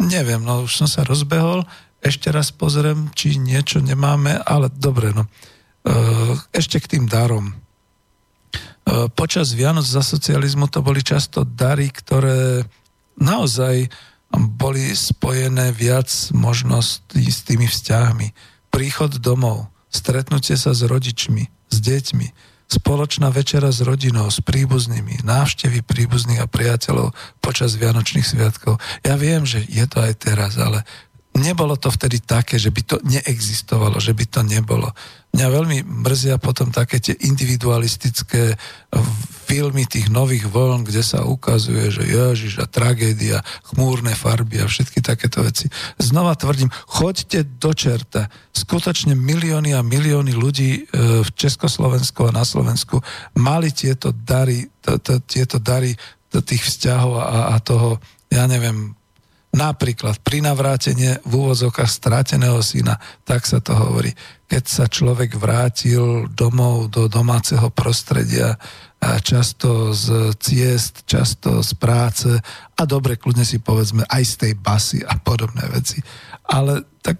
neviem, 0.00 0.40
no 0.40 0.64
už 0.64 0.80
som 0.80 0.88
sa 0.88 1.04
rozbehol, 1.04 1.68
ešte 2.00 2.32
raz 2.32 2.48
pozriem, 2.48 3.12
či 3.12 3.36
niečo 3.36 3.84
nemáme, 3.84 4.40
ale 4.40 4.72
dobre, 4.72 5.12
no. 5.12 5.28
E, 5.28 5.92
ešte 6.56 6.80
k 6.80 6.96
tým 6.96 7.04
darom 7.04 7.52
počas 9.14 9.54
Vianoc 9.54 9.86
za 9.86 10.02
socializmu 10.02 10.66
to 10.66 10.82
boli 10.82 11.04
často 11.04 11.46
dary, 11.46 11.90
ktoré 11.92 12.66
naozaj 13.20 13.86
boli 14.30 14.94
spojené 14.94 15.74
viac 15.74 16.10
možností 16.30 17.26
s 17.26 17.42
tými 17.42 17.66
vzťahmi. 17.66 18.30
Príchod 18.70 19.18
domov, 19.18 19.70
stretnutie 19.90 20.54
sa 20.54 20.70
s 20.70 20.86
rodičmi, 20.86 21.50
s 21.70 21.76
deťmi, 21.82 22.26
spoločná 22.70 23.34
večera 23.34 23.74
s 23.74 23.82
rodinou, 23.82 24.30
s 24.30 24.38
príbuznými, 24.38 25.26
návštevy 25.26 25.82
príbuzných 25.82 26.38
a 26.38 26.46
priateľov 26.46 27.10
počas 27.42 27.74
Vianočných 27.74 28.22
sviatkov. 28.22 28.78
Ja 29.02 29.18
viem, 29.18 29.42
že 29.42 29.66
je 29.66 29.82
to 29.90 29.98
aj 29.98 30.22
teraz, 30.22 30.54
ale 30.54 30.86
nebolo 31.38 31.78
to 31.78 31.88
vtedy 31.90 32.18
také, 32.18 32.58
že 32.58 32.74
by 32.74 32.82
to 32.82 32.96
neexistovalo, 33.06 34.02
že 34.02 34.12
by 34.12 34.24
to 34.26 34.40
nebolo. 34.42 34.90
Mňa 35.30 35.46
veľmi 35.46 35.78
mrzia 35.86 36.42
potom 36.42 36.74
také 36.74 36.98
tie 36.98 37.14
individualistické 37.14 38.58
filmy 39.46 39.86
tých 39.86 40.10
nových 40.10 40.50
vln, 40.50 40.82
kde 40.82 41.06
sa 41.06 41.22
ukazuje, 41.22 41.86
že 41.90 42.02
ježiš 42.02 42.58
a 42.58 42.66
tragédia, 42.66 43.38
chmúrne 43.70 44.10
farby 44.18 44.58
a 44.58 44.66
všetky 44.66 44.98
takéto 44.98 45.46
veci. 45.46 45.70
Znova 46.02 46.34
tvrdím, 46.34 46.70
choďte 46.90 47.46
do 47.62 47.70
čerta. 47.70 48.26
Skutočne 48.50 49.14
milióny 49.14 49.70
a 49.74 49.86
milióny 49.86 50.34
ľudí 50.34 50.70
e, 50.74 51.22
v 51.22 51.30
Československu 51.38 52.26
a 52.26 52.34
na 52.34 52.42
Slovensku 52.42 52.98
mali 53.38 53.70
tieto 53.70 54.10
dary, 54.10 54.66
to, 54.82 54.98
to, 54.98 55.22
tieto 55.22 55.62
dary 55.62 55.94
tých 56.30 56.62
vzťahov 56.62 57.12
a, 57.18 57.54
a 57.54 57.56
toho, 57.58 57.98
ja 58.30 58.46
neviem, 58.46 58.98
Napríklad 59.50 60.22
pri 60.22 60.46
navrátenie 60.46 61.18
v 61.26 61.32
úvozokách 61.34 61.90
strateného 61.90 62.62
syna, 62.62 63.02
tak 63.26 63.42
sa 63.42 63.58
to 63.58 63.74
hovorí. 63.74 64.14
Keď 64.46 64.64
sa 64.66 64.86
človek 64.86 65.34
vrátil 65.34 66.30
domov 66.30 66.90
do 66.94 67.10
domáceho 67.10 67.66
prostredia, 67.74 68.54
často 69.26 69.90
z 69.90 70.36
ciest, 70.38 71.02
často 71.02 71.66
z 71.66 71.72
práce 71.74 72.30
a 72.76 72.82
dobre, 72.86 73.18
kľudne 73.18 73.42
si 73.42 73.58
povedzme 73.58 74.06
aj 74.06 74.22
z 74.22 74.34
tej 74.38 74.52
basy 74.54 74.98
a 75.02 75.18
podobné 75.18 75.66
veci. 75.72 75.98
Ale 76.46 76.86
tak 77.02 77.18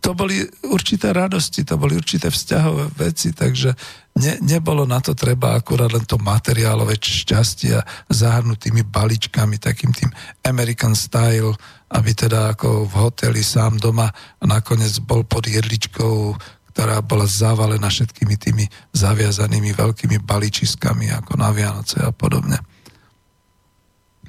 to 0.00 0.16
boli 0.16 0.40
určité 0.68 1.12
radosti, 1.12 1.64
to 1.64 1.76
boli 1.76 1.98
určité 1.98 2.32
vzťahové 2.32 2.84
veci, 2.96 3.34
takže 3.34 3.74
ne, 4.16 4.34
nebolo 4.40 4.88
na 4.88 5.00
to 5.04 5.12
treba 5.12 5.54
akurát 5.58 5.92
len 5.92 6.04
to 6.04 6.16
materiálové 6.16 6.96
šťastie 6.96 7.76
zahrnúť 8.08 8.58
tými 8.68 8.82
balíčkami, 8.86 9.60
takým 9.60 9.92
tým 9.92 10.10
American 10.46 10.96
style, 10.96 11.52
aby 11.92 12.10
teda 12.12 12.56
ako 12.56 12.88
v 12.88 12.94
hoteli 12.98 13.42
sám 13.44 13.80
doma 13.80 14.08
a 14.12 14.44
nakoniec 14.44 14.96
bol 15.04 15.24
pod 15.24 15.48
jedličkou, 15.48 16.36
ktorá 16.72 17.02
bola 17.02 17.26
zavalená 17.26 17.90
všetkými 17.90 18.34
tými 18.38 18.64
zaviazanými 18.94 19.74
veľkými 19.74 20.22
balíčiskami 20.22 21.10
ako 21.10 21.32
na 21.34 21.50
Vianoce 21.50 21.98
a 21.98 22.14
podobne. 22.14 22.62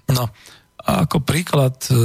No 0.10 0.26
a 0.80 1.06
ako 1.06 1.22
príklad 1.22 1.78
e, 1.92 1.96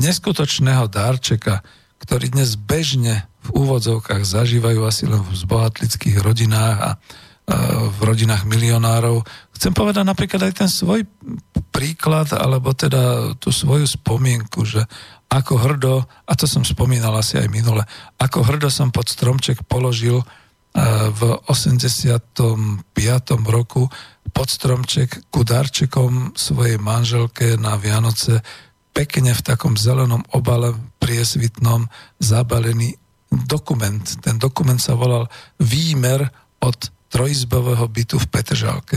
neskutočného 0.00 0.88
dárčeka, 0.88 1.60
ktorý 2.02 2.34
dnes 2.34 2.58
bežne 2.58 3.30
v 3.46 3.62
úvodzovkách 3.62 4.26
zažívajú 4.26 4.82
asi 4.82 5.06
len 5.06 5.22
v 5.22 5.34
zbohatlických 5.38 6.18
rodinách 6.18 6.78
a 6.82 6.90
v 7.90 7.98
rodinách 8.06 8.46
milionárov. 8.46 9.26
Chcem 9.58 9.74
povedať 9.74 10.06
napríklad 10.06 10.46
aj 10.46 10.54
ten 10.62 10.70
svoj 10.70 11.06
príklad, 11.74 12.30
alebo 12.34 12.70
teda 12.70 13.34
tú 13.38 13.50
svoju 13.50 13.86
spomienku, 13.86 14.62
že 14.62 14.86
ako 15.26 15.58
hrdo, 15.58 15.94
a 16.06 16.32
to 16.38 16.46
som 16.46 16.62
spomínal 16.62 17.16
asi 17.18 17.40
aj 17.40 17.48
minule, 17.50 17.82
ako 18.20 18.46
hrdo 18.46 18.68
som 18.70 18.94
pod 18.94 19.10
stromček 19.10 19.64
položil 19.66 20.22
v 21.12 21.22
85. 21.50 22.32
roku 23.44 23.82
pod 24.32 24.48
stromček 24.48 25.28
ku 25.28 25.44
darčekom 25.44 26.32
svojej 26.32 26.80
manželke 26.80 27.60
na 27.60 27.76
Vianoce 27.76 28.40
pekne 28.92 29.32
v 29.32 29.42
takom 29.42 29.74
zelenom 29.74 30.22
obale 30.36 30.76
priesvitnom 31.00 31.88
zabalený 32.20 32.96
dokument. 33.48 34.04
Ten 34.20 34.36
dokument 34.36 34.78
sa 34.78 34.92
volal 34.92 35.26
Výmer 35.56 36.28
od 36.60 36.78
trojizbového 37.08 37.88
bytu 37.88 38.20
v 38.20 38.30
Petržálke. 38.30 38.96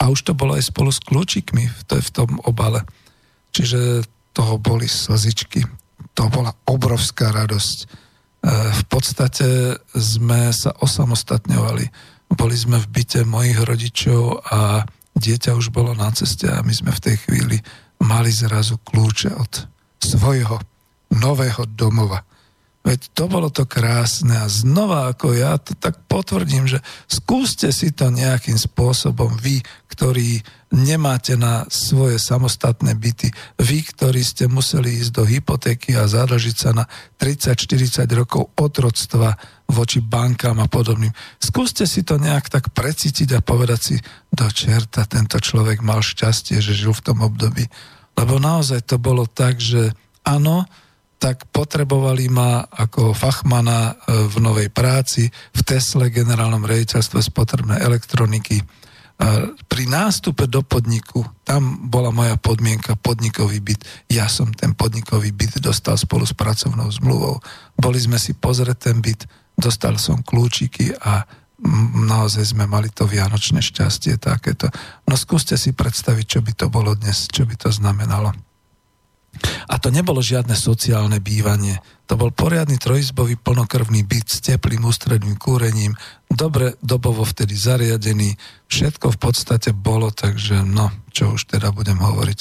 A 0.00 0.12
už 0.12 0.26
to 0.26 0.32
bolo 0.36 0.56
aj 0.56 0.68
spolu 0.68 0.90
s 0.92 1.00
kľúčikmi 1.00 1.64
v, 1.64 1.80
v 1.88 2.10
tom 2.12 2.40
obale. 2.44 2.84
Čiže 3.54 4.04
toho 4.34 4.58
boli 4.58 4.90
slzičky. 4.90 5.62
To 6.18 6.26
bola 6.28 6.50
obrovská 6.66 7.30
radosť. 7.30 7.78
E, 7.80 7.86
v 8.74 8.82
podstate 8.90 9.78
sme 9.94 10.50
sa 10.50 10.74
osamostatňovali. 10.74 11.84
Boli 12.34 12.56
sme 12.58 12.82
v 12.82 12.90
byte 12.90 13.22
mojich 13.22 13.62
rodičov 13.62 14.42
a 14.50 14.82
dieťa 15.14 15.54
už 15.54 15.70
bolo 15.70 15.94
na 15.94 16.10
ceste 16.10 16.50
a 16.50 16.60
my 16.66 16.74
sme 16.74 16.90
v 16.90 17.04
tej 17.04 17.16
chvíli 17.22 17.56
mali 18.04 18.28
zrazu 18.28 18.76
kľúče 18.84 19.30
od 19.32 19.52
svojho 20.04 20.60
nového 21.16 21.64
domova. 21.72 22.20
Veď 22.84 23.16
to 23.16 23.24
bolo 23.32 23.48
to 23.48 23.64
krásne 23.64 24.36
a 24.36 24.44
znova 24.44 25.08
ako 25.08 25.32
ja 25.32 25.56
to 25.56 25.72
tak 25.72 26.04
potvrdím, 26.04 26.68
že 26.68 26.84
skúste 27.08 27.72
si 27.72 27.96
to 27.96 28.12
nejakým 28.12 28.60
spôsobom 28.60 29.32
vy, 29.40 29.64
ktorí 29.88 30.44
nemáte 30.68 31.32
na 31.40 31.64
svoje 31.72 32.20
samostatné 32.20 32.92
byty, 32.92 33.32
vy, 33.56 33.88
ktorí 33.88 34.20
ste 34.20 34.52
museli 34.52 35.00
ísť 35.00 35.12
do 35.16 35.24
hypotéky 35.24 35.96
a 35.96 36.04
zadlžiť 36.04 36.56
sa 36.60 36.76
na 36.76 36.84
30-40 37.16 38.04
rokov 38.20 38.52
otroctva 38.52 39.32
voči 39.64 40.04
bankám 40.04 40.60
a 40.60 40.68
podobným. 40.68 41.14
Skúste 41.40 41.88
si 41.88 42.04
to 42.04 42.20
nejak 42.20 42.52
tak 42.52 42.68
precítiť 42.76 43.32
a 43.32 43.40
povedať 43.40 43.80
si, 43.80 43.96
do 44.28 44.44
čerta, 44.52 45.08
tento 45.08 45.40
človek 45.40 45.80
mal 45.80 46.04
šťastie, 46.04 46.60
že 46.60 46.76
žil 46.76 46.92
v 46.92 47.04
tom 47.06 47.24
období. 47.24 47.64
Lebo 48.14 48.38
naozaj 48.38 48.86
to 48.86 48.96
bolo 49.02 49.26
tak, 49.26 49.58
že 49.58 49.90
áno, 50.22 50.64
tak 51.18 51.48
potrebovali 51.48 52.28
ma 52.28 52.68
ako 52.68 53.16
fachmana 53.16 53.96
e, 53.96 54.28
v 54.28 54.36
novej 54.44 54.68
práci, 54.68 55.24
v 55.30 55.60
Tesle, 55.64 56.12
generálnom 56.12 56.68
rejiteľstve 56.68 57.16
spotrebnej 57.24 57.80
elektroniky. 57.80 58.60
E, 58.60 58.64
pri 59.64 59.84
nástupe 59.88 60.44
do 60.44 60.60
podniku, 60.60 61.24
tam 61.40 61.88
bola 61.88 62.12
moja 62.12 62.36
podmienka 62.36 63.00
podnikový 63.00 63.64
byt. 63.64 63.80
Ja 64.12 64.28
som 64.28 64.52
ten 64.52 64.76
podnikový 64.76 65.32
byt 65.32 65.64
dostal 65.64 65.96
spolu 65.96 66.28
s 66.28 66.36
pracovnou 66.36 66.92
zmluvou. 66.92 67.40
Boli 67.72 67.96
sme 67.96 68.20
si 68.20 68.36
pozrieť 68.36 68.92
ten 68.92 69.00
byt, 69.00 69.24
dostal 69.56 69.96
som 69.96 70.20
kľúčiky 70.20 70.92
a 70.98 71.24
naozaj 72.04 72.52
sme 72.52 72.68
mali 72.68 72.92
to 72.92 73.08
vianočné 73.08 73.64
šťastie 73.64 74.20
takéto. 74.20 74.68
No 75.08 75.16
skúste 75.16 75.56
si 75.56 75.72
predstaviť, 75.72 76.26
čo 76.28 76.40
by 76.44 76.52
to 76.52 76.66
bolo 76.68 76.92
dnes, 76.92 77.26
čo 77.32 77.48
by 77.48 77.56
to 77.56 77.72
znamenalo. 77.72 78.36
A 79.66 79.74
to 79.82 79.90
nebolo 79.90 80.22
žiadne 80.22 80.54
sociálne 80.54 81.18
bývanie. 81.18 81.82
To 82.06 82.14
bol 82.14 82.30
poriadny 82.30 82.78
trojizbový 82.78 83.40
plnokrvný 83.40 84.06
byt 84.06 84.28
s 84.30 84.38
teplým 84.44 84.84
ústredným 84.86 85.34
kúrením, 85.40 85.96
dobre 86.30 86.78
dobovo 86.84 87.26
vtedy 87.26 87.56
zariadený, 87.56 88.36
všetko 88.70 89.16
v 89.16 89.18
podstate 89.18 89.74
bolo, 89.74 90.14
takže 90.14 90.62
no, 90.62 90.92
čo 91.10 91.34
už 91.34 91.50
teda 91.50 91.74
budem 91.74 91.98
hovoriť. 91.98 92.38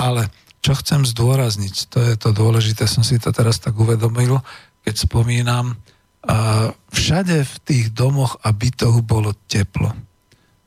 Ale 0.00 0.32
čo 0.64 0.74
chcem 0.74 1.04
zdôrazniť, 1.04 1.92
to 1.92 1.98
je 2.00 2.14
to 2.16 2.32
dôležité, 2.32 2.88
som 2.88 3.04
si 3.04 3.20
to 3.20 3.30
teraz 3.30 3.60
tak 3.60 3.76
uvedomil, 3.76 4.40
keď 4.82 4.94
spomínam, 5.06 5.76
a 6.24 6.70
všade 6.92 7.44
v 7.44 7.56
tých 7.64 7.86
domoch 7.92 8.40
a 8.40 8.50
bytoch 8.50 9.04
bolo 9.04 9.36
teplo. 9.46 9.92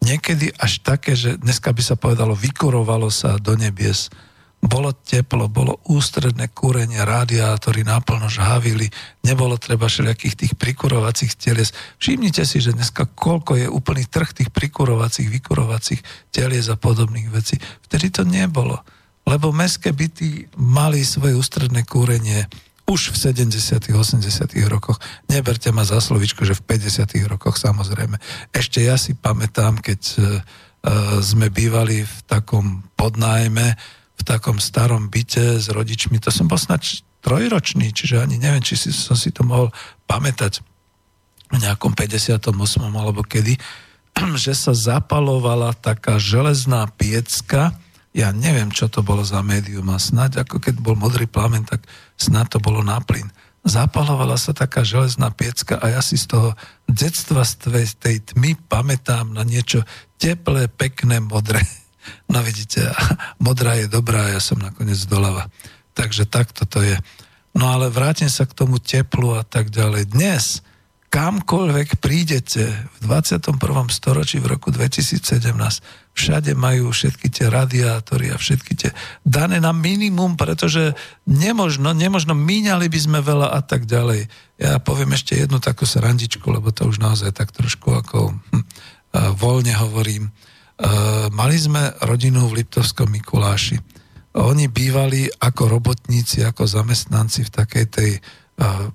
Niekedy 0.06 0.54
až 0.56 0.86
také, 0.86 1.18
že 1.18 1.42
dneska 1.42 1.74
by 1.74 1.82
sa 1.82 1.96
povedalo, 1.98 2.38
vykurovalo 2.38 3.10
sa 3.10 3.42
do 3.42 3.58
nebies. 3.58 4.14
Bolo 4.58 4.94
teplo, 4.94 5.50
bolo 5.50 5.82
ústredné 5.86 6.50
kúrenie, 6.50 7.02
radiátory 7.02 7.86
naplno 7.86 8.26
žhavili, 8.26 8.90
nebolo 9.22 9.58
treba 9.58 9.86
všelijakých 9.86 10.36
tých 10.38 10.54
prikurovacích 10.58 11.38
telies. 11.38 11.74
Všimnite 12.02 12.42
si, 12.46 12.58
že 12.62 12.74
dneska 12.74 13.06
koľko 13.06 13.58
je 13.58 13.68
úplný 13.70 14.06
trh 14.10 14.34
tých 14.34 14.50
prikurovacích, 14.50 15.30
vykurovacích 15.30 16.02
telies 16.34 16.70
a 16.74 16.78
podobných 16.78 17.30
vecí. 17.30 17.58
Vtedy 17.86 18.10
to 18.10 18.26
nebolo 18.26 18.82
lebo 19.28 19.52
mestské 19.52 19.92
byty 19.92 20.48
mali 20.56 21.04
svoje 21.04 21.36
ústredné 21.36 21.84
kúrenie 21.84 22.48
už 22.88 23.12
v 23.12 23.36
70. 23.36 23.92
80. 23.92 24.24
rokoch. 24.72 24.98
Neberte 25.28 25.68
ma 25.76 25.84
za 25.84 26.00
slovičko, 26.00 26.48
že 26.48 26.56
v 26.56 26.80
50. 26.80 27.28
rokoch 27.28 27.60
samozrejme. 27.60 28.16
Ešte 28.56 28.80
ja 28.80 28.96
si 28.96 29.12
pamätám, 29.12 29.84
keď 29.84 30.02
uh, 30.16 30.24
sme 31.20 31.52
bývali 31.52 32.08
v 32.08 32.18
takom 32.24 32.88
podnájme, 32.96 33.76
v 34.18 34.24
takom 34.24 34.58
starom 34.64 35.12
byte 35.12 35.60
s 35.60 35.68
rodičmi, 35.68 36.18
to 36.24 36.32
som 36.32 36.48
bol 36.48 36.56
snad 36.56 36.80
trojročný, 37.20 37.92
čiže 37.92 38.24
ani 38.24 38.40
neviem, 38.40 38.64
či 38.64 38.80
si, 38.80 38.90
som 38.96 39.20
si 39.20 39.36
to 39.36 39.44
mohol 39.44 39.68
pamätať 40.08 40.64
v 41.52 41.58
nejakom 41.60 41.92
58. 41.92 42.56
alebo 42.88 43.20
kedy, 43.20 43.60
že 44.48 44.56
sa 44.56 44.72
zapalovala 44.72 45.76
taká 45.76 46.16
železná 46.24 46.88
piecka, 46.96 47.76
ja 48.16 48.32
neviem, 48.34 48.72
čo 48.72 48.88
to 48.90 49.04
bolo 49.06 49.22
za 49.22 49.44
médium 49.44 49.92
a 49.94 50.02
snáď 50.02 50.48
ako 50.48 50.58
keď 50.58 50.82
bol 50.82 50.98
modrý 50.98 51.30
plamen, 51.30 51.68
tak 51.68 51.86
snáď 52.18 52.58
to 52.58 52.60
bolo 52.60 52.82
na 52.82 53.00
plyn. 53.00 53.30
Zapalovala 53.68 54.40
sa 54.40 54.56
taká 54.56 54.82
železná 54.88 55.28
piecka 55.30 55.78
a 55.78 55.92
ja 55.92 56.02
si 56.02 56.16
z 56.16 56.32
toho 56.32 56.50
detstva 56.88 57.44
z 57.44 57.94
tej 58.00 58.18
tmy 58.34 58.56
pamätám 58.72 59.36
na 59.36 59.44
niečo 59.44 59.84
teplé, 60.18 60.68
pekné, 60.68 61.22
modré. 61.24 61.62
No 62.32 62.40
vidíte, 62.40 62.88
modrá 63.36 63.76
je 63.76 63.92
dobrá, 63.92 64.32
ja 64.32 64.40
som 64.40 64.56
nakoniec 64.56 64.96
doľava. 65.12 65.52
Takže 65.92 66.24
takto 66.24 66.64
to 66.64 66.80
je. 66.80 66.96
No 67.52 67.68
ale 67.68 67.92
vrátim 67.92 68.32
sa 68.32 68.48
k 68.48 68.56
tomu 68.56 68.80
teplu 68.80 69.36
a 69.36 69.44
tak 69.44 69.68
ďalej. 69.76 70.16
Dnes 70.16 70.64
kamkoľvek 71.12 72.00
prídete 72.00 72.64
v 73.04 73.12
21. 73.12 73.60
storočí 73.92 74.40
v 74.40 74.56
roku 74.56 74.72
2017, 74.72 75.20
všade 76.18 76.58
majú 76.58 76.90
všetky 76.90 77.30
tie 77.30 77.48
radiátory 77.54 78.34
a 78.34 78.42
všetky 78.42 78.74
tie 78.74 78.90
dané 79.22 79.62
na 79.62 79.70
minimum, 79.70 80.34
pretože 80.34 80.98
nemožno, 81.30 81.94
nemožno, 81.94 82.34
míňali 82.34 82.90
by 82.90 83.00
sme 83.00 83.20
veľa 83.22 83.54
a 83.54 83.62
tak 83.62 83.86
ďalej. 83.86 84.26
Ja 84.58 84.82
poviem 84.82 85.14
ešte 85.14 85.38
jednu 85.38 85.62
takú 85.62 85.86
srandičku, 85.86 86.50
lebo 86.50 86.74
to 86.74 86.90
už 86.90 86.98
naozaj 86.98 87.30
tak 87.38 87.54
trošku 87.54 87.94
ako 87.94 88.34
hm, 88.34 88.66
voľne 89.38 89.78
hovorím. 89.78 90.34
Uh, 90.78 91.30
mali 91.34 91.58
sme 91.58 91.94
rodinu 92.06 92.50
v 92.50 92.62
Liptovskom 92.62 93.10
Mikuláši. 93.10 93.78
Oni 94.38 94.70
bývali 94.70 95.26
ako 95.26 95.70
robotníci, 95.70 96.46
ako 96.46 96.70
zamestnanci 96.70 97.50
v 97.50 97.54
takej 97.54 97.86
tej 97.90 98.12
uh, 98.18 98.86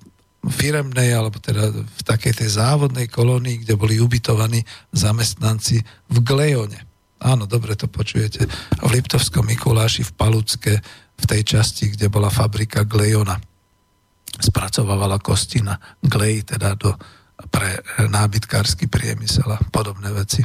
firemnej, 0.47 1.11
alebo 1.15 1.39
teda 1.39 1.71
v 1.71 2.03
takej 2.03 2.43
tej 2.43 2.49
závodnej 2.55 3.07
kolónii, 3.11 3.67
kde 3.67 3.75
boli 3.75 3.99
ubytovaní 3.99 4.63
zamestnanci 4.95 5.83
v 6.11 6.17
Glejone. 6.23 6.92
Áno, 7.23 7.47
dobre 7.47 7.79
to 7.79 7.87
počujete. 7.87 8.45
V 8.83 8.91
Liptovskom 8.91 9.47
Mikuláši 9.47 10.03
v 10.03 10.13
Palucke, 10.13 10.75
v 11.15 11.25
tej 11.25 11.43
časti, 11.47 11.95
kde 11.95 12.11
bola 12.11 12.29
fabrika 12.29 12.83
Glejona. 12.83 13.39
Spracovávala 14.43 15.23
kostina 15.23 15.79
Glej, 16.03 16.43
teda 16.51 16.75
do, 16.75 16.99
pre 17.47 17.79
nábytkársky 18.11 18.91
priemysel 18.91 19.47
a 19.55 19.63
podobné 19.71 20.11
veci 20.11 20.43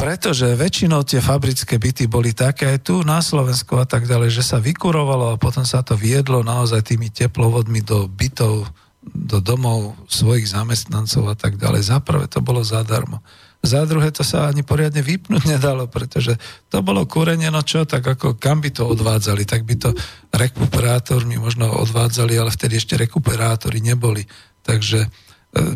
pretože 0.00 0.56
väčšinou 0.56 1.04
tie 1.04 1.20
fabrické 1.20 1.76
byty 1.76 2.08
boli 2.08 2.32
také 2.32 2.72
aj 2.72 2.88
tu 2.88 3.04
na 3.04 3.20
Slovensku 3.20 3.76
a 3.76 3.84
tak 3.84 4.08
ďalej, 4.08 4.32
že 4.32 4.40
sa 4.40 4.56
vykurovalo 4.56 5.36
a 5.36 5.36
potom 5.36 5.60
sa 5.68 5.84
to 5.84 5.92
viedlo 5.92 6.40
naozaj 6.40 6.88
tými 6.88 7.12
teplovodmi 7.12 7.84
do 7.84 8.08
bytov, 8.08 8.64
do 9.04 9.44
domov 9.44 10.00
svojich 10.08 10.48
zamestnancov 10.48 11.28
a 11.28 11.36
tak 11.36 11.60
ďalej. 11.60 11.92
Za 11.92 12.00
prvé 12.00 12.32
to 12.32 12.40
bolo 12.40 12.64
zadarmo. 12.64 13.20
Za 13.60 13.84
druhé 13.84 14.08
to 14.08 14.24
sa 14.24 14.48
ani 14.48 14.64
poriadne 14.64 15.04
vypnúť 15.04 15.44
nedalo, 15.56 15.86
pretože 15.86 16.36
to 16.72 16.80
bolo 16.80 17.04
kúrenie, 17.04 17.52
no 17.52 17.60
čo, 17.60 17.84
tak 17.84 18.06
ako 18.06 18.40
kam 18.40 18.64
by 18.64 18.72
to 18.72 18.88
odvádzali, 18.88 19.44
tak 19.44 19.68
by 19.68 19.76
to 19.76 19.90
rekuperátormi 20.32 21.36
možno 21.36 21.68
odvádzali, 21.68 22.36
ale 22.40 22.50
vtedy 22.52 22.80
ešte 22.80 22.96
rekuperátory 22.96 23.84
neboli. 23.84 24.24
Takže 24.64 25.04
e, 25.04 25.08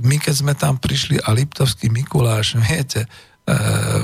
my 0.01 0.17
keď 0.17 0.35
sme 0.35 0.53
tam 0.57 0.81
prišli 0.81 1.21
a 1.21 1.33
Liptovský 1.37 1.93
Mikuláš, 1.93 2.57
viete, 2.65 3.05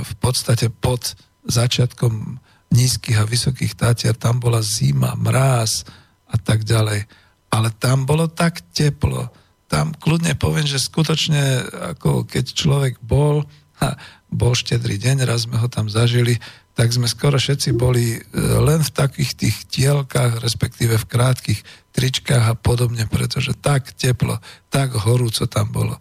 v 0.05 0.13
podstate 0.21 0.69
pod 0.69 1.17
začiatkom 1.49 2.39
nízkych 2.71 3.19
a 3.19 3.27
vysokých 3.27 3.75
tátier, 3.75 4.15
tam 4.15 4.39
bola 4.39 4.63
zima, 4.63 5.17
mráz 5.17 5.89
a 6.31 6.37
tak 6.39 6.63
ďalej. 6.63 7.09
Ale 7.51 7.69
tam 7.81 8.07
bolo 8.07 8.31
tak 8.31 8.63
teplo. 8.71 9.33
Tam 9.67 9.91
kľudne 9.97 10.39
poviem, 10.39 10.67
že 10.69 10.79
skutočne, 10.79 11.67
ako 11.95 12.29
keď 12.29 12.45
človek 12.55 12.95
bol, 13.03 13.43
ha, 13.81 13.97
bol 14.31 14.55
štedrý 14.55 15.01
deň, 15.01 15.27
raz 15.27 15.49
sme 15.49 15.59
ho 15.59 15.67
tam 15.67 15.91
zažili, 15.91 16.39
tak 16.79 16.95
sme 16.95 17.11
skoro 17.11 17.37
všetci 17.37 17.75
boli 17.75 18.17
e, 18.17 18.19
len 18.39 18.81
v 18.81 18.95
takých 18.95 19.33
tých 19.37 19.57
tielkách, 19.69 20.39
respektíve 20.41 20.97
v 20.97 21.09
krátkých 21.11 21.61
tričkách 21.91 22.45
a 22.47 22.55
podobne, 22.55 23.05
pretože 23.11 23.53
tak 23.59 23.91
teplo, 23.97 24.39
tak 24.71 24.95
horúco 24.95 25.45
tam 25.51 25.69
bolo. 25.75 25.99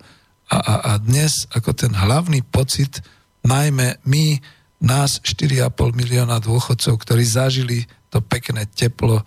A, 0.49 0.57
a, 0.57 0.73
a 0.85 0.91
dnes 1.01 1.49
ako 1.51 1.73
ten 1.73 1.91
hlavný 1.91 2.45
pocit, 2.45 3.01
najmä 3.43 3.97
my, 4.05 4.39
nás 4.79 5.19
4,5 5.19 5.75
milióna 5.91 6.39
dôchodcov, 6.39 6.95
ktorí 7.03 7.23
zažili 7.27 7.83
to 8.07 8.23
pekné 8.23 8.63
teplo 8.71 9.19
e, 9.19 9.23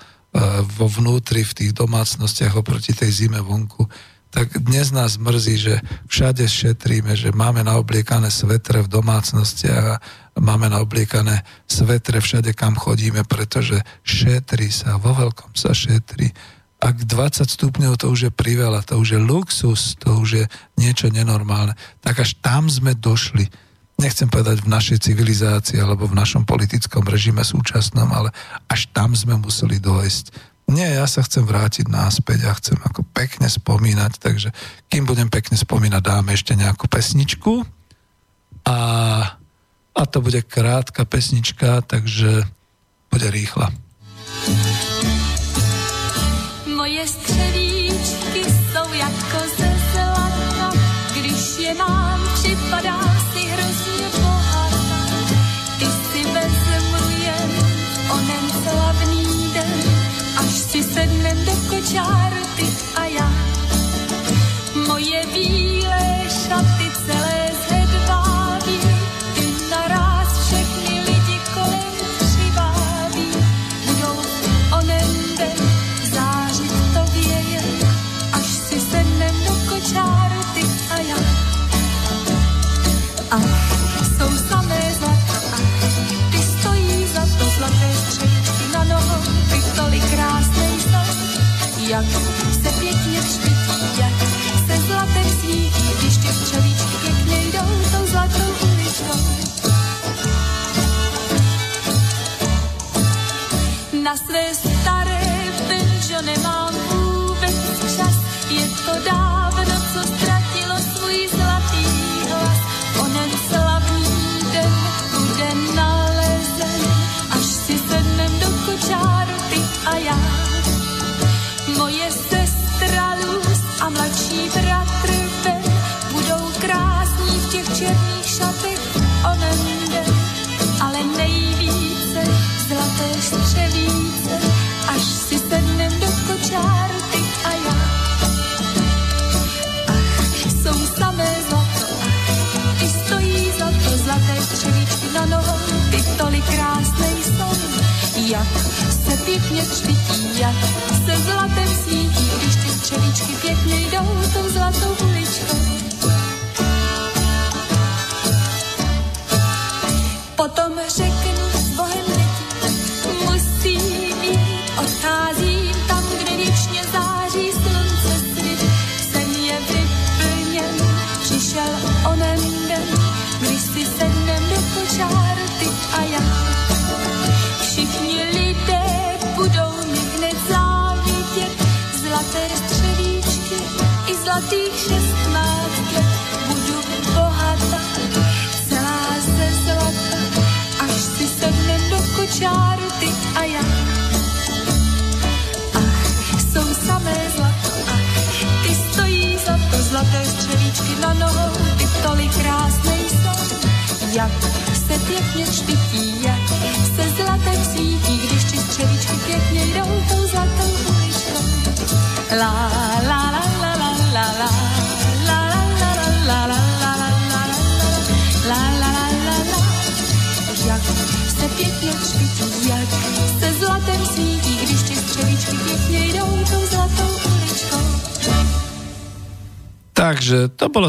vo 0.65 0.89
vnútri 0.89 1.45
v 1.45 1.53
tých 1.53 1.73
domácnostiach 1.77 2.57
oproti 2.57 2.97
tej 2.97 3.13
zime 3.13 3.45
vonku, 3.45 3.85
tak 4.33 4.57
dnes 4.65 4.89
nás 4.97 5.21
mrzí, 5.21 5.57
že 5.61 5.75
všade 6.09 6.49
šetríme, 6.49 7.13
že 7.13 7.37
máme 7.37 7.61
naobliekané 7.61 8.33
svetre 8.33 8.81
v 8.81 8.89
domácnostiach 8.89 9.85
a 9.85 10.01
máme 10.41 10.73
naobliekané 10.73 11.45
svetre 11.69 12.25
všade, 12.25 12.57
kam 12.57 12.73
chodíme, 12.73 13.29
pretože 13.29 13.77
šetrí 14.01 14.73
sa, 14.73 14.97
vo 14.97 15.13
veľkom 15.13 15.53
sa 15.53 15.77
šetrí. 15.77 16.33
Ak 16.81 17.05
20 17.05 17.45
stupňov 17.45 18.01
to 18.01 18.09
už 18.09 18.21
je 18.27 18.33
priveľa, 18.33 18.89
to 18.89 18.97
už 18.97 19.15
je 19.15 19.21
luxus, 19.21 20.01
to 20.01 20.17
už 20.17 20.29
je 20.43 20.45
niečo 20.81 21.13
nenormálne, 21.13 21.77
tak 22.01 22.25
až 22.25 22.33
tam 22.41 22.73
sme 22.73 22.97
došli 22.97 23.47
nechcem 24.03 24.27
povedať 24.27 24.67
v 24.67 24.73
našej 24.73 24.99
civilizácii 24.99 25.79
alebo 25.79 26.11
v 26.11 26.19
našom 26.19 26.43
politickom 26.43 27.07
režime 27.07 27.47
súčasnom, 27.47 28.11
ale 28.11 28.35
až 28.67 28.91
tam 28.91 29.15
sme 29.15 29.39
museli 29.39 29.79
dojsť. 29.79 30.52
Nie, 30.71 30.97
ja 30.97 31.07
sa 31.11 31.27
chcem 31.27 31.43
vrátiť 31.43 31.91
náspäť 31.91 32.49
a 32.49 32.57
chcem 32.57 32.79
ako 32.81 33.03
pekne 33.11 33.51
spomínať, 33.51 34.13
takže 34.23 34.49
kým 34.89 35.05
budem 35.05 35.29
pekne 35.29 35.59
spomínať, 35.59 36.01
dáme 36.01 36.33
ešte 36.33 36.55
nejakú 36.55 36.87
pesničku 36.87 37.67
a, 38.65 38.79
a 39.93 40.03
to 40.07 40.19
bude 40.23 40.41
krátka 40.47 41.03
pesnička, 41.05 41.83
takže 41.85 42.47
bude 43.11 43.29
rýchla. 43.29 43.69
Moje 44.49 44.92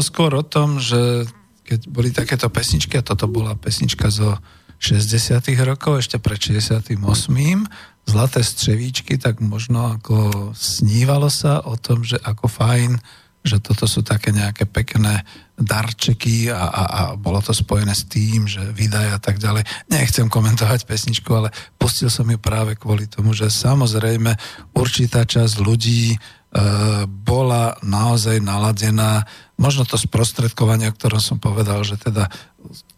skôr 0.04 0.36
o 0.36 0.44
tom, 0.44 0.76
že 0.76 1.24
keď 1.64 1.88
boli 1.88 2.12
takéto 2.12 2.52
pesničky, 2.52 3.00
a 3.00 3.06
toto 3.06 3.24
bola 3.24 3.56
pesnička 3.56 4.12
zo 4.12 4.36
60 4.84 5.40
rokov, 5.64 6.04
ešte 6.04 6.20
pred 6.20 6.36
68 6.36 7.00
Zlaté 8.04 8.44
střevíčky, 8.44 9.16
tak 9.16 9.40
možno 9.40 9.96
ako 9.96 10.52
snívalo 10.52 11.32
sa 11.32 11.64
o 11.64 11.72
tom, 11.80 12.04
že 12.04 12.20
ako 12.20 12.52
fajn, 12.52 13.00
že 13.40 13.56
toto 13.64 13.88
sú 13.88 14.04
také 14.04 14.28
nejaké 14.28 14.68
pekné 14.68 15.24
darčeky 15.56 16.52
a, 16.52 16.68
a, 16.68 16.82
a 16.84 17.02
bolo 17.16 17.40
to 17.40 17.56
spojené 17.56 17.96
s 17.96 18.04
tým, 18.04 18.44
že 18.44 18.60
vydaj 18.60 19.08
a 19.08 19.18
tak 19.20 19.40
ďalej. 19.40 19.64
Nechcem 19.88 20.28
komentovať 20.28 20.84
pesničku, 20.84 21.32
ale 21.32 21.48
pustil 21.80 22.12
som 22.12 22.28
ju 22.28 22.36
práve 22.36 22.76
kvôli 22.76 23.08
tomu, 23.08 23.32
že 23.32 23.48
samozrejme 23.48 24.36
určitá 24.76 25.24
časť 25.24 25.64
ľudí 25.64 26.12
e, 26.12 26.18
bola 27.08 27.80
naozaj 27.80 28.36
naladená, 28.44 29.24
možno 29.54 29.86
to 29.86 29.94
sprostredkovanie, 29.94 30.90
o 30.90 30.96
ktorom 30.96 31.22
som 31.22 31.38
povedal, 31.38 31.86
že 31.86 31.94
teda 31.94 32.26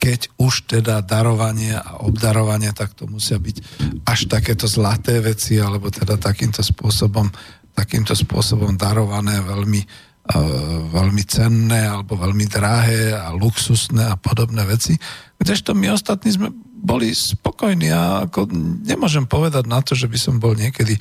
keď 0.00 0.32
už 0.40 0.70
teda 0.70 1.04
darovanie 1.04 1.76
a 1.76 2.00
obdarovanie, 2.00 2.72
tak 2.72 2.96
to 2.96 3.04
musia 3.10 3.36
byť 3.36 3.56
až 4.06 4.30
takéto 4.30 4.64
zlaté 4.64 5.20
veci, 5.20 5.58
alebo 5.60 5.92
teda 5.92 6.16
takýmto 6.16 6.64
spôsobom, 6.64 7.28
takýmto 7.76 8.16
spôsobom 8.16 8.78
darované 8.78 9.42
veľmi, 9.42 9.82
uh, 10.32 10.86
veľmi 10.88 11.22
cenné 11.28 11.84
alebo 11.84 12.16
veľmi 12.16 12.46
drahé 12.48 13.12
a 13.12 13.34
luxusné 13.36 14.06
a 14.08 14.16
podobné 14.16 14.64
veci. 14.64 14.96
Kdežto 15.36 15.76
my 15.76 15.92
ostatní 15.92 16.32
sme 16.32 16.48
boli 16.86 17.10
spokojní 17.10 17.90
a 17.90 18.30
ako 18.30 18.46
nemôžem 18.86 19.26
povedať 19.26 19.66
na 19.66 19.82
to, 19.82 19.98
že 19.98 20.06
by 20.06 20.18
som 20.20 20.38
bol 20.38 20.54
niekedy 20.54 20.94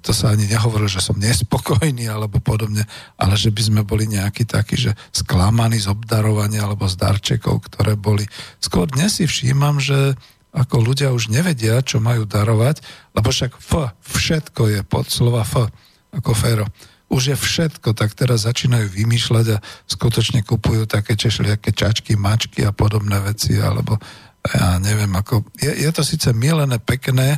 to 0.00 0.16
sa 0.16 0.32
ani 0.32 0.48
nehovorilo, 0.48 0.88
že 0.88 1.04
som 1.04 1.20
nespokojný 1.20 2.08
alebo 2.08 2.40
podobne, 2.40 2.88
ale 3.20 3.36
že 3.36 3.52
by 3.52 3.62
sme 3.62 3.80
boli 3.84 4.08
nejakí 4.08 4.48
takí, 4.48 4.80
že 4.80 4.96
sklamaní 5.12 5.76
z 5.76 5.92
obdarovania 5.92 6.64
alebo 6.64 6.88
z 6.88 6.96
darčekov, 6.96 7.68
ktoré 7.68 7.94
boli. 7.94 8.24
Skôr 8.56 8.88
dnes 8.88 9.20
si 9.20 9.28
všímam, 9.28 9.76
že 9.76 10.16
ako 10.50 10.82
ľudia 10.82 11.14
už 11.14 11.30
nevedia, 11.30 11.78
čo 11.84 12.02
majú 12.02 12.26
darovať, 12.26 12.82
lebo 13.14 13.28
však 13.30 13.60
F, 13.60 13.94
všetko 14.02 14.62
je 14.66 14.80
pod 14.82 15.06
slova 15.06 15.46
F, 15.46 15.70
ako 16.10 16.30
Fero. 16.34 16.66
Už 17.10 17.34
je 17.34 17.36
všetko, 17.36 17.94
tak 17.94 18.14
teraz 18.14 18.46
začínajú 18.46 18.90
vymýšľať 18.90 19.46
a 19.58 19.62
skutočne 19.86 20.46
kupujú 20.46 20.86
také 20.86 21.14
češliaké 21.18 21.74
čačky, 21.74 22.14
mačky 22.14 22.66
a 22.66 22.74
podobné 22.74 23.18
veci, 23.22 23.58
alebo 23.58 23.98
ja 24.40 24.80
neviem, 24.80 25.10
ako, 25.12 25.44
je, 25.58 25.68
je 25.68 25.90
to 25.92 26.02
síce 26.02 26.32
milené, 26.32 26.80
pekné, 26.80 27.36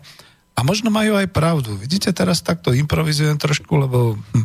a 0.52 0.60
možno 0.62 0.92
majú 0.92 1.16
aj 1.16 1.32
pravdu. 1.32 1.74
Vidíte, 1.80 2.12
teraz 2.12 2.44
takto 2.44 2.76
improvizujem 2.76 3.40
trošku, 3.40 3.72
lebo 3.72 4.14
hm, 4.14 4.38
uh, 4.38 4.44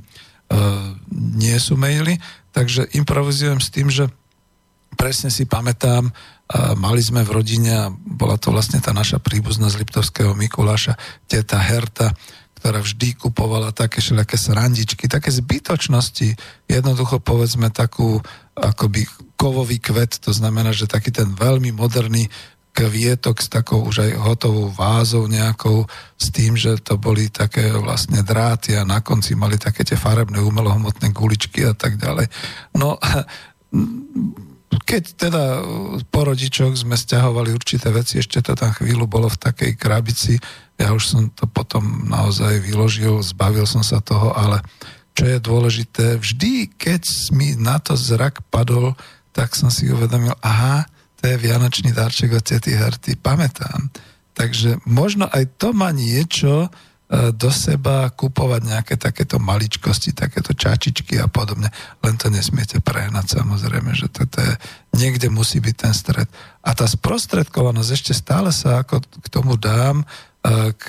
nie 1.11 1.55
sú 1.59 1.75
maily, 1.75 2.15
takže 2.55 2.87
improvizujem 2.95 3.59
s 3.59 3.69
tým, 3.69 3.87
že 3.91 4.07
presne 4.95 5.27
si 5.27 5.43
pamätám, 5.43 6.07
uh, 6.07 6.73
mali 6.79 7.03
sme 7.03 7.27
v 7.27 7.33
rodine, 7.35 7.71
a 7.75 7.91
bola 7.91 8.39
to 8.39 8.55
vlastne 8.55 8.79
tá 8.79 8.95
naša 8.95 9.19
príbuzná 9.19 9.67
z 9.67 9.83
Liptovského 9.83 10.31
Mikuláša, 10.31 10.95
teta 11.27 11.59
Herta, 11.59 12.15
ktorá 12.57 12.81
vždy 12.81 13.13
kupovala 13.21 13.69
také 13.69 14.01
všelijaké 14.01 14.33
srandičky, 14.33 15.05
také 15.05 15.29
zbytočnosti, 15.29 16.33
jednoducho 16.65 17.21
povedzme 17.21 17.69
takú 17.69 18.17
akoby 18.57 19.05
kovový 19.37 19.77
kvet, 19.77 20.17
to 20.17 20.33
znamená, 20.33 20.73
že 20.73 20.89
taký 20.89 21.13
ten 21.13 21.37
veľmi 21.37 21.69
moderný 21.69 22.25
kvietok 22.77 23.41
s 23.41 23.49
takou 23.49 23.81
už 23.89 24.05
aj 24.05 24.11
hotovou 24.21 24.69
vázou 24.69 25.25
nejakou, 25.25 25.89
s 26.13 26.29
tým, 26.29 26.53
že 26.53 26.77
to 26.77 27.01
boli 27.01 27.33
také 27.33 27.73
vlastne 27.73 28.21
dráty 28.21 28.77
a 28.77 28.85
na 28.85 29.01
konci 29.01 29.33
mali 29.33 29.57
také 29.57 29.81
tie 29.81 29.97
farebné 29.97 30.37
umelohmotné 30.37 31.09
guličky 31.09 31.65
a 31.65 31.73
tak 31.73 31.97
ďalej. 31.97 32.29
No, 32.77 33.01
keď 34.89 35.03
teda 35.17 35.43
po 36.13 36.21
rodičoch 36.29 36.77
sme 36.77 36.93
stiahovali 36.93 37.49
určité 37.49 37.89
veci, 37.89 38.21
ešte 38.21 38.45
to 38.45 38.53
tam 38.53 38.69
chvíľu 38.69 39.09
bolo 39.09 39.25
v 39.25 39.41
takej 39.41 39.73
krabici, 39.73 40.37
ja 40.77 40.93
už 40.93 41.03
som 41.03 41.21
to 41.33 41.49
potom 41.49 42.05
naozaj 42.05 42.61
vyložil, 42.61 43.17
zbavil 43.25 43.65
som 43.65 43.81
sa 43.81 43.97
toho, 44.05 44.37
ale 44.37 44.61
čo 45.17 45.25
je 45.25 45.41
dôležité, 45.41 46.21
vždy, 46.21 46.77
keď 46.77 47.01
mi 47.33 47.57
na 47.57 47.81
to 47.81 47.97
zrak 47.97 48.45
padol, 48.53 48.93
tak 49.33 49.57
som 49.57 49.73
si 49.73 49.89
uvedomil, 49.89 50.37
aha, 50.45 50.85
to 51.17 51.23
je 51.25 51.35
vianočný 51.37 51.91
darček 51.93 52.37
od 52.37 52.45
tety 52.45 52.77
Herty, 52.77 53.17
pamätám. 53.17 53.89
Takže 54.37 54.77
možno 54.85 55.25
aj 55.25 55.57
to 55.57 55.73
má 55.73 55.89
niečo 55.89 56.69
e, 57.09 57.33
do 57.33 57.49
seba 57.49 58.05
kupovať 58.13 58.61
nejaké 58.61 58.95
takéto 59.01 59.41
maličkosti, 59.41 60.13
takéto 60.13 60.53
čačičky 60.53 61.17
a 61.17 61.25
podobne. 61.25 61.73
Len 62.05 62.15
to 62.21 62.29
nesmiete 62.29 62.77
prehnať 62.85 63.41
samozrejme, 63.41 63.97
že 63.97 64.13
toto 64.13 64.37
je, 64.37 64.53
niekde 64.93 65.33
musí 65.33 65.57
byť 65.57 65.75
ten 65.75 65.93
stred. 65.97 66.29
A 66.61 66.69
tá 66.77 66.85
sprostredkovanosť 66.85 67.89
ešte 67.89 68.13
stále 68.13 68.53
sa 68.53 68.85
ako 68.85 69.01
k 69.01 69.27
tomu 69.33 69.57
dám, 69.57 70.05
e, 70.45 70.69
k 70.77 70.85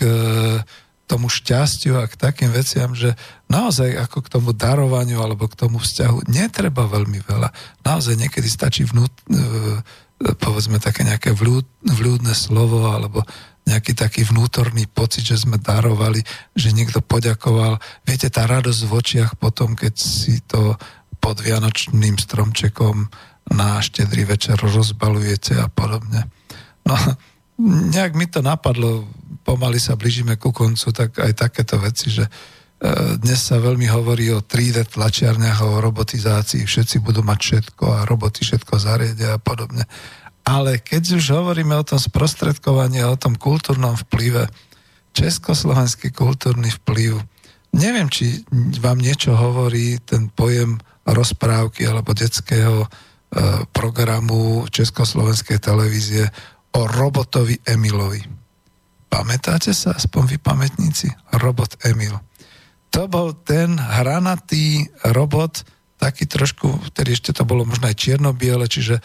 tomu 1.08 1.32
šťastiu 1.32 1.96
a 1.96 2.04
k 2.04 2.20
takým 2.20 2.52
veciam, 2.52 2.92
že 2.92 3.16
naozaj 3.48 3.96
ako 3.96 4.28
k 4.28 4.28
tomu 4.28 4.52
darovaniu 4.52 5.24
alebo 5.24 5.48
k 5.48 5.56
tomu 5.56 5.80
vzťahu 5.80 6.28
netreba 6.28 6.84
veľmi 6.84 7.24
veľa. 7.24 7.48
Naozaj 7.80 8.14
niekedy 8.20 8.44
stačí 8.44 8.84
vnút, 8.84 9.08
e, 9.32 9.80
povedzme 10.18 10.82
také 10.82 11.06
nejaké 11.06 11.30
vľúd, 11.30 11.64
vľúdne 11.86 12.34
slovo 12.34 12.90
alebo 12.90 13.22
nejaký 13.68 13.92
taký 13.92 14.24
vnútorný 14.24 14.88
pocit, 14.88 15.28
že 15.28 15.44
sme 15.44 15.60
darovali, 15.60 16.24
že 16.56 16.72
niekto 16.72 17.04
poďakoval. 17.04 17.76
Viete, 18.08 18.32
tá 18.32 18.48
radosť 18.48 18.80
v 18.88 18.92
očiach 18.96 19.32
potom, 19.36 19.76
keď 19.76 19.94
si 19.94 20.40
to 20.42 20.74
pod 21.20 21.44
vianočným 21.44 22.16
stromčekom 22.16 23.12
na 23.52 23.78
štedrý 23.84 24.24
večer 24.24 24.56
rozbalujete 24.56 25.60
a 25.60 25.68
podobne. 25.68 26.26
No, 26.88 26.96
nejak 27.94 28.16
mi 28.16 28.24
to 28.26 28.40
napadlo, 28.40 29.04
pomaly 29.44 29.76
sa 29.76 29.94
blížime 29.94 30.40
ku 30.40 30.50
koncu, 30.50 30.88
tak 30.90 31.14
aj 31.20 31.32
takéto 31.36 31.76
veci, 31.76 32.08
že 32.08 32.24
E, 32.26 32.57
dnes 33.18 33.42
sa 33.42 33.58
veľmi 33.58 33.90
hovorí 33.90 34.30
o 34.30 34.38
3D 34.38 34.94
tlačiarniach, 34.94 35.66
o 35.66 35.82
robotizácii, 35.82 36.62
všetci 36.62 37.02
budú 37.02 37.26
mať 37.26 37.38
všetko 37.42 37.84
a 37.90 38.06
roboty 38.06 38.46
všetko 38.46 38.78
zariedia 38.78 39.34
a 39.34 39.42
podobne. 39.42 39.82
Ale 40.46 40.78
keď 40.78 41.18
už 41.18 41.24
hovoríme 41.34 41.74
o 41.74 41.82
tom 41.82 41.98
sprostredkovaní 41.98 43.02
o 43.02 43.18
tom 43.18 43.34
kultúrnom 43.34 43.98
vplyve, 44.06 44.46
československý 45.10 46.14
kultúrny 46.14 46.70
vplyv, 46.78 47.18
neviem, 47.74 48.06
či 48.06 48.46
vám 48.78 49.02
niečo 49.02 49.34
hovorí 49.34 49.98
ten 50.06 50.30
pojem 50.30 50.78
rozprávky 51.02 51.82
alebo 51.82 52.14
detského 52.14 52.84
e, 52.84 52.88
programu 53.74 54.70
Československej 54.70 55.58
televízie 55.58 56.30
o 56.78 56.86
robotovi 56.86 57.58
Emilovi. 57.66 58.22
pamätáte 59.10 59.74
sa, 59.74 59.96
aspoň 59.98 60.22
vy 60.30 60.36
pamätníci, 60.38 61.08
robot 61.42 61.80
Emil. 61.82 62.27
To 62.94 63.06
bol 63.10 63.36
ten 63.44 63.76
hranatý 63.76 64.88
robot, 65.12 65.64
taký 65.98 66.30
trošku, 66.30 66.94
vtedy 66.94 67.18
ešte 67.18 67.34
to 67.34 67.42
bolo 67.42 67.66
možno 67.66 67.90
aj 67.90 67.98
čierno-biele, 67.98 68.70
čiže 68.70 69.02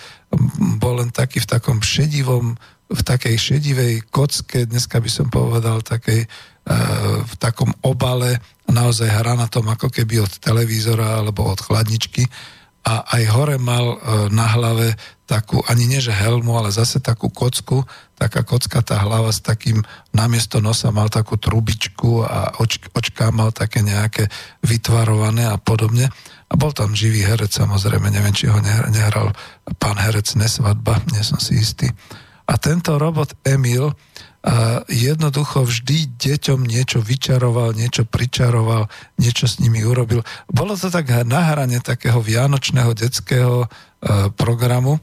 bol 0.78 1.02
len 1.02 1.10
taký 1.10 1.42
v 1.42 1.50
takom 1.50 1.82
šedivom, 1.82 2.54
v 2.94 3.02
takej 3.02 3.36
šedivej 3.36 4.06
kocke, 4.14 4.70
dneska 4.70 5.02
by 5.02 5.10
som 5.10 5.28
povedal, 5.34 5.82
takej, 5.82 6.24
e, 6.24 6.28
v 7.26 7.34
takom 7.42 7.74
obale, 7.82 8.38
naozaj 8.70 9.10
hranatom 9.10 9.66
ako 9.66 9.90
keby 9.90 10.22
od 10.22 10.32
televízora 10.38 11.20
alebo 11.20 11.50
od 11.50 11.58
chladničky. 11.58 12.30
A 12.86 13.18
aj 13.18 13.24
hore 13.34 13.58
mal 13.58 13.98
e, 13.98 13.98
na 14.30 14.46
hlave 14.54 14.94
takú, 15.34 15.66
ani 15.66 15.90
nie 15.90 15.98
že 15.98 16.14
helmu, 16.14 16.54
ale 16.54 16.70
zase 16.70 17.02
takú 17.02 17.34
kocku, 17.34 17.82
taká 18.14 18.46
kocka 18.46 18.86
tá 18.86 19.02
hlava 19.02 19.34
s 19.34 19.42
takým, 19.42 19.82
namiesto 20.14 20.62
nosa 20.62 20.94
mal 20.94 21.10
takú 21.10 21.42
trubičku 21.42 22.22
a 22.22 22.62
oč, 22.62 22.78
očká 22.94 23.34
mal 23.34 23.50
také 23.50 23.82
nejaké 23.82 24.30
vytvarované 24.62 25.50
a 25.50 25.58
podobne. 25.58 26.14
A 26.48 26.54
bol 26.54 26.70
tam 26.70 26.94
živý 26.94 27.26
herec, 27.26 27.50
samozrejme, 27.50 28.14
neviem, 28.14 28.30
či 28.30 28.46
ho 28.46 28.62
nehral 28.94 29.34
pán 29.82 29.98
herec 29.98 30.38
Nesvadba, 30.38 31.02
nie 31.10 31.26
som 31.26 31.42
si 31.42 31.58
istý. 31.58 31.90
A 32.46 32.62
tento 32.62 33.02
robot 33.02 33.34
Emil, 33.42 33.90
a 34.44 34.84
jednoducho 34.92 35.64
vždy 35.64 36.20
deťom 36.20 36.68
niečo 36.68 37.00
vyčaroval, 37.00 37.72
niečo 37.80 38.04
pričaroval, 38.04 38.92
niečo 39.16 39.48
s 39.48 39.64
nimi 39.64 39.88
urobil. 39.88 40.20
Bolo 40.52 40.76
to 40.76 40.92
tak 40.92 41.08
na 41.24 41.48
hrane 41.48 41.80
takého 41.80 42.20
vianočného 42.20 42.92
detského 42.92 43.64
e, 43.64 43.68
programu, 44.36 45.00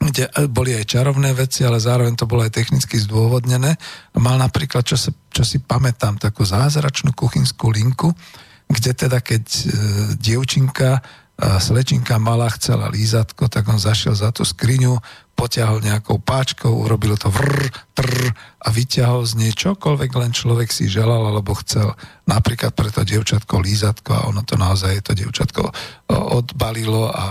kde 0.00 0.32
boli 0.48 0.72
aj 0.72 0.96
čarovné 0.96 1.36
veci, 1.36 1.60
ale 1.60 1.76
zároveň 1.76 2.16
to 2.16 2.24
bolo 2.24 2.40
aj 2.40 2.56
technicky 2.56 2.96
zdôvodnené. 2.96 3.76
Mal 4.16 4.36
napríklad, 4.40 4.88
čo, 4.88 4.96
sa, 4.96 5.12
čo 5.28 5.44
si 5.44 5.60
pamätám, 5.60 6.16
takú 6.16 6.40
zázračnú 6.40 7.12
kuchynskú 7.12 7.68
linku, 7.68 8.08
kde 8.64 8.96
teda 8.96 9.20
keď 9.20 9.44
e, 9.44 9.64
dievčinka 10.16 11.04
slečinka 11.40 12.20
malá 12.20 12.52
chcela 12.52 12.92
lízatko, 12.92 13.48
tak 13.48 13.64
on 13.72 13.80
zašiel 13.80 14.12
za 14.12 14.28
tú 14.28 14.44
skriňu, 14.44 15.00
potiahol 15.32 15.80
nejakou 15.80 16.20
páčkou, 16.20 16.68
urobil 16.68 17.16
to 17.16 17.32
vrr, 17.32 17.72
trr 17.96 18.28
a 18.60 18.68
vyťahol 18.68 19.24
z 19.24 19.32
nej 19.40 19.52
čokoľvek 19.56 20.10
len 20.20 20.36
človek 20.36 20.68
si 20.68 20.84
želal 20.84 21.32
alebo 21.32 21.56
chcel. 21.64 21.96
Napríklad 22.28 22.76
pre 22.76 22.92
to 22.92 23.08
dievčatko 23.08 23.56
lízatko 23.56 24.10
a 24.12 24.26
ono 24.28 24.44
to 24.44 24.60
naozaj 24.60 25.00
to 25.00 25.16
dievčatko 25.16 25.72
odbalilo 26.12 27.08
a, 27.08 27.16
a, 27.16 27.24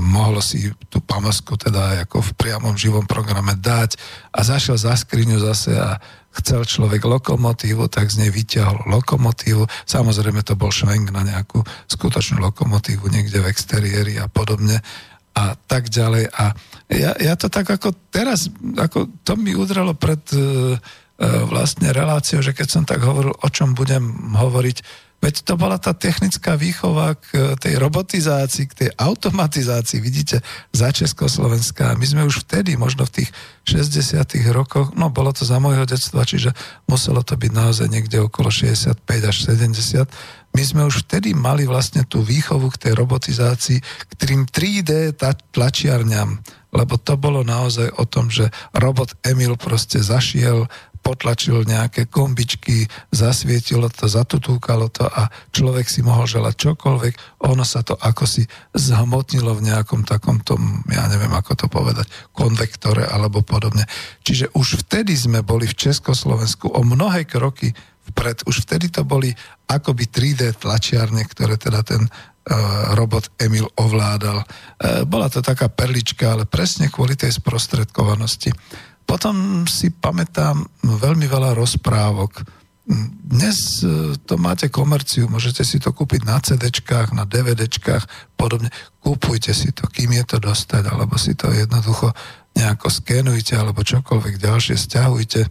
mohlo 0.00 0.40
si 0.40 0.72
tú 0.88 1.00
pamasku 1.04 1.60
teda 1.60 2.04
ako 2.08 2.24
v 2.24 2.30
priamom 2.36 2.72
živom 2.72 3.04
programe 3.04 3.52
dať 3.58 4.00
a 4.32 4.40
zašiel 4.40 4.80
za 4.80 4.96
skriňu 4.96 5.36
zase 5.40 5.76
a 5.76 6.00
chcel 6.34 6.66
človek 6.66 7.06
lokomotívu, 7.06 7.86
tak 7.86 8.10
z 8.10 8.26
nej 8.26 8.30
vyťahol 8.34 8.90
lokomotívu. 8.90 9.70
Samozrejme 9.86 10.42
to 10.42 10.58
bol 10.58 10.74
švenk 10.74 11.14
na 11.14 11.22
nejakú 11.22 11.62
skutočnú 11.86 12.42
lokomotívu 12.42 13.06
niekde 13.06 13.38
v 13.38 13.50
exteriéri 13.50 14.18
a 14.18 14.26
podobne 14.26 14.82
a 15.34 15.54
tak 15.54 15.90
ďalej. 15.90 16.30
A 16.34 16.54
ja, 16.90 17.14
ja 17.18 17.34
to 17.38 17.46
tak 17.46 17.70
ako 17.70 17.94
teraz, 18.10 18.50
ako 18.78 19.10
to 19.22 19.38
mi 19.38 19.54
udralo 19.54 19.94
pred 19.94 20.22
uh, 20.34 20.74
vlastne 21.46 21.94
reláciou, 21.94 22.42
že 22.42 22.54
keď 22.54 22.68
som 22.70 22.82
tak 22.82 23.02
hovoril, 23.02 23.30
o 23.30 23.48
čom 23.50 23.74
budem 23.78 24.34
hovoriť, 24.34 25.03
Veď 25.24 25.40
to 25.40 25.56
bola 25.56 25.80
tá 25.80 25.96
technická 25.96 26.52
výchova 26.52 27.16
k 27.16 27.26
e, 27.32 27.40
tej 27.56 27.80
robotizácii, 27.80 28.68
k 28.68 28.74
tej 28.76 28.90
automatizácii, 29.00 29.96
vidíte, 29.96 30.44
za 30.68 30.92
Československá. 30.92 31.96
My 31.96 32.04
sme 32.04 32.22
už 32.28 32.44
vtedy, 32.44 32.76
možno 32.76 33.08
v 33.08 33.24
tých 33.24 33.30
60 33.64 34.20
rokoch, 34.52 34.92
no 34.92 35.08
bolo 35.08 35.32
to 35.32 35.48
za 35.48 35.56
môjho 35.56 35.88
detstva, 35.88 36.28
čiže 36.28 36.52
muselo 36.84 37.24
to 37.24 37.40
byť 37.40 37.52
naozaj 37.56 37.88
niekde 37.88 38.20
okolo 38.20 38.52
65 38.52 39.00
až 39.24 39.36
70, 39.48 40.04
my 40.54 40.62
sme 40.62 40.82
už 40.86 41.08
vtedy 41.08 41.32
mali 41.32 41.64
vlastne 41.64 42.04
tú 42.04 42.20
výchovu 42.20 42.70
k 42.76 42.86
tej 42.86 42.92
robotizácii, 42.94 43.80
k 43.80 44.12
tým 44.14 44.44
3D 44.46 45.16
tlačiarňam, 45.50 46.38
lebo 46.70 46.94
to 47.00 47.18
bolo 47.18 47.42
naozaj 47.42 47.90
o 47.96 48.04
tom, 48.06 48.30
že 48.30 48.52
robot 48.70 49.18
Emil 49.26 49.58
proste 49.58 49.98
zašiel 49.98 50.70
potlačil 51.04 51.68
nejaké 51.68 52.08
kombičky, 52.08 52.88
zasvietilo 53.12 53.92
to, 53.92 54.08
zatutúkalo 54.08 54.88
to 54.88 55.04
a 55.04 55.28
človek 55.52 55.84
si 55.84 56.00
mohol 56.00 56.24
želať 56.24 56.54
čokoľvek, 56.56 57.44
ono 57.44 57.60
sa 57.60 57.84
to 57.84 57.92
ako 57.92 58.24
si 58.24 58.48
zhmotnilo 58.72 59.52
v 59.52 59.68
nejakom 59.68 60.08
takom 60.08 60.40
tom, 60.40 60.80
ja 60.88 61.04
neviem 61.12 61.30
ako 61.36 61.52
to 61.52 61.66
povedať, 61.68 62.08
konvektore 62.32 63.04
alebo 63.04 63.44
podobne. 63.44 63.84
Čiže 64.24 64.56
už 64.56 64.88
vtedy 64.88 65.12
sme 65.12 65.44
boli 65.44 65.68
v 65.68 65.76
Československu 65.76 66.72
o 66.72 66.80
mnohé 66.80 67.28
kroky 67.28 67.76
vpred. 68.12 68.48
Už 68.48 68.64
vtedy 68.64 68.88
to 68.88 69.04
boli 69.04 69.32
akoby 69.68 70.08
3D 70.08 70.56
tlačiarne, 70.56 71.24
ktoré 71.28 71.60
teda 71.60 71.84
ten 71.84 72.04
uh, 72.04 72.96
robot 72.96 73.32
Emil 73.40 73.68
ovládal. 73.76 74.44
Uh, 74.44 75.04
bola 75.08 75.28
to 75.32 75.40
taká 75.40 75.68
perlička, 75.72 76.32
ale 76.32 76.44
presne 76.48 76.92
kvôli 76.92 77.16
tej 77.16 77.36
sprostredkovanosti. 77.36 78.52
Potom 79.04 79.64
si 79.68 79.92
pamätám 79.92 80.64
veľmi 80.82 81.28
veľa 81.28 81.52
rozprávok. 81.54 82.44
Dnes 83.24 83.80
e, 83.80 84.12
to 84.28 84.36
máte 84.36 84.68
komerciu, 84.68 85.28
môžete 85.28 85.64
si 85.64 85.80
to 85.80 85.92
kúpiť 85.92 86.28
na 86.28 86.36
CD-čkách, 86.40 87.16
na 87.16 87.24
DVD-čkách, 87.24 88.36
podobne. 88.36 88.68
Kúpujte 89.00 89.56
si 89.56 89.72
to, 89.72 89.88
kým 89.88 90.12
je 90.12 90.24
to 90.24 90.36
dostať, 90.40 90.92
alebo 90.92 91.16
si 91.16 91.32
to 91.32 91.48
jednoducho 91.48 92.12
nejako 92.52 92.88
skenujte, 92.92 93.56
alebo 93.56 93.80
čokoľvek 93.80 94.36
ďalšie 94.36 94.76
stiahujte. 94.76 95.48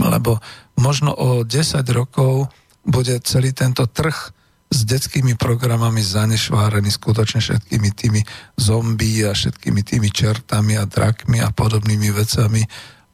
Lebo 0.00 0.40
možno 0.80 1.12
o 1.12 1.44
10 1.44 1.84
rokov 1.92 2.48
bude 2.88 3.20
celý 3.20 3.52
tento 3.52 3.84
trh 3.84 4.32
s 4.70 4.86
detskými 4.86 5.34
programami 5.34 5.98
zanešvárený 5.98 6.94
skutočne 6.94 7.42
všetkými 7.42 7.90
tými 7.90 8.22
zombí 8.54 9.26
a 9.26 9.34
všetkými 9.34 9.82
tými 9.82 10.08
čertami 10.14 10.78
a 10.78 10.86
drakmi 10.86 11.42
a 11.42 11.50
podobnými 11.50 12.14
vecami. 12.14 12.62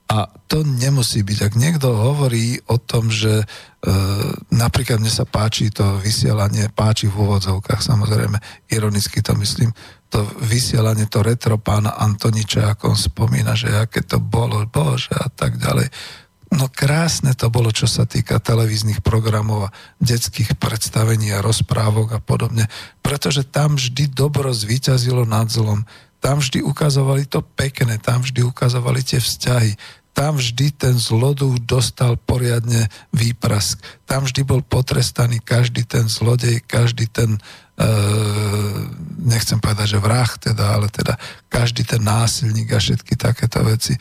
A 0.07 0.31
to 0.47 0.63
nemusí 0.63 1.27
byť. 1.27 1.39
Ak 1.43 1.55
niekto 1.59 1.91
hovorí 1.91 2.63
o 2.71 2.79
tom, 2.79 3.11
že 3.11 3.43
e, 3.43 3.45
napríklad 4.55 5.03
mne 5.03 5.11
sa 5.11 5.27
páči 5.27 5.73
to 5.75 5.99
vysielanie, 5.99 6.71
páči 6.71 7.11
v 7.11 7.19
úvodzovkách, 7.27 7.83
samozrejme, 7.83 8.39
ironicky 8.71 9.19
to 9.19 9.35
myslím, 9.35 9.75
to 10.07 10.23
vysielanie, 10.47 11.11
to 11.11 11.27
retro 11.27 11.59
pána 11.59 11.99
Antoniča, 11.99 12.71
ako 12.71 12.95
on 12.95 13.01
spomína, 13.01 13.59
že 13.59 13.75
aké 13.75 14.07
to 14.07 14.23
bolo, 14.23 14.63
bože 14.71 15.11
a 15.11 15.27
tak 15.27 15.59
ďalej 15.59 15.91
No 16.55 16.71
krásne 16.71 17.35
to 17.35 17.51
bolo, 17.51 17.75
čo 17.75 17.91
sa 17.91 18.07
týka 18.07 18.39
televíznych 18.39 19.03
programov 19.03 19.71
a 19.71 19.75
detských 19.99 20.55
predstavení 20.55 21.35
a 21.35 21.43
rozprávok 21.43 22.17
a 22.17 22.21
podobne, 22.23 22.71
pretože 23.03 23.43
tam 23.43 23.75
vždy 23.75 24.15
dobro 24.15 24.55
zvíťazilo 24.55 25.27
nad 25.27 25.51
zlom. 25.51 25.83
Tam 26.23 26.39
vždy 26.39 26.63
ukazovali 26.63 27.27
to 27.27 27.43
pekné, 27.43 27.99
tam 27.99 28.23
vždy 28.23 28.47
ukazovali 28.47 29.03
tie 29.03 29.19
vzťahy, 29.19 29.75
tam 30.17 30.41
vždy 30.41 30.73
ten 30.73 30.97
zloduch 30.97 31.61
dostal 31.69 32.17
poriadne 32.17 32.89
výprask. 33.13 33.77
Tam 34.09 34.25
vždy 34.25 34.49
bol 34.49 34.65
potrestaný 34.65 35.45
každý 35.45 35.85
ten 35.85 36.09
zlodej, 36.09 36.65
každý 36.65 37.05
ten, 37.13 37.37
e, 37.77 37.89
nechcem 39.21 39.61
povedať, 39.61 39.93
že 39.93 40.01
vrah 40.01 40.31
teda, 40.41 40.81
ale 40.81 40.89
teda 40.89 41.21
každý 41.53 41.85
ten 41.85 42.01
násilník 42.01 42.73
a 42.73 42.81
všetky 42.81 43.13
takéto 43.13 43.61
veci. 43.61 43.93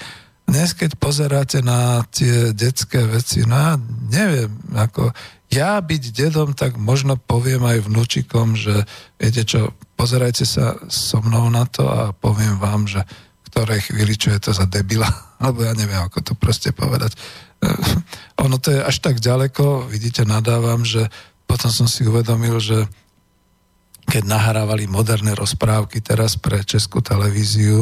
Dnes, 0.45 0.77
keď 0.77 0.93
pozeráte 1.01 1.65
na 1.65 2.05
tie 2.13 2.53
detské 2.53 3.01
veci, 3.09 3.41
no 3.49 3.81
neviem, 4.13 4.53
ako 4.77 5.09
ja 5.49 5.81
byť 5.81 6.03
dedom, 6.13 6.53
tak 6.53 6.77
možno 6.77 7.17
poviem 7.17 7.65
aj 7.65 7.89
vnúčikom, 7.89 8.53
že 8.53 8.85
viete 9.17 9.41
čo, 9.41 9.73
pozerajte 9.97 10.45
sa 10.45 10.77
so 10.85 11.17
mnou 11.25 11.49
na 11.49 11.65
to 11.65 11.89
a 11.89 12.13
poviem 12.13 12.61
vám, 12.61 12.85
že 12.85 13.01
v 13.05 13.47
ktorej 13.49 13.89
chvíli, 13.89 14.13
čo 14.19 14.33
je 14.37 14.39
to 14.41 14.51
za 14.53 14.69
debila, 14.69 15.09
alebo 15.41 15.65
ja 15.65 15.73
neviem, 15.73 16.01
ako 16.01 16.21
to 16.21 16.33
proste 16.37 16.69
povedať. 16.77 17.17
ono 18.45 18.61
to 18.61 18.69
je 18.69 18.85
až 18.85 19.01
tak 19.01 19.17
ďaleko, 19.17 19.89
vidíte, 19.89 20.29
nadávam, 20.29 20.85
že 20.85 21.09
potom 21.49 21.73
som 21.73 21.89
si 21.89 22.05
uvedomil, 22.05 22.61
že 22.61 22.85
keď 24.05 24.29
nahrávali 24.29 24.85
moderné 24.85 25.33
rozprávky 25.33 25.97
teraz 25.97 26.37
pre 26.37 26.61
Českú 26.61 27.01
televíziu, 27.01 27.81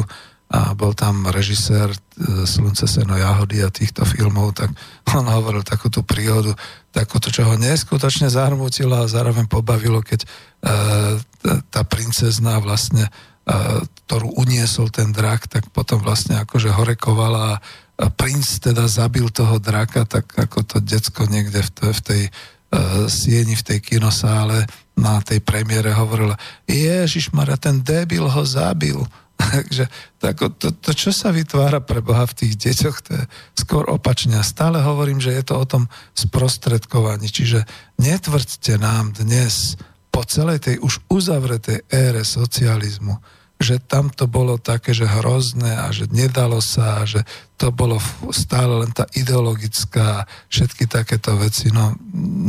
a 0.54 0.70
bol 0.78 0.94
tam 0.94 1.26
režisér 1.26 1.90
e, 1.90 1.98
Slunce, 2.46 2.86
seno, 2.86 3.18
jahody 3.18 3.66
a 3.66 3.74
týchto 3.74 4.06
filmov, 4.06 4.54
tak 4.54 4.70
on 5.10 5.26
hovoril 5.26 5.66
takú 5.66 5.90
tú 5.90 6.06
príhodu, 6.06 6.54
takúto, 6.94 7.34
čo 7.34 7.42
ho 7.42 7.58
neskutočne 7.58 8.30
zahrmutilo 8.30 9.02
a 9.02 9.10
zároveň 9.10 9.50
pobavilo, 9.50 9.98
keď 9.98 10.22
e, 10.22 10.28
tá 11.74 11.82
princezná 11.82 12.62
vlastne, 12.62 13.10
e, 13.10 13.10
ktorú 14.06 14.38
uniesol 14.38 14.94
ten 14.94 15.10
drak, 15.10 15.50
tak 15.50 15.66
potom 15.74 15.98
vlastne 15.98 16.38
akože 16.38 16.70
horekovala 16.70 17.58
a 17.94 18.06
princ 18.10 18.46
teda 18.62 18.86
zabil 18.86 19.26
toho 19.34 19.58
draka, 19.58 20.06
tak 20.06 20.30
ako 20.38 20.62
to 20.66 20.76
decko 20.82 21.26
niekde 21.30 21.62
v, 21.62 21.70
tej, 21.70 21.90
v 21.94 22.02
tej 22.02 22.22
sieni, 23.06 23.54
v 23.54 23.62
tej 23.62 23.78
kinosále 23.78 24.66
na 24.98 25.22
tej 25.22 25.38
premiére 25.38 25.94
hovorila, 25.94 26.34
Ježiš 26.66 27.30
Mara, 27.30 27.54
ten 27.54 27.86
debil 27.86 28.26
ho 28.26 28.42
zabil. 28.42 28.98
Takže 29.34 29.90
to, 30.22 30.26
to, 30.56 30.68
to, 30.72 30.90
čo 30.94 31.10
sa 31.10 31.34
vytvára 31.34 31.82
pre 31.82 31.98
Boha 31.98 32.24
v 32.24 32.36
tých 32.44 32.54
deťoch, 32.54 32.96
to 33.02 33.10
je 33.18 33.24
skôr 33.58 33.84
opačne. 33.90 34.38
Stále 34.46 34.78
hovorím, 34.78 35.18
že 35.18 35.34
je 35.34 35.42
to 35.42 35.54
o 35.58 35.66
tom 35.66 35.84
sprostredkovaní. 36.14 37.26
Čiže 37.26 37.66
netvrďte 37.98 38.78
nám 38.78 39.14
dnes 39.14 39.74
po 40.14 40.22
celej 40.22 40.62
tej 40.62 40.76
už 40.78 41.02
uzavretej 41.10 41.90
ére 41.90 42.22
socializmu, 42.22 43.18
že 43.58 43.82
tam 43.82 44.10
to 44.14 44.30
bolo 44.30 44.54
také, 44.58 44.94
že 44.94 45.06
hrozné 45.06 45.74
a 45.74 45.90
že 45.90 46.06
nedalo 46.10 46.62
sa 46.62 47.02
a 47.02 47.08
že 47.08 47.26
to 47.58 47.74
bolo 47.74 47.98
stále 48.30 48.86
len 48.86 48.94
tá 48.94 49.06
ideologická, 49.14 50.26
všetky 50.50 50.86
takéto 50.86 51.34
veci. 51.34 51.74
No, 51.74 51.98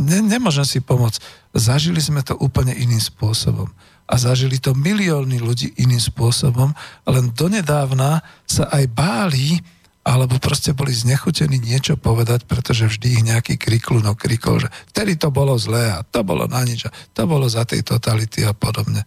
ne, 0.06 0.22
nemôžem 0.22 0.66
si 0.66 0.78
pomôcť. 0.78 1.18
Zažili 1.54 1.98
sme 1.98 2.22
to 2.22 2.38
úplne 2.38 2.74
iným 2.74 3.02
spôsobom. 3.02 3.66
A 4.06 4.14
zažili 4.16 4.62
to 4.62 4.72
milióny 4.72 5.42
ľudí 5.42 5.74
iným 5.82 5.98
spôsobom. 5.98 6.70
Len 7.06 7.34
donedávna 7.34 8.22
sa 8.46 8.70
aj 8.70 8.84
báli, 8.94 9.58
alebo 10.06 10.38
proste 10.38 10.70
boli 10.70 10.94
znechutení 10.94 11.58
niečo 11.58 11.98
povedať, 11.98 12.46
pretože 12.46 12.86
vždy 12.86 13.06
ich 13.18 13.26
nejaký 13.26 13.58
kriklunok 13.58 14.14
krikol, 14.14 14.62
že 14.62 14.70
vtedy 14.94 15.18
to 15.18 15.34
bolo 15.34 15.58
zlé 15.58 15.90
a 15.90 16.06
to 16.06 16.22
bolo 16.22 16.46
na 16.46 16.62
nič 16.62 16.86
a 16.86 16.94
to 17.10 17.26
bolo 17.26 17.50
za 17.50 17.66
tej 17.66 17.82
totality 17.82 18.46
a 18.46 18.54
podobne 18.54 19.02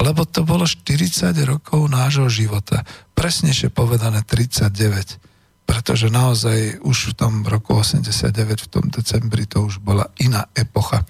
lebo 0.00 0.24
to 0.24 0.42
bolo 0.48 0.64
40 0.64 1.36
rokov 1.44 1.84
nášho 1.92 2.26
života. 2.32 2.82
Presnejšie 3.12 3.68
povedané 3.68 4.24
39. 4.24 5.20
Pretože 5.68 6.10
naozaj 6.10 6.82
už 6.82 7.14
v 7.14 7.14
tom 7.14 7.32
roku 7.46 7.78
89, 7.78 8.66
v 8.66 8.68
tom 8.72 8.84
decembri, 8.90 9.46
to 9.46 9.62
už 9.68 9.78
bola 9.78 10.08
iná 10.18 10.48
epocha. 10.56 11.06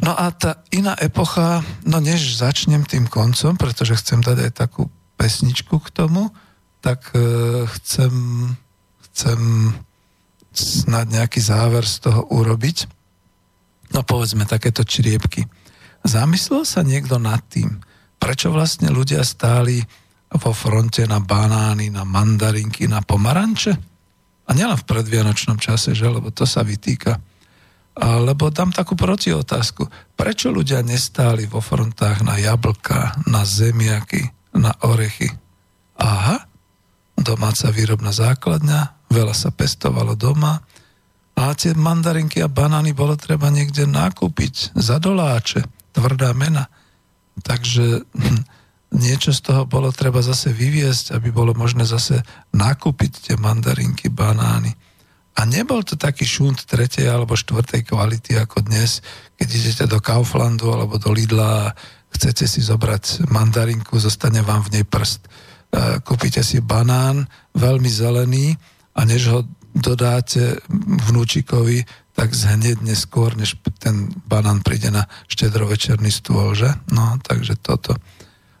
No 0.00 0.16
a 0.16 0.32
tá 0.32 0.64
iná 0.72 0.96
epocha, 0.96 1.60
no 1.84 2.00
než 2.00 2.40
začnem 2.40 2.88
tým 2.88 3.04
koncom, 3.04 3.56
pretože 3.60 4.00
chcem 4.00 4.24
dať 4.24 4.48
aj 4.48 4.52
takú 4.56 4.88
pesničku 5.20 5.76
k 5.76 5.92
tomu, 5.92 6.32
tak 6.80 7.12
e, 7.12 7.68
chcem, 7.76 8.12
chcem 9.10 9.40
snad 10.56 11.12
nejaký 11.12 11.40
záver 11.44 11.84
z 11.84 12.08
toho 12.08 12.24
urobiť. 12.32 12.88
No 13.92 14.00
povedzme 14.00 14.48
takéto 14.48 14.80
čriepky. 14.88 15.44
Zamyslel 16.00 16.64
sa 16.64 16.80
niekto 16.80 17.20
nad 17.20 17.44
tým, 17.52 17.84
prečo 18.16 18.48
vlastne 18.48 18.88
ľudia 18.88 19.20
stáli 19.20 19.84
vo 20.32 20.56
fronte 20.56 21.04
na 21.04 21.20
banány, 21.20 21.92
na 21.92 22.08
mandarinky, 22.08 22.88
na 22.88 23.04
pomaranče? 23.04 23.76
A 24.48 24.50
nielen 24.56 24.80
v 24.80 24.88
predvianočnom 24.88 25.60
čase, 25.60 25.92
že? 25.92 26.08
Lebo 26.08 26.32
to 26.32 26.48
sa 26.48 26.64
vytýka. 26.64 27.20
Lebo 28.00 28.48
dám 28.48 28.72
takú 28.72 28.96
protiotázku. 28.96 29.84
Prečo 30.16 30.48
ľudia 30.48 30.80
nestáli 30.80 31.44
vo 31.44 31.60
frontách 31.60 32.24
na 32.24 32.40
jablka, 32.40 33.20
na 33.28 33.44
zemiaky, 33.44 34.32
na 34.56 34.72
orechy? 34.80 35.28
Aha, 36.00 36.48
domáca 37.12 37.68
výrobná 37.68 38.08
základňa, 38.08 39.12
veľa 39.12 39.36
sa 39.36 39.52
pestovalo 39.52 40.16
doma, 40.16 40.64
a 41.40 41.56
tie 41.56 41.72
mandarinky 41.72 42.44
a 42.44 42.52
banány 42.52 42.92
bolo 42.92 43.16
treba 43.16 43.48
niekde 43.48 43.88
nakúpiť 43.88 44.76
za 44.76 45.00
doláče 45.00 45.64
tvrdá 45.96 46.36
mena. 46.36 46.68
Takže 47.40 48.04
niečo 49.04 49.32
z 49.32 49.40
toho 49.40 49.64
bolo 49.64 49.88
treba 49.88 50.20
zase 50.20 50.52
vyviesť, 50.52 51.16
aby 51.16 51.32
bolo 51.32 51.56
možné 51.56 51.88
zase 51.88 52.20
nakúpiť 52.52 53.32
tie 53.32 53.34
mandarinky, 53.40 54.12
banány. 54.12 54.76
A 55.40 55.48
nebol 55.48 55.80
to 55.80 55.96
taký 55.96 56.28
šunt 56.28 56.68
tretej 56.68 57.08
alebo 57.08 57.32
štvrtej 57.32 57.88
kvality 57.88 58.36
ako 58.36 58.60
dnes, 58.60 59.00
keď 59.40 59.48
idete 59.48 59.84
do 59.88 59.96
Kauflandu 59.96 60.68
alebo 60.68 61.00
do 61.00 61.16
Lidla 61.16 61.72
a 61.72 61.72
chcete 62.12 62.44
si 62.44 62.60
zobrať 62.60 63.24
mandarinku, 63.32 63.96
zostane 63.96 64.44
vám 64.44 64.68
v 64.68 64.76
nej 64.76 64.84
prst. 64.84 65.24
E, 65.24 65.28
kúpite 66.04 66.44
si 66.44 66.60
banán, 66.60 67.24
veľmi 67.56 67.88
zelený 67.88 68.52
a 68.92 69.08
než 69.08 69.32
ho 69.32 69.40
dodáte 69.72 70.60
vnúčikovi, 71.08 71.88
tak 72.12 72.36
zhneď 72.36 72.84
neskôr, 72.84 73.32
než 73.32 73.56
ten 73.80 74.12
banán 74.28 74.60
príde 74.60 74.92
na 74.92 75.08
štedrovečerný 75.24 76.12
stôl, 76.12 76.52
že? 76.52 76.68
No, 76.92 77.16
takže 77.24 77.56
toto. 77.56 77.96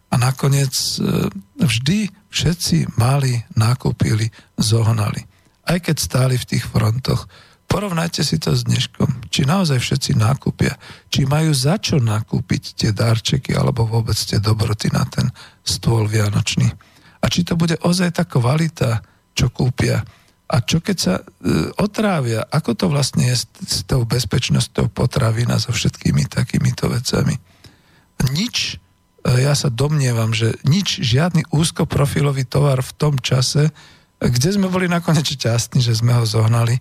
A 0.08 0.16
nakoniec 0.16 0.72
e, 0.96 1.28
vždy 1.60 2.08
všetci 2.32 2.96
mali, 2.96 3.44
nakúpili, 3.52 4.32
zohnali. 4.56 5.28
Aj 5.70 5.78
keď 5.78 5.96
stáli 6.02 6.34
v 6.34 6.48
tých 6.56 6.66
frontoch. 6.66 7.30
Porovnajte 7.70 8.26
si 8.26 8.42
to 8.42 8.58
s 8.58 8.66
dneškom. 8.66 9.30
Či 9.30 9.46
naozaj 9.46 9.78
všetci 9.78 10.18
nákupia. 10.18 10.74
Či 11.06 11.30
majú 11.30 11.54
za 11.54 11.78
čo 11.78 12.02
nakúpiť 12.02 12.74
tie 12.74 12.90
darčeky 12.90 13.54
alebo 13.54 13.86
vôbec 13.86 14.18
tie 14.18 14.42
dobroty 14.42 14.90
na 14.90 15.06
ten 15.06 15.30
stôl 15.62 16.10
vianočný. 16.10 16.66
A 17.22 17.30
či 17.30 17.46
to 17.46 17.54
bude 17.54 17.78
ozaj 17.86 18.18
tá 18.18 18.26
kvalita, 18.26 19.06
čo 19.38 19.46
kúpia 19.54 20.02
a 20.50 20.56
čo 20.58 20.82
keď 20.82 20.96
sa 20.98 21.14
e, 21.22 21.24
otrávia? 21.78 22.42
Ako 22.50 22.74
to 22.74 22.90
vlastne 22.90 23.30
je 23.30 23.38
s, 23.38 23.46
s 23.62 23.86
tou 23.86 24.02
bezpečnosťou 24.02 24.90
potravín 24.90 25.46
a 25.54 25.62
so 25.62 25.70
všetkými 25.70 26.26
takýmito 26.26 26.90
vecami? 26.90 27.38
Nič, 28.34 28.74
e, 29.22 29.46
ja 29.46 29.54
sa 29.54 29.70
domnievam, 29.70 30.34
že 30.34 30.58
nič, 30.66 30.98
žiadny 31.06 31.46
úzkoprofilový 31.54 32.50
tovar 32.50 32.82
v 32.82 32.92
tom 32.98 33.14
čase, 33.22 33.70
kde 34.20 34.48
sme 34.52 34.68
boli 34.68 34.86
nakoniec 34.86 35.24
šťastní, 35.24 35.80
že 35.80 35.96
sme 35.96 36.12
ho 36.16 36.28
zohnali, 36.28 36.76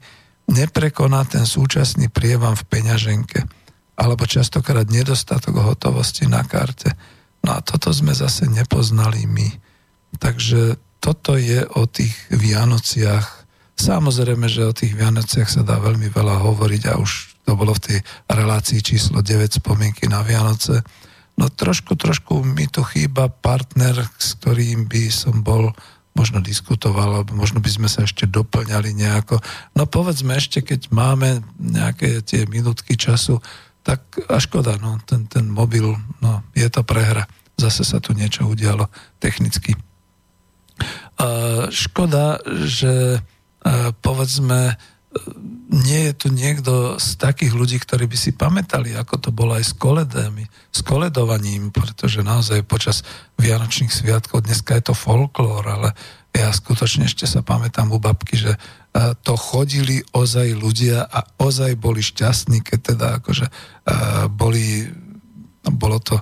neprekoná 0.52 1.24
ten 1.24 1.48
súčasný 1.48 2.12
prievam 2.12 2.58
v 2.58 2.68
peňaženke 2.68 3.40
alebo 4.00 4.24
častokrát 4.24 4.88
nedostatok 4.88 5.60
hotovosti 5.60 6.24
na 6.24 6.44
karte. 6.48 6.96
No 7.44 7.56
a 7.56 7.60
toto 7.60 7.92
sme 7.92 8.16
zase 8.16 8.48
nepoznali 8.48 9.28
my. 9.28 9.48
Takže 10.24 10.80
toto 11.04 11.36
je 11.36 11.68
o 11.76 11.84
tých 11.84 12.16
Vianociach 12.32 13.40
Samozrejme, 13.80 14.52
že 14.52 14.68
o 14.68 14.76
tých 14.76 14.92
Vianociach 14.92 15.48
sa 15.48 15.64
dá 15.64 15.80
veľmi 15.80 16.12
veľa 16.12 16.44
hovoriť 16.44 16.92
a 16.92 17.00
už 17.00 17.40
to 17.48 17.56
bolo 17.56 17.72
v 17.72 17.84
tej 17.88 18.00
relácii 18.28 18.84
číslo 18.84 19.24
9 19.24 19.64
spomienky 19.64 20.12
na 20.12 20.20
Vianoce. 20.20 20.84
No 21.40 21.48
trošku, 21.48 21.96
trošku 21.96 22.44
mi 22.44 22.68
tu 22.68 22.84
chýba 22.84 23.32
partner, 23.32 23.96
s 24.20 24.36
ktorým 24.36 24.92
by 24.92 25.08
som 25.08 25.40
bol 25.40 25.72
možno 26.20 26.44
diskutoval, 26.44 27.24
alebo 27.24 27.32
možno 27.32 27.64
by 27.64 27.72
sme 27.72 27.88
sa 27.88 28.04
ešte 28.04 28.28
doplňali 28.28 28.92
nejako. 28.92 29.40
No 29.80 29.88
povedzme 29.88 30.36
ešte, 30.36 30.60
keď 30.60 30.92
máme 30.92 31.40
nejaké 31.56 32.20
tie 32.28 32.44
minútky 32.52 33.00
času, 33.00 33.40
tak 33.88 34.04
a 34.28 34.36
škoda, 34.44 34.76
no, 34.84 35.00
ten, 35.08 35.32
ten 35.32 35.48
mobil, 35.48 35.96
no, 36.20 36.44
je 36.52 36.68
to 36.68 36.84
prehra. 36.84 37.24
Zase 37.56 37.88
sa 37.88 38.04
tu 38.04 38.12
niečo 38.12 38.44
udialo 38.44 38.92
technicky. 39.24 39.80
Uh, 41.16 41.72
škoda, 41.72 42.44
že 42.68 43.24
povedzme, 44.02 44.80
nie 45.70 46.10
je 46.10 46.14
tu 46.14 46.28
niekto 46.30 47.02
z 47.02 47.18
takých 47.18 47.54
ľudí, 47.54 47.78
ktorí 47.82 48.06
by 48.06 48.18
si 48.18 48.34
pamätali, 48.34 48.94
ako 48.94 49.16
to 49.18 49.30
bolo 49.34 49.58
aj 49.58 49.66
s 49.66 49.74
koledami, 49.74 50.46
s 50.70 50.86
koledovaním, 50.86 51.74
pretože 51.74 52.22
naozaj 52.22 52.66
počas 52.66 53.02
Vianočných 53.42 53.90
sviatkov, 53.90 54.46
dneska 54.46 54.78
je 54.78 54.90
to 54.90 54.96
folklór, 54.98 55.66
ale 55.66 55.90
ja 56.30 56.54
skutočne 56.54 57.10
ešte 57.10 57.26
sa 57.26 57.42
pamätám 57.42 57.90
u 57.90 57.98
babky, 57.98 58.38
že 58.38 58.54
to 59.26 59.34
chodili 59.34 60.06
ozaj 60.14 60.54
ľudia 60.58 61.06
a 61.06 61.26
ozaj 61.42 61.78
boli 61.78 62.06
šťastní, 62.06 62.62
keď 62.62 62.80
teda 62.94 63.08
akože 63.22 63.46
boli, 64.34 64.90
bolo 65.66 65.98
to 65.98 66.22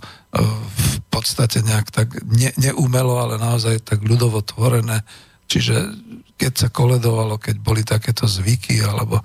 v 0.64 0.96
podstate 1.12 1.60
nejak 1.64 1.92
tak 1.92 2.24
ne, 2.24 2.56
neumelo, 2.56 3.20
ale 3.20 3.36
naozaj 3.36 3.84
tak 3.84 4.00
ľudovo 4.04 4.44
tvorené, 4.44 5.04
čiže 5.52 5.92
keď 6.38 6.54
sa 6.54 6.68
koledovalo, 6.70 7.42
keď 7.42 7.56
boli 7.58 7.82
takéto 7.82 8.30
zvyky, 8.30 8.86
alebo 8.86 9.20
e, 9.20 9.24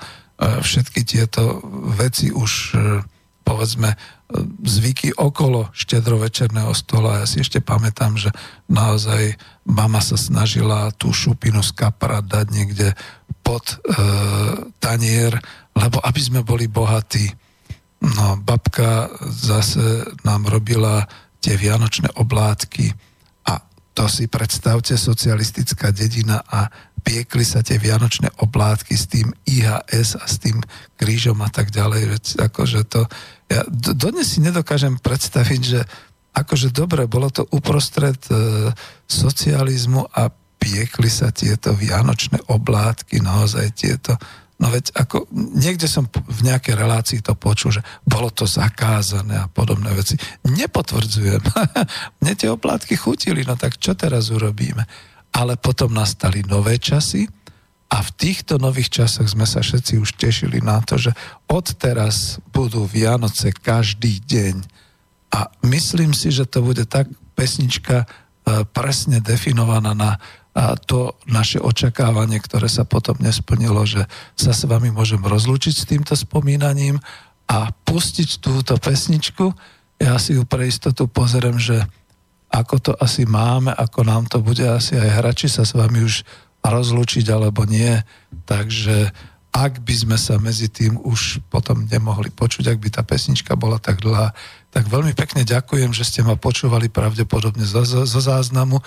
všetky 0.65 1.05
tieto 1.05 1.61
veci 1.95 2.33
už, 2.33 2.53
e, 2.73 3.05
povedzme, 3.45 3.93
e, 3.93 3.97
zvyky 4.65 5.13
okolo 5.15 5.69
štedrovečerného 5.77 6.73
stola. 6.73 7.23
Ja 7.23 7.27
si 7.29 7.45
ešte 7.45 7.61
pamätám, 7.61 8.17
že 8.17 8.33
naozaj 8.73 9.37
mama 9.69 10.01
sa 10.01 10.17
snažila 10.17 10.91
tú 10.97 11.13
šupinu 11.13 11.61
z 11.61 11.77
kapra 11.77 12.25
dať 12.25 12.47
niekde 12.49 12.89
pod 13.45 13.63
e, 13.67 13.77
tanier, 14.81 15.37
lebo 15.77 16.01
aby 16.01 16.21
sme 16.23 16.41
boli 16.41 16.71
bohatí. 16.71 17.29
No, 18.03 18.35
babka 18.41 19.11
zase 19.31 20.03
nám 20.27 20.51
robila 20.51 21.07
tie 21.39 21.55
vianočné 21.55 22.11
oblátky 22.19 22.91
a 23.47 23.63
to 23.95 24.07
si 24.11 24.27
predstavte 24.27 24.99
socialistická 24.99 25.95
dedina 25.95 26.43
a 26.43 26.71
piekli 27.03 27.43
sa 27.43 27.61
tie 27.61 27.77
vianočné 27.77 28.31
oblátky 28.39 28.95
s 28.95 29.11
tým 29.11 29.35
IHS 29.45 30.17
a 30.19 30.25
s 30.25 30.39
tým 30.39 30.63
krížom 30.97 31.39
a 31.43 31.51
tak 31.51 31.75
ďalej. 31.75 32.03
Veď 32.17 32.25
akože 32.49 32.81
to, 32.87 33.05
ja 33.51 33.67
dodnes 33.69 34.31
si 34.31 34.39
nedokážem 34.41 34.97
predstaviť, 35.03 35.61
že 35.63 35.81
akože 36.33 36.73
dobre, 36.73 37.05
bolo 37.11 37.29
to 37.29 37.45
uprostred 37.53 38.19
e, 38.33 38.73
socializmu 39.05 40.09
a 40.17 40.33
piekli 40.57 41.11
sa 41.11 41.29
tieto 41.35 41.77
vianočné 41.77 42.41
oblátky, 42.49 43.21
naozaj 43.21 43.67
tieto, 43.77 44.17
No 44.63 44.71
veď 44.71 44.95
ako, 44.95 45.27
niekde 45.35 45.91
som 45.91 46.07
v 46.07 46.41
nejakej 46.47 46.79
relácii 46.79 47.19
to 47.19 47.35
počul, 47.35 47.75
že 47.75 47.83
bolo 48.07 48.31
to 48.31 48.47
zakázané 48.47 49.43
a 49.43 49.51
podobné 49.51 49.91
veci. 49.91 50.15
Nepotvrdzujem. 50.47 51.43
Mne 52.23 52.33
tie 52.39 52.47
oplátky 52.47 52.95
chutili, 52.95 53.43
no 53.43 53.59
tak 53.59 53.83
čo 53.83 53.99
teraz 53.99 54.31
urobíme? 54.31 54.87
Ale 55.33 55.57
potom 55.57 55.93
nastali 55.93 56.45
nové 56.45 56.77
časy 56.77 57.29
a 57.93 58.01
v 58.01 58.11
týchto 58.17 58.57
nových 58.57 59.03
časoch 59.03 59.29
sme 59.29 59.45
sa 59.45 59.61
všetci 59.61 60.01
už 60.01 60.17
tešili 60.17 60.65
na 60.65 60.81
to, 60.81 60.97
že 60.97 61.13
odteraz 61.49 62.41
budú 62.53 62.89
Vianoce 62.89 63.53
každý 63.53 64.21
deň. 64.25 64.65
A 65.33 65.49
myslím 65.69 66.17
si, 66.17 66.33
že 66.33 66.49
to 66.49 66.65
bude 66.65 66.85
tak 66.89 67.09
pesnička 67.37 68.05
e, 68.05 68.07
presne 68.73 69.21
definovaná 69.21 69.93
na 69.97 70.21
a 70.53 70.77
to 70.77 71.17
naše 71.25 71.57
očakávanie, 71.57 72.37
ktoré 72.37 72.69
sa 72.69 72.85
potom 72.85 73.17
nesplnilo, 73.25 73.89
že 73.89 74.05
sa 74.37 74.53
s 74.53 74.69
vami 74.69 74.93
môžem 74.93 75.21
rozlúčiť 75.25 75.73
s 75.73 75.89
týmto 75.89 76.13
spomínaním 76.13 77.01
a 77.49 77.73
pustiť 77.73 78.37
túto 78.37 78.77
pesničku. 78.77 79.49
Ja 79.97 80.21
si 80.21 80.37
ju 80.37 80.45
pre 80.45 80.69
istotu 80.69 81.09
pozriem, 81.09 81.57
že 81.57 81.89
ako 82.53 82.77
to 82.79 82.93
asi 83.01 83.25
máme, 83.25 83.73
ako 83.73 84.05
nám 84.05 84.29
to 84.29 84.45
bude 84.45 84.61
asi 84.61 84.95
aj 85.01 85.11
hrači 85.25 85.49
sa 85.49 85.65
s 85.65 85.73
vami 85.73 86.05
už 86.05 86.23
rozlúčiť 86.63 87.27
alebo 87.33 87.65
nie. 87.65 87.97
Takže 88.45 89.11
ak 89.53 89.81
by 89.85 89.95
sme 89.97 90.17
sa 90.21 90.37
medzi 90.37 90.69
tým 90.69 91.01
už 91.01 91.41
potom 91.49 91.89
nemohli 91.89 92.29
počuť, 92.33 92.73
ak 92.73 92.79
by 92.79 92.89
tá 92.93 93.03
pesnička 93.05 93.57
bola 93.57 93.81
tak 93.81 94.05
dlhá, 94.05 94.37
tak 94.73 94.89
veľmi 94.89 95.13
pekne 95.17 95.45
ďakujem, 95.45 95.93
že 95.93 96.05
ste 96.05 96.21
ma 96.25 96.37
počúvali 96.37 96.89
pravdepodobne 96.93 97.65
zo, 97.65 97.85
zo 97.85 98.21
záznamu 98.21 98.81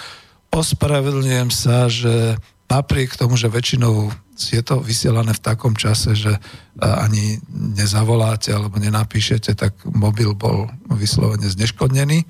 ospravedlňujem 0.56 1.50
sa, 1.52 1.92
že 1.92 2.40
napriek 2.72 3.20
tomu, 3.20 3.36
že 3.36 3.52
väčšinou 3.52 4.10
je 4.36 4.64
to 4.64 4.84
vysielané 4.84 5.32
v 5.32 5.44
takom 5.44 5.76
čase, 5.76 6.16
že 6.16 6.34
ani 6.80 7.40
nezavoláte 7.52 8.52
alebo 8.52 8.80
nenapíšete, 8.80 9.56
tak 9.56 9.76
mobil 9.88 10.36
bol 10.36 10.68
vyslovene 10.92 11.48
zneškodnený 11.48 12.24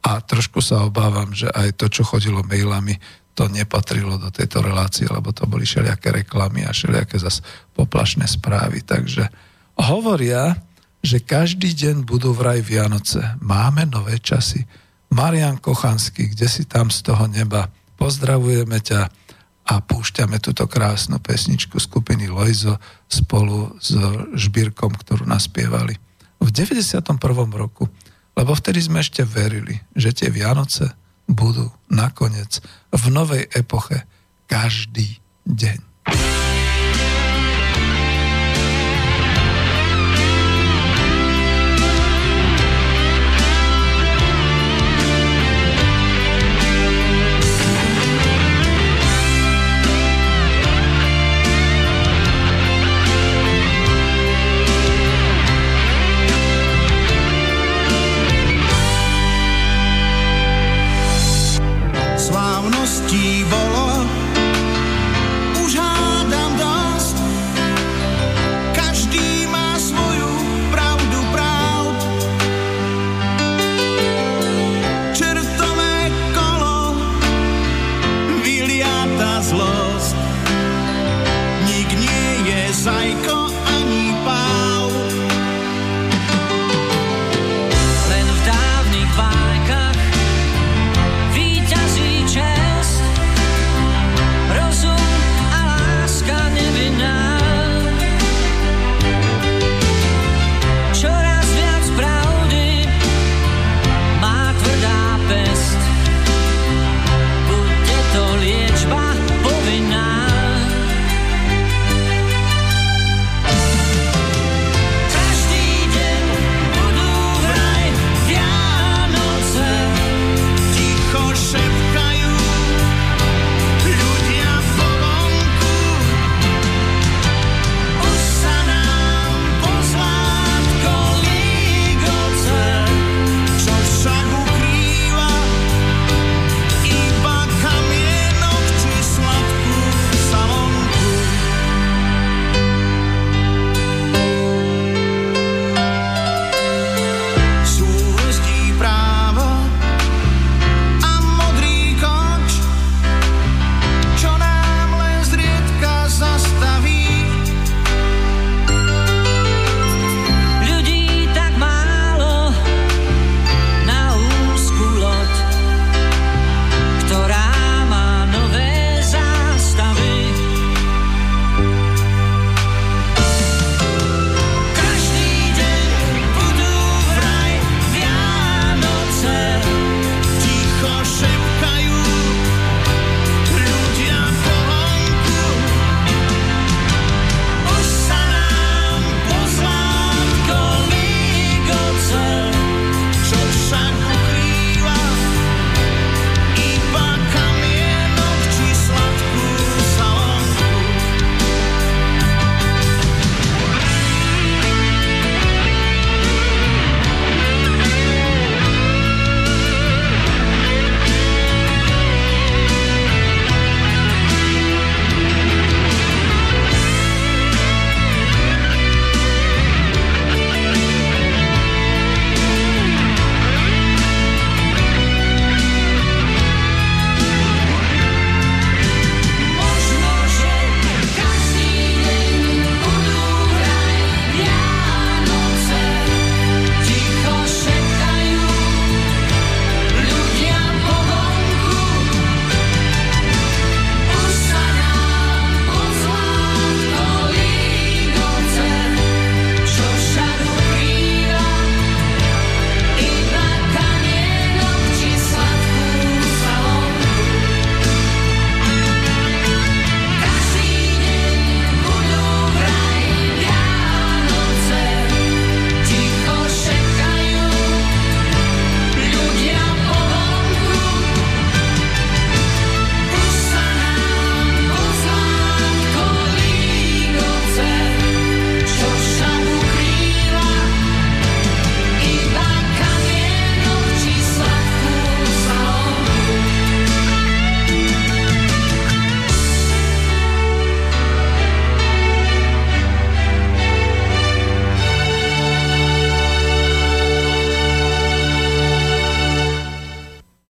a 0.00 0.20
trošku 0.24 0.64
sa 0.64 0.84
obávam, 0.88 1.32
že 1.36 1.48
aj 1.52 1.76
to, 1.76 1.86
čo 1.92 2.02
chodilo 2.08 2.40
mailami, 2.40 2.96
to 3.36 3.48
nepatrilo 3.48 4.20
do 4.20 4.28
tejto 4.28 4.60
relácie, 4.60 5.08
lebo 5.08 5.32
to 5.32 5.48
boli 5.48 5.64
všelijaké 5.64 6.12
reklamy 6.12 6.64
a 6.66 6.74
všelijaké 6.74 7.16
zas 7.16 7.40
poplašné 7.72 8.28
správy. 8.28 8.84
Takže 8.84 9.28
hovoria, 9.80 10.60
že 11.00 11.24
každý 11.24 11.72
deň 11.72 12.04
budú 12.04 12.36
vraj 12.36 12.60
Vianoce. 12.60 13.20
Máme 13.40 13.88
nové 13.88 14.20
časy 14.20 14.68
Marian 15.12 15.56
Kochanský, 15.56 16.36
kde 16.36 16.46
si 16.48 16.68
tam 16.68 16.92
z 16.92 17.00
toho 17.00 17.24
neba. 17.28 17.72
Pozdravujeme 17.96 18.80
ťa 18.80 19.08
a 19.70 19.74
púšťame 19.78 20.42
túto 20.42 20.66
krásnu 20.66 21.22
pesničku 21.22 21.78
skupiny 21.78 22.26
Lojzo 22.26 22.76
spolu 23.06 23.78
s 23.78 23.94
Žbírkom, 24.34 24.98
ktorú 24.98 25.24
naspievali 25.28 25.94
v 26.40 26.48
91. 26.48 27.06
roku. 27.52 27.86
Lebo 28.38 28.54
vtedy 28.54 28.80
sme 28.80 29.02
ešte 29.02 29.26
verili, 29.26 29.80
že 29.94 30.14
tie 30.14 30.28
Vianoce 30.30 30.94
budú 31.30 31.70
nakoniec 31.90 32.62
v 32.90 33.04
novej 33.10 33.46
epoche 33.54 34.06
každý 34.50 35.18
deň. 35.46 35.89